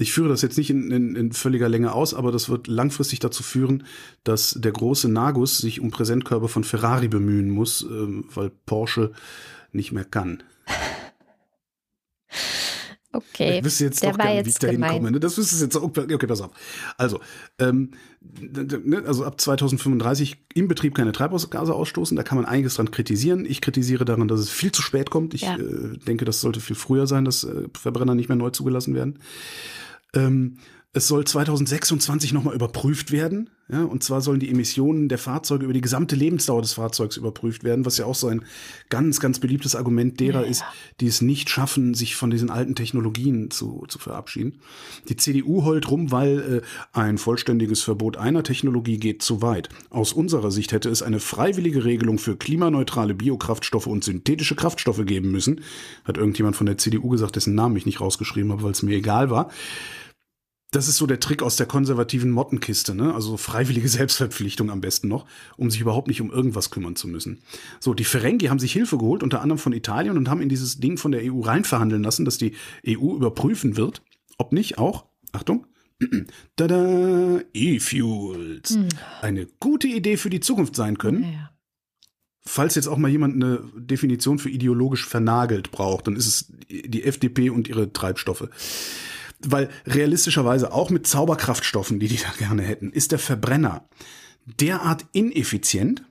Ich 0.00 0.12
führe 0.12 0.28
das 0.28 0.42
jetzt 0.42 0.58
nicht 0.58 0.70
in, 0.70 0.90
in, 0.90 1.16
in, 1.16 1.32
völliger 1.32 1.68
Länge 1.68 1.92
aus, 1.92 2.14
aber 2.14 2.30
das 2.30 2.48
wird 2.48 2.68
langfristig 2.68 3.18
dazu 3.18 3.42
führen, 3.42 3.84
dass 4.22 4.52
der 4.52 4.70
große 4.70 5.08
Nagus 5.08 5.58
sich 5.58 5.80
um 5.80 5.90
Präsentkörper 5.90 6.48
von 6.48 6.62
Ferrari 6.62 7.08
bemühen 7.08 7.50
muss, 7.50 7.82
ähm, 7.82 8.24
weil 8.32 8.50
Porsche 8.66 9.12
nicht 9.72 9.90
mehr 9.90 10.04
kann. 10.04 10.42
Okay. 13.10 13.58
Ich 13.58 13.64
wüsste 13.64 13.84
jetzt 13.84 14.02
der 14.02 14.10
doch 14.10 14.18
gerne, 14.18 14.44
wie 14.44 14.50
ich 14.50 14.58
da 14.58 14.68
hinkomme. 14.68 15.10
Ne? 15.10 15.20
Das 15.20 15.38
wüsste 15.38 15.64
jetzt. 15.64 15.76
Okay, 15.76 16.12
okay, 16.12 16.26
pass 16.26 16.42
auf. 16.42 16.50
Also, 16.98 17.20
ähm, 17.58 17.92
ne, 18.40 19.02
also 19.06 19.24
ab 19.24 19.40
2035 19.40 20.36
im 20.54 20.68
Betrieb 20.68 20.94
keine 20.94 21.12
Treibhausgase 21.12 21.74
ausstoßen. 21.74 22.16
Da 22.16 22.22
kann 22.22 22.36
man 22.36 22.44
einiges 22.44 22.74
dran 22.74 22.90
kritisieren. 22.90 23.46
Ich 23.46 23.62
kritisiere 23.62 24.04
daran, 24.04 24.28
dass 24.28 24.40
es 24.40 24.50
viel 24.50 24.72
zu 24.72 24.82
spät 24.82 25.08
kommt. 25.08 25.32
Ich 25.32 25.42
ja. 25.42 25.56
äh, 25.56 25.96
denke, 26.06 26.26
das 26.26 26.42
sollte 26.42 26.60
viel 26.60 26.76
früher 26.76 27.06
sein, 27.06 27.24
dass 27.24 27.44
äh, 27.44 27.68
Verbrenner 27.72 28.14
nicht 28.14 28.28
mehr 28.28 28.36
neu 28.36 28.50
zugelassen 28.50 28.94
werden. 28.94 29.20
Ähm, 30.14 30.58
es 30.94 31.06
soll 31.06 31.24
2026 31.24 32.32
nochmal 32.32 32.54
überprüft 32.54 33.12
werden. 33.12 33.50
Ja, 33.70 33.84
und 33.84 34.02
zwar 34.02 34.22
sollen 34.22 34.40
die 34.40 34.48
Emissionen 34.48 35.10
der 35.10 35.18
Fahrzeuge 35.18 35.64
über 35.64 35.74
die 35.74 35.82
gesamte 35.82 36.16
Lebensdauer 36.16 36.62
des 36.62 36.72
Fahrzeugs 36.72 37.18
überprüft 37.18 37.64
werden, 37.64 37.84
was 37.84 37.98
ja 37.98 38.06
auch 38.06 38.14
so 38.14 38.28
ein 38.28 38.42
ganz, 38.88 39.20
ganz 39.20 39.40
beliebtes 39.40 39.76
Argument 39.76 40.18
derer 40.20 40.44
ja. 40.44 40.48
ist, 40.48 40.64
die 41.00 41.06
es 41.06 41.20
nicht 41.20 41.50
schaffen, 41.50 41.92
sich 41.92 42.16
von 42.16 42.30
diesen 42.30 42.48
alten 42.48 42.74
Technologien 42.74 43.50
zu, 43.50 43.84
zu 43.86 43.98
verabschieden. 43.98 44.60
Die 45.10 45.16
CDU 45.16 45.64
heult 45.64 45.90
rum, 45.90 46.10
weil 46.10 46.62
äh, 46.62 46.98
ein 46.98 47.18
vollständiges 47.18 47.82
Verbot 47.82 48.16
einer 48.16 48.42
Technologie 48.42 48.96
geht 48.96 49.20
zu 49.20 49.42
weit. 49.42 49.68
Aus 49.90 50.14
unserer 50.14 50.50
Sicht 50.50 50.72
hätte 50.72 50.88
es 50.88 51.02
eine 51.02 51.20
freiwillige 51.20 51.84
Regelung 51.84 52.18
für 52.18 52.38
klimaneutrale 52.38 53.12
Biokraftstoffe 53.12 53.86
und 53.86 54.02
synthetische 54.02 54.56
Kraftstoffe 54.56 55.04
geben 55.04 55.30
müssen, 55.30 55.60
hat 56.04 56.16
irgendjemand 56.16 56.56
von 56.56 56.64
der 56.64 56.78
CDU 56.78 57.10
gesagt, 57.10 57.36
dessen 57.36 57.54
Namen 57.54 57.76
ich 57.76 57.84
nicht 57.84 58.00
rausgeschrieben 58.00 58.50
habe, 58.50 58.62
weil 58.62 58.72
es 58.72 58.82
mir 58.82 58.96
egal 58.96 59.28
war 59.28 59.50
das 60.70 60.86
ist 60.86 60.98
so 60.98 61.06
der 61.06 61.18
Trick 61.18 61.42
aus 61.42 61.56
der 61.56 61.66
konservativen 61.66 62.30
Mottenkiste, 62.30 62.94
ne? 62.94 63.14
Also 63.14 63.36
freiwillige 63.36 63.88
Selbstverpflichtung 63.88 64.70
am 64.70 64.80
besten 64.80 65.08
noch, 65.08 65.26
um 65.56 65.70
sich 65.70 65.80
überhaupt 65.80 66.08
nicht 66.08 66.20
um 66.20 66.30
irgendwas 66.30 66.70
kümmern 66.70 66.96
zu 66.96 67.08
müssen. 67.08 67.40
So, 67.80 67.94
die 67.94 68.04
Ferengi 68.04 68.46
haben 68.46 68.58
sich 68.58 68.72
Hilfe 68.72 68.98
geholt, 68.98 69.22
unter 69.22 69.40
anderem 69.40 69.58
von 69.58 69.72
Italien, 69.72 70.16
und 70.16 70.28
haben 70.28 70.42
in 70.42 70.48
dieses 70.48 70.78
Ding 70.78 70.98
von 70.98 71.12
der 71.12 71.22
EU 71.24 71.40
reinverhandeln 71.40 72.02
lassen, 72.02 72.24
dass 72.24 72.38
die 72.38 72.54
EU 72.86 73.14
überprüfen 73.14 73.76
wird, 73.76 74.02
ob 74.36 74.52
nicht 74.52 74.78
auch, 74.78 75.06
Achtung, 75.32 75.66
tada, 76.56 77.40
E-Fuels, 77.54 78.74
hm. 78.74 78.88
eine 79.22 79.46
gute 79.60 79.88
Idee 79.88 80.16
für 80.16 80.30
die 80.30 80.40
Zukunft 80.40 80.76
sein 80.76 80.98
können. 80.98 81.24
Ja. 81.24 81.50
Falls 82.42 82.76
jetzt 82.76 82.88
auch 82.88 82.96
mal 82.96 83.10
jemand 83.10 83.34
eine 83.34 83.62
Definition 83.76 84.38
für 84.38 84.48
ideologisch 84.48 85.06
vernagelt 85.06 85.70
braucht, 85.70 86.06
dann 86.06 86.16
ist 86.16 86.26
es 86.26 86.52
die 86.70 87.04
FDP 87.04 87.50
und 87.50 87.68
ihre 87.68 87.92
Treibstoffe 87.92 88.48
weil 89.40 89.68
realistischerweise 89.86 90.72
auch 90.72 90.90
mit 90.90 91.06
Zauberkraftstoffen, 91.06 92.00
die 92.00 92.08
die 92.08 92.16
da 92.16 92.30
gerne 92.38 92.62
hätten, 92.62 92.92
ist 92.92 93.12
der 93.12 93.18
Verbrenner 93.18 93.88
derart 94.44 95.04
ineffizient, 95.12 96.04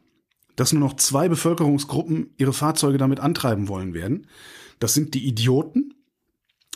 dass 0.55 0.73
nur 0.73 0.81
noch 0.81 0.95
zwei 0.95 1.27
Bevölkerungsgruppen 1.29 2.33
ihre 2.37 2.53
Fahrzeuge 2.53 2.97
damit 2.97 3.19
antreiben 3.19 3.67
wollen 3.67 3.93
werden. 3.93 4.27
Das 4.79 4.93
sind 4.93 5.13
die 5.13 5.25
Idioten 5.25 5.93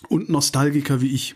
und 0.10 0.30
Nostalgiker 0.30 1.02
wie 1.02 1.14
ich. 1.14 1.36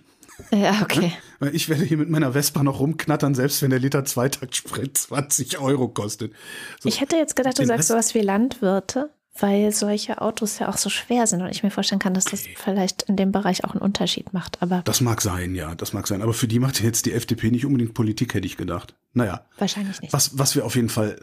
Ja, 0.52 0.82
okay. 0.82 1.14
Ich 1.52 1.70
werde 1.70 1.84
hier 1.84 1.98
mit 1.98 2.10
meiner 2.10 2.32
Vespa 2.32 2.64
noch 2.64 2.80
rumknattern, 2.80 3.36
selbst 3.36 3.62
wenn 3.62 3.70
der 3.70 3.80
Liter 3.80 4.06
Zweitaktsprit 4.06 4.98
20 4.98 5.60
Euro 5.60 5.90
kostet. 5.90 6.34
So, 6.80 6.90
ich 6.90 7.02
hätte 7.02 7.18
jetzt 7.18 7.36
gedacht, 7.36 7.60
du 7.60 7.66
sagst 7.66 7.90
sowas 7.90 8.16
wie 8.16 8.22
Landwirte 8.22 9.12
weil 9.38 9.72
solche 9.74 10.22
Autos 10.22 10.60
ja 10.60 10.70
auch 10.70 10.78
so 10.78 10.90
schwer 10.90 11.28
sind 11.28 11.42
und 11.42 11.50
ich 11.50 11.62
mir 11.62 11.72
vorstellen 11.72 12.00
kann, 12.00 12.14
dass 12.14 12.26
das 12.26 12.46
vielleicht 12.56 13.04
in 13.04 13.18
dem 13.18 13.32
Bereich 13.32 13.66
auch 13.66 13.72
einen 13.72 13.82
Unterschied 13.82 14.34
macht. 14.34 14.62
Aber 14.62 14.82
das 14.86 15.02
mag 15.02 15.22
sein, 15.22 15.56
ja, 15.56 15.76
das 15.76 15.92
mag 15.92 16.08
sein. 16.08 16.22
Aber 16.22 16.34
für 16.34 16.48
die 16.48 16.60
macht 16.60 16.82
jetzt 16.82 17.06
die 17.06 17.12
FDP 17.12 17.52
nicht 17.52 17.66
unbedingt 17.66 17.94
Politik, 17.94 18.34
hätte 18.34 18.48
ich 18.48 18.56
gedacht. 18.56 18.96
Naja. 19.14 19.46
Wahrscheinlich 19.58 20.00
nicht. 20.02 20.14
Was, 20.14 20.38
was 20.38 20.56
wir 20.56 20.66
auf 20.66 20.76
jeden 20.76 20.90
Fall, 20.90 21.20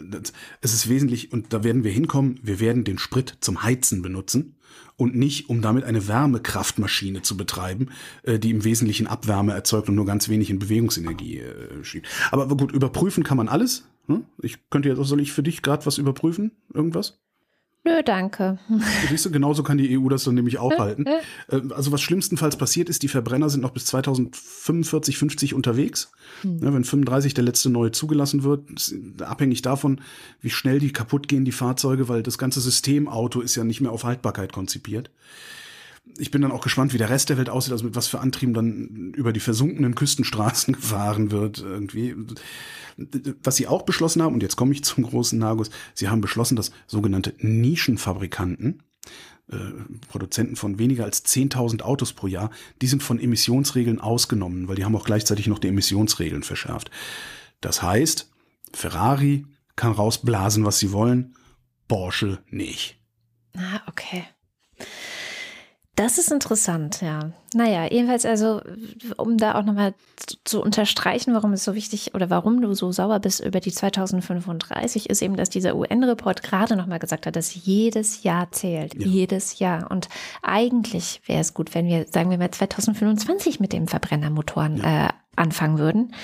es 0.61 0.75
ist 0.75 0.89
wesentlich, 0.89 1.33
und 1.33 1.53
da 1.53 1.65
werden 1.65 1.85
wir 1.85 1.91
hinkommen, 1.91 2.39
wir 2.43 2.61
werden 2.61 2.85
den 2.85 2.99
Sprit 2.99 3.39
zum 3.41 3.63
Heizen 3.63 4.03
benutzen 4.03 4.57
und 4.97 5.17
nicht, 5.17 5.49
um 5.49 5.63
damit 5.63 5.85
eine 5.85 6.07
Wärmekraftmaschine 6.07 7.23
zu 7.23 7.37
betreiben, 7.37 7.89
äh, 8.25 8.39
die 8.39 8.51
im 8.51 8.65
Wesentlichen 8.65 9.07
Abwärme 9.07 9.53
erzeugt 9.53 9.89
und 9.89 9.95
nur 9.95 10.07
ganz 10.07 10.29
wenig 10.29 10.51
in 10.51 10.59
Bewegungsenergie 10.59 11.39
äh, 11.39 11.85
schiebt. 11.85 12.09
Aber 12.31 12.47
gut, 12.49 12.73
überprüfen 12.73 13.25
kann 13.25 13.39
man 13.39 13.49
alles. 13.49 13.89
Hm? 14.07 14.27
Ich 14.43 14.59
könnte 14.69 14.89
jetzt, 14.89 14.99
soll 15.03 15.21
ich 15.21 15.33
für 15.33 15.43
dich 15.43 15.63
gerade 15.63 15.87
was 15.87 15.99
überprüfen? 15.99 16.53
Irgendwas? 16.75 17.22
Nö, 17.85 18.03
danke. 18.05 18.59
Siehst 19.09 19.25
du, 19.25 19.31
genauso 19.31 19.63
kann 19.65 19.79
die 19.79 19.99
EU 19.99 20.09
das 20.09 20.25
dann 20.25 20.37
nämlich 20.37 20.59
aufhalten. 20.59 21.05
Ähm, 21.51 21.73
also 21.75 21.91
was 21.91 22.01
schlimmstenfalls 22.01 22.57
passiert 22.57 22.89
ist, 22.89 23.03
die 23.03 23.09
Verbrenner 23.09 23.51
sind 23.51 23.61
noch 23.61 23.73
bis 23.73 23.87
2045, 23.87 25.19
50 25.19 25.55
unterwegs. 25.55 26.13
Hm. 26.43 26.59
Ja, 26.63 26.73
wenn 26.73 26.85
35 26.85 27.35
der 27.35 27.45
letzte 27.45 27.71
neue 27.71 27.91
zugelassen 27.91 28.45
wird, 28.45 28.69
abhängig 29.21 29.63
davon, 29.63 30.01
wie 30.41 30.51
schnell 30.51 30.79
die 30.79 30.93
kaputt 30.93 31.27
gehen, 31.27 31.45
die 31.45 31.53
Fahrzeuge, 31.53 32.09
weil 32.09 32.23
das 32.23 32.39
ganze 32.39 32.61
System 32.61 33.09
Auto 33.09 33.41
ist 33.41 33.57
ja 33.57 33.65
nicht 33.65 33.81
mehr 33.81 33.93
auf 33.93 34.05
Haltbarkeit 34.05 34.53
konzipiert 34.53 35.11
ich 36.19 36.31
bin 36.31 36.43
dann 36.43 36.53
auch 36.53 36.63
gespannt, 36.63 36.93
wie 36.93 36.99
der 36.99 37.11
Rest 37.11 37.29
der 37.29 37.39
Welt 37.39 37.49
aussieht, 37.49 37.73
also 37.73 37.85
mit 37.85 37.95
was 37.95 38.09
für 38.09 38.21
Antrieben 38.21 38.55
dann 38.55 39.13
über 39.15 39.33
die 39.33 39.41
versunkenen 39.41 39.95
Küstenstraßen 39.95 40.75
gefahren 40.81 41.31
wird 41.31 41.59
irgendwie. 41.59 42.15
Was 43.43 43.57
sie 43.57 43.69
auch 43.69 43.83
beschlossen 43.83 44.23
haben, 44.23 44.35
und 44.35 44.43
jetzt 44.43 44.57
komme 44.57 44.73
ich 44.73 44.85
zum 44.85 45.05
großen 45.05 45.39
Nagus, 45.39 45.71
sie 45.95 46.09
haben 46.09 46.21
beschlossen, 46.21 46.57
dass 46.57 46.73
sogenannte 46.87 47.35
Nischenfabrikanten, 47.39 48.83
äh, 49.51 49.57
Produzenten 50.09 50.57
von 50.57 50.79
weniger 50.79 51.05
als 51.05 51.25
10.000 51.25 51.83
Autos 51.83 52.13
pro 52.13 52.27
Jahr, 52.27 52.51
die 52.81 52.87
sind 52.87 53.03
von 53.03 53.19
Emissionsregeln 53.19 54.01
ausgenommen, 54.01 54.69
weil 54.69 54.77
die 54.77 54.85
haben 54.85 54.97
auch 54.97 55.07
gleichzeitig 55.07 55.47
noch 55.47 55.59
die 55.59 55.69
Emissionsregeln 55.69 56.43
verschärft. 56.43 56.91
Das 57.61 57.83
heißt, 57.83 58.31
Ferrari 58.73 59.47
kann 59.77 59.93
rausblasen, 59.93 60.65
was 60.65 60.79
sie 60.79 60.93
wollen, 60.93 61.35
Porsche 61.89 62.43
nicht. 62.51 62.99
Ah, 63.57 63.81
okay. 63.87 64.25
Das 65.95 66.17
ist 66.17 66.33
interessant, 66.33 67.03
ja. 67.03 67.33
Naja, 67.53 67.87
jedenfalls 67.91 68.25
also, 68.25 68.63
um 69.19 69.37
da 69.37 69.57
auch 69.57 69.65
nochmal 69.65 69.93
zu, 70.17 70.37
zu 70.43 70.63
unterstreichen, 70.63 71.35
warum 71.35 71.53
es 71.53 71.65
so 71.65 71.75
wichtig 71.75 72.15
oder 72.15 72.31
warum 72.31 72.63
du 72.63 72.73
so 72.73 72.93
sauer 72.93 73.21
bist 73.21 73.41
über 73.45 73.61
die 73.61 73.73
2035, 73.73 75.11
ist 75.11 75.21
eben, 75.21 75.37
dass 75.37 75.51
dieser 75.51 75.77
UN-Report 75.77 76.43
gerade 76.43 76.77
nochmal 76.77 76.99
gesagt 76.99 77.27
hat, 77.27 77.37
dass 77.37 77.67
jedes 77.67 78.23
Jahr 78.23 78.51
zählt. 78.53 78.95
Ja. 78.95 79.07
Jedes 79.07 79.59
Jahr. 79.59 79.91
Und 79.91 80.09
eigentlich 80.41 81.21
wäre 81.27 81.41
es 81.41 81.53
gut, 81.53 81.75
wenn 81.75 81.87
wir, 81.87 82.07
sagen 82.11 82.31
wir 82.31 82.39
mal, 82.39 82.51
2025 82.51 83.61
mit 83.61 83.75
den 83.75 83.87
Verbrennermotoren 83.87 84.79
ja. 84.79 85.09
äh, 85.09 85.11
anfangen 85.37 85.79
würden. 85.79 86.15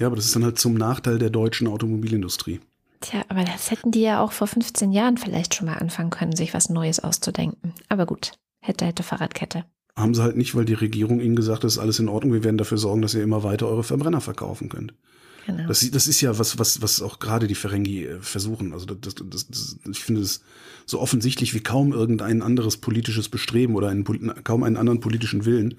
Ja, 0.00 0.06
aber 0.06 0.16
das 0.16 0.24
ist 0.24 0.36
dann 0.36 0.44
halt 0.44 0.58
zum 0.58 0.72
Nachteil 0.72 1.18
der 1.18 1.28
deutschen 1.28 1.68
Automobilindustrie. 1.68 2.60
Tja, 3.02 3.20
aber 3.28 3.44
das 3.44 3.70
hätten 3.70 3.90
die 3.90 4.00
ja 4.00 4.22
auch 4.22 4.32
vor 4.32 4.46
15 4.46 4.90
Jahren 4.90 5.18
vielleicht 5.18 5.54
schon 5.54 5.66
mal 5.66 5.76
anfangen 5.76 6.08
können, 6.08 6.34
sich 6.34 6.54
was 6.54 6.70
Neues 6.70 6.98
auszudenken. 7.00 7.74
Aber 7.90 8.06
gut. 8.06 8.32
Hätte, 8.66 8.84
hätte 8.84 9.04
Fahrradkette. 9.04 9.64
Haben 9.94 10.12
sie 10.12 10.22
halt 10.22 10.36
nicht, 10.36 10.56
weil 10.56 10.64
die 10.64 10.74
Regierung 10.74 11.20
ihnen 11.20 11.36
gesagt 11.36 11.58
hat, 11.58 11.64
das 11.64 11.74
ist 11.74 11.78
alles 11.78 12.00
in 12.00 12.08
Ordnung, 12.08 12.32
wir 12.32 12.42
werden 12.42 12.58
dafür 12.58 12.78
sorgen, 12.78 13.00
dass 13.00 13.14
ihr 13.14 13.22
immer 13.22 13.44
weiter 13.44 13.68
eure 13.68 13.84
Verbrenner 13.84 14.20
verkaufen 14.20 14.68
könnt. 14.68 14.92
Genau. 15.46 15.68
Das, 15.68 15.88
das 15.88 16.08
ist 16.08 16.20
ja 16.20 16.36
was, 16.36 16.58
was, 16.58 16.82
was 16.82 17.00
auch 17.00 17.20
gerade 17.20 17.46
die 17.46 17.54
Ferengi 17.54 18.06
äh, 18.06 18.20
versuchen. 18.20 18.72
Also 18.72 18.86
das, 18.86 19.14
das, 19.14 19.46
das, 19.46 19.78
ich 19.88 20.02
finde 20.02 20.22
es 20.22 20.42
so 20.84 21.00
offensichtlich 21.00 21.54
wie 21.54 21.60
kaum 21.60 21.92
irgendein 21.92 22.42
anderes 22.42 22.76
politisches 22.78 23.28
Bestreben 23.28 23.76
oder 23.76 23.88
einen, 23.88 24.04
kaum 24.42 24.64
einen 24.64 24.76
anderen 24.76 24.98
politischen 24.98 25.44
Willen, 25.44 25.76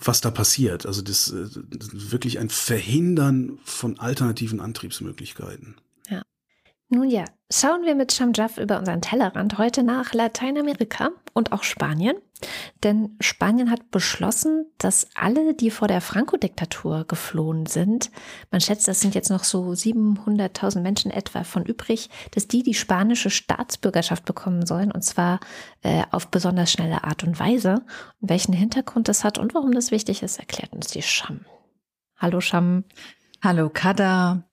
was 0.00 0.20
da 0.20 0.30
passiert. 0.30 0.86
Also 0.86 1.02
das, 1.02 1.32
äh, 1.32 1.48
das 1.68 2.12
wirklich 2.12 2.38
ein 2.38 2.48
Verhindern 2.48 3.58
von 3.64 3.98
alternativen 3.98 4.60
Antriebsmöglichkeiten. 4.60 5.74
Nun 6.94 7.08
ja, 7.08 7.24
schauen 7.50 7.86
wir 7.86 7.94
mit 7.94 8.12
Shamjaf 8.12 8.58
über 8.58 8.78
unseren 8.78 9.00
Tellerrand 9.00 9.56
heute 9.56 9.82
nach 9.82 10.12
Lateinamerika 10.12 11.08
und 11.32 11.50
auch 11.50 11.62
Spanien. 11.62 12.18
Denn 12.84 13.16
Spanien 13.18 13.70
hat 13.70 13.90
beschlossen, 13.90 14.66
dass 14.76 15.08
alle, 15.14 15.54
die 15.54 15.70
vor 15.70 15.88
der 15.88 16.02
Franco-Diktatur 16.02 17.06
geflohen 17.08 17.64
sind, 17.64 18.10
man 18.50 18.60
schätzt, 18.60 18.88
das 18.88 19.00
sind 19.00 19.14
jetzt 19.14 19.30
noch 19.30 19.44
so 19.44 19.70
700.000 19.70 20.80
Menschen 20.80 21.10
etwa 21.10 21.44
von 21.44 21.64
übrig, 21.64 22.10
dass 22.32 22.46
die 22.46 22.62
die 22.62 22.74
spanische 22.74 23.30
Staatsbürgerschaft 23.30 24.26
bekommen 24.26 24.66
sollen 24.66 24.92
und 24.92 25.02
zwar 25.02 25.40
äh, 25.80 26.02
auf 26.10 26.28
besonders 26.28 26.70
schnelle 26.70 27.04
Art 27.04 27.24
und 27.24 27.40
Weise. 27.40 27.86
Und 28.20 28.28
welchen 28.28 28.52
Hintergrund 28.52 29.08
das 29.08 29.24
hat 29.24 29.38
und 29.38 29.54
warum 29.54 29.72
das 29.72 29.92
wichtig 29.92 30.22
ist, 30.22 30.38
erklärt 30.38 30.74
uns 30.74 30.88
die 30.88 31.00
Scham. 31.00 31.46
Hallo 32.18 32.42
Sham. 32.42 32.84
Hallo 33.40 33.70
Kada. 33.70 34.44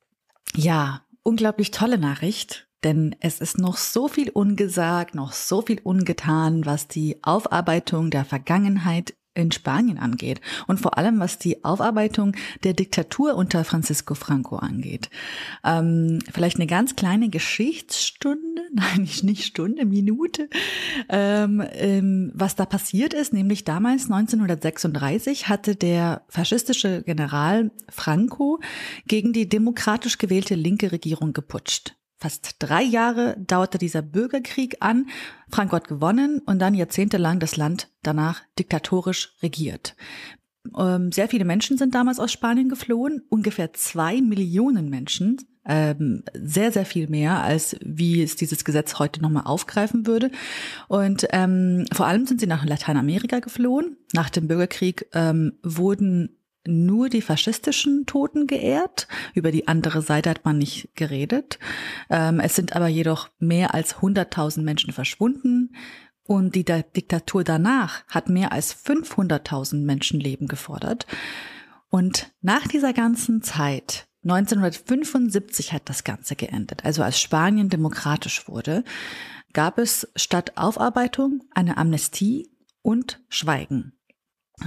Ja, 0.56 1.02
unglaublich 1.30 1.70
tolle 1.70 2.00
Nachricht, 2.00 2.68
denn 2.84 3.16
es 3.20 3.40
ist 3.40 3.60
noch 3.60 3.78
so 3.78 4.08
viel 4.08 4.32
ungesagt, 4.32 5.14
noch 5.14 5.32
so 5.32 5.62
viel 5.62 5.80
ungetan, 5.84 6.66
was 6.66 6.88
die 6.88 7.20
Aufarbeitung 7.22 8.10
der 8.10 8.26
Vergangenheit 8.26 9.14
in 9.40 9.52
Spanien 9.52 9.98
angeht 9.98 10.42
und 10.68 10.80
vor 10.80 10.98
allem 10.98 11.20
was 11.20 11.38
die 11.38 11.64
Aufarbeitung 11.64 12.36
der 12.64 12.74
Diktatur 12.74 13.36
unter 13.36 13.64
Francisco 13.64 14.16
Franco 14.16 14.58
angeht. 14.58 15.10
Ähm, 15.64 16.20
vielleicht 16.32 16.58
eine 16.58 16.68
ganz 16.68 16.96
kleine 16.96 17.30
Geschichtsstunde, 17.30 18.62
nein, 18.74 19.08
nicht, 19.22 19.44
Stunde, 19.44 19.86
Minute, 19.86 20.50
ähm, 21.10 21.64
ähm, 21.74 22.32
was 22.34 22.56
da 22.56 22.66
passiert 22.66 23.14
ist, 23.14 23.34
nämlich 23.34 23.64
damals 23.64 24.06
1936 24.06 25.48
hatte 25.48 25.76
der 25.76 26.24
faschistische 26.28 27.04
General 27.04 27.72
Franco 27.90 28.60
gegen 29.08 29.34
die 29.34 29.48
demokratisch 29.50 30.18
gewählte 30.18 30.56
linke 30.56 30.92
Regierung 30.92 31.34
geputscht. 31.34 31.96
Fast 32.20 32.58
drei 32.60 32.84
Jahre 32.84 33.38
dauerte 33.40 33.78
dieser 33.78 34.02
Bürgerkrieg 34.02 34.78
an. 34.82 35.08
Franco 35.50 35.78
hat 35.78 35.88
gewonnen 35.88 36.42
und 36.46 36.60
dann 36.60 36.74
jahrzehntelang 36.74 37.40
das 37.40 37.56
Land 37.56 37.90
danach 38.04 38.42
diktatorisch 38.58 39.38
regiert. 39.42 39.96
Ähm, 40.78 41.14
sehr 41.14 41.30
viele 41.30 41.46
Menschen 41.46 41.78
sind 41.78 41.96
damals 41.96 42.20
aus 42.20 42.34
Spanien 42.34 42.68
geflohen, 42.68 43.22
ungefähr 43.30 43.72
zwei 43.72 44.20
Millionen 44.20 44.90
Menschen, 44.90 45.38
ähm, 45.66 46.24
sehr, 46.34 46.74
sehr 46.74 46.86
viel 46.86 47.08
mehr, 47.08 47.42
als 47.42 47.78
wie 47.82 48.22
es 48.22 48.36
dieses 48.36 48.66
Gesetz 48.66 49.00
heute 49.00 49.22
nochmal 49.22 49.44
aufgreifen 49.46 50.06
würde. 50.06 50.30
Und 50.90 51.26
ähm, 51.32 51.86
vor 51.94 52.08
allem 52.08 52.26
sind 52.26 52.42
sie 52.42 52.48
nach 52.48 52.66
Lateinamerika 52.66 53.40
geflohen. 53.40 53.96
Nach 54.12 54.30
dem 54.30 54.48
Bürgerkrieg 54.48 55.08
wurden 55.14 56.39
nur 56.70 57.10
die 57.10 57.22
faschistischen 57.22 58.06
Toten 58.06 58.48
geehrt. 58.48 59.08
Über 59.34 59.52
die 59.52 59.68
andere 59.68 60.02
Seite 60.02 60.30
hat 60.30 60.46
man 60.46 60.58
nicht 60.58 60.90
geredet. 60.96 61.60
Ähm, 62.10 62.40
es 62.40 62.56
sind 62.56 62.76
aber 62.76 62.88
jedoch 62.88 63.30
mehr 63.40 63.74
als 63.74 63.98
100.000 63.98 64.62
Menschen 64.62 64.94
verschwunden. 64.94 65.76
Und 66.24 66.54
die 66.54 66.64
Diktatur 66.64 67.44
danach 67.44 68.04
hat 68.08 68.30
mehr 68.30 68.52
als 68.52 68.76
500.000 68.76 69.84
Menschenleben 69.84 70.48
gefordert. 70.48 71.08
Und 71.90 72.32
nach 72.42 72.68
dieser 72.68 72.94
ganzen 72.94 73.42
Zeit, 73.42 74.08
1975 74.24 75.74
hat 75.74 75.90
das 75.90 76.04
Ganze 76.04 76.36
geendet, 76.36 76.86
also 76.86 77.02
als 77.02 77.20
Spanien 77.20 77.70
demokratisch 77.70 78.48
wurde, 78.48 78.84
gab 79.54 79.80
es 79.80 80.08
statt 80.16 80.54
Aufarbeitung 80.56 81.44
eine 81.56 81.78
Amnestie 81.78 82.50
und 82.82 83.22
Schweigen. 83.30 83.99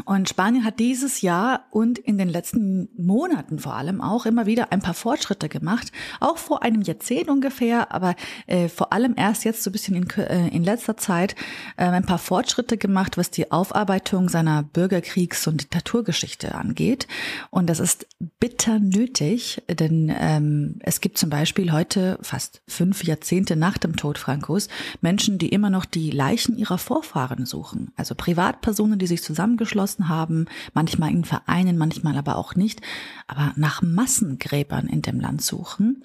Und 0.04 0.28
Spanien 0.28 0.64
hat 0.64 0.78
dieses 0.78 1.20
Jahr 1.20 1.66
und 1.70 1.98
in 1.98 2.16
den 2.16 2.28
letzten 2.28 2.88
Monaten 2.96 3.58
vor 3.58 3.74
allem 3.74 4.00
auch 4.00 4.26
immer 4.26 4.46
wieder 4.46 4.72
ein 4.72 4.80
paar 4.80 4.94
Fortschritte 4.94 5.48
gemacht, 5.48 5.92
auch 6.20 6.38
vor 6.38 6.62
einem 6.62 6.82
Jahrzehnt 6.82 7.28
ungefähr, 7.28 7.92
aber 7.92 8.14
äh, 8.46 8.68
vor 8.68 8.92
allem 8.92 9.14
erst 9.16 9.44
jetzt 9.44 9.62
so 9.62 9.70
ein 9.70 9.72
bisschen 9.72 9.96
in, 9.96 10.08
äh, 10.10 10.48
in 10.48 10.64
letzter 10.64 10.96
Zeit 10.96 11.34
äh, 11.76 11.84
ein 11.84 12.06
paar 12.06 12.18
Fortschritte 12.18 12.78
gemacht, 12.78 13.18
was 13.18 13.30
die 13.30 13.52
Aufarbeitung 13.52 14.28
seiner 14.28 14.62
Bürgerkriegs- 14.62 15.46
und 15.46 15.62
Diktaturgeschichte 15.62 16.54
angeht. 16.54 17.06
Und 17.50 17.68
das 17.68 17.78
ist 17.78 18.06
bitter 18.40 18.78
nötig, 18.78 19.62
denn 19.68 20.12
ähm, 20.18 20.76
es 20.80 21.00
gibt 21.00 21.18
zum 21.18 21.28
Beispiel 21.30 21.72
heute, 21.72 22.18
fast 22.22 22.62
fünf 22.66 23.04
Jahrzehnte 23.04 23.56
nach 23.56 23.78
dem 23.78 23.96
Tod 23.96 24.18
Frankos, 24.18 24.68
Menschen, 25.00 25.38
die 25.38 25.48
immer 25.48 25.70
noch 25.70 25.84
die 25.84 26.10
Leichen 26.10 26.56
ihrer 26.56 26.78
Vorfahren 26.78 27.44
suchen. 27.44 27.92
Also 27.96 28.14
Privatpersonen, 28.14 28.98
die 28.98 29.06
sich 29.06 29.22
zusammengeschlossen 29.22 29.81
geschlossen 29.82 30.08
haben, 30.08 30.46
manchmal 30.74 31.10
in 31.10 31.24
Vereinen, 31.24 31.76
manchmal 31.76 32.16
aber 32.16 32.36
auch 32.36 32.54
nicht, 32.54 32.80
aber 33.26 33.52
nach 33.56 33.82
Massengräbern 33.82 34.86
in 34.86 35.02
dem 35.02 35.18
Land 35.20 35.42
suchen. 35.42 36.04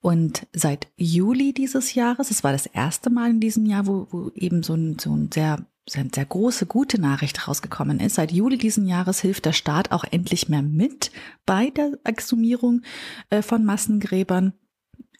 Und 0.00 0.46
seit 0.52 0.88
Juli 0.96 1.52
dieses 1.52 1.94
Jahres, 1.94 2.30
es 2.30 2.42
war 2.42 2.52
das 2.52 2.66
erste 2.66 3.10
Mal 3.10 3.30
in 3.30 3.40
diesem 3.40 3.66
Jahr, 3.66 3.86
wo, 3.86 4.06
wo 4.10 4.30
eben 4.34 4.62
so 4.62 4.74
ein, 4.74 4.98
so 4.98 5.14
ein 5.14 5.30
sehr 5.32 5.66
sehr, 5.90 6.04
sehr 6.14 6.26
große, 6.26 6.66
gute 6.66 7.00
Nachricht 7.00 7.48
rausgekommen 7.48 7.98
ist. 7.98 8.16
Seit 8.16 8.30
Juli 8.30 8.58
diesen 8.58 8.86
Jahres 8.86 9.22
hilft 9.22 9.46
der 9.46 9.54
Staat 9.54 9.90
auch 9.90 10.04
endlich 10.04 10.50
mehr 10.50 10.60
mit 10.60 11.10
bei 11.46 11.70
der 11.70 11.92
Exhumierung 12.04 12.82
äh, 13.30 13.40
von 13.40 13.64
Massengräbern. 13.64 14.52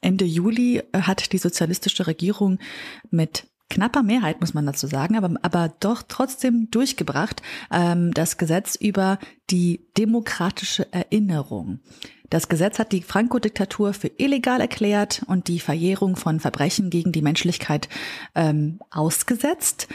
Ende 0.03 0.27
Juli 0.27 0.83
äh, 0.93 1.01
hat 1.01 1.33
die 1.33 1.39
sozialistische 1.39 2.07
Regierung 2.07 2.59
mit 3.11 3.48
knapper 3.71 4.03
Mehrheit, 4.03 4.41
muss 4.41 4.55
man 4.55 4.67
dazu 4.67 4.87
sagen, 4.87 5.17
aber, 5.17 5.35
aber 5.43 5.73
doch 5.81 6.03
trotzdem 6.07 6.71
durchgebracht, 6.71 7.43
ähm, 7.71 8.13
das 8.15 8.39
Gesetz 8.39 8.75
über 8.77 9.19
die 9.51 9.81
demokratische 9.97 10.93
Erinnerung. 10.93 11.81
Das 12.31 12.49
Gesetz 12.49 12.79
hat 12.79 12.93
die 12.93 13.03
Franco-Diktatur 13.03 13.95
für 13.95 14.11
illegal 14.19 14.61
erklärt 14.61 15.23
und 15.27 15.49
die 15.49 15.61
Verjährung 15.61 16.17
von 16.17 16.41
Verbrechen 16.41 16.91
gegen 16.91 17.13
die 17.13 17.23
Menschlichkeit 17.23 17.89
ähm, 18.35 18.81
ausgesetzt. 18.91 19.89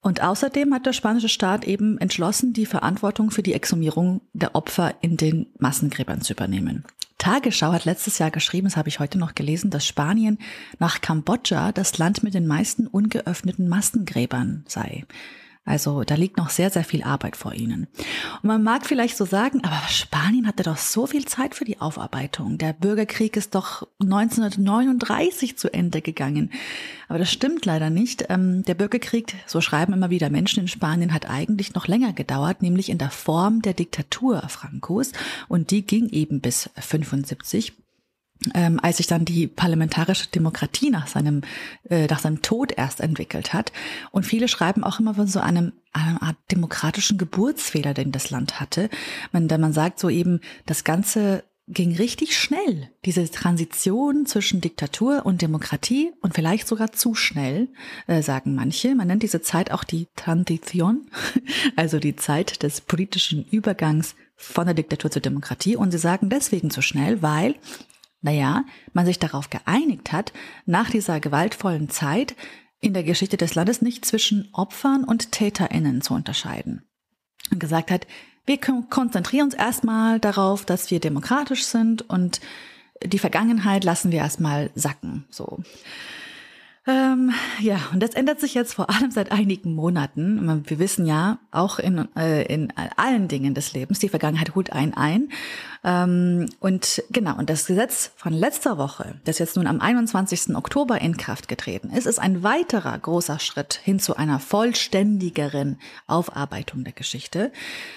Und 0.00 0.22
außerdem 0.22 0.72
hat 0.72 0.86
der 0.86 0.92
spanische 0.92 1.28
Staat 1.28 1.64
eben 1.64 1.98
entschlossen, 1.98 2.52
die 2.52 2.66
Verantwortung 2.66 3.30
für 3.30 3.42
die 3.42 3.54
Exhumierung 3.54 4.20
der 4.32 4.54
Opfer 4.54 4.94
in 5.00 5.16
den 5.16 5.46
Massengräbern 5.58 6.20
zu 6.22 6.32
übernehmen. 6.32 6.84
Tagesschau 7.18 7.72
hat 7.72 7.84
letztes 7.86 8.18
Jahr 8.18 8.30
geschrieben, 8.30 8.66
das 8.66 8.76
habe 8.76 8.88
ich 8.88 9.00
heute 9.00 9.18
noch 9.18 9.34
gelesen, 9.34 9.70
dass 9.70 9.86
Spanien 9.86 10.38
nach 10.78 11.00
Kambodscha 11.00 11.72
das 11.72 11.96
Land 11.98 12.22
mit 12.22 12.34
den 12.34 12.46
meisten 12.46 12.86
ungeöffneten 12.86 13.68
Massengräbern 13.68 14.64
sei. 14.68 15.04
Also 15.66 16.04
da 16.04 16.14
liegt 16.14 16.36
noch 16.36 16.48
sehr, 16.48 16.70
sehr 16.70 16.84
viel 16.84 17.02
Arbeit 17.02 17.36
vor 17.36 17.52
ihnen. 17.52 17.88
Und 18.40 18.44
man 18.44 18.62
mag 18.62 18.86
vielleicht 18.86 19.16
so 19.16 19.24
sagen, 19.24 19.64
aber 19.64 19.80
Spanien 19.88 20.46
hatte 20.46 20.62
doch 20.62 20.76
so 20.76 21.06
viel 21.06 21.26
Zeit 21.26 21.56
für 21.56 21.64
die 21.64 21.80
Aufarbeitung. 21.80 22.56
Der 22.56 22.72
Bürgerkrieg 22.72 23.36
ist 23.36 23.56
doch 23.56 23.86
1939 24.00 25.58
zu 25.58 25.74
Ende 25.74 26.00
gegangen. 26.02 26.52
Aber 27.08 27.18
das 27.18 27.32
stimmt 27.32 27.66
leider 27.66 27.90
nicht. 27.90 28.26
Ähm, 28.28 28.62
der 28.62 28.74
Bürgerkrieg, 28.74 29.34
so 29.46 29.60
schreiben 29.60 29.92
immer 29.92 30.08
wieder 30.08 30.30
Menschen 30.30 30.60
in 30.60 30.68
Spanien, 30.68 31.12
hat 31.12 31.28
eigentlich 31.28 31.74
noch 31.74 31.88
länger 31.88 32.12
gedauert, 32.12 32.62
nämlich 32.62 32.88
in 32.88 32.98
der 32.98 33.10
Form 33.10 33.60
der 33.60 33.74
Diktatur 33.74 34.48
Francos. 34.48 35.10
Und 35.48 35.72
die 35.72 35.82
ging 35.82 36.08
eben 36.10 36.40
bis 36.40 36.70
75 36.76 37.72
ähm, 38.54 38.78
als 38.82 38.98
sich 38.98 39.06
dann 39.06 39.24
die 39.24 39.46
parlamentarische 39.46 40.28
Demokratie 40.28 40.90
nach 40.90 41.06
seinem, 41.06 41.42
äh, 41.88 42.06
nach 42.06 42.18
seinem 42.18 42.42
Tod 42.42 42.72
erst 42.76 43.00
entwickelt 43.00 43.52
hat. 43.52 43.72
Und 44.10 44.24
viele 44.24 44.48
schreiben 44.48 44.84
auch 44.84 45.00
immer 45.00 45.14
von 45.14 45.26
so 45.26 45.40
einem, 45.40 45.72
einer 45.92 46.22
Art 46.22 46.36
demokratischen 46.50 47.18
Geburtsfehler, 47.18 47.94
den 47.94 48.12
das 48.12 48.30
Land 48.30 48.60
hatte. 48.60 48.90
Man, 49.32 49.48
da 49.48 49.58
man 49.58 49.72
sagt 49.72 49.98
so 49.98 50.08
eben, 50.08 50.40
das 50.66 50.84
Ganze 50.84 51.44
ging 51.68 51.96
richtig 51.96 52.38
schnell, 52.38 52.90
diese 53.04 53.28
Transition 53.28 54.24
zwischen 54.24 54.60
Diktatur 54.60 55.26
und 55.26 55.42
Demokratie 55.42 56.12
und 56.20 56.34
vielleicht 56.34 56.68
sogar 56.68 56.92
zu 56.92 57.14
schnell, 57.14 57.68
äh, 58.06 58.22
sagen 58.22 58.54
manche. 58.54 58.94
Man 58.94 59.08
nennt 59.08 59.24
diese 59.24 59.42
Zeit 59.42 59.72
auch 59.72 59.82
die 59.82 60.06
Transition, 60.14 61.08
also 61.76 61.98
die 61.98 62.14
Zeit 62.14 62.62
des 62.62 62.80
politischen 62.82 63.44
Übergangs 63.44 64.14
von 64.36 64.66
der 64.66 64.74
Diktatur 64.74 65.10
zur 65.10 65.22
Demokratie. 65.22 65.74
Und 65.74 65.90
sie 65.90 65.98
sagen 65.98 66.30
deswegen 66.30 66.70
zu 66.70 66.82
schnell, 66.82 67.20
weil 67.22 67.56
naja, 68.22 68.64
man 68.92 69.06
sich 69.06 69.18
darauf 69.18 69.50
geeinigt 69.50 70.12
hat, 70.12 70.32
nach 70.64 70.90
dieser 70.90 71.20
gewaltvollen 71.20 71.88
Zeit 71.88 72.34
in 72.80 72.94
der 72.94 73.04
Geschichte 73.04 73.36
des 73.36 73.54
Landes 73.54 73.82
nicht 73.82 74.04
zwischen 74.04 74.48
Opfern 74.52 75.04
und 75.04 75.32
Täterinnen 75.32 76.02
zu 76.02 76.14
unterscheiden. 76.14 76.82
Und 77.50 77.60
gesagt 77.60 77.90
hat, 77.90 78.06
wir 78.46 78.58
konzentrieren 78.58 79.46
uns 79.46 79.54
erstmal 79.54 80.20
darauf, 80.20 80.64
dass 80.64 80.90
wir 80.90 81.00
demokratisch 81.00 81.64
sind 81.64 82.08
und 82.08 82.40
die 83.04 83.18
Vergangenheit 83.18 83.84
lassen 83.84 84.12
wir 84.12 84.18
erstmal 84.18 84.70
sacken, 84.74 85.26
so. 85.30 85.62
Ähm, 86.88 87.32
ja, 87.58 87.80
und 87.92 88.00
das 88.00 88.10
ändert 88.10 88.38
sich 88.38 88.54
jetzt 88.54 88.74
vor 88.74 88.88
allem 88.88 89.10
seit 89.10 89.32
einigen 89.32 89.74
Monaten. 89.74 90.64
Wir 90.68 90.78
wissen 90.78 91.04
ja, 91.04 91.38
auch 91.50 91.80
in, 91.80 92.06
äh, 92.14 92.44
in 92.44 92.72
allen 92.96 93.26
Dingen 93.26 93.54
des 93.54 93.72
Lebens, 93.72 93.98
die 93.98 94.08
Vergangenheit 94.08 94.54
holt 94.54 94.72
einen 94.72 94.94
ein. 94.94 95.30
Ähm, 95.82 96.48
und 96.60 97.02
genau, 97.10 97.36
und 97.38 97.50
das 97.50 97.66
Gesetz 97.66 98.12
von 98.14 98.32
letzter 98.32 98.78
Woche, 98.78 99.20
das 99.24 99.40
jetzt 99.40 99.56
nun 99.56 99.66
am 99.66 99.80
21. 99.80 100.54
Oktober 100.54 101.00
in 101.00 101.16
Kraft 101.16 101.48
getreten 101.48 101.90
ist, 101.90 102.06
ist 102.06 102.20
ein 102.20 102.44
weiterer 102.44 102.96
großer 102.96 103.40
Schritt 103.40 103.74
hin 103.82 103.98
zu 103.98 104.16
einer 104.16 104.38
vollständigeren 104.38 105.80
Aufarbeitung 106.06 106.84
der 106.84 106.92
Geschichte. 106.92 107.50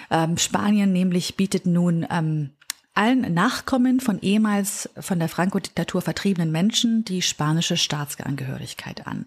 Ähm, 0.10 0.38
Spanien 0.38 0.92
nämlich 0.92 1.36
bietet 1.36 1.68
nun 1.68 2.08
ähm, 2.10 2.52
allen 3.00 3.34
Nachkommen 3.34 4.02
von 4.02 4.20
ehemals 4.20 4.90
von 5.00 5.20
der 5.20 5.30
Franco-Diktatur 5.30 6.02
vertriebenen 6.02 6.52
Menschen 6.52 7.06
die 7.06 7.22
spanische 7.22 7.78
Staatsangehörigkeit 7.78 9.08
an. 9.08 9.26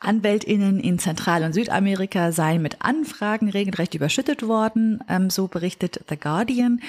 Anwältinnen 0.00 0.80
in 0.80 0.98
Zentral- 0.98 1.44
und 1.44 1.52
Südamerika 1.52 2.32
seien 2.32 2.62
mit 2.62 2.80
Anfragen 2.80 3.50
regelrecht 3.50 3.94
überschüttet 3.94 4.48
worden, 4.48 5.04
ähm, 5.10 5.28
so 5.28 5.46
berichtet 5.46 6.00
The 6.08 6.16
Guardian. 6.16 6.80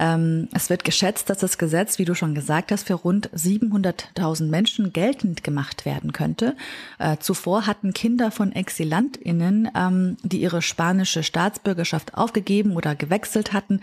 Ähm, 0.00 0.48
es 0.52 0.68
wird 0.68 0.82
geschätzt, 0.82 1.30
dass 1.30 1.38
das 1.38 1.58
Gesetz, 1.58 2.00
wie 2.00 2.04
du 2.04 2.16
schon 2.16 2.34
gesagt 2.34 2.72
hast, 2.72 2.88
für 2.88 2.94
rund 2.94 3.30
700.000 3.30 4.48
Menschen 4.48 4.92
geltend 4.92 5.44
gemacht 5.44 5.86
werden 5.86 6.12
könnte. 6.12 6.56
Äh, 6.98 7.18
zuvor 7.18 7.68
hatten 7.68 7.94
Kinder 7.94 8.32
von 8.32 8.50
Exilantinnen, 8.50 9.70
ähm, 9.76 10.16
die 10.24 10.40
ihre 10.40 10.60
spanische 10.60 11.22
Staatsbürgerschaft 11.22 12.14
aufgegeben 12.14 12.74
oder 12.74 12.96
gewechselt 12.96 13.52
hatten, 13.52 13.80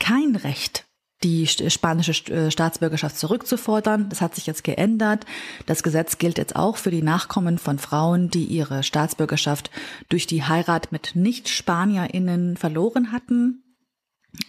kein 0.00 0.34
Recht 0.34 0.85
die 1.22 1.46
spanische 1.46 2.12
äh, 2.32 2.50
Staatsbürgerschaft 2.50 3.18
zurückzufordern. 3.18 4.08
Das 4.08 4.20
hat 4.20 4.34
sich 4.34 4.46
jetzt 4.46 4.64
geändert. 4.64 5.24
Das 5.66 5.82
Gesetz 5.82 6.18
gilt 6.18 6.38
jetzt 6.38 6.56
auch 6.56 6.76
für 6.76 6.90
die 6.90 7.02
Nachkommen 7.02 7.58
von 7.58 7.78
Frauen, 7.78 8.28
die 8.28 8.44
ihre 8.44 8.82
Staatsbürgerschaft 8.82 9.70
durch 10.08 10.26
die 10.26 10.44
Heirat 10.44 10.92
mit 10.92 11.16
Nicht-SpanierInnen 11.16 12.56
verloren 12.56 13.12
hatten. 13.12 13.62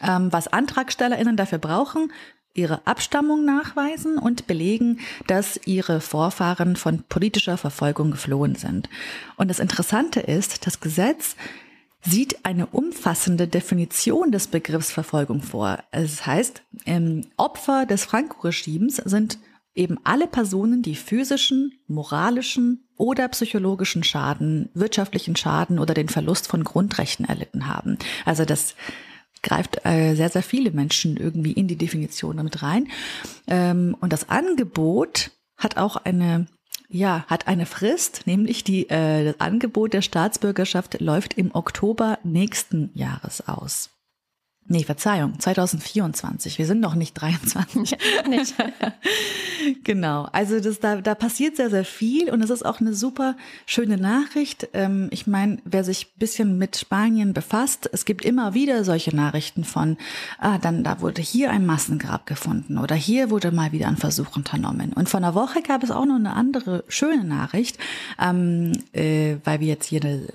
Ähm, 0.01 0.33
was 0.33 0.49
AntragstellerInnen 0.49 1.37
dafür 1.37 1.59
brauchen, 1.59 2.11
ihre 2.53 2.85
Abstammung 2.85 3.45
nachweisen 3.45 4.17
und 4.17 4.47
belegen, 4.47 4.99
dass 5.27 5.59
ihre 5.65 6.01
Vorfahren 6.01 6.75
von 6.75 7.03
politischer 7.07 7.57
Verfolgung 7.57 8.11
geflohen 8.11 8.55
sind. 8.55 8.89
Und 9.37 9.49
das 9.49 9.59
Interessante 9.59 10.19
ist, 10.19 10.65
das 10.65 10.79
Gesetz 10.81 11.35
sieht 12.09 12.45
eine 12.45 12.67
umfassende 12.67 13.47
Definition 13.47 14.31
des 14.31 14.47
Begriffs 14.47 14.91
Verfolgung 14.91 15.41
vor. 15.41 15.79
Es 15.91 16.25
heißt, 16.25 16.61
ähm, 16.85 17.25
Opfer 17.35 17.85
des 17.85 18.05
Franco-Regimes 18.05 18.97
sind 18.97 19.39
eben 19.75 19.97
alle 20.03 20.27
Personen, 20.27 20.81
die 20.81 20.95
physischen, 20.95 21.73
moralischen 21.87 22.87
oder 22.95 23.27
psychologischen 23.27 24.03
Schaden, 24.03 24.69
wirtschaftlichen 24.73 25.35
Schaden 25.35 25.79
oder 25.79 25.93
den 25.93 26.09
Verlust 26.09 26.47
von 26.47 26.63
Grundrechten 26.63 27.25
erlitten 27.25 27.67
haben. 27.67 27.97
Also 28.25 28.45
das 28.45 28.75
greift 29.43 29.85
äh, 29.85 30.15
sehr, 30.15 30.29
sehr 30.29 30.43
viele 30.43 30.71
Menschen 30.71 31.17
irgendwie 31.17 31.51
in 31.51 31.67
die 31.67 31.75
Definition 31.75 32.37
damit 32.37 32.63
rein. 32.63 32.87
Ähm, 33.47 33.95
und 33.99 34.13
das 34.13 34.29
Angebot 34.29 35.31
hat 35.57 35.77
auch 35.77 35.97
eine 35.97 36.47
ja, 36.89 37.25
hat 37.27 37.47
eine 37.47 37.65
Frist, 37.65 38.23
nämlich 38.25 38.63
die, 38.63 38.89
äh, 38.89 39.25
das 39.25 39.39
Angebot 39.39 39.93
der 39.93 40.01
Staatsbürgerschaft 40.01 40.99
läuft 41.01 41.33
im 41.33 41.53
Oktober 41.53 42.19
nächsten 42.23 42.91
Jahres 42.93 43.47
aus. 43.47 43.96
Nee, 44.69 44.83
Verzeihung, 44.83 45.39
2024. 45.39 46.57
Wir 46.57 46.65
sind 46.65 46.81
noch 46.81 46.95
nicht 46.95 47.13
23. 47.13 47.97
nicht. 48.27 48.53
genau. 49.85 50.27
Also 50.33 50.59
das, 50.59 50.81
da, 50.81 50.97
da 50.97 51.15
passiert 51.15 51.55
sehr, 51.55 51.69
sehr 51.69 51.85
viel 51.85 52.29
und 52.29 52.41
es 52.41 52.49
ist 52.49 52.65
auch 52.65 52.81
eine 52.81 52.93
super 52.93 53.37
schöne 53.65 53.95
Nachricht. 53.95 54.67
Ähm, 54.73 55.07
ich 55.11 55.25
meine, 55.25 55.59
wer 55.63 55.85
sich 55.85 56.15
bisschen 56.15 56.57
mit 56.57 56.75
Spanien 56.75 57.33
befasst, 57.33 57.89
es 57.93 58.03
gibt 58.03 58.25
immer 58.25 58.53
wieder 58.55 58.83
solche 58.83 59.15
Nachrichten 59.15 59.63
von, 59.63 59.95
ah, 60.37 60.57
dann 60.57 60.83
da 60.83 60.99
wurde 60.99 61.21
hier 61.21 61.49
ein 61.49 61.65
Massengrab 61.65 62.25
gefunden 62.25 62.77
oder 62.77 62.95
hier 62.95 63.29
wurde 63.29 63.51
mal 63.51 63.71
wieder 63.71 63.87
ein 63.87 63.97
Versuch 63.97 64.35
unternommen. 64.35 64.91
Und 64.91 65.07
vor 65.07 65.19
einer 65.19 65.33
Woche 65.33 65.61
gab 65.61 65.81
es 65.83 65.91
auch 65.91 66.05
noch 66.05 66.15
eine 66.15 66.33
andere 66.33 66.83
schöne 66.89 67.23
Nachricht, 67.23 67.77
ähm, 68.21 68.73
äh, 68.91 69.37
weil 69.45 69.61
wir 69.61 69.67
jetzt 69.67 69.85
hier 69.85 70.01
eine, 70.03 70.27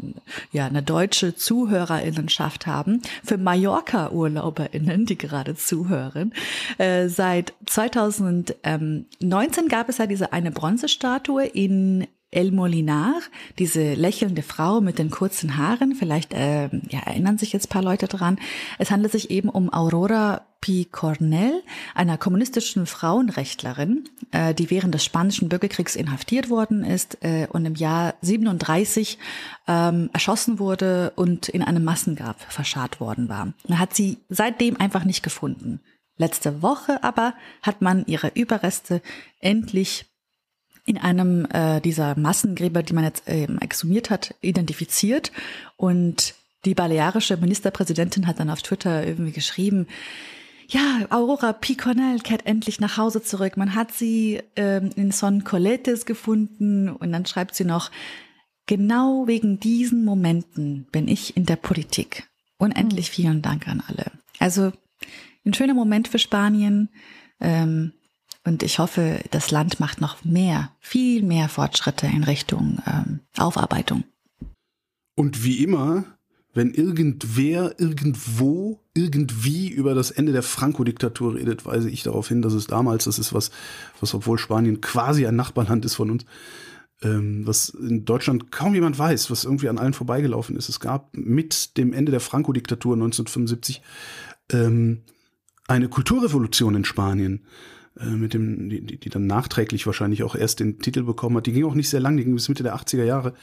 ja, 0.53 0.67
eine 0.67 0.83
deutsche 0.83 1.35
Zuhörerinnenschaft 1.35 2.67
haben. 2.67 3.03
Für 3.23 3.37
Mallorca 3.37 4.09
UrlauberInnen, 4.23 5.07
die 5.07 5.19
gerade 5.19 5.55
zuhören. 5.55 6.33
Äh, 6.79 7.09
seit 7.09 7.55
2019 7.67 9.69
gab 9.69 9.89
es 9.89 9.99
ja 9.99 10.07
diese 10.07 10.33
eine 10.33 10.51
Bronzestatue 10.51 11.47
in 11.47 12.07
El 12.31 12.51
Molinar, 12.51 13.21
diese 13.59 13.95
lächelnde 13.95 14.43
Frau 14.43 14.81
mit 14.81 14.99
den 14.99 15.11
kurzen 15.11 15.59
Haaren, 15.59 15.95
vielleicht 15.95 16.33
äh, 16.33 16.71
ja, 16.89 17.01
erinnern 17.05 17.37
sich 17.37 17.53
jetzt 17.53 17.69
paar 17.69 17.83
Leute 17.83 18.09
dran. 18.09 18.39
Es 18.79 18.91
handelt 18.91 19.13
sich 19.13 19.31
eben 19.31 19.51
um 19.51 19.73
Aurora 19.73 20.47
P. 20.63 20.87
Cornell, 20.87 21.63
einer 21.95 22.17
kommunistischen 22.17 22.87
Frauenrechtlerin, 22.87 24.09
äh, 24.31 24.55
die 24.55 24.71
während 24.71 24.95
des 24.95 25.05
spanischen 25.05 25.51
Bürgerkriegs 25.51 25.97
inhaftiert 25.97 26.49
worden 26.49 26.85
ist 26.85 27.19
äh, 27.23 27.49
und 27.51 27.67
im 27.67 27.75
Jahr 27.75 28.15
37 28.23 29.19
ähm, 29.69 30.09
erschossen 30.15 30.59
wurde 30.59 31.13
und 31.17 31.51
in 31.51 31.63
einem 31.63 31.85
Massengrab 31.85 32.41
verscharrt 32.41 33.01
worden 33.01 33.29
war. 33.29 33.53
Man 33.69 33.79
hat 33.79 33.95
sie 33.95 34.19
seitdem 34.31 34.81
einfach 34.81 35.05
nicht 35.05 35.23
gefunden. 35.23 35.81
Letzte 36.17 36.63
Woche 36.63 37.03
aber 37.03 37.35
hat 37.61 37.83
man 37.83 38.07
ihre 38.07 38.29
Überreste 38.29 39.03
endlich 39.41 40.07
in 40.85 40.99
einem 40.99 41.47
äh, 41.47 41.81
dieser 41.81 42.17
Massengräber, 42.17 42.83
die 42.83 42.93
man 42.93 43.05
jetzt 43.05 43.29
äh, 43.29 43.49
exhumiert 43.61 44.11
hat, 44.11 44.35
identifiziert. 44.41 45.33
Und 45.77 46.35
die 46.65 46.75
balearische 46.75 47.37
Ministerpräsidentin 47.37 48.27
hat 48.29 48.39
dann 48.39 48.51
auf 48.51 48.63
Twitter 48.63 49.05
irgendwie 49.05 49.33
geschrieben, 49.33 49.89
ja, 50.73 51.07
Aurora 51.11 51.53
Piconel 51.53 52.21
kehrt 52.21 52.47
endlich 52.47 52.81
nach 52.81 52.97
Hause 52.97 53.23
zurück. 53.23 53.57
Man 53.57 53.75
hat 53.75 53.93
sie 53.93 54.43
ähm, 54.57 54.91
in 54.97 55.13
Son 55.13 55.45
Coletes 55.45 56.07
gefunden 56.07 56.89
und 56.89 57.13
dann 57.13 57.27
schreibt 57.27 57.55
sie 57.55 57.65
noch, 57.65 57.91
genau 58.67 59.27
wegen 59.27 59.61
diesen 59.61 60.05
Momenten 60.05 60.87
bin 60.91 61.09
ich 61.09 61.37
in 61.37 61.45
der 61.45 61.57
Politik. 61.57 62.29
Unendlich 62.59 63.09
hm. 63.09 63.13
vielen 63.13 63.43
Dank 63.43 63.69
an 63.69 63.83
alle. 63.87 64.13
Also 64.39 64.73
ein 65.45 65.55
schöner 65.55 65.75
Moment 65.75 66.09
für 66.09 66.19
Spanien. 66.19 66.89
Ähm, 67.39 67.93
und 68.45 68.63
ich 68.63 68.79
hoffe, 68.79 69.21
das 69.31 69.51
Land 69.51 69.79
macht 69.79 70.01
noch 70.01 70.25
mehr, 70.25 70.73
viel 70.81 71.23
mehr 71.23 71.49
Fortschritte 71.49 72.07
in 72.07 72.25
Richtung 72.25 72.83
ähm, 72.87 73.21
Aufarbeitung. 73.37 74.05
Und 75.15 75.45
wie 75.45 75.63
immer, 75.63 76.05
wenn 76.55 76.73
irgendwer 76.73 77.79
irgendwo 77.79 78.81
irgendwie 78.95 79.71
über 79.71 79.95
das 79.95 80.11
Ende 80.11 80.33
der 80.33 80.43
Franco-Diktatur 80.43 81.35
redet, 81.35 81.65
weise 81.65 81.89
ich 81.89 82.03
darauf 82.03 82.29
hin, 82.29 82.43
dass 82.43 82.53
es 82.53 82.67
damals, 82.67 83.05
das 83.05 83.19
ist 83.19 83.33
was, 83.33 83.51
was 84.01 84.15
obwohl 84.15 84.39
Spanien 84.39 84.81
quasi 84.81 85.27
ein 85.27 85.37
Nachbarland 85.37 85.85
ist 85.85 85.95
von 85.95 86.11
uns, 86.11 86.27
ähm, 87.03 87.47
was 87.47 87.71
in 87.71 88.05
Deutschland 88.05 88.53
kaum 88.53 88.75
jemand 88.75 88.99
weiß, 88.99 89.31
was 89.31 89.45
irgendwie 89.45 89.69
an 89.69 89.79
allen 89.79 89.95
vorbeigelaufen 89.95 90.57
ist. 90.57 90.69
Es 90.69 90.81
gab 90.81 91.17
mit 91.17 91.79
dem 91.79 91.93
Ende 91.93 92.13
der 92.13 92.21
Franco-Diktatur 92.21 92.95
1975 92.95 93.81
ähm, 94.51 95.03
eine 95.69 95.89
Kulturrevolution 95.89 96.75
in 96.75 96.85
Spanien. 96.85 97.47
Äh, 98.01 98.07
mit 98.07 98.33
dem, 98.33 98.71
die, 98.71 98.99
die 98.99 99.11
dann 99.11 99.27
nachträglich 99.27 99.87
wahrscheinlich 99.87 100.23
auch 100.23 100.35
erst 100.35 100.61
den 100.61 100.79
Titel 100.79 101.03
bekommen 101.03 101.37
hat. 101.37 101.47
Die 101.47 101.53
ging 101.53 101.65
auch 101.65 101.75
nicht 101.75 101.91
sehr 101.91 102.01
lang, 102.01 102.17
die 102.17 102.25
ging 102.25 102.35
bis 102.35 102.49
Mitte 102.49 102.63
der 102.63 102.75
80er 102.75 103.05
Jahre, 103.05 103.35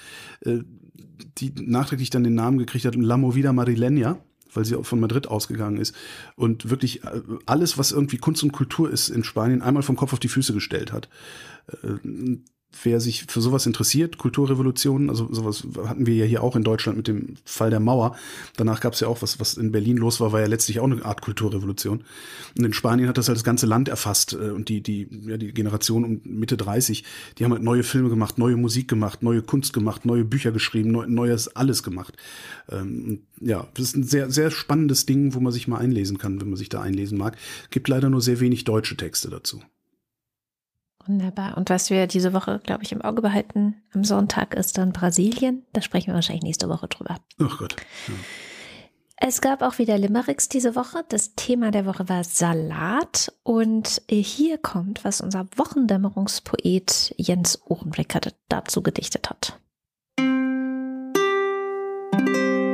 äh, 0.41 0.59
die 1.37 1.53
nachträglich 1.55 2.09
dann 2.09 2.23
den 2.23 2.35
Namen 2.35 2.57
gekriegt 2.57 2.85
hat, 2.85 2.95
La 2.95 3.17
Movida 3.17 3.51
Madrileña, 3.51 4.17
weil 4.53 4.65
sie 4.65 4.81
von 4.83 4.99
Madrid 4.99 5.27
ausgegangen 5.27 5.77
ist 5.77 5.95
und 6.35 6.69
wirklich 6.69 7.03
äh, 7.03 7.21
alles, 7.45 7.77
was 7.77 7.91
irgendwie 7.91 8.17
Kunst 8.17 8.43
und 8.43 8.51
Kultur 8.51 8.89
ist 8.89 9.09
in 9.09 9.23
Spanien, 9.23 9.61
einmal 9.61 9.83
vom 9.83 9.95
Kopf 9.95 10.13
auf 10.13 10.19
die 10.19 10.27
Füße 10.27 10.53
gestellt 10.53 10.91
hat 10.91 11.09
wer 12.83 12.99
sich 12.99 13.25
für 13.27 13.41
sowas 13.41 13.65
interessiert, 13.65 14.17
Kulturrevolutionen, 14.17 15.09
also 15.09 15.27
sowas 15.31 15.63
hatten 15.85 16.05
wir 16.05 16.15
ja 16.15 16.25
hier 16.25 16.43
auch 16.43 16.55
in 16.55 16.63
Deutschland 16.63 16.97
mit 16.97 17.07
dem 17.07 17.35
Fall 17.45 17.69
der 17.69 17.79
Mauer. 17.79 18.15
Danach 18.55 18.79
gab 18.81 18.93
es 18.93 18.99
ja 18.99 19.07
auch 19.07 19.21
was, 19.21 19.39
was 19.39 19.55
in 19.55 19.71
Berlin 19.71 19.97
los 19.97 20.19
war, 20.19 20.31
war 20.31 20.41
ja 20.41 20.47
letztlich 20.47 20.79
auch 20.79 20.85
eine 20.85 21.03
Art 21.03 21.21
Kulturrevolution. 21.21 22.03
Und 22.57 22.65
in 22.65 22.73
Spanien 22.73 23.07
hat 23.07 23.17
das 23.17 23.27
halt 23.27 23.37
das 23.37 23.43
ganze 23.43 23.65
Land 23.65 23.89
erfasst 23.89 24.33
äh, 24.33 24.51
und 24.51 24.69
die, 24.69 24.81
die, 24.81 25.07
ja, 25.25 25.37
die 25.37 25.53
Generation 25.53 26.03
um 26.03 26.21
Mitte 26.23 26.57
30, 26.57 27.03
die 27.37 27.43
haben 27.45 27.51
halt 27.51 27.63
neue 27.63 27.83
Filme 27.83 28.09
gemacht, 28.09 28.37
neue 28.37 28.57
Musik 28.57 28.87
gemacht, 28.87 29.23
neue 29.23 29.41
Kunst 29.41 29.73
gemacht, 29.73 30.05
neue 30.05 30.25
Bücher 30.25 30.51
geschrieben, 30.51 30.91
neu, 30.91 31.05
neues 31.07 31.55
alles 31.55 31.83
gemacht. 31.83 32.15
Ähm, 32.69 33.21
ja, 33.39 33.67
das 33.73 33.87
ist 33.87 33.95
ein 33.95 34.03
sehr, 34.03 34.29
sehr 34.31 34.51
spannendes 34.51 35.05
Ding, 35.05 35.33
wo 35.33 35.39
man 35.39 35.53
sich 35.53 35.67
mal 35.67 35.77
einlesen 35.77 36.17
kann, 36.17 36.39
wenn 36.41 36.49
man 36.49 36.57
sich 36.57 36.69
da 36.69 36.81
einlesen 36.81 37.17
mag. 37.17 37.37
Gibt 37.69 37.87
leider 37.87 38.09
nur 38.09 38.21
sehr 38.21 38.39
wenig 38.39 38.63
deutsche 38.63 38.97
Texte 38.97 39.29
dazu. 39.29 39.61
Wunderbar. 41.05 41.57
Und 41.57 41.69
was 41.69 41.89
wir 41.89 42.07
diese 42.07 42.33
Woche, 42.33 42.59
glaube 42.63 42.83
ich, 42.83 42.91
im 42.91 43.01
Auge 43.01 43.21
behalten 43.21 43.81
am 43.93 44.03
Sonntag 44.03 44.53
ist 44.53 44.77
dann 44.77 44.93
Brasilien. 44.93 45.65
Da 45.73 45.81
sprechen 45.81 46.07
wir 46.07 46.13
wahrscheinlich 46.13 46.43
nächste 46.43 46.69
Woche 46.69 46.87
drüber. 46.87 47.17
Ach 47.41 47.57
Gott. 47.57 47.75
Ja. 48.07 48.13
Es 49.21 49.41
gab 49.41 49.61
auch 49.61 49.79
wieder 49.79 49.97
Limericks 49.97 50.47
diese 50.47 50.75
Woche. 50.75 51.03
Das 51.09 51.35
Thema 51.35 51.71
der 51.71 51.85
Woche 51.85 52.07
war 52.07 52.23
Salat. 52.23 53.33
Und 53.43 54.01
hier 54.09 54.57
kommt, 54.57 55.03
was 55.03 55.19
unser 55.19 55.45
Wochendämmerungspoet 55.57 57.15
Jens 57.17 57.61
Ohrenblick 57.65 58.17
dazu 58.47 58.81
gedichtet 58.81 59.29
hat. 59.29 59.59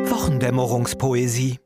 Wochendämmerungspoesie. 0.07 1.59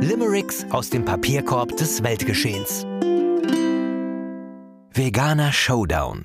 Limericks 0.00 0.64
aus 0.70 0.88
dem 0.88 1.04
Papierkorb 1.04 1.76
des 1.76 2.02
Weltgeschehens. 2.02 2.86
Veganer 4.96 5.52
Showdown. 5.52 6.24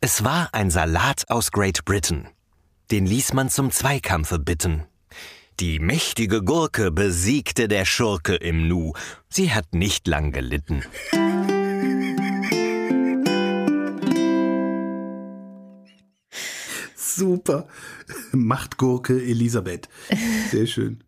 Es 0.00 0.24
war 0.24 0.54
ein 0.54 0.70
Salat 0.70 1.28
aus 1.28 1.52
Great 1.52 1.84
Britain. 1.84 2.30
Den 2.90 3.04
ließ 3.04 3.34
man 3.34 3.50
zum 3.50 3.70
Zweikampfe 3.70 4.38
bitten. 4.38 4.84
Die 5.60 5.78
mächtige 5.78 6.42
Gurke 6.42 6.90
besiegte 6.90 7.68
der 7.68 7.84
Schurke 7.84 8.36
im 8.36 8.68
Nu. 8.68 8.94
Sie 9.28 9.52
hat 9.52 9.74
nicht 9.74 10.08
lang 10.08 10.32
gelitten. 10.32 10.82
Super. 16.96 17.68
Machtgurke 18.32 19.12
Elisabeth. 19.12 19.90
Sehr 20.50 20.66
schön. 20.66 21.04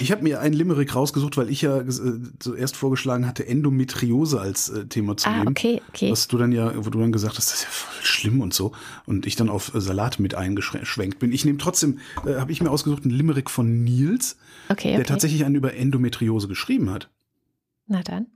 Ich 0.00 0.12
habe 0.12 0.22
mir 0.22 0.40
einen 0.40 0.54
Limerick 0.54 0.94
rausgesucht, 0.94 1.36
weil 1.36 1.50
ich 1.50 1.62
ja 1.62 1.80
äh, 1.80 1.90
zuerst 2.38 2.76
vorgeschlagen 2.76 3.26
hatte, 3.26 3.46
Endometriose 3.46 4.40
als 4.40 4.68
äh, 4.68 4.86
Thema 4.86 5.16
zu 5.16 5.28
ah, 5.28 5.38
nehmen. 5.38 5.48
okay, 5.48 5.82
okay. 5.88 6.10
Was 6.10 6.28
du 6.28 6.38
dann 6.38 6.52
ja, 6.52 6.72
wo 6.84 6.90
du 6.90 7.00
dann 7.00 7.12
gesagt 7.12 7.36
hast, 7.36 7.50
das 7.50 7.58
ist 7.58 7.64
ja 7.64 7.70
voll 7.70 8.04
schlimm 8.04 8.40
und 8.40 8.54
so. 8.54 8.72
Und 9.06 9.26
ich 9.26 9.36
dann 9.36 9.48
auf 9.48 9.74
äh, 9.74 9.80
Salat 9.80 10.18
mit 10.18 10.34
eingeschwenkt 10.34 11.18
bin. 11.18 11.32
Ich 11.32 11.44
nehme 11.44 11.58
trotzdem, 11.58 11.98
äh, 12.26 12.34
habe 12.34 12.52
ich 12.52 12.62
mir 12.62 12.70
ausgesucht, 12.70 13.04
einen 13.04 13.14
Limerick 13.14 13.50
von 13.50 13.84
Nils, 13.84 14.36
okay, 14.68 14.90
der 14.90 15.00
okay. 15.00 15.08
tatsächlich 15.08 15.44
einen 15.44 15.54
über 15.54 15.74
Endometriose 15.74 16.48
geschrieben 16.48 16.90
hat. 16.90 17.10
Na 17.86 18.02
dann. 18.02 18.26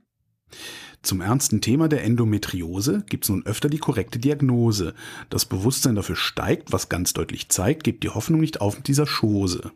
Zum 1.01 1.21
ernsten 1.21 1.61
Thema 1.61 1.87
der 1.87 2.03
Endometriose 2.03 3.03
gibt 3.07 3.23
es 3.23 3.29
nun 3.29 3.45
öfter 3.45 3.69
die 3.69 3.77
korrekte 3.77 4.19
Diagnose. 4.19 4.93
Das 5.29 5.45
Bewusstsein 5.45 5.95
dafür 5.95 6.17
steigt, 6.17 6.73
was 6.73 6.89
ganz 6.89 7.13
deutlich 7.13 7.47
zeigt, 7.49 7.85
gebt 7.85 8.03
die 8.03 8.09
Hoffnung 8.09 8.41
nicht 8.41 8.59
auf 8.59 8.77
mit 8.77 8.87
dieser 8.87 9.05
Chose. 9.05 9.71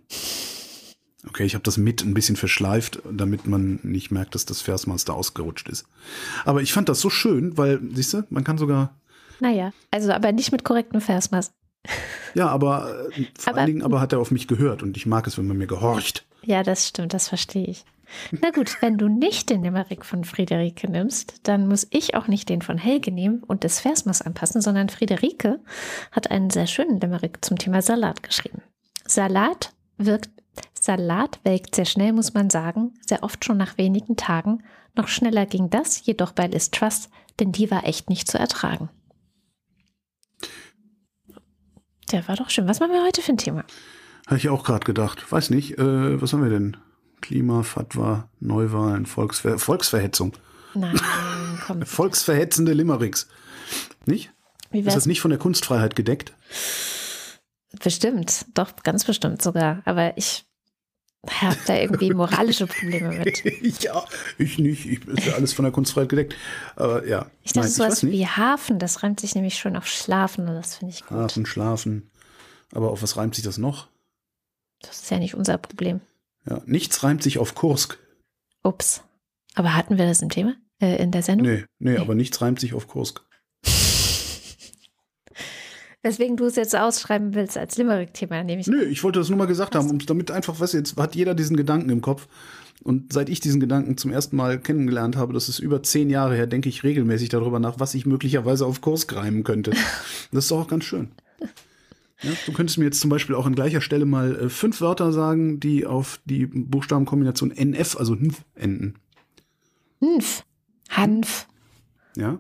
Okay, 1.28 1.46
ich 1.46 1.54
habe 1.56 1.64
das 1.64 1.78
mit 1.78 2.04
ein 2.04 2.14
bisschen 2.14 2.36
verschleift, 2.36 3.02
damit 3.10 3.48
man 3.48 3.80
nicht 3.84 4.12
merkt, 4.12 4.36
dass 4.36 4.46
das 4.46 4.62
Versmaß 4.62 5.06
da 5.06 5.14
ausgerutscht 5.14 5.70
ist. 5.70 5.86
Aber 6.46 6.62
ich 6.62 6.74
fand 6.74 6.90
das 6.90 7.00
so 7.00 7.10
schön, 7.10 7.58
weil, 7.58 7.80
siehst 7.94 8.14
du, 8.14 8.24
man 8.30 8.44
kann 8.44 8.58
sogar. 8.58 8.96
Naja, 9.40 9.72
also 9.92 10.12
aber 10.12 10.32
nicht 10.32 10.52
mit 10.52 10.64
korrektem 10.64 11.02
Versmaß. 11.02 11.52
Ja, 12.34 12.48
aber 12.48 13.10
äh, 13.18 13.26
vor 13.38 13.52
Aber- 13.54 13.62
allen 13.62 13.68
Dingen 13.68 13.82
aber 13.84 14.00
hat 14.02 14.14
er 14.14 14.20
auf 14.20 14.32
mich 14.32 14.48
gehört 14.48 14.84
und 14.84 14.96
ich 14.98 15.06
mag 15.06 15.28
es, 15.28 15.38
wenn 15.38 15.48
man 15.48 15.58
mir 15.58 15.68
gehorcht. 15.68 16.26
Ja, 16.44 16.62
das 16.64 16.88
stimmt, 16.88 17.14
das 17.14 17.28
verstehe 17.30 17.66
ich. 17.68 17.86
Na 18.32 18.52
gut, 18.52 18.78
wenn 18.82 18.98
du 18.98 19.08
nicht 19.08 19.50
den 19.50 19.64
Limerick 19.64 20.06
von 20.06 20.24
Friederike 20.24 20.90
nimmst, 20.92 21.36
dann 21.44 21.68
muss 21.68 21.88
ich 21.90 22.14
auch 22.16 22.28
nicht 22.28 22.48
den 22.48 22.62
von 22.62 22.78
Helge 22.78 23.12
nehmen 23.12 23.42
und 23.44 23.64
das 23.64 23.80
Versmaß 23.80 24.22
anpassen, 24.22 24.62
sondern 24.62 24.90
Friederike 24.90 25.60
hat 26.12 26.30
einen 26.30 26.50
sehr 26.52 26.68
schönen 26.68 27.00
Limerick 27.00 27.44
zum 27.44 27.58
Thema 27.58 27.82
Salat 27.82 28.22
geschrieben. 28.22 28.62
Salat 29.08 29.74
wirkt, 29.98 30.30
Salat 30.84 31.40
welkt 31.46 31.76
sehr 31.76 31.86
schnell, 31.86 32.12
muss 32.12 32.34
man 32.34 32.50
sagen, 32.50 32.94
sehr 33.08 33.24
oft 33.24 33.46
schon 33.46 33.56
nach 33.56 33.78
wenigen 33.78 34.18
Tagen. 34.18 34.64
Noch 34.96 35.08
schneller 35.08 35.46
ging 35.46 35.70
das, 35.70 36.06
jedoch 36.06 36.34
bei 36.34 36.46
Liz 36.48 36.72
Trust, 36.72 37.10
denn 37.40 37.54
die 37.54 37.72
war 37.72 37.86
echt 37.88 38.10
nicht 38.10 38.30
zu 38.30 38.38
ertragen. 38.38 38.90
Der 42.12 42.28
war 42.28 42.36
doch 42.36 42.50
schön. 42.50 42.68
Was 42.68 42.82
machen 42.82 42.92
wir 42.92 43.02
heute 43.02 43.22
für 43.22 43.32
ein 43.32 43.38
Thema? 43.38 43.64
Habe 44.28 44.36
ich 44.36 44.50
auch 44.50 44.66
gerade 44.66 44.84
gedacht. 44.84 45.32
Weiß 45.32 45.52
nicht, 45.52 45.78
äh, 45.78 46.22
was 46.22 46.34
haben 46.34 46.44
wir 46.44 46.50
denn? 46.50 46.76
Klima, 47.22 47.64
Fatwa, 47.64 48.30
Neuwahlen, 48.42 49.06
Volksver 49.06 49.60
Volksverhetzung. 49.60 50.34
Nein, 50.74 51.00
komm. 51.66 51.86
Volksverhetzende 51.86 52.74
Limericks. 52.74 53.30
Nicht? 54.06 54.34
Wie 54.70 54.80
Ist 54.80 54.98
das 54.98 55.06
nicht 55.06 55.22
von 55.22 55.32
der 55.32 55.40
Kunstfreiheit 55.40 55.96
gedeckt? 55.96 56.34
Bestimmt, 57.82 58.48
doch, 58.54 58.76
ganz 58.84 59.06
bestimmt 59.06 59.42
sogar. 59.42 59.82
Aber 59.86 60.18
ich 60.18 60.46
habe 61.30 61.58
da 61.66 61.76
irgendwie 61.76 62.14
moralische 62.14 62.68
Probleme 62.68 63.10
mit. 63.20 63.44
ja, 63.84 64.04
ich 64.38 64.58
nicht. 64.58 64.86
Ich 64.86 65.08
ist 65.08 65.26
ja 65.26 65.34
alles 65.34 65.54
von 65.54 65.64
der 65.64 65.72
Kunstfreiheit 65.72 66.10
gedeckt. 66.10 66.36
Aber 66.76 67.08
ja. 67.08 67.28
Ich 67.44 67.54
dachte, 67.54 67.70
sowas 67.70 68.06
wie 68.06 68.28
Hafen, 68.28 68.80
das 68.80 69.04
reimt 69.04 69.20
sich 69.20 69.36
nämlich 69.36 69.56
schön 69.56 69.78
auf 69.78 69.88
Schlafen 69.88 70.48
und 70.48 70.56
das 70.56 70.76
finde 70.76 70.94
ich 70.94 71.02
gut. 71.02 71.10
Schlafen, 71.10 71.46
schlafen. 71.46 72.12
Aber 72.74 72.92
auf 72.92 73.02
was 73.04 73.16
reimt 73.16 73.36
sich 73.36 73.44
das 73.44 73.58
noch? 73.58 73.88
Das 74.82 75.04
ist 75.04 75.12
ja 75.12 75.20
nicht 75.20 75.36
unser 75.36 75.58
Problem. 75.58 76.02
Ja, 76.50 76.62
nichts 76.66 77.04
reimt 77.04 77.24
sich 77.24 77.38
auf 77.38 77.56
Kursk. 77.56 78.00
Ups. 78.64 79.04
Aber 79.56 79.76
hatten 79.76 79.98
wir 79.98 80.06
das 80.06 80.22
im 80.22 80.30
Thema? 80.30 80.56
Äh, 80.82 81.02
in 81.02 81.12
der 81.12 81.24
Sendung? 81.24 81.48
Nee, 81.48 81.66
nee, 81.80 81.98
aber 81.98 82.16
nichts 82.16 82.42
reimt 82.42 82.60
sich 82.60 82.74
auf 82.74 82.88
Kursk. 82.88 83.24
Weswegen 86.04 86.36
du 86.36 86.46
es 86.46 86.58
jetzt 86.58 86.76
ausschreiben 86.76 87.34
willst 87.34 87.58
als 87.58 87.78
Limerick-Thema, 87.78 88.44
nehme 88.44 88.60
ich. 88.60 88.68
Nö, 88.68 88.84
ich 88.84 89.04
wollte 89.04 89.20
das 89.20 89.30
nur 89.30 89.38
mal 89.38 89.46
gesagt 89.46 89.74
haben, 89.74 89.90
um 89.90 90.00
damit 90.00 90.32
einfach, 90.32 90.60
weißt 90.60 90.74
du, 90.74 90.78
jetzt 90.78 90.98
hat 90.98 91.16
jeder 91.16 91.34
diesen 91.34 91.56
Gedanken 91.56 91.90
im 91.90 92.02
Kopf. 92.02 92.28
Und 92.84 93.14
seit 93.14 93.30
ich 93.30 93.40
diesen 93.40 93.62
Gedanken 93.62 93.96
zum 93.96 94.12
ersten 94.12 94.36
Mal 94.36 94.60
kennengelernt 94.60 95.16
habe, 95.16 95.32
das 95.32 95.48
ist 95.48 95.60
über 95.60 95.82
zehn 95.82 96.10
Jahre 96.10 96.36
her, 96.36 96.46
denke 96.46 96.68
ich 96.68 96.84
regelmäßig 96.84 97.30
darüber 97.30 97.58
nach, 97.60 97.80
was 97.80 97.94
ich 97.94 98.06
möglicherweise 98.06 98.66
auf 98.66 98.82
Kursk 98.82 99.16
reimen 99.16 99.44
könnte. 99.44 99.72
Das 100.32 100.46
ist 100.46 100.52
doch 100.52 100.62
auch 100.62 100.68
ganz 100.68 100.84
schön. 100.84 101.12
Ja, 102.22 102.32
du 102.46 102.54
könntest 102.54 102.78
mir 102.80 102.86
jetzt 102.86 103.00
zum 103.00 103.10
Beispiel 103.10 103.36
auch 103.36 103.46
an 103.46 103.54
gleicher 103.54 103.82
Stelle 103.82 104.06
mal 104.06 104.36
äh, 104.36 104.50
fünf 104.50 104.82
Wörter 104.82 105.14
sagen, 105.14 105.60
die 105.60 105.86
auf 105.86 106.20
die 106.26 106.48
Buchstabenkombination 106.48 107.52
NF, 107.52 107.98
also 107.98 108.16
NF, 108.16 108.44
enden. 108.56 108.96
Hanf. 110.02 110.44
Hanf. 110.90 111.48
Ja? 112.18 112.40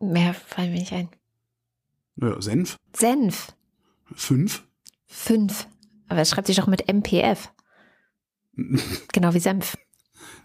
Mehr 0.00 0.34
fallen 0.34 0.72
mir 0.72 0.80
nicht 0.80 0.92
ein. 0.92 1.08
Naja, 2.16 2.40
Senf. 2.40 2.78
Senf. 2.94 3.54
Fünf. 4.14 4.64
Fünf. 5.06 5.66
Aber 6.08 6.20
es 6.20 6.30
schreibt 6.30 6.46
sich 6.46 6.56
doch 6.56 6.66
mit 6.66 6.86
MPF. 6.92 7.52
genau 9.12 9.34
wie 9.34 9.40
Senf. 9.40 9.76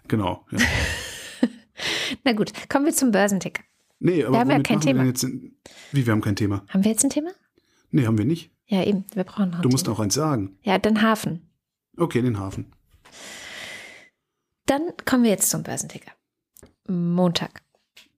Genau. 0.08 0.46
Ja. 0.50 0.58
Na 2.24 2.32
gut, 2.32 2.52
kommen 2.68 2.86
wir 2.86 2.92
zum 2.92 3.10
Börsenticker. 3.10 3.62
Nee, 4.00 4.24
aber 4.24 4.32
Wir 4.34 4.40
haben 4.40 4.50
ja 4.50 4.60
kein 4.60 4.80
Thema. 4.80 5.04
Jetzt, 5.04 5.26
wie, 5.92 6.06
wir 6.06 6.12
haben 6.12 6.20
kein 6.22 6.36
Thema. 6.36 6.64
Haben 6.68 6.84
wir 6.84 6.90
jetzt 6.90 7.04
ein 7.04 7.10
Thema? 7.10 7.30
Nee, 7.90 8.06
haben 8.06 8.18
wir 8.18 8.24
nicht. 8.24 8.50
Ja, 8.66 8.82
eben. 8.84 9.04
Wir 9.14 9.24
brauchen 9.24 9.50
noch 9.50 9.60
Du 9.62 9.68
musst 9.68 9.84
Thema. 9.84 9.96
auch 9.96 10.00
eins 10.00 10.14
sagen. 10.14 10.58
Ja, 10.62 10.78
dann 10.78 11.02
Hafen. 11.02 11.50
Okay, 11.96 12.22
den 12.22 12.38
Hafen. 12.38 12.72
Dann 14.66 14.92
kommen 15.04 15.24
wir 15.24 15.30
jetzt 15.30 15.50
zum 15.50 15.62
Börsenticker. 15.62 16.12
Montag, 16.88 17.62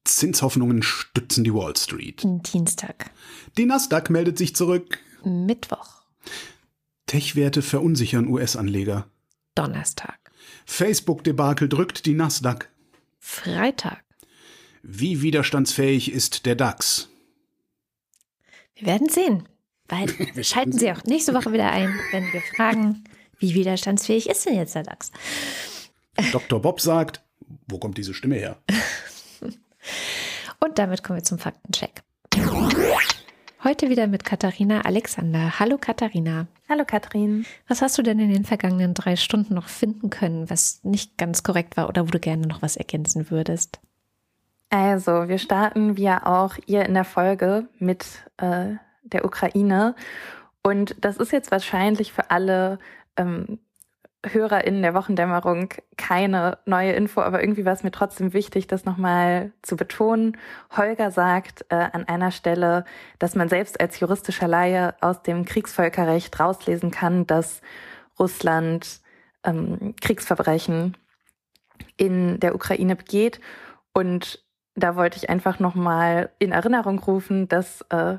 Zinshoffnungen 0.05 0.83
stützen 0.83 1.45
die 1.45 1.55
Wall 1.55 1.77
Street. 1.77 2.23
Dienstag, 2.25 3.11
Die 3.57 3.67
Nasdaq 3.67 4.11
meldet 4.11 4.39
sich 4.39 4.57
zurück. 4.57 4.99
Mittwoch, 5.25 6.03
Tech-Werte 7.07 7.63
verunsichern 7.63 8.27
US-Anleger. 8.27 9.07
Donnerstag, 9.55 10.19
Facebook-Debakel 10.67 11.69
drückt 11.69 12.07
die 12.07 12.15
Nasdaq. 12.15 12.71
Freitag. 13.19 14.03
Wie 14.83 15.23
widerstandsfähig 15.23 16.11
ist 16.11 16.45
der 16.47 16.57
DAX? 16.57 17.09
Wir 18.75 18.87
werden 18.87 19.09
sehen. 19.09 19.49
Weil 19.89 20.09
schalten 20.45 20.73
Sie 20.73 20.91
auch 20.91 21.05
nächste 21.05 21.35
Woche 21.35 21.53
wieder 21.53 21.71
ein, 21.71 21.95
wenn 22.13 22.33
wir 22.33 22.41
fragen, 22.57 23.05
wie 23.39 23.55
widerstandsfähig 23.55 24.29
ist 24.29 24.47
denn 24.47 24.57
jetzt 24.57 24.75
der 24.75 24.83
DAX? 24.85 25.13
Dr. 26.33 26.61
Bob 26.61 26.81
sagt, 26.81 27.23
wo 27.69 27.79
kommt 27.79 27.99
diese 27.99 28.15
Stimme 28.15 28.37
her? 28.37 28.61
Und 30.61 30.79
damit 30.79 31.03
kommen 31.03 31.19
wir 31.19 31.25
zum 31.25 31.39
Faktencheck. 31.39 32.03
Heute 33.65 33.89
wieder 33.89 34.09
mit 34.09 34.25
Katharina 34.25 34.81
Alexander. 34.81 35.61
Hallo 35.61 35.79
Katharina. 35.79 36.49
Hallo 36.69 36.85
Katrin. 36.85 37.47
Was 37.69 37.81
hast 37.81 37.97
du 37.97 38.03
denn 38.03 38.19
in 38.19 38.33
den 38.33 38.45
vergangenen 38.45 38.93
drei 38.93 39.15
Stunden 39.15 39.55
noch 39.55 39.69
finden 39.69 40.11
können, 40.11 40.51
was 40.51 40.81
nicht 40.83 41.17
ganz 41.17 41.45
korrekt 41.45 41.77
war 41.77 41.89
oder 41.89 42.07
wo 42.07 42.11
du 42.11 42.19
gerne 42.19 42.47
noch 42.47 42.61
was 42.61 42.77
ergänzen 42.77 43.31
würdest? 43.31 43.79
Also, 44.71 45.29
wir 45.29 45.39
starten 45.39 45.97
wie 45.97 46.03
ja 46.03 46.27
auch 46.27 46.57
ihr 46.67 46.87
in 46.87 46.95
der 46.95 47.05
Folge 47.05 47.69
mit 47.79 48.05
äh, 48.39 48.75
der 49.03 49.25
Ukraine. 49.25 49.95
Und 50.63 50.97
das 51.01 51.19
ist 51.19 51.31
jetzt 51.31 51.51
wahrscheinlich 51.51 52.13
für 52.13 52.31
alle 52.31 52.79
ähm, 53.17 53.61
HörerInnen 54.25 54.83
der 54.83 54.95
Wochendämmerung 54.95 55.71
keine 55.97 56.59
neue 56.65 56.93
Info, 56.93 57.21
aber 57.21 57.43
irgendwie 57.43 57.65
war 57.65 57.73
es 57.73 57.83
mir 57.83 57.91
trotzdem 57.91 58.33
wichtig, 58.33 58.69
das 58.69 58.85
nochmal 58.85 59.53
zu 59.63 59.77
betonen. 59.77 60.37
Holger 60.77 61.11
sagt 61.11 61.65
äh, 61.71 61.75
an 61.75 62.07
einer 62.07 62.31
Stelle, 62.31 62.85
dass 63.19 63.35
man 63.35 63.49
selbst 63.49 63.81
als 63.81 63.99
juristischer 63.99 64.47
Laie 64.47 64.95
aus 65.01 65.23
dem 65.23 65.45
Kriegsvölkerrecht 65.45 66.39
rauslesen 66.39 66.91
kann, 66.93 67.27
dass 67.27 67.63
Russland 68.19 69.01
ähm, 69.45 69.95
Kriegsverbrechen 70.01 70.97
in 71.97 72.39
der 72.39 72.55
Ukraine 72.55 72.95
begeht. 72.95 73.41
Und 73.93 74.45
da 74.75 74.95
wollte 74.97 75.17
ich 75.17 75.31
einfach 75.31 75.59
nochmal 75.59 76.31
in 76.39 76.53
Erinnerung 76.53 76.99
rufen, 77.01 77.49
dass 77.49 77.83
äh, 77.91 78.19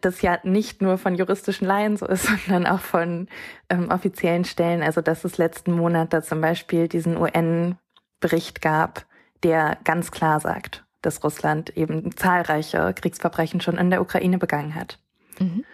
das 0.00 0.22
ja 0.22 0.38
nicht 0.42 0.82
nur 0.82 0.98
von 0.98 1.14
juristischen 1.14 1.66
Laien 1.66 1.96
so 1.96 2.06
ist, 2.06 2.24
sondern 2.46 2.66
auch 2.66 2.80
von 2.80 3.28
ähm, 3.68 3.90
offiziellen 3.90 4.44
Stellen. 4.44 4.82
Also 4.82 5.00
dass 5.00 5.24
es 5.24 5.38
letzten 5.38 5.72
Monat 5.72 6.12
da 6.12 6.22
zum 6.22 6.40
Beispiel 6.40 6.88
diesen 6.88 7.16
UN-Bericht 7.16 8.60
gab, 8.60 9.06
der 9.42 9.78
ganz 9.84 10.10
klar 10.10 10.40
sagt, 10.40 10.84
dass 11.02 11.24
Russland 11.24 11.76
eben 11.76 12.14
zahlreiche 12.16 12.92
Kriegsverbrechen 12.94 13.60
schon 13.60 13.78
in 13.78 13.90
der 13.90 14.02
Ukraine 14.02 14.38
begangen 14.38 14.74
hat. 14.74 14.98
Mhm. 15.38 15.64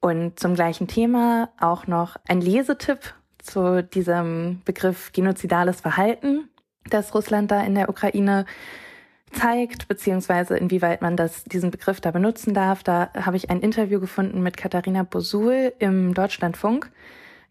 Und 0.00 0.38
zum 0.38 0.54
gleichen 0.54 0.88
Thema 0.88 1.50
auch 1.58 1.86
noch 1.86 2.16
ein 2.28 2.40
Lesetipp 2.40 3.14
zu 3.38 3.82
diesem 3.82 4.62
Begriff 4.64 5.12
genozidales 5.12 5.80
Verhalten, 5.80 6.48
das 6.90 7.14
Russland 7.14 7.50
da 7.50 7.62
in 7.62 7.74
der 7.74 7.88
Ukraine 7.88 8.44
zeigt, 9.34 9.88
beziehungsweise 9.88 10.56
inwieweit 10.56 11.02
man 11.02 11.16
das, 11.16 11.44
diesen 11.44 11.70
Begriff 11.70 12.00
da 12.00 12.10
benutzen 12.10 12.54
darf. 12.54 12.82
Da 12.82 13.10
habe 13.14 13.36
ich 13.36 13.50
ein 13.50 13.60
Interview 13.60 14.00
gefunden 14.00 14.42
mit 14.42 14.56
Katharina 14.56 15.02
Bosul 15.02 15.72
im 15.78 16.14
Deutschlandfunk. 16.14 16.90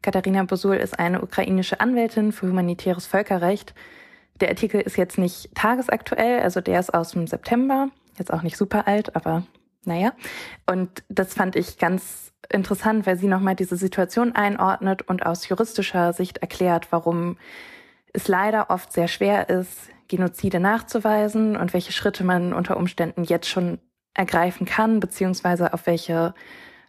Katharina 0.01 0.43
Bosul 0.43 0.75
ist 0.75 0.99
eine 0.99 1.21
ukrainische 1.21 1.79
Anwältin 1.79 2.31
für 2.31 2.47
humanitäres 2.47 3.07
Völkerrecht. 3.07 3.73
Der 4.41 4.49
Artikel 4.49 4.81
ist 4.81 4.97
jetzt 4.97 5.17
nicht 5.17 5.53
tagesaktuell, 5.55 6.41
also 6.41 6.59
der 6.59 6.79
ist 6.79 6.93
aus 6.93 7.11
dem 7.11 7.27
September, 7.27 7.89
jetzt 8.17 8.33
auch 8.33 8.41
nicht 8.41 8.57
super 8.57 8.87
alt, 8.87 9.15
aber 9.15 9.43
naja, 9.85 10.13
und 10.65 11.03
das 11.09 11.33
fand 11.33 11.55
ich 11.55 11.77
ganz 11.77 12.31
interessant, 12.49 13.05
weil 13.05 13.17
sie 13.17 13.27
nochmal 13.27 13.55
diese 13.55 13.77
Situation 13.77 14.33
einordnet 14.35 15.01
und 15.03 15.25
aus 15.25 15.47
juristischer 15.47 16.13
Sicht 16.13 16.39
erklärt, 16.39 16.91
warum 16.91 17.37
es 18.11 18.27
leider 18.27 18.69
oft 18.69 18.91
sehr 18.93 19.07
schwer 19.07 19.49
ist, 19.49 19.89
Genozide 20.07 20.59
nachzuweisen 20.59 21.55
und 21.55 21.73
welche 21.73 21.91
Schritte 21.91 22.23
man 22.23 22.53
unter 22.53 22.77
Umständen 22.77 23.23
jetzt 23.23 23.47
schon 23.47 23.79
ergreifen 24.13 24.65
kann, 24.65 24.99
beziehungsweise 24.99 25.73
auf 25.73 25.87
welche 25.87 26.33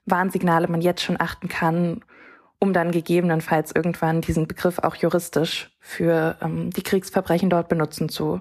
Warnsignale 0.04 0.68
man 0.68 0.80
jetzt 0.80 1.02
schon 1.02 1.20
achten 1.20 1.48
kann, 1.48 2.04
um 2.58 2.72
dann 2.72 2.92
gegebenenfalls 2.92 3.72
irgendwann 3.74 4.20
diesen 4.20 4.46
Begriff 4.46 4.78
auch 4.78 4.96
juristisch 4.96 5.70
für 5.80 6.36
ähm, 6.40 6.70
die 6.70 6.82
Kriegsverbrechen 6.82 7.50
dort 7.50 7.68
benutzen 7.68 8.08
zu 8.08 8.40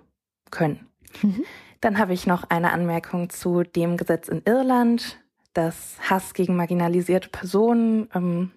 können. 0.52 0.88
Mhm. 1.22 1.44
Dann 1.82 1.98
habe 1.98 2.14
ich 2.14 2.28
noch 2.28 2.50
eine 2.50 2.72
Anmerkung 2.72 3.30
zu 3.30 3.64
dem 3.64 3.98
Gesetz 3.98 4.30
in 4.30 4.42
Irland, 4.46 5.20
das 5.54 5.98
Hass 6.10 6.34
gegen 6.34 6.56
marginalisierte 6.56 7.30
Personen 7.30 8.10
ähm, 8.16 8.52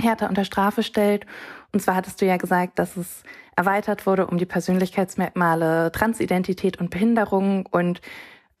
härter 0.00 0.28
unter 0.28 0.44
Strafe 0.44 0.82
stellt. 0.82 1.26
Und 1.72 1.80
zwar 1.80 1.94
hattest 1.94 2.20
du 2.20 2.26
ja 2.26 2.36
gesagt, 2.36 2.78
dass 2.78 2.96
es 2.96 3.22
erweitert 3.56 4.06
wurde 4.06 4.26
um 4.26 4.38
die 4.38 4.46
Persönlichkeitsmerkmale 4.46 5.92
Transidentität 5.92 6.80
und 6.80 6.90
Behinderung 6.90 7.66
und 7.66 8.00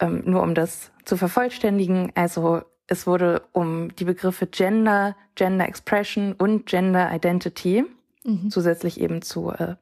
ähm, 0.00 0.22
nur 0.24 0.42
um 0.42 0.54
das 0.54 0.92
zu 1.04 1.16
vervollständigen, 1.16 2.12
also 2.14 2.62
es 2.86 3.06
wurde 3.06 3.42
um 3.52 3.94
die 3.96 4.04
Begriffe 4.04 4.46
Gender, 4.46 5.16
Gender 5.36 5.66
Expression 5.66 6.32
und 6.32 6.66
Gender 6.66 7.10
Identity 7.14 7.84
mhm. 8.24 8.50
zusätzlich 8.50 9.00
eben 9.00 9.22
zu 9.22 9.50
äh, 9.50 9.76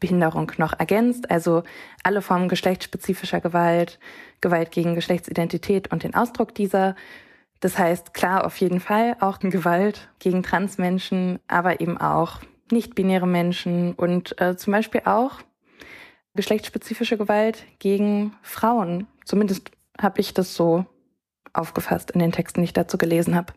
Behinderung 0.00 0.52
noch 0.58 0.78
ergänzt. 0.78 1.30
Also 1.30 1.62
alle 2.02 2.22
Formen 2.22 2.48
geschlechtsspezifischer 2.48 3.40
Gewalt, 3.40 3.98
Gewalt 4.40 4.70
gegen 4.70 4.94
Geschlechtsidentität 4.94 5.90
und 5.92 6.02
den 6.02 6.14
Ausdruck 6.14 6.54
dieser. 6.54 6.94
Das 7.60 7.78
heißt, 7.78 8.14
klar, 8.14 8.44
auf 8.44 8.56
jeden 8.58 8.80
Fall 8.80 9.16
auch 9.20 9.38
Gewalt 9.38 10.08
gegen 10.18 10.42
Transmenschen, 10.42 11.40
aber 11.48 11.80
eben 11.80 11.98
auch 11.98 12.40
nicht-binäre 12.70 13.26
Menschen 13.26 13.94
und 13.94 14.40
äh, 14.40 14.56
zum 14.56 14.72
Beispiel 14.72 15.02
auch 15.04 15.40
geschlechtsspezifische 16.34 17.16
Gewalt 17.16 17.64
gegen 17.78 18.34
Frauen. 18.42 19.06
Zumindest 19.24 19.70
habe 20.00 20.20
ich 20.20 20.34
das 20.34 20.54
so 20.54 20.84
aufgefasst 21.52 22.10
in 22.10 22.20
den 22.20 22.32
Texten, 22.32 22.60
die 22.60 22.64
ich 22.64 22.72
dazu 22.72 22.98
gelesen 22.98 23.34
habe. 23.34 23.52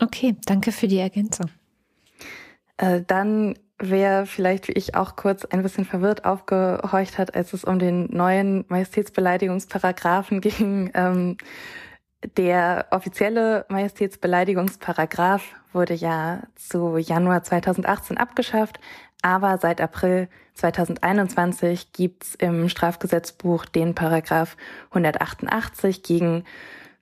Okay, 0.00 0.36
danke 0.46 0.72
für 0.72 0.88
die 0.88 0.98
Ergänzung. 0.98 1.50
Äh, 2.78 3.02
dann 3.06 3.54
wer 3.78 4.26
vielleicht 4.26 4.68
wie 4.68 4.72
ich 4.72 4.94
auch 4.94 5.16
kurz 5.16 5.44
ein 5.44 5.62
bisschen 5.62 5.84
verwirrt 5.84 6.24
aufgehorcht 6.24 7.18
hat, 7.18 7.34
als 7.34 7.52
es 7.52 7.64
um 7.64 7.78
den 7.78 8.06
neuen 8.10 8.64
Majestätsbeleidigungsparagraphen 8.68 10.40
ging. 10.40 10.90
Ähm, 10.94 11.36
der 12.36 12.86
offizielle 12.90 13.66
Majestätsbeleidigungsparagraph 13.68 15.42
wurde 15.72 15.94
ja 15.94 16.42
zu 16.54 16.96
Januar 16.96 17.42
2018 17.42 18.16
abgeschafft, 18.16 18.78
aber 19.22 19.58
seit 19.58 19.80
April 19.80 20.28
2021 20.54 21.92
gibt's 21.92 22.34
im 22.36 22.68
Strafgesetzbuch 22.68 23.64
den 23.66 23.94
Paragraph 23.94 24.56
188 24.90 26.02
gegen 26.02 26.44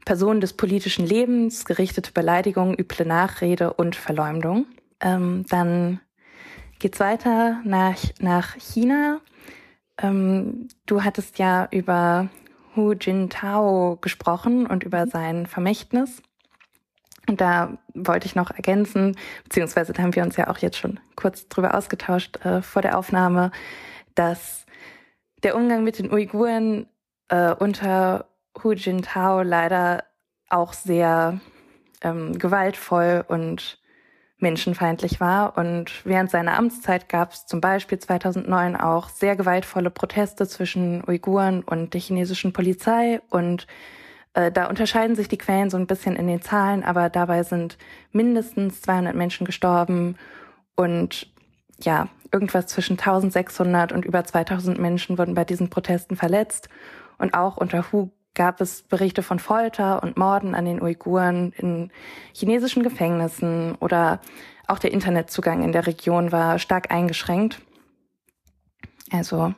Personen 0.05 0.41
des 0.41 0.55
politischen 0.55 1.07
Lebens, 1.07 1.65
gerichtete 1.65 2.13
Beleidigung, 2.13 2.77
üble 2.77 3.07
Nachrede 3.07 3.73
und 3.73 3.95
Verleumdung. 3.95 4.67
Ähm, 5.01 5.45
dann 5.49 6.01
geht's 6.79 6.99
weiter 6.99 7.61
nach, 7.65 7.99
nach 8.19 8.57
China. 8.57 9.21
Ähm, 10.01 10.69
du 10.87 11.05
hattest 11.05 11.39
ja 11.39 11.69
über 11.71 12.29
Hu 12.75 12.93
Jintao 12.93 13.99
gesprochen 14.01 14.67
und 14.67 14.85
über 14.85 15.07
sein 15.07 15.47
Vermächtnis. 15.47 16.23
Und 17.29 17.41
da 17.41 17.79
wollte 17.95 18.27
ich 18.27 18.35
noch 18.35 18.51
ergänzen, 18.51 19.17
beziehungsweise 19.45 19.93
da 19.93 20.03
haben 20.03 20.15
wir 20.15 20.25
uns 20.25 20.37
ja 20.37 20.49
auch 20.49 20.59
jetzt 20.59 20.77
schon 20.77 20.99
kurz 21.15 21.49
drüber 21.49 21.75
ausgetauscht 21.75 22.45
äh, 22.45 22.63
vor 22.63 22.83
der 22.83 22.99
Aufnahme, 22.99 23.53
dass 24.15 24.67
der 25.43 25.57
Umgang 25.57 25.85
mit 25.85 25.99
den 25.99 26.13
Uiguren 26.13 26.87
äh, 27.29 27.53
unter 27.53 28.27
Hu 28.63 28.73
Jintao 28.73 29.43
leider 29.43 30.05
auch 30.49 30.73
sehr 30.73 31.41
ähm, 32.03 32.39
gewaltvoll 32.39 33.25
und 33.27 33.82
menschenfeindlich 34.43 35.21
war. 35.21 35.57
Und 35.57 36.05
während 36.05 36.31
seiner 36.31 36.59
Amtszeit 36.59 37.09
gab 37.09 37.33
es 37.33 37.47
zum 37.47 37.61
Beispiel 37.61 37.99
2009 37.99 38.77
auch 38.77 39.09
sehr 39.09 39.37
gewaltvolle 39.37 39.91
Proteste 39.91 40.47
zwischen 40.47 41.03
Uiguren 41.09 41.63
und 41.63 41.95
der 41.95 42.01
chinesischen 42.01 42.53
Polizei. 42.53 43.21
Und 43.31 43.67
äh, 44.35 44.51
da 44.53 44.67
unterscheiden 44.69 45.17
sich 45.17 45.29
die 45.29 45.39
Quellen 45.39 45.71
so 45.71 45.77
ein 45.77 45.87
bisschen 45.87 46.17
in 46.17 46.27
den 46.27 46.43
Zahlen, 46.43 46.83
aber 46.85 47.09
dabei 47.09 47.43
sind 47.43 47.79
mindestens 48.11 48.83
200 48.83 49.15
Menschen 49.15 49.47
gestorben 49.47 50.17
und 50.75 51.33
ja, 51.81 52.09
irgendwas 52.33 52.67
zwischen 52.67 52.99
1600 52.99 53.93
und 53.93 54.05
über 54.05 54.25
2000 54.25 54.79
Menschen 54.79 55.19
wurden 55.19 55.35
bei 55.35 55.45
diesen 55.45 55.71
Protesten 55.71 56.17
verletzt. 56.17 56.69
Und 57.19 57.35
auch 57.35 57.57
unter 57.57 57.93
Hu 57.93 58.11
gab 58.35 58.61
es 58.61 58.83
Berichte 58.83 59.23
von 59.23 59.39
Folter 59.39 60.03
und 60.03 60.17
Morden 60.17 60.55
an 60.55 60.65
den 60.65 60.81
Uiguren 60.81 61.53
in 61.57 61.91
chinesischen 62.33 62.83
Gefängnissen 62.83 63.75
oder 63.77 64.21
auch 64.67 64.79
der 64.79 64.93
Internetzugang 64.93 65.63
in 65.63 65.73
der 65.73 65.87
Region 65.87 66.33
war 66.33 66.59
stark 66.59 66.91
eingeschränkt. 66.91 67.61
Also 69.11 69.55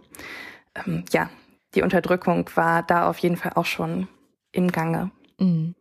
ähm, 0.75 1.05
ja, 1.13 1.31
die 1.75 1.83
Unterdrückung 1.83 2.51
war 2.55 2.83
da 2.83 3.09
auf 3.09 3.19
jeden 3.19 3.37
Fall 3.37 3.53
auch 3.55 3.67
schon 3.67 4.09
im 4.53 4.71
Gange. 4.71 5.11
Mhm. 5.39 5.75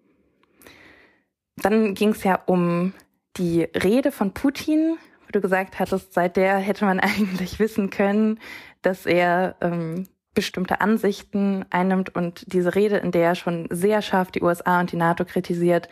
Dann 1.57 1.93
ging 1.93 2.09
es 2.09 2.23
ja 2.23 2.39
um 2.45 2.93
die 3.37 3.63
Rede 3.63 4.11
von 4.11 4.33
Putin, 4.33 4.97
wo 5.21 5.31
du 5.31 5.41
gesagt 5.41 5.79
hattest, 5.79 6.13
seit 6.13 6.37
der 6.37 6.57
hätte 6.57 6.85
man 6.85 6.99
eigentlich 6.99 7.59
wissen 7.59 7.89
können, 7.89 8.39
dass 8.81 9.05
er 9.05 9.55
ähm, 9.61 10.07
bestimmte 10.33 10.81
Ansichten 10.81 11.65
einnimmt 11.69 12.15
und 12.15 12.51
diese 12.51 12.75
Rede, 12.75 12.97
in 12.97 13.11
der 13.11 13.29
er 13.29 13.35
schon 13.35 13.67
sehr 13.69 14.01
scharf 14.01 14.31
die 14.31 14.41
USA 14.41 14.79
und 14.79 14.91
die 14.91 14.97
NATO 14.97 15.25
kritisiert, 15.25 15.89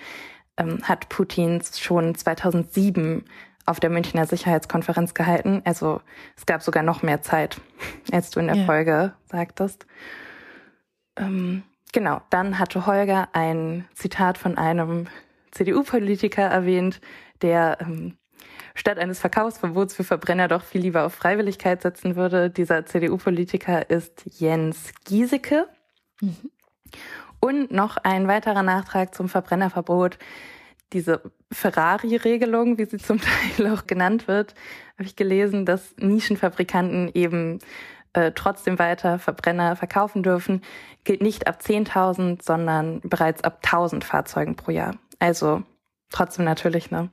ähm, 0.58 0.80
hat 0.84 1.10
Putin 1.10 1.62
schon 1.78 2.16
2007 2.16 3.26
auf 3.66 3.80
der 3.80 3.90
Münchner 3.90 4.26
Sicherheitskonferenz 4.26 5.14
gehalten. 5.14 5.62
Also 5.66 6.02
es 6.36 6.46
gab 6.46 6.62
sogar 6.62 6.84
noch 6.84 7.04
mehr 7.04 7.22
Zeit, 7.22 7.62
als 8.12 8.32
du 8.32 8.40
in 8.40 8.48
der 8.48 8.58
ja. 8.58 8.66
Folge 8.66 9.14
sagtest. 9.26 9.86
Ähm, 11.16 11.64
genau, 11.94 12.22
dann 12.30 12.60
hatte 12.60 12.86
Holger 12.86 13.30
ein 13.34 13.88
Zitat 13.94 14.38
von 14.38 14.58
einem 14.58 15.08
CDU-Politiker 15.52 16.44
erwähnt, 16.44 17.02
der 17.42 17.78
ähm, 17.82 18.18
statt 18.76 18.98
eines 18.98 19.20
Verkaufsverbots 19.20 19.96
für 19.96 20.04
Verbrenner 20.04 20.48
doch 20.48 20.64
viel 20.64 20.82
lieber 20.82 21.04
auf 21.06 21.14
Freiwilligkeit 21.14 21.82
setzen 21.82 22.16
würde. 22.16 22.50
Dieser 22.50 22.86
CDU-Politiker 22.86 23.90
ist 23.90 24.24
Jens 24.26 24.92
Giesecke. 25.06 25.68
Mhm. 26.22 26.52
Und 27.40 27.72
noch 27.72 27.98
ein 27.98 28.28
weiterer 28.28 28.64
Nachtrag 28.64 29.16
zum 29.16 29.28
Verbrennerverbot. 29.28 30.20
Diese 30.94 31.22
Ferrari-Regelung, 31.52 32.78
wie 32.78 32.86
sie 32.86 32.98
zum 32.98 33.20
Teil 33.58 33.74
auch 33.74 33.88
genannt 33.88 34.28
wird, 34.28 34.54
habe 34.98 35.06
ich 35.06 35.16
gelesen, 35.16 35.66
dass 35.66 35.96
Nischenfabrikanten 35.98 37.10
eben 37.14 37.60
äh, 38.14 38.32
trotzdem 38.34 38.78
weiter 38.78 39.20
Verbrenner 39.20 39.76
verkaufen 39.76 40.22
dürfen, 40.22 40.62
gilt 41.04 41.22
nicht 41.22 41.48
ab 41.48 41.62
10.000, 41.64 42.44
sondern 42.44 43.00
bereits 43.02 43.44
ab 43.44 43.62
1.000 43.64 44.04
Fahrzeugen 44.04 44.56
pro 44.56 44.72
Jahr. 44.72 44.96
Also 45.20 45.64
trotzdem 46.12 46.46
natürlich 46.46 46.92
eine 46.92 47.10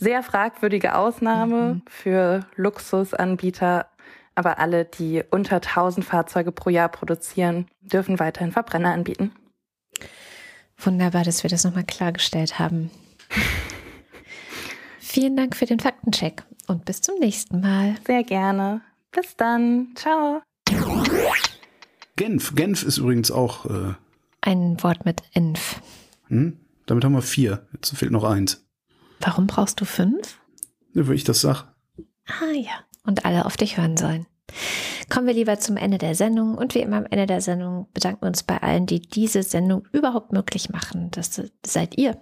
sehr 0.00 0.22
fragwürdige 0.22 0.94
Ausnahme 0.94 1.74
mhm. 1.74 1.82
für 1.88 2.46
Luxusanbieter, 2.56 3.86
aber 4.34 4.58
alle, 4.58 4.84
die 4.84 5.22
unter 5.30 5.56
1000 5.56 6.04
Fahrzeuge 6.04 6.52
pro 6.52 6.70
Jahr 6.70 6.88
produzieren, 6.88 7.66
dürfen 7.80 8.18
weiterhin 8.18 8.52
Verbrenner 8.52 8.92
anbieten. 8.92 9.32
Wunderbar, 10.76 11.24
dass 11.24 11.42
wir 11.42 11.50
das 11.50 11.64
nochmal 11.64 11.84
klargestellt 11.84 12.58
haben. 12.58 12.90
Vielen 15.00 15.36
Dank 15.36 15.56
für 15.56 15.66
den 15.66 15.80
Faktencheck 15.80 16.44
und 16.68 16.84
bis 16.84 17.00
zum 17.00 17.18
nächsten 17.18 17.60
Mal. 17.60 17.96
Sehr 18.06 18.22
gerne. 18.22 18.82
Bis 19.10 19.36
dann. 19.36 19.88
Ciao. 19.96 20.42
Genf. 22.14 22.54
Genf 22.54 22.82
ist 22.84 22.98
übrigens 22.98 23.30
auch. 23.30 23.66
Äh 23.66 23.94
Ein 24.42 24.76
Wort 24.82 25.04
mit 25.04 25.22
Inf. 25.32 25.80
Hm? 26.28 26.58
Damit 26.88 27.04
haben 27.04 27.12
wir 27.12 27.22
vier. 27.22 27.66
Jetzt 27.74 27.94
fehlt 27.96 28.10
noch 28.10 28.24
eins. 28.24 28.66
Warum 29.20 29.46
brauchst 29.46 29.80
du 29.80 29.84
fünf? 29.84 30.40
Ja, 30.94 31.06
weil 31.06 31.16
ich 31.16 31.24
das 31.24 31.42
sag. 31.42 31.74
Ah 32.26 32.52
ja, 32.54 32.84
und 33.04 33.24
alle 33.26 33.44
auf 33.44 33.56
dich 33.58 33.76
hören 33.76 33.96
sollen. 33.96 34.26
Kommen 35.10 35.26
wir 35.26 35.34
lieber 35.34 35.58
zum 35.58 35.76
Ende 35.76 35.98
der 35.98 36.14
Sendung. 36.14 36.56
Und 36.56 36.74
wie 36.74 36.80
immer 36.80 36.96
am 36.96 37.06
Ende 37.10 37.26
der 37.26 37.42
Sendung 37.42 37.88
bedanken 37.92 38.22
wir 38.22 38.28
uns 38.28 38.42
bei 38.42 38.62
allen, 38.62 38.86
die 38.86 39.00
diese 39.00 39.42
Sendung 39.42 39.86
überhaupt 39.92 40.32
möglich 40.32 40.70
machen. 40.70 41.10
Das 41.10 41.42
seid 41.64 41.98
ihr. 41.98 42.16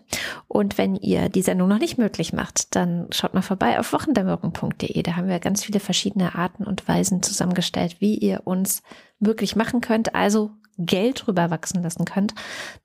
Und 0.49 0.79
wenn 0.79 0.97
ihr 0.97 1.29
die 1.29 1.43
Sendung 1.43 1.69
noch 1.69 1.79
nicht 1.79 1.97
möglich 1.97 2.33
macht, 2.33 2.75
dann 2.75 3.07
schaut 3.13 3.35
mal 3.35 3.43
vorbei 3.43 3.79
auf 3.79 3.93
wochendämmerung.de. 3.93 5.01
Da 5.03 5.15
haben 5.15 5.29
wir 5.29 5.39
ganz 5.39 5.65
viele 5.65 5.79
verschiedene 5.79 6.35
Arten 6.35 6.65
und 6.65 6.89
Weisen 6.89 7.23
zusammengestellt, 7.23 7.97
wie 8.01 8.17
ihr 8.17 8.43
uns 8.45 8.83
möglich 9.21 9.55
machen 9.55 9.81
könnt. 9.81 10.17
Also 10.17 10.51
Geld 10.79 11.27
rüberwachsen 11.27 11.83
lassen 11.83 12.05
könnt. 12.05 12.35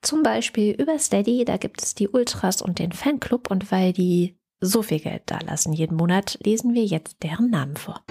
Zum 0.01 0.23
Beispiel 0.23 0.73
über 0.73 0.97
Steady, 0.99 1.45
da 1.45 1.57
gibt 1.57 1.81
es 1.81 1.95
die 1.95 2.09
Ultras 2.09 2.61
und 2.61 2.79
den 2.79 2.91
Fanclub 2.91 3.51
und 3.51 3.71
weil 3.71 3.93
die 3.93 4.37
so 4.61 4.83
viel 4.83 4.99
Geld 4.99 5.23
da 5.25 5.39
lassen 5.39 5.73
jeden 5.73 5.97
Monat, 5.97 6.37
lesen 6.43 6.73
wir 6.73 6.85
jetzt 6.85 7.17
deren 7.23 7.49
Namen 7.49 7.75
vor. 7.75 8.01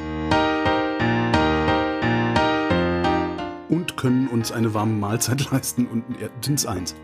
Und 3.69 3.97
können 3.97 4.27
uns 4.29 4.51
eine 4.51 4.75
warme 4.75 4.95
Mahlzeit 4.95 5.51
leisten 5.53 5.87
und 5.87 6.05
sind's 6.45 6.67
eins. 6.67 6.95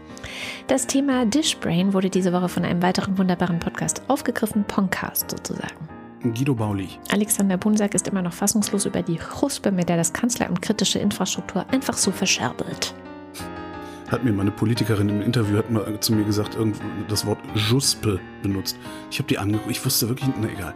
Das 0.66 0.88
Thema 0.88 1.24
Dishbrain 1.24 1.92
wurde 1.92 2.10
diese 2.10 2.32
Woche 2.32 2.48
von 2.48 2.64
einem 2.64 2.82
weiteren 2.82 3.16
wunderbaren 3.18 3.60
Podcast 3.60 4.02
aufgegriffen, 4.08 4.64
Poncast 4.64 5.30
sozusagen. 5.30 5.95
Guido 6.34 6.54
Baulich. 6.54 6.98
Alexander 7.10 7.56
Bunsack 7.56 7.94
ist 7.94 8.08
immer 8.08 8.22
noch 8.22 8.32
fassungslos 8.32 8.86
über 8.86 9.02
die 9.02 9.16
Chuspe, 9.16 9.72
mit 9.72 9.88
der 9.88 9.96
das 9.96 10.12
Kanzleramt 10.12 10.62
kritische 10.62 10.98
Infrastruktur 10.98 11.64
einfach 11.70 11.96
so 11.96 12.10
verscherbelt. 12.10 12.94
Hat 14.08 14.22
mir 14.24 14.32
meine 14.32 14.52
Politikerin 14.52 15.08
im 15.08 15.20
Interview 15.20 15.58
hat 15.58 15.70
mal 15.70 15.98
zu 15.98 16.12
mir 16.12 16.24
gesagt, 16.24 16.54
irgendwo 16.54 16.80
das 17.08 17.26
Wort 17.26 17.38
Juspe 17.54 18.20
benutzt. 18.42 18.76
Ich 19.10 19.18
habe 19.18 19.28
die 19.28 19.38
angeguckt, 19.38 19.70
ich 19.70 19.84
wusste 19.84 20.08
wirklich, 20.08 20.30
na 20.40 20.48
egal. 20.48 20.74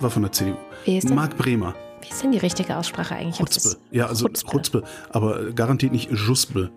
War 0.00 0.10
von 0.10 0.22
der 0.22 0.32
CDU. 0.32 0.56
Wie 0.84 0.98
ist 0.98 1.08
denn, 1.08 1.14
Marc 1.14 1.36
Bremer. 1.36 1.74
Wie 2.02 2.08
ist 2.08 2.22
denn 2.22 2.32
die 2.32 2.38
richtige 2.38 2.76
Aussprache 2.76 3.14
eigentlich? 3.14 3.36
Chutzpe. 3.36 3.76
Ja, 3.90 4.06
also 4.06 4.26
Chutzpe. 4.26 4.50
Chutzpe. 4.50 4.82
Aber 5.10 5.52
garantiert 5.52 5.92
nicht 5.92 6.10
Juspe. 6.10 6.70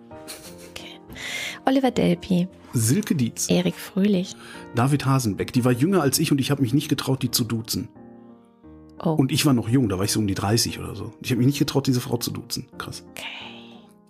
Okay. 0.70 1.00
Oliver 1.66 1.90
Delpi, 1.90 2.48
Silke 2.72 3.14
Dietz. 3.14 3.48
Erik 3.50 3.74
Fröhlich. 3.74 4.34
David 4.74 5.04
Hasenbeck. 5.06 5.52
Die 5.52 5.64
war 5.64 5.72
jünger 5.72 6.02
als 6.02 6.18
ich 6.18 6.32
und 6.32 6.40
ich 6.40 6.50
habe 6.50 6.62
mich 6.62 6.72
nicht 6.74 6.88
getraut, 6.88 7.22
die 7.22 7.30
zu 7.30 7.44
duzen. 7.44 7.88
Oh, 9.04 9.10
Und 9.10 9.32
ich 9.32 9.44
war 9.46 9.52
noch 9.52 9.68
jung, 9.68 9.88
da 9.88 9.98
war 9.98 10.04
ich 10.04 10.12
so 10.12 10.20
um 10.20 10.26
die 10.26 10.34
30 10.34 10.78
oder 10.78 10.94
so. 10.94 11.12
Ich 11.22 11.30
habe 11.30 11.38
mich 11.38 11.46
nicht 11.46 11.58
getraut, 11.58 11.86
diese 11.86 12.00
Frau 12.00 12.16
zu 12.18 12.30
duzen. 12.30 12.66
Krass. 12.78 13.04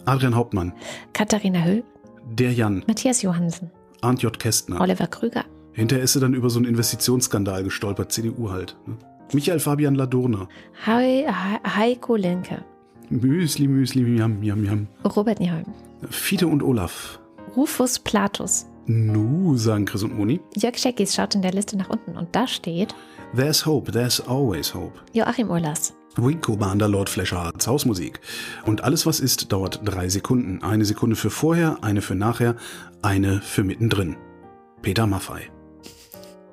Adrian 0.05 0.35
Hauptmann. 0.35 0.73
Katharina 1.13 1.63
Höll, 1.65 1.83
Der 2.31 2.53
Jan. 2.53 2.85
Matthias 2.87 3.23
Johansen, 3.23 3.71
Arndt 4.01 4.23
J. 4.23 4.39
Kästner. 4.39 4.81
Oliver 4.81 5.07
Krüger, 5.07 5.45
Hinterher 5.73 6.05
ist 6.05 6.13
sie 6.13 6.21
dann 6.21 6.35
über 6.35 6.51
so 6.51 6.59
einen 6.59 6.67
Investitionsskandal 6.69 7.65
gestolpert, 7.65 8.13
CDU 8.13 8.51
halt. 8.51 8.77
Ne? 8.87 8.97
Michael 9.33 9.61
Fabian 9.61 9.95
Ladurner. 9.95 10.49
Hei- 10.85 11.25
Hei- 11.27 11.61
Heiko 11.77 12.17
Linke, 12.17 12.63
Müsli, 13.09 13.69
Müsli, 13.69 14.03
Miam, 14.03 14.41
Miam, 14.41 14.61
Miam. 14.61 14.89
Robert 15.05 15.41
Nieholm, 15.41 15.65
Fiete 16.11 16.47
und 16.49 16.63
Olaf. 16.63 17.19
Rufus 17.57 17.99
Platus. 17.99 18.67
Nu, 18.87 19.57
sagen 19.57 19.85
Chris 19.85 20.03
und 20.03 20.17
Moni. 20.17 20.41
Jörg 20.57 20.77
Scheckis 20.77 21.15
schaut 21.15 21.35
in 21.35 21.43
der 21.43 21.53
Liste 21.53 21.77
nach 21.77 21.91
unten 21.91 22.17
und 22.17 22.35
da 22.35 22.49
steht 22.49 22.95
There's 23.37 23.65
hope, 23.65 23.93
there's 23.93 24.21
always 24.21 24.75
hope. 24.75 24.99
Joachim 25.13 25.51
Urlas, 25.51 25.95
Winko 26.17 26.57
Bander, 26.57 26.89
Lord 26.89 27.09
Flesherhards 27.09 27.67
Hausmusik. 27.67 28.21
Und 28.67 28.83
alles, 28.83 29.07
was 29.07 29.21
ist, 29.21 29.53
dauert 29.53 29.81
drei 29.85 30.09
Sekunden. 30.09 30.63
Eine 30.63 30.85
Sekunde 30.85 31.17
für 31.17 31.31
vorher, 31.31 31.79
eine 31.83 32.03
für 32.03 32.15
nachher, 32.15 32.57
eine 33.03 33.41
für 33.41 33.65
mittendrin. 33.65 34.17
Peter 34.83 35.07
Maffei. 35.07 35.52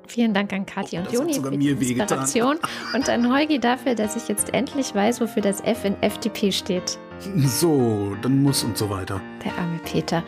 Vielen 0.09 0.33
Dank 0.33 0.51
an 0.53 0.65
Kathi 0.65 0.97
und 0.97 1.03
Oh, 1.03 1.05
hat 1.05 1.13
Joni 1.13 1.33
für 1.35 1.51
die. 1.51 1.69
Inspiration 1.69 2.57
und 2.95 3.07
an 3.09 3.31
Heugi 3.31 3.59
dafür, 3.59 3.93
dass 3.93 4.15
ich 4.15 4.27
jetzt 4.27 4.53
endlich 4.55 4.95
weiß, 4.95 5.21
wofür 5.21 5.43
das 5.43 5.61
F 5.61 5.85
in 5.85 5.95
FDP 6.01 6.51
steht. 6.51 6.97
So, 7.45 8.15
dann 8.21 8.41
muss 8.41 8.63
und 8.63 8.75
so 8.77 8.89
weiter. 8.89 9.21
Der 9.45 9.53
arme 9.57 9.79
Peter. 9.85 10.23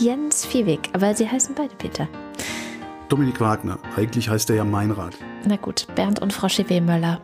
Jens 0.00 0.44
Viehweg, 0.44 0.80
aber 0.92 1.14
sie 1.14 1.28
heißen 1.28 1.54
beide 1.54 1.74
Peter. 1.76 2.08
Dominik 3.08 3.40
Wagner. 3.40 3.78
Eigentlich 3.96 4.28
heißt 4.28 4.50
er 4.50 4.56
ja 4.56 4.64
Meinrad. 4.64 5.14
Na 5.46 5.56
gut, 5.56 5.86
Bernd 5.94 6.20
und 6.20 6.32
Frau 6.32 6.48
Chevy-Möller. 6.48 7.20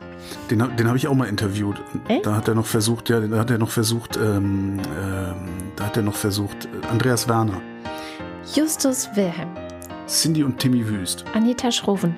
Den, 0.50 0.58
den 0.76 0.86
habe 0.86 0.96
ich 0.96 1.08
auch 1.08 1.14
mal 1.14 1.28
interviewt. 1.28 1.76
Echt? 2.08 2.24
Da 2.26 2.34
hat 2.36 2.48
er 2.48 2.54
noch 2.54 2.66
versucht, 2.66 3.08
ja, 3.10 3.20
da 3.20 3.38
hat 3.38 3.50
er 3.50 3.58
noch 3.58 3.70
versucht, 3.70 4.16
ähm, 4.16 4.78
ähm, 4.98 5.34
da 5.76 5.84
hat 5.86 5.96
er 5.96 6.02
noch 6.02 6.14
versucht, 6.16 6.66
äh, 6.66 6.86
Andreas 6.90 7.28
Werner, 7.28 7.60
Justus 8.54 9.08
Wilhelm. 9.14 9.48
Cindy 10.08 10.42
und 10.42 10.58
Timmy 10.58 10.86
Wüst. 10.88 11.24
Anita 11.34 11.70
Schroven. 11.70 12.14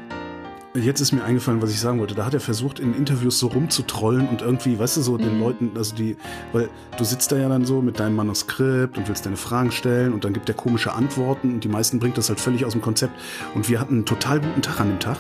Jetzt 0.75 1.01
ist 1.01 1.11
mir 1.11 1.25
eingefallen, 1.25 1.61
was 1.61 1.71
ich 1.73 1.81
sagen 1.81 1.99
wollte. 1.99 2.15
Da 2.15 2.25
hat 2.25 2.35
er 2.35 2.39
versucht, 2.39 2.79
in 2.79 2.95
Interviews 2.95 3.41
so 3.41 3.49
rumzutrollen 3.49 4.29
und 4.29 4.41
irgendwie, 4.43 4.79
weißt 4.79 4.99
du, 4.99 5.01
so 5.03 5.17
den 5.19 5.35
Mhm. 5.35 5.41
Leuten, 5.41 5.71
also 5.77 5.97
die, 5.97 6.17
weil 6.53 6.69
du 6.97 7.03
sitzt 7.03 7.33
da 7.33 7.37
ja 7.37 7.49
dann 7.49 7.65
so 7.65 7.83
mit 7.83 7.99
deinem 7.99 8.15
Manuskript 8.15 8.97
und 8.97 9.09
willst 9.09 9.27
deine 9.27 9.37
Fragen 9.37 9.73
stellen 9.73 10.13
und 10.13 10.25
dann 10.25 10.33
gibt 10.33 10.49
er 10.49 10.55
komische 10.55 10.93
Antworten 10.93 11.55
und 11.55 11.65
die 11.65 11.69
meisten 11.69 11.99
bringt 11.99 12.17
das 12.19 12.29
halt 12.29 12.39
völlig 12.39 12.65
aus 12.65 12.73
dem 12.73 12.83
Konzept. 12.83 13.13
Und 13.57 13.69
wir 13.69 13.81
hatten 13.81 13.95
einen 13.95 14.07
total 14.07 14.39
guten 14.41 14.63
Tag 14.63 14.79
an 14.81 14.89
dem 14.91 15.01
Tag 15.01 15.17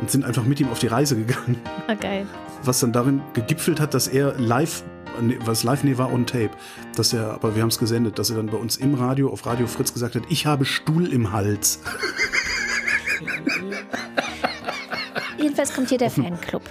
und 0.00 0.08
sind 0.08 0.24
einfach 0.24 0.44
mit 0.44 0.60
ihm 0.60 0.68
auf 0.68 0.78
die 0.78 0.86
Reise 0.86 1.16
gegangen. 1.16 1.56
Ah, 1.88 1.94
geil. 1.94 2.26
was 2.62 2.78
dann 2.80 2.92
darin 2.92 3.20
gegipfelt 3.34 3.80
hat, 3.80 3.92
dass 3.94 4.06
er 4.06 4.34
live, 4.38 4.84
was 5.44 5.62
live, 5.62 5.84
nee, 5.84 5.98
war 5.98 6.12
on 6.12 6.26
tape, 6.26 6.50
dass 6.94 7.12
er, 7.12 7.32
aber 7.32 7.54
wir 7.54 7.62
haben 7.62 7.70
es 7.70 7.78
gesendet, 7.78 8.18
dass 8.18 8.30
er 8.30 8.36
dann 8.36 8.46
bei 8.46 8.56
uns 8.56 8.76
im 8.76 8.94
Radio, 8.94 9.30
auf 9.30 9.46
Radio 9.46 9.66
Fritz 9.66 9.92
gesagt 9.92 10.14
hat, 10.14 10.22
ich 10.28 10.46
habe 10.46 10.64
Stuhl 10.64 11.12
im 11.12 11.32
Hals. 11.32 11.80
Jedenfalls 15.38 15.74
kommt 15.74 15.88
hier 15.88 15.98
der 15.98 16.10
Fanclub. 16.10 16.62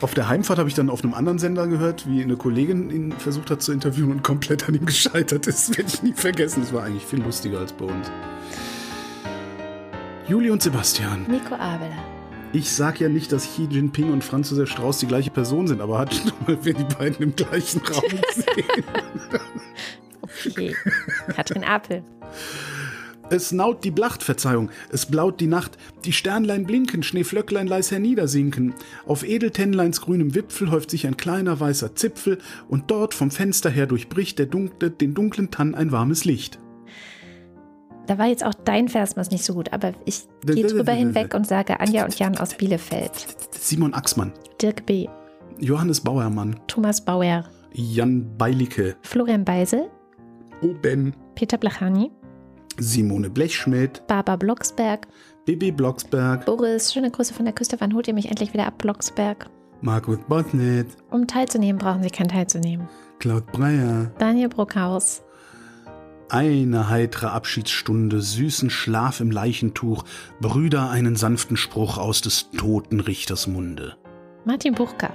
Auf 0.00 0.12
der 0.12 0.28
Heimfahrt 0.28 0.58
habe 0.58 0.68
ich 0.68 0.74
dann 0.74 0.90
auf 0.90 1.02
einem 1.02 1.14
anderen 1.14 1.38
Sender 1.38 1.66
gehört, 1.66 2.06
wie 2.06 2.22
eine 2.22 2.36
Kollegin 2.36 2.90
ihn 2.90 3.12
versucht 3.12 3.50
hat 3.50 3.62
zu 3.62 3.72
interviewen 3.72 4.10
und 4.10 4.22
komplett 4.22 4.68
an 4.68 4.74
ihm 4.74 4.84
gescheitert 4.84 5.46
ist. 5.46 5.70
Das 5.70 5.78
werde 5.78 5.90
ich 5.92 6.02
nie 6.02 6.12
vergessen. 6.12 6.60
Das 6.62 6.72
war 6.72 6.84
eigentlich 6.84 7.04
viel 7.04 7.22
lustiger 7.22 7.60
als 7.60 7.72
bei 7.72 7.86
uns. 7.86 8.10
Juli 10.28 10.50
und 10.50 10.62
Sebastian. 10.62 11.24
Nico 11.28 11.54
Abeler. 11.54 12.15
Ich 12.56 12.70
sag 12.70 13.00
ja 13.00 13.10
nicht, 13.10 13.32
dass 13.32 13.50
Xi 13.50 13.68
Jinping 13.70 14.10
und 14.10 14.24
Franz 14.24 14.48
Josef 14.48 14.70
Strauß 14.70 14.96
die 15.00 15.06
gleiche 15.06 15.30
Person 15.30 15.68
sind, 15.68 15.82
aber 15.82 15.98
hat 15.98 16.14
schon 16.14 16.32
mal 16.46 16.56
wer 16.62 16.72
die 16.72 16.84
beiden 16.84 17.22
im 17.22 17.36
gleichen 17.36 17.82
Raum 17.82 18.02
gesehen. 18.34 18.84
Okay. 20.46 20.74
Katrin 21.34 21.64
Apel. 21.64 22.02
Es 23.28 23.52
naut 23.52 23.84
die 23.84 23.90
Blacht, 23.90 24.22
Verzeihung, 24.22 24.70
es 24.88 25.04
blaut 25.04 25.38
die 25.38 25.48
Nacht, 25.48 25.76
die 26.06 26.14
Sternlein 26.14 26.64
blinken, 26.64 27.02
Schneeflöcklein 27.02 27.66
leis 27.66 27.90
herniedersinken. 27.90 28.72
Auf 29.04 29.22
Edeltennleins 29.22 30.00
grünem 30.00 30.34
Wipfel 30.34 30.70
häuft 30.70 30.90
sich 30.90 31.06
ein 31.06 31.18
kleiner 31.18 31.60
weißer 31.60 31.94
Zipfel, 31.94 32.38
und 32.68 32.90
dort 32.90 33.12
vom 33.12 33.30
Fenster 33.30 33.68
her 33.68 33.86
durchbricht 33.86 34.38
der 34.38 34.46
dunkle, 34.46 34.90
den 34.90 35.12
dunklen 35.12 35.50
Tann 35.50 35.74
ein 35.74 35.92
warmes 35.92 36.24
Licht. 36.24 36.58
Da 38.06 38.18
war 38.18 38.26
jetzt 38.26 38.44
auch 38.44 38.54
dein 38.54 38.88
Versmaß 38.88 39.30
nicht 39.30 39.44
so 39.44 39.54
gut, 39.54 39.72
aber 39.72 39.92
ich 40.04 40.26
gehe 40.44 40.66
drüber 40.66 40.92
hinweg 40.92 41.34
und 41.34 41.46
sage 41.46 41.80
Anja 41.80 42.04
und 42.04 42.16
Jan 42.18 42.38
aus 42.38 42.54
Bielefeld. 42.54 43.12
Simon 43.50 43.94
Axmann, 43.94 44.32
Dirk 44.62 44.86
B., 44.86 45.08
Johannes 45.58 46.00
Bauermann, 46.00 46.60
Thomas 46.66 47.00
Bauer, 47.00 47.44
Jan 47.72 48.36
Beilicke, 48.38 48.96
Florian 49.02 49.44
Beisel, 49.44 49.90
Oben, 50.62 51.14
Peter 51.34 51.58
Blachani, 51.58 52.10
Simone 52.78 53.28
Blechschmidt, 53.30 54.06
Barbara 54.06 54.36
Blocksberg, 54.36 55.08
Bibi 55.44 55.72
Blocksberg, 55.72 56.44
Boris, 56.44 56.92
schöne 56.92 57.10
Grüße 57.10 57.34
von 57.34 57.44
der 57.44 57.54
Küste. 57.54 57.76
Wann 57.80 57.94
holt 57.94 58.06
ihr 58.06 58.14
mich 58.14 58.28
endlich 58.28 58.52
wieder 58.52 58.66
ab, 58.66 58.78
Blocksberg? 58.78 59.48
Markus 59.80 60.18
Botnet, 60.28 60.88
Um 61.10 61.26
teilzunehmen, 61.26 61.78
brauchen 61.78 62.02
Sie 62.02 62.10
kein 62.10 62.28
teilzunehmen. 62.28 62.88
Claude 63.18 63.46
Breyer. 63.52 64.10
Daniel 64.18 64.48
Bruckhaus, 64.48 65.22
Eine 66.28 66.88
heitere 66.88 67.28
Abschiedsstunde, 67.28 68.20
süßen 68.20 68.68
Schlaf 68.68 69.20
im 69.20 69.30
Leichentuch, 69.30 70.04
Brüder 70.40 70.90
einen 70.90 71.14
sanften 71.14 71.56
Spruch 71.56 71.98
aus 71.98 72.20
des 72.20 72.50
toten 72.50 72.98
Richters 72.98 73.46
Munde. 73.46 73.96
Martin 74.44 74.74
Buchka, 74.74 75.14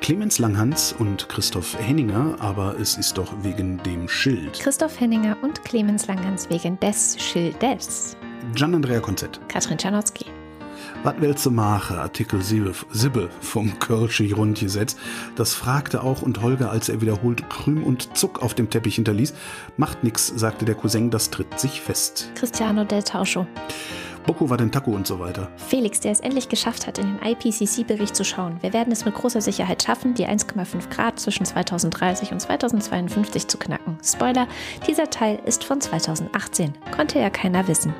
Clemens 0.00 0.38
Langhans 0.38 0.94
und 0.98 1.28
Christoph 1.28 1.76
Henninger, 1.78 2.36
aber 2.38 2.78
es 2.78 2.96
ist 2.96 3.16
doch 3.16 3.32
wegen 3.42 3.82
dem 3.82 4.08
Schild. 4.08 4.54
Christoph 4.54 4.98
Henninger 5.00 5.36
und 5.42 5.64
Clemens 5.64 6.06
Langhans 6.06 6.48
wegen 6.50 6.78
des 6.80 7.16
Schildes. 7.18 8.16
Gian 8.54 8.74
Andrea 8.74 9.00
Konzett. 9.00 9.40
Katrin 9.48 9.78
Czarnocki, 9.78 10.26
Was 11.02 11.14
willst 11.18 11.46
du 11.46 11.50
machen? 11.50 11.98
Artikel 11.98 12.42
Sibbe, 12.42 12.74
Sibbe 12.90 13.30
vom 13.40 13.78
Kölsche 13.78 14.28
Grundgesetz. 14.28 14.96
Das 15.34 15.54
fragte 15.54 16.02
auch 16.02 16.20
und 16.20 16.42
Holger, 16.42 16.70
als 16.70 16.90
er 16.90 17.00
wiederholt 17.00 17.48
Krüm 17.48 17.84
und 17.84 18.18
Zuck 18.18 18.42
auf 18.42 18.52
dem 18.52 18.68
Teppich 18.68 18.96
hinterließ. 18.96 19.32
Macht 19.78 20.04
nix, 20.04 20.26
sagte 20.26 20.66
der 20.66 20.74
Cousin, 20.74 21.10
das 21.10 21.30
tritt 21.30 21.58
sich 21.58 21.80
fest. 21.80 22.30
Cristiano 22.34 22.84
del 22.84 23.02
Tauscho, 23.02 23.46
Boko 24.26 24.50
war 24.50 24.58
den 24.58 24.70
Taco 24.70 24.90
und 24.90 25.06
so 25.06 25.18
weiter. 25.18 25.48
Felix, 25.56 26.00
der 26.00 26.12
es 26.12 26.20
endlich 26.20 26.50
geschafft 26.50 26.86
hat, 26.86 26.98
in 26.98 27.06
den 27.06 27.32
IPCC-Bericht 27.32 28.14
zu 28.14 28.22
schauen. 28.22 28.58
Wir 28.60 28.74
werden 28.74 28.92
es 28.92 29.06
mit 29.06 29.14
großer 29.14 29.40
Sicherheit 29.40 29.82
schaffen, 29.82 30.12
die 30.12 30.26
1,5 30.26 30.90
Grad 30.90 31.18
zwischen 31.18 31.46
2030 31.46 32.32
und 32.32 32.40
2052 32.40 33.48
zu 33.48 33.56
knacken. 33.56 33.96
Spoiler, 34.04 34.46
dieser 34.86 35.08
Teil 35.08 35.40
ist 35.46 35.64
von 35.64 35.80
2018. 35.80 36.74
Konnte 36.94 37.18
ja 37.18 37.30
keiner 37.30 37.66
wissen. 37.68 37.94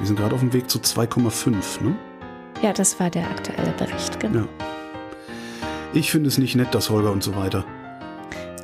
Wir 0.00 0.06
sind 0.08 0.18
gerade 0.18 0.34
auf 0.34 0.40
dem 0.40 0.52
Weg 0.52 0.68
zu 0.68 0.78
2,5, 0.78 1.84
ne? 1.84 1.96
Ja, 2.62 2.72
das 2.72 2.98
war 2.98 3.10
der 3.10 3.28
aktuelle 3.28 3.72
Bericht, 3.72 4.18
genau. 4.20 4.40
Ja. 4.40 4.48
Ich 5.92 6.10
finde 6.10 6.28
es 6.28 6.38
nicht 6.38 6.56
nett, 6.56 6.74
dass 6.74 6.90
Holger 6.90 7.12
und 7.12 7.22
so 7.22 7.36
weiter. 7.36 7.64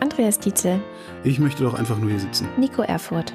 Andreas 0.01 0.39
Dietzel, 0.39 0.81
Ich 1.25 1.39
möchte 1.39 1.63
doch 1.63 1.75
einfach 1.75 1.99
nur 1.99 2.11
hier 2.11 2.21
sitzen. 2.21 2.49
Nico 2.59 2.83
Erfurt, 2.83 3.35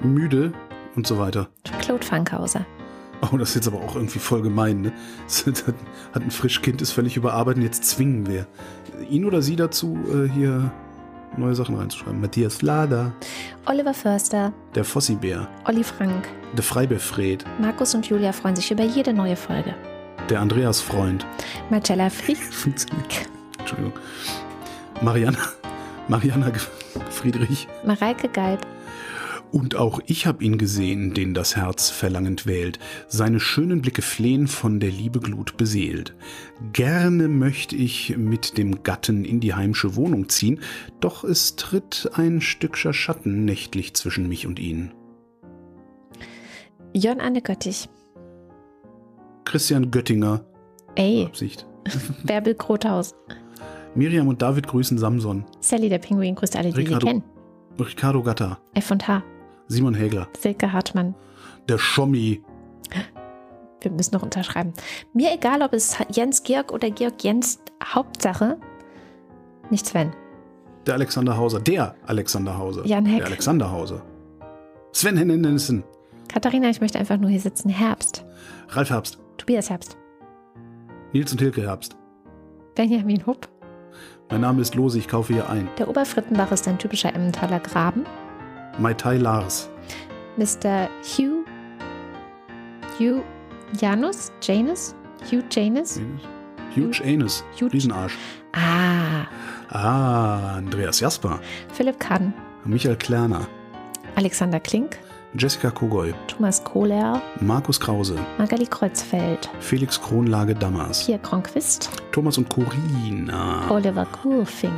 Müde 0.00 0.52
und 0.96 1.06
so 1.06 1.18
weiter. 1.18 1.48
Claude 1.80 2.04
Fankhauser, 2.04 2.64
Oh, 3.22 3.36
das 3.36 3.50
ist 3.50 3.54
jetzt 3.56 3.68
aber 3.68 3.78
auch 3.84 3.96
irgendwie 3.96 4.18
voll 4.18 4.40
gemein, 4.40 4.80
ne? 4.80 4.92
Hat, 5.46 5.64
hat 6.14 6.22
ein 6.22 6.30
Frischkind, 6.30 6.80
ist 6.80 6.92
völlig 6.92 7.16
überarbeitet 7.16 7.58
und 7.58 7.64
jetzt 7.64 7.84
zwingen 7.84 8.26
wir 8.26 8.46
ihn 9.10 9.24
oder 9.24 9.42
sie 9.42 9.56
dazu, 9.56 9.98
äh, 10.12 10.28
hier 10.28 10.72
neue 11.40 11.54
Sachen 11.54 11.76
reinzuschreiben. 11.76 12.20
Matthias 12.20 12.62
Lader, 12.62 13.12
Oliver 13.66 13.94
Förster, 13.94 14.52
der 14.74 14.84
Fossibär, 14.84 15.48
Olli 15.66 15.82
Frank, 15.84 16.28
der 16.56 16.62
Freibefred, 16.62 17.44
Markus 17.60 17.94
und 17.94 18.06
Julia 18.06 18.32
freuen 18.32 18.56
sich 18.56 18.70
über 18.70 18.84
jede 18.84 19.12
neue 19.12 19.36
Folge. 19.36 19.74
der 20.28 20.40
Andreas-Freund. 20.40 21.26
Marcella 21.70 22.08
Fried, 22.10 22.38
Entschuldigung. 23.58 23.92
Mariana, 25.02 25.38
Mariana 26.08 26.52
Friedrich. 27.10 27.66
Mareike 27.84 28.28
Galb, 28.28 28.60
Und 29.52 29.74
auch 29.74 30.00
ich 30.06 30.26
hab 30.26 30.42
ihn 30.42 30.58
gesehen, 30.58 31.12
den 31.12 31.34
das 31.34 31.56
Herz 31.56 31.90
verlangend 31.90 32.46
wählt, 32.46 32.78
seine 33.08 33.40
schönen 33.40 33.82
Blicke 33.82 34.02
flehen 34.02 34.46
von 34.46 34.78
der 34.78 34.90
Liebe 34.90 35.18
Glut 35.18 35.56
beseelt. 35.56 36.14
Gerne 36.72 37.26
möchte 37.26 37.74
ich 37.74 38.16
mit 38.16 38.58
dem 38.58 38.84
Gatten 38.84 39.24
in 39.24 39.40
die 39.40 39.54
heimsche 39.54 39.96
Wohnung 39.96 40.28
ziehen, 40.28 40.60
doch 41.00 41.24
es 41.24 41.56
tritt 41.56 42.10
ein 42.14 42.40
Stückscher 42.40 42.92
Schatten 42.92 43.44
nächtlich 43.44 43.94
zwischen 43.94 44.28
mich 44.28 44.46
und 44.46 44.60
ihn. 44.60 44.92
Jörn 46.94 47.20
Anne 47.20 47.42
Göttich, 47.42 47.88
Christian 49.44 49.90
Göttinger, 49.90 50.44
ey, 50.94 51.24
Absicht. 51.24 51.66
Bärbel 52.24 52.54
Grothaus, 52.54 53.14
Miriam 53.94 54.28
und 54.28 54.42
David 54.42 54.68
grüßen 54.68 54.98
Samson. 54.98 55.44
Sally 55.60 55.88
der 55.88 55.98
Pinguin 55.98 56.34
grüßt 56.34 56.56
alle, 56.56 56.70
die 56.70 56.76
wir 56.76 56.86
Ricardo, 56.86 57.06
kennen. 57.06 57.24
Ricardo 57.78 58.22
Gatter, 58.22 58.58
F 58.74 58.90
und 58.90 59.06
H, 59.08 59.22
Simon 59.70 59.94
Hägler, 59.94 60.26
Silke 60.36 60.72
Hartmann. 60.72 61.14
der 61.68 61.78
Schommi, 61.78 62.42
Wir 63.80 63.90
müssen 63.92 64.14
noch 64.16 64.22
unterschreiben. 64.24 64.72
Mir 65.14 65.32
egal, 65.32 65.62
ob 65.62 65.72
es 65.72 65.96
Jens 66.10 66.42
Georg 66.42 66.72
oder 66.72 66.90
Georg 66.90 67.22
Jens, 67.22 67.60
Hauptsache, 67.82 68.58
nicht 69.70 69.86
Sven. 69.86 70.10
der 70.86 70.94
Alexander 70.94 71.36
Hauser, 71.36 71.60
der 71.60 71.94
Alexander 72.04 72.58
Hauser, 72.58 72.84
Jan 72.84 73.06
Heck. 73.06 73.18
der 73.18 73.26
Alexander 73.28 73.70
Hauser. 73.70 74.02
Sven 74.92 75.16
Hennenissen, 75.16 75.84
Katharina, 76.26 76.68
ich 76.68 76.80
möchte 76.80 76.98
einfach 76.98 77.18
nur 77.18 77.30
hier 77.30 77.40
sitzen. 77.40 77.68
Herbst. 77.70 78.24
Ralf 78.70 78.90
Herbst, 78.90 79.18
Tobias 79.36 79.70
Herbst. 79.70 79.96
Nils 81.12 81.30
und 81.30 81.40
Hilke 81.40 81.62
Herbst. 81.62 81.96
Benjamin 82.74 83.24
Hupp. 83.24 83.48
Mein 84.30 84.40
Name 84.40 84.62
ist 84.62 84.74
Lose, 84.74 84.98
ich 84.98 85.06
kaufe 85.08 85.32
hier 85.32 85.48
ein. 85.48 85.68
Der 85.78 85.88
Oberfrittenbach 85.88 86.50
ist 86.52 86.66
ein 86.66 86.78
typischer 86.78 87.14
Emmentaler 87.14 87.60
Graben. 87.60 88.04
Mai 88.80 88.94
Tai 88.94 89.16
Lars, 89.18 89.68
Mr. 90.38 90.88
Hugh. 91.04 91.44
Hugh 92.98 93.22
Janus? 93.78 94.32
Janus? 94.40 94.94
Hugh 95.30 95.42
Janus? 95.50 96.00
Huge 96.74 97.02
Anus, 97.02 97.42
Huge- 97.58 97.72
Riesenarsch. 97.74 98.14
Ah. 98.54 99.26
Ah, 99.70 100.56
Andreas 100.56 100.98
Jasper, 101.00 101.38
Philipp 101.72 101.98
Kahn. 102.00 102.32
Michael 102.64 102.96
Klerner, 102.96 103.46
Alexander 104.16 104.60
Klink. 104.60 104.98
Jessica 105.36 105.70
Kogoy, 105.70 106.12
Thomas 106.26 106.62
Kohler. 106.64 107.20
Markus 107.40 107.78
Krause, 107.78 108.14
Magali 108.38 108.66
Kreuzfeld. 108.66 109.48
Felix 109.60 110.00
Kronlage 110.00 110.54
Dammers, 110.54 111.04
Pia 111.06 111.18
Kronquist. 111.18 111.90
Thomas 112.12 112.38
und 112.38 112.48
Corina, 112.48 113.68
Oliver 113.70 114.06
Kurfink. 114.06 114.72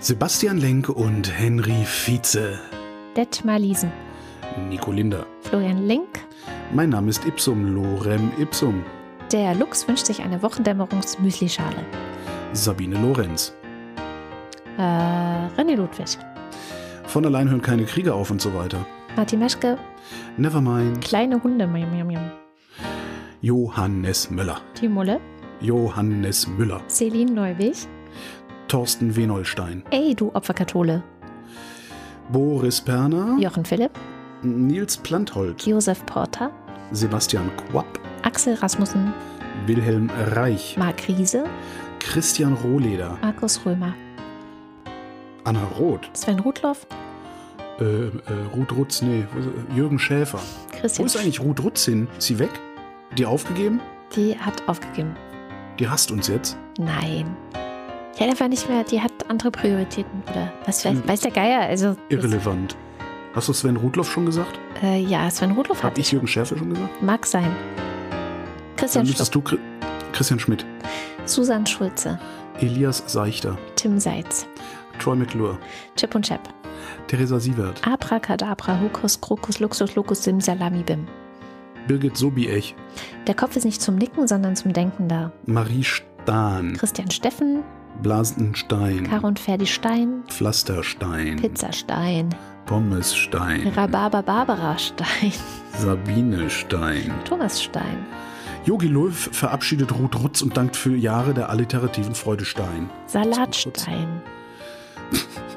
Sebastian 0.00 0.58
Lenk 0.58 0.88
und 0.88 1.28
Henry 1.38 1.84
Vize, 1.84 2.58
Detmar 3.16 3.58
Liesen. 3.58 3.90
Nico 4.68 4.92
Linder. 4.92 5.26
Florian 5.42 5.86
Link. 5.86 6.20
Mein 6.72 6.90
Name 6.90 7.10
ist 7.10 7.26
Ipsum, 7.26 7.74
Lorem 7.74 8.30
Ipsum, 8.38 8.84
Der 9.32 9.54
Lux 9.54 9.86
wünscht 9.88 10.06
sich 10.06 10.22
eine 10.22 10.40
Wochendämmerungs-Müslischale. 10.42 11.84
Sabine 12.52 13.00
Lorenz. 13.00 13.52
Äh, 14.78 14.82
René 14.82 15.74
Ludwig. 15.74 16.16
Von 17.06 17.26
allein 17.26 17.48
hören 17.50 17.62
keine 17.62 17.84
Kriege 17.84 18.14
auf 18.14 18.30
und 18.30 18.40
so 18.40 18.54
weiter. 18.54 18.86
Martin 19.16 19.40
Meschke. 19.40 19.78
Nevermind. 20.36 21.00
Kleine 21.00 21.42
Hunde. 21.42 21.66
Miam, 21.66 21.90
miam, 21.90 22.06
miam. 22.06 22.30
Johannes 23.40 24.30
Müller. 24.30 24.60
Die 24.80 24.88
Mulle. 24.88 25.20
Johannes 25.60 26.46
Müller. 26.46 26.80
Celine 26.88 27.32
Neuwig. 27.32 27.88
Thorsten 28.68 29.16
Wenolstein. 29.16 29.82
Ey, 29.90 30.14
du 30.14 30.30
Opferkathole. 30.34 31.02
Boris 32.30 32.80
Perner. 32.80 33.36
Jochen 33.40 33.64
Philipp. 33.64 33.92
Nils 34.42 34.96
Planthold. 34.98 35.62
Josef 35.66 36.04
Porter. 36.06 36.50
Sebastian 36.92 37.50
Quapp. 37.56 37.98
Axel 38.22 38.54
Rasmussen. 38.54 39.12
Wilhelm 39.66 40.10
Reich. 40.34 40.76
Marc 40.78 41.08
Riese. 41.08 41.44
Christian 41.98 42.52
Rohleder. 42.54 43.18
Markus 43.22 43.64
Römer. 43.64 43.94
Anna 45.44 45.64
Roth. 45.78 46.08
Sven 46.12 46.38
Rudloff. 46.40 46.86
Äh, 47.80 47.84
äh, 47.84 48.10
Ruth 48.54 48.72
Rutz, 48.72 49.02
nee, 49.02 49.24
wo 49.32 49.74
Jürgen 49.74 49.98
Schäfer. 49.98 50.38
Wo 50.72 50.78
Christian. 50.78 51.06
ist 51.06 51.16
eigentlich 51.16 51.40
Ruth 51.40 51.62
Rutz 51.62 51.84
hin? 51.84 52.08
Ist 52.18 52.26
sie 52.26 52.38
weg? 52.38 52.50
Die 53.16 53.24
aufgegeben? 53.24 53.80
Die 54.14 54.36
hat 54.38 54.68
aufgegeben. 54.68 55.16
Die 55.78 55.88
hasst 55.88 56.10
uns 56.10 56.28
jetzt. 56.28 56.56
Nein. 56.78 57.36
Die 58.18 58.24
hat 58.24 58.30
einfach 58.30 58.48
nicht 58.48 58.68
mehr, 58.68 58.82
die 58.84 59.00
hat 59.00 59.12
andere 59.28 59.50
Prioritäten. 59.50 60.22
Oder 60.30 60.52
was 60.66 60.84
weiß, 60.84 60.92
Hm. 60.92 61.08
weiß 61.08 61.20
der 61.20 61.30
Geier. 61.30 61.60
Also, 61.60 61.96
Irrelevant. 62.08 62.76
Hast 63.34 63.48
du 63.48 63.52
Sven 63.52 63.76
Rudloff 63.76 64.10
schon 64.10 64.26
gesagt? 64.26 64.58
äh, 64.82 65.00
ja, 65.00 65.30
Sven 65.30 65.52
Rudloff 65.52 65.82
Hab 65.82 65.92
hat 65.92 65.98
ich 65.98 66.10
Jürgen 66.10 66.26
Schäfer 66.26 66.56
schon 66.56 66.70
gesagt? 66.70 67.02
Mag 67.02 67.24
sein. 67.26 67.54
Christian 68.76 69.04
Dann 69.04 69.08
müsstest 69.10 69.34
du 69.34 69.40
Chri- 69.40 69.58
Christian 70.12 70.40
Schmidt, 70.40 70.64
Susan 71.26 71.66
Schulze. 71.66 72.18
Elias 72.60 73.04
Seichter, 73.06 73.56
Tim 73.76 74.00
Seitz. 74.00 74.46
Troy 74.98 75.14
McClure, 75.14 75.58
Chip 75.96 76.14
und 76.16 76.24
Chap. 76.26 76.40
Theresa 77.06 77.38
Sievert, 77.38 77.80
Abracadabra, 77.86 78.80
Hokus, 78.80 79.20
Krokus, 79.20 79.60
Luxus, 79.60 79.94
Locus, 79.94 80.24
Sim, 80.24 80.40
Salami, 80.40 80.82
Bim. 80.82 81.06
Birgit 81.86 82.16
Sobiech, 82.16 82.74
Der 83.26 83.34
Kopf 83.34 83.54
ist 83.56 83.64
nicht 83.64 83.80
zum 83.80 83.94
Nicken, 83.96 84.26
sondern 84.26 84.56
zum 84.56 84.72
Denken 84.72 85.08
da. 85.08 85.30
Marie 85.46 85.84
Stahn, 85.84 86.76
Christian 86.76 87.10
Steffen, 87.10 87.62
Blasenstein, 88.02 89.04
Caro 89.04 89.26
und 89.26 89.38
Ferdi 89.38 89.66
Stein, 89.66 90.22
Pflasterstein, 90.28 91.36
Pizzastein, 91.36 92.34
Pommesstein, 92.66 93.68
Rhabarber 93.68 94.22
Barbara 94.22 94.78
Stein, 94.78 95.32
Sabine 95.78 96.48
Stein. 96.48 97.12
Thomas 97.24 97.62
Stein, 97.62 98.06
Yogi 98.64 98.86
Löw 98.88 99.12
verabschiedet 99.32 99.92
Ruth 99.98 100.16
Rutz 100.22 100.42
und 100.42 100.56
dankt 100.56 100.76
für 100.76 100.94
Jahre 100.96 101.34
der 101.34 101.48
alliterativen 101.50 102.14
Freude 102.14 102.44
Stein. 102.44 102.88
Salatstein, 103.06 104.22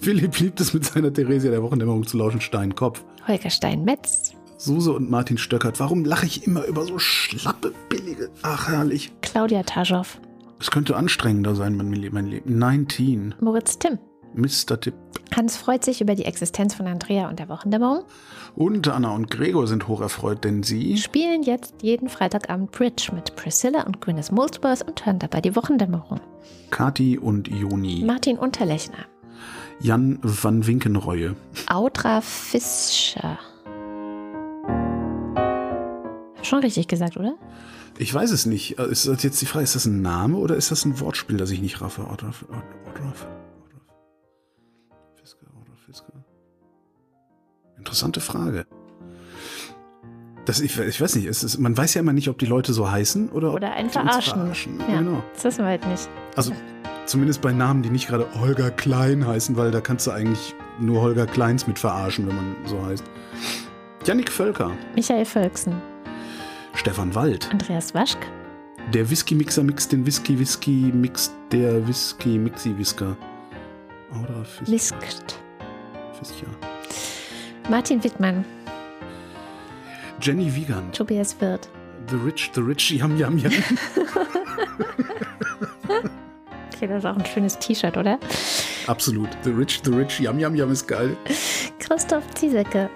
Philipp 0.00 0.38
liebt 0.38 0.60
es 0.60 0.74
mit 0.74 0.84
seiner 0.84 1.12
Theresia 1.12 1.50
der 1.50 1.62
Wochendämmerung 1.62 2.06
zu 2.06 2.18
lauschen, 2.18 2.40
Stein, 2.40 2.74
Kopf. 2.74 3.02
Holger 3.26 3.48
Stein-Metz, 3.50 4.32
Suse 4.58 4.92
und 4.92 5.10
Martin 5.10 5.38
Stöckert. 5.38 5.80
Warum 5.80 6.04
lache 6.04 6.26
ich 6.26 6.46
immer 6.46 6.64
über 6.64 6.84
so 6.84 6.98
schlappe, 6.98 7.72
billige? 7.88 8.30
Ach, 8.42 8.68
herrlich. 8.68 9.12
Claudia 9.22 9.62
Taschow, 9.62 10.18
Es 10.64 10.70
könnte 10.70 10.96
anstrengender 10.96 11.54
sein, 11.54 11.76
mein, 11.76 11.92
Le- 11.92 12.10
mein 12.10 12.24
Leben. 12.24 12.58
19. 12.58 13.34
Moritz 13.38 13.78
Timm. 13.78 13.98
Mr. 14.32 14.80
Tipp. 14.80 14.94
Hans 15.36 15.58
freut 15.58 15.84
sich 15.84 16.00
über 16.00 16.14
die 16.14 16.24
Existenz 16.24 16.72
von 16.74 16.86
Andrea 16.86 17.28
und 17.28 17.38
der 17.38 17.50
Wochendämmerung. 17.50 18.04
Und 18.56 18.88
Anna 18.88 19.10
und 19.14 19.30
Gregor 19.30 19.66
sind 19.66 19.88
hocherfreut, 19.88 20.42
denn 20.42 20.62
sie 20.62 20.96
Spielen 20.96 21.42
jetzt 21.42 21.82
jeden 21.82 22.08
Freitagabend 22.08 22.72
Bridge 22.72 23.10
mit 23.14 23.36
Priscilla 23.36 23.82
und 23.82 24.00
Gwyneth 24.00 24.32
Molesworth 24.32 24.88
und 24.88 25.04
hören 25.04 25.18
dabei 25.18 25.42
die 25.42 25.54
Wochendämmerung. 25.54 26.18
Kati 26.70 27.18
und 27.18 27.46
Joni. 27.48 28.02
Martin 28.06 28.38
Unterlechner, 28.38 29.04
Jan 29.80 30.18
van 30.22 30.66
Winkenreue. 30.66 31.36
Audra 31.68 32.22
Fischer. 32.22 33.38
Schon 36.42 36.60
richtig 36.60 36.88
gesagt, 36.88 37.18
oder? 37.18 37.34
Ich 37.98 38.12
weiß 38.12 38.30
es 38.32 38.46
nicht. 38.46 38.78
Äh, 38.78 38.86
Ist 38.90 39.06
das 39.06 39.22
jetzt 39.22 39.40
die 39.40 39.46
Frage, 39.46 39.64
ist 39.64 39.74
das 39.76 39.86
ein 39.86 40.02
Name 40.02 40.36
oder 40.38 40.56
ist 40.56 40.70
das 40.70 40.84
ein 40.84 40.98
Wortspiel, 41.00 41.36
das 41.36 41.50
ich 41.50 41.60
nicht 41.60 41.80
raffe? 41.80 42.02
Audra, 42.02 42.28
Audra, 42.28 42.62
Audra, 42.88 43.12
Fisker, 45.14 45.46
Audra 45.60 45.74
Fisker. 45.86 46.12
Interessante 47.78 48.20
Frage. 48.20 48.66
Das, 50.44 50.60
ich, 50.60 50.78
ich 50.78 51.00
weiß 51.00 51.14
nicht, 51.16 51.24
es 51.26 51.42
ist, 51.42 51.58
man 51.58 51.74
weiß 51.76 51.94
ja 51.94 52.00
immer 52.00 52.12
nicht, 52.12 52.28
ob 52.28 52.38
die 52.38 52.44
Leute 52.46 52.72
so 52.74 52.90
heißen 52.90 53.30
oder, 53.30 53.54
Oder 53.54 53.72
ein 53.72 53.86
ob 53.86 53.92
die 53.92 53.98
uns 53.98 54.08
Verarschen. 54.08 54.32
verarschen. 54.40 54.80
Ja, 54.90 54.98
Genau. 54.98 55.22
das 55.34 55.44
wissen 55.44 55.58
wir 55.60 55.66
halt 55.68 55.86
nicht. 55.88 56.08
Also 56.36 56.52
zumindest 57.06 57.40
bei 57.40 57.52
Namen, 57.52 57.82
die 57.82 57.88
nicht 57.90 58.08
gerade 58.08 58.26
Holger 58.38 58.70
Klein 58.70 59.26
heißen, 59.26 59.56
weil 59.56 59.70
da 59.70 59.80
kannst 59.80 60.06
du 60.06 60.10
eigentlich 60.10 60.54
nur 60.80 61.00
Holger 61.00 61.26
Kleins 61.26 61.66
mit 61.66 61.78
verarschen, 61.78 62.26
wenn 62.26 62.36
man 62.36 62.56
so 62.66 62.84
heißt. 62.84 63.04
Jannik 64.04 64.30
Völker, 64.30 64.72
Michael 64.94 65.24
Völksen, 65.24 65.80
Stefan 66.74 67.14
Wald, 67.14 67.48
Andreas 67.50 67.94
Waschk, 67.94 68.18
der 68.92 69.08
Whisky-Mixer 69.08 69.62
mixt 69.62 69.92
den 69.92 70.04
Whisky-Whisky, 70.06 70.90
mixt 70.94 71.32
der 71.52 71.86
Whisky-Mixi-Whisker. 71.86 73.16
Oder 74.22 74.44
Fis 74.44 74.68
Liskt, 74.68 75.38
Fischer. 76.18 76.46
Martin 77.70 78.02
Wittmann, 78.04 78.44
Jenny 80.20 80.54
Wiegand, 80.54 80.94
Tobias 80.94 81.40
Wirth, 81.40 81.68
The 82.08 82.16
Rich, 82.16 82.50
The 82.54 82.60
Rich, 82.60 82.90
Yam 82.92 83.16
Yam 83.18 83.38
Yam. 83.38 83.52
Okay, 86.74 86.88
das 86.88 86.98
ist 86.98 87.06
auch 87.06 87.16
ein 87.16 87.24
schönes 87.24 87.56
T-Shirt, 87.58 87.96
oder? 87.96 88.18
Absolut. 88.88 89.28
The 89.44 89.50
Rich, 89.50 89.80
The 89.84 89.90
Rich, 89.92 90.18
Yam 90.20 90.40
Yam 90.40 90.56
Yam 90.56 90.72
ist 90.72 90.88
geil. 90.88 91.16
Christoph 91.78 92.28
Ziesecke. 92.34 92.90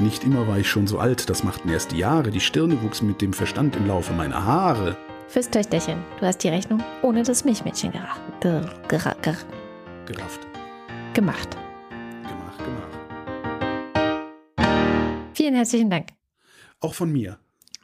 Nicht 0.00 0.24
immer 0.24 0.48
war 0.48 0.58
ich 0.58 0.68
schon 0.68 0.88
so 0.88 0.98
alt, 0.98 1.30
das 1.30 1.44
machten 1.44 1.68
erst 1.68 1.92
die 1.92 1.98
Jahre. 1.98 2.30
Die 2.30 2.40
Stirne 2.40 2.82
wuchs 2.82 3.00
mit 3.00 3.22
dem 3.22 3.32
Verstand 3.32 3.76
im 3.76 3.86
Laufe 3.86 4.12
meiner 4.12 4.44
Haare. 4.44 4.96
Fürs 5.28 5.48
Töchterchen. 5.48 6.02
Du 6.18 6.26
hast 6.26 6.38
die 6.38 6.48
Rechnung 6.48 6.82
ohne 7.02 7.22
das 7.22 7.44
Milchmädchen 7.44 7.92
geracht. 7.92 8.20
Ger, 8.40 8.68
ger, 8.88 9.16
ger, 9.22 9.36
Gerafft. 10.06 10.40
gemacht. 11.14 11.56
Gemacht, 12.22 12.58
gemacht. 12.58 12.88
Vielen 15.32 15.54
herzlichen 15.54 15.90
Dank. 15.90 16.08
Auch 16.80 16.94
von 16.94 17.12
mir. 17.12 17.38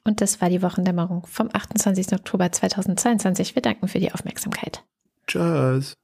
Und 0.05 0.21
das 0.21 0.41
war 0.41 0.51
die 0.51 0.63
Wochendämmerung 0.63 1.27
vom 1.27 1.49
28. 1.53 2.13
Oktober 2.13 2.51
2022. 2.51 3.55
Wir 3.55 3.63
danken 3.63 3.87
für 3.87 4.01
die 4.01 4.13
Aufmerksamkeit. 4.13 4.83
Tschüss. 5.27 5.95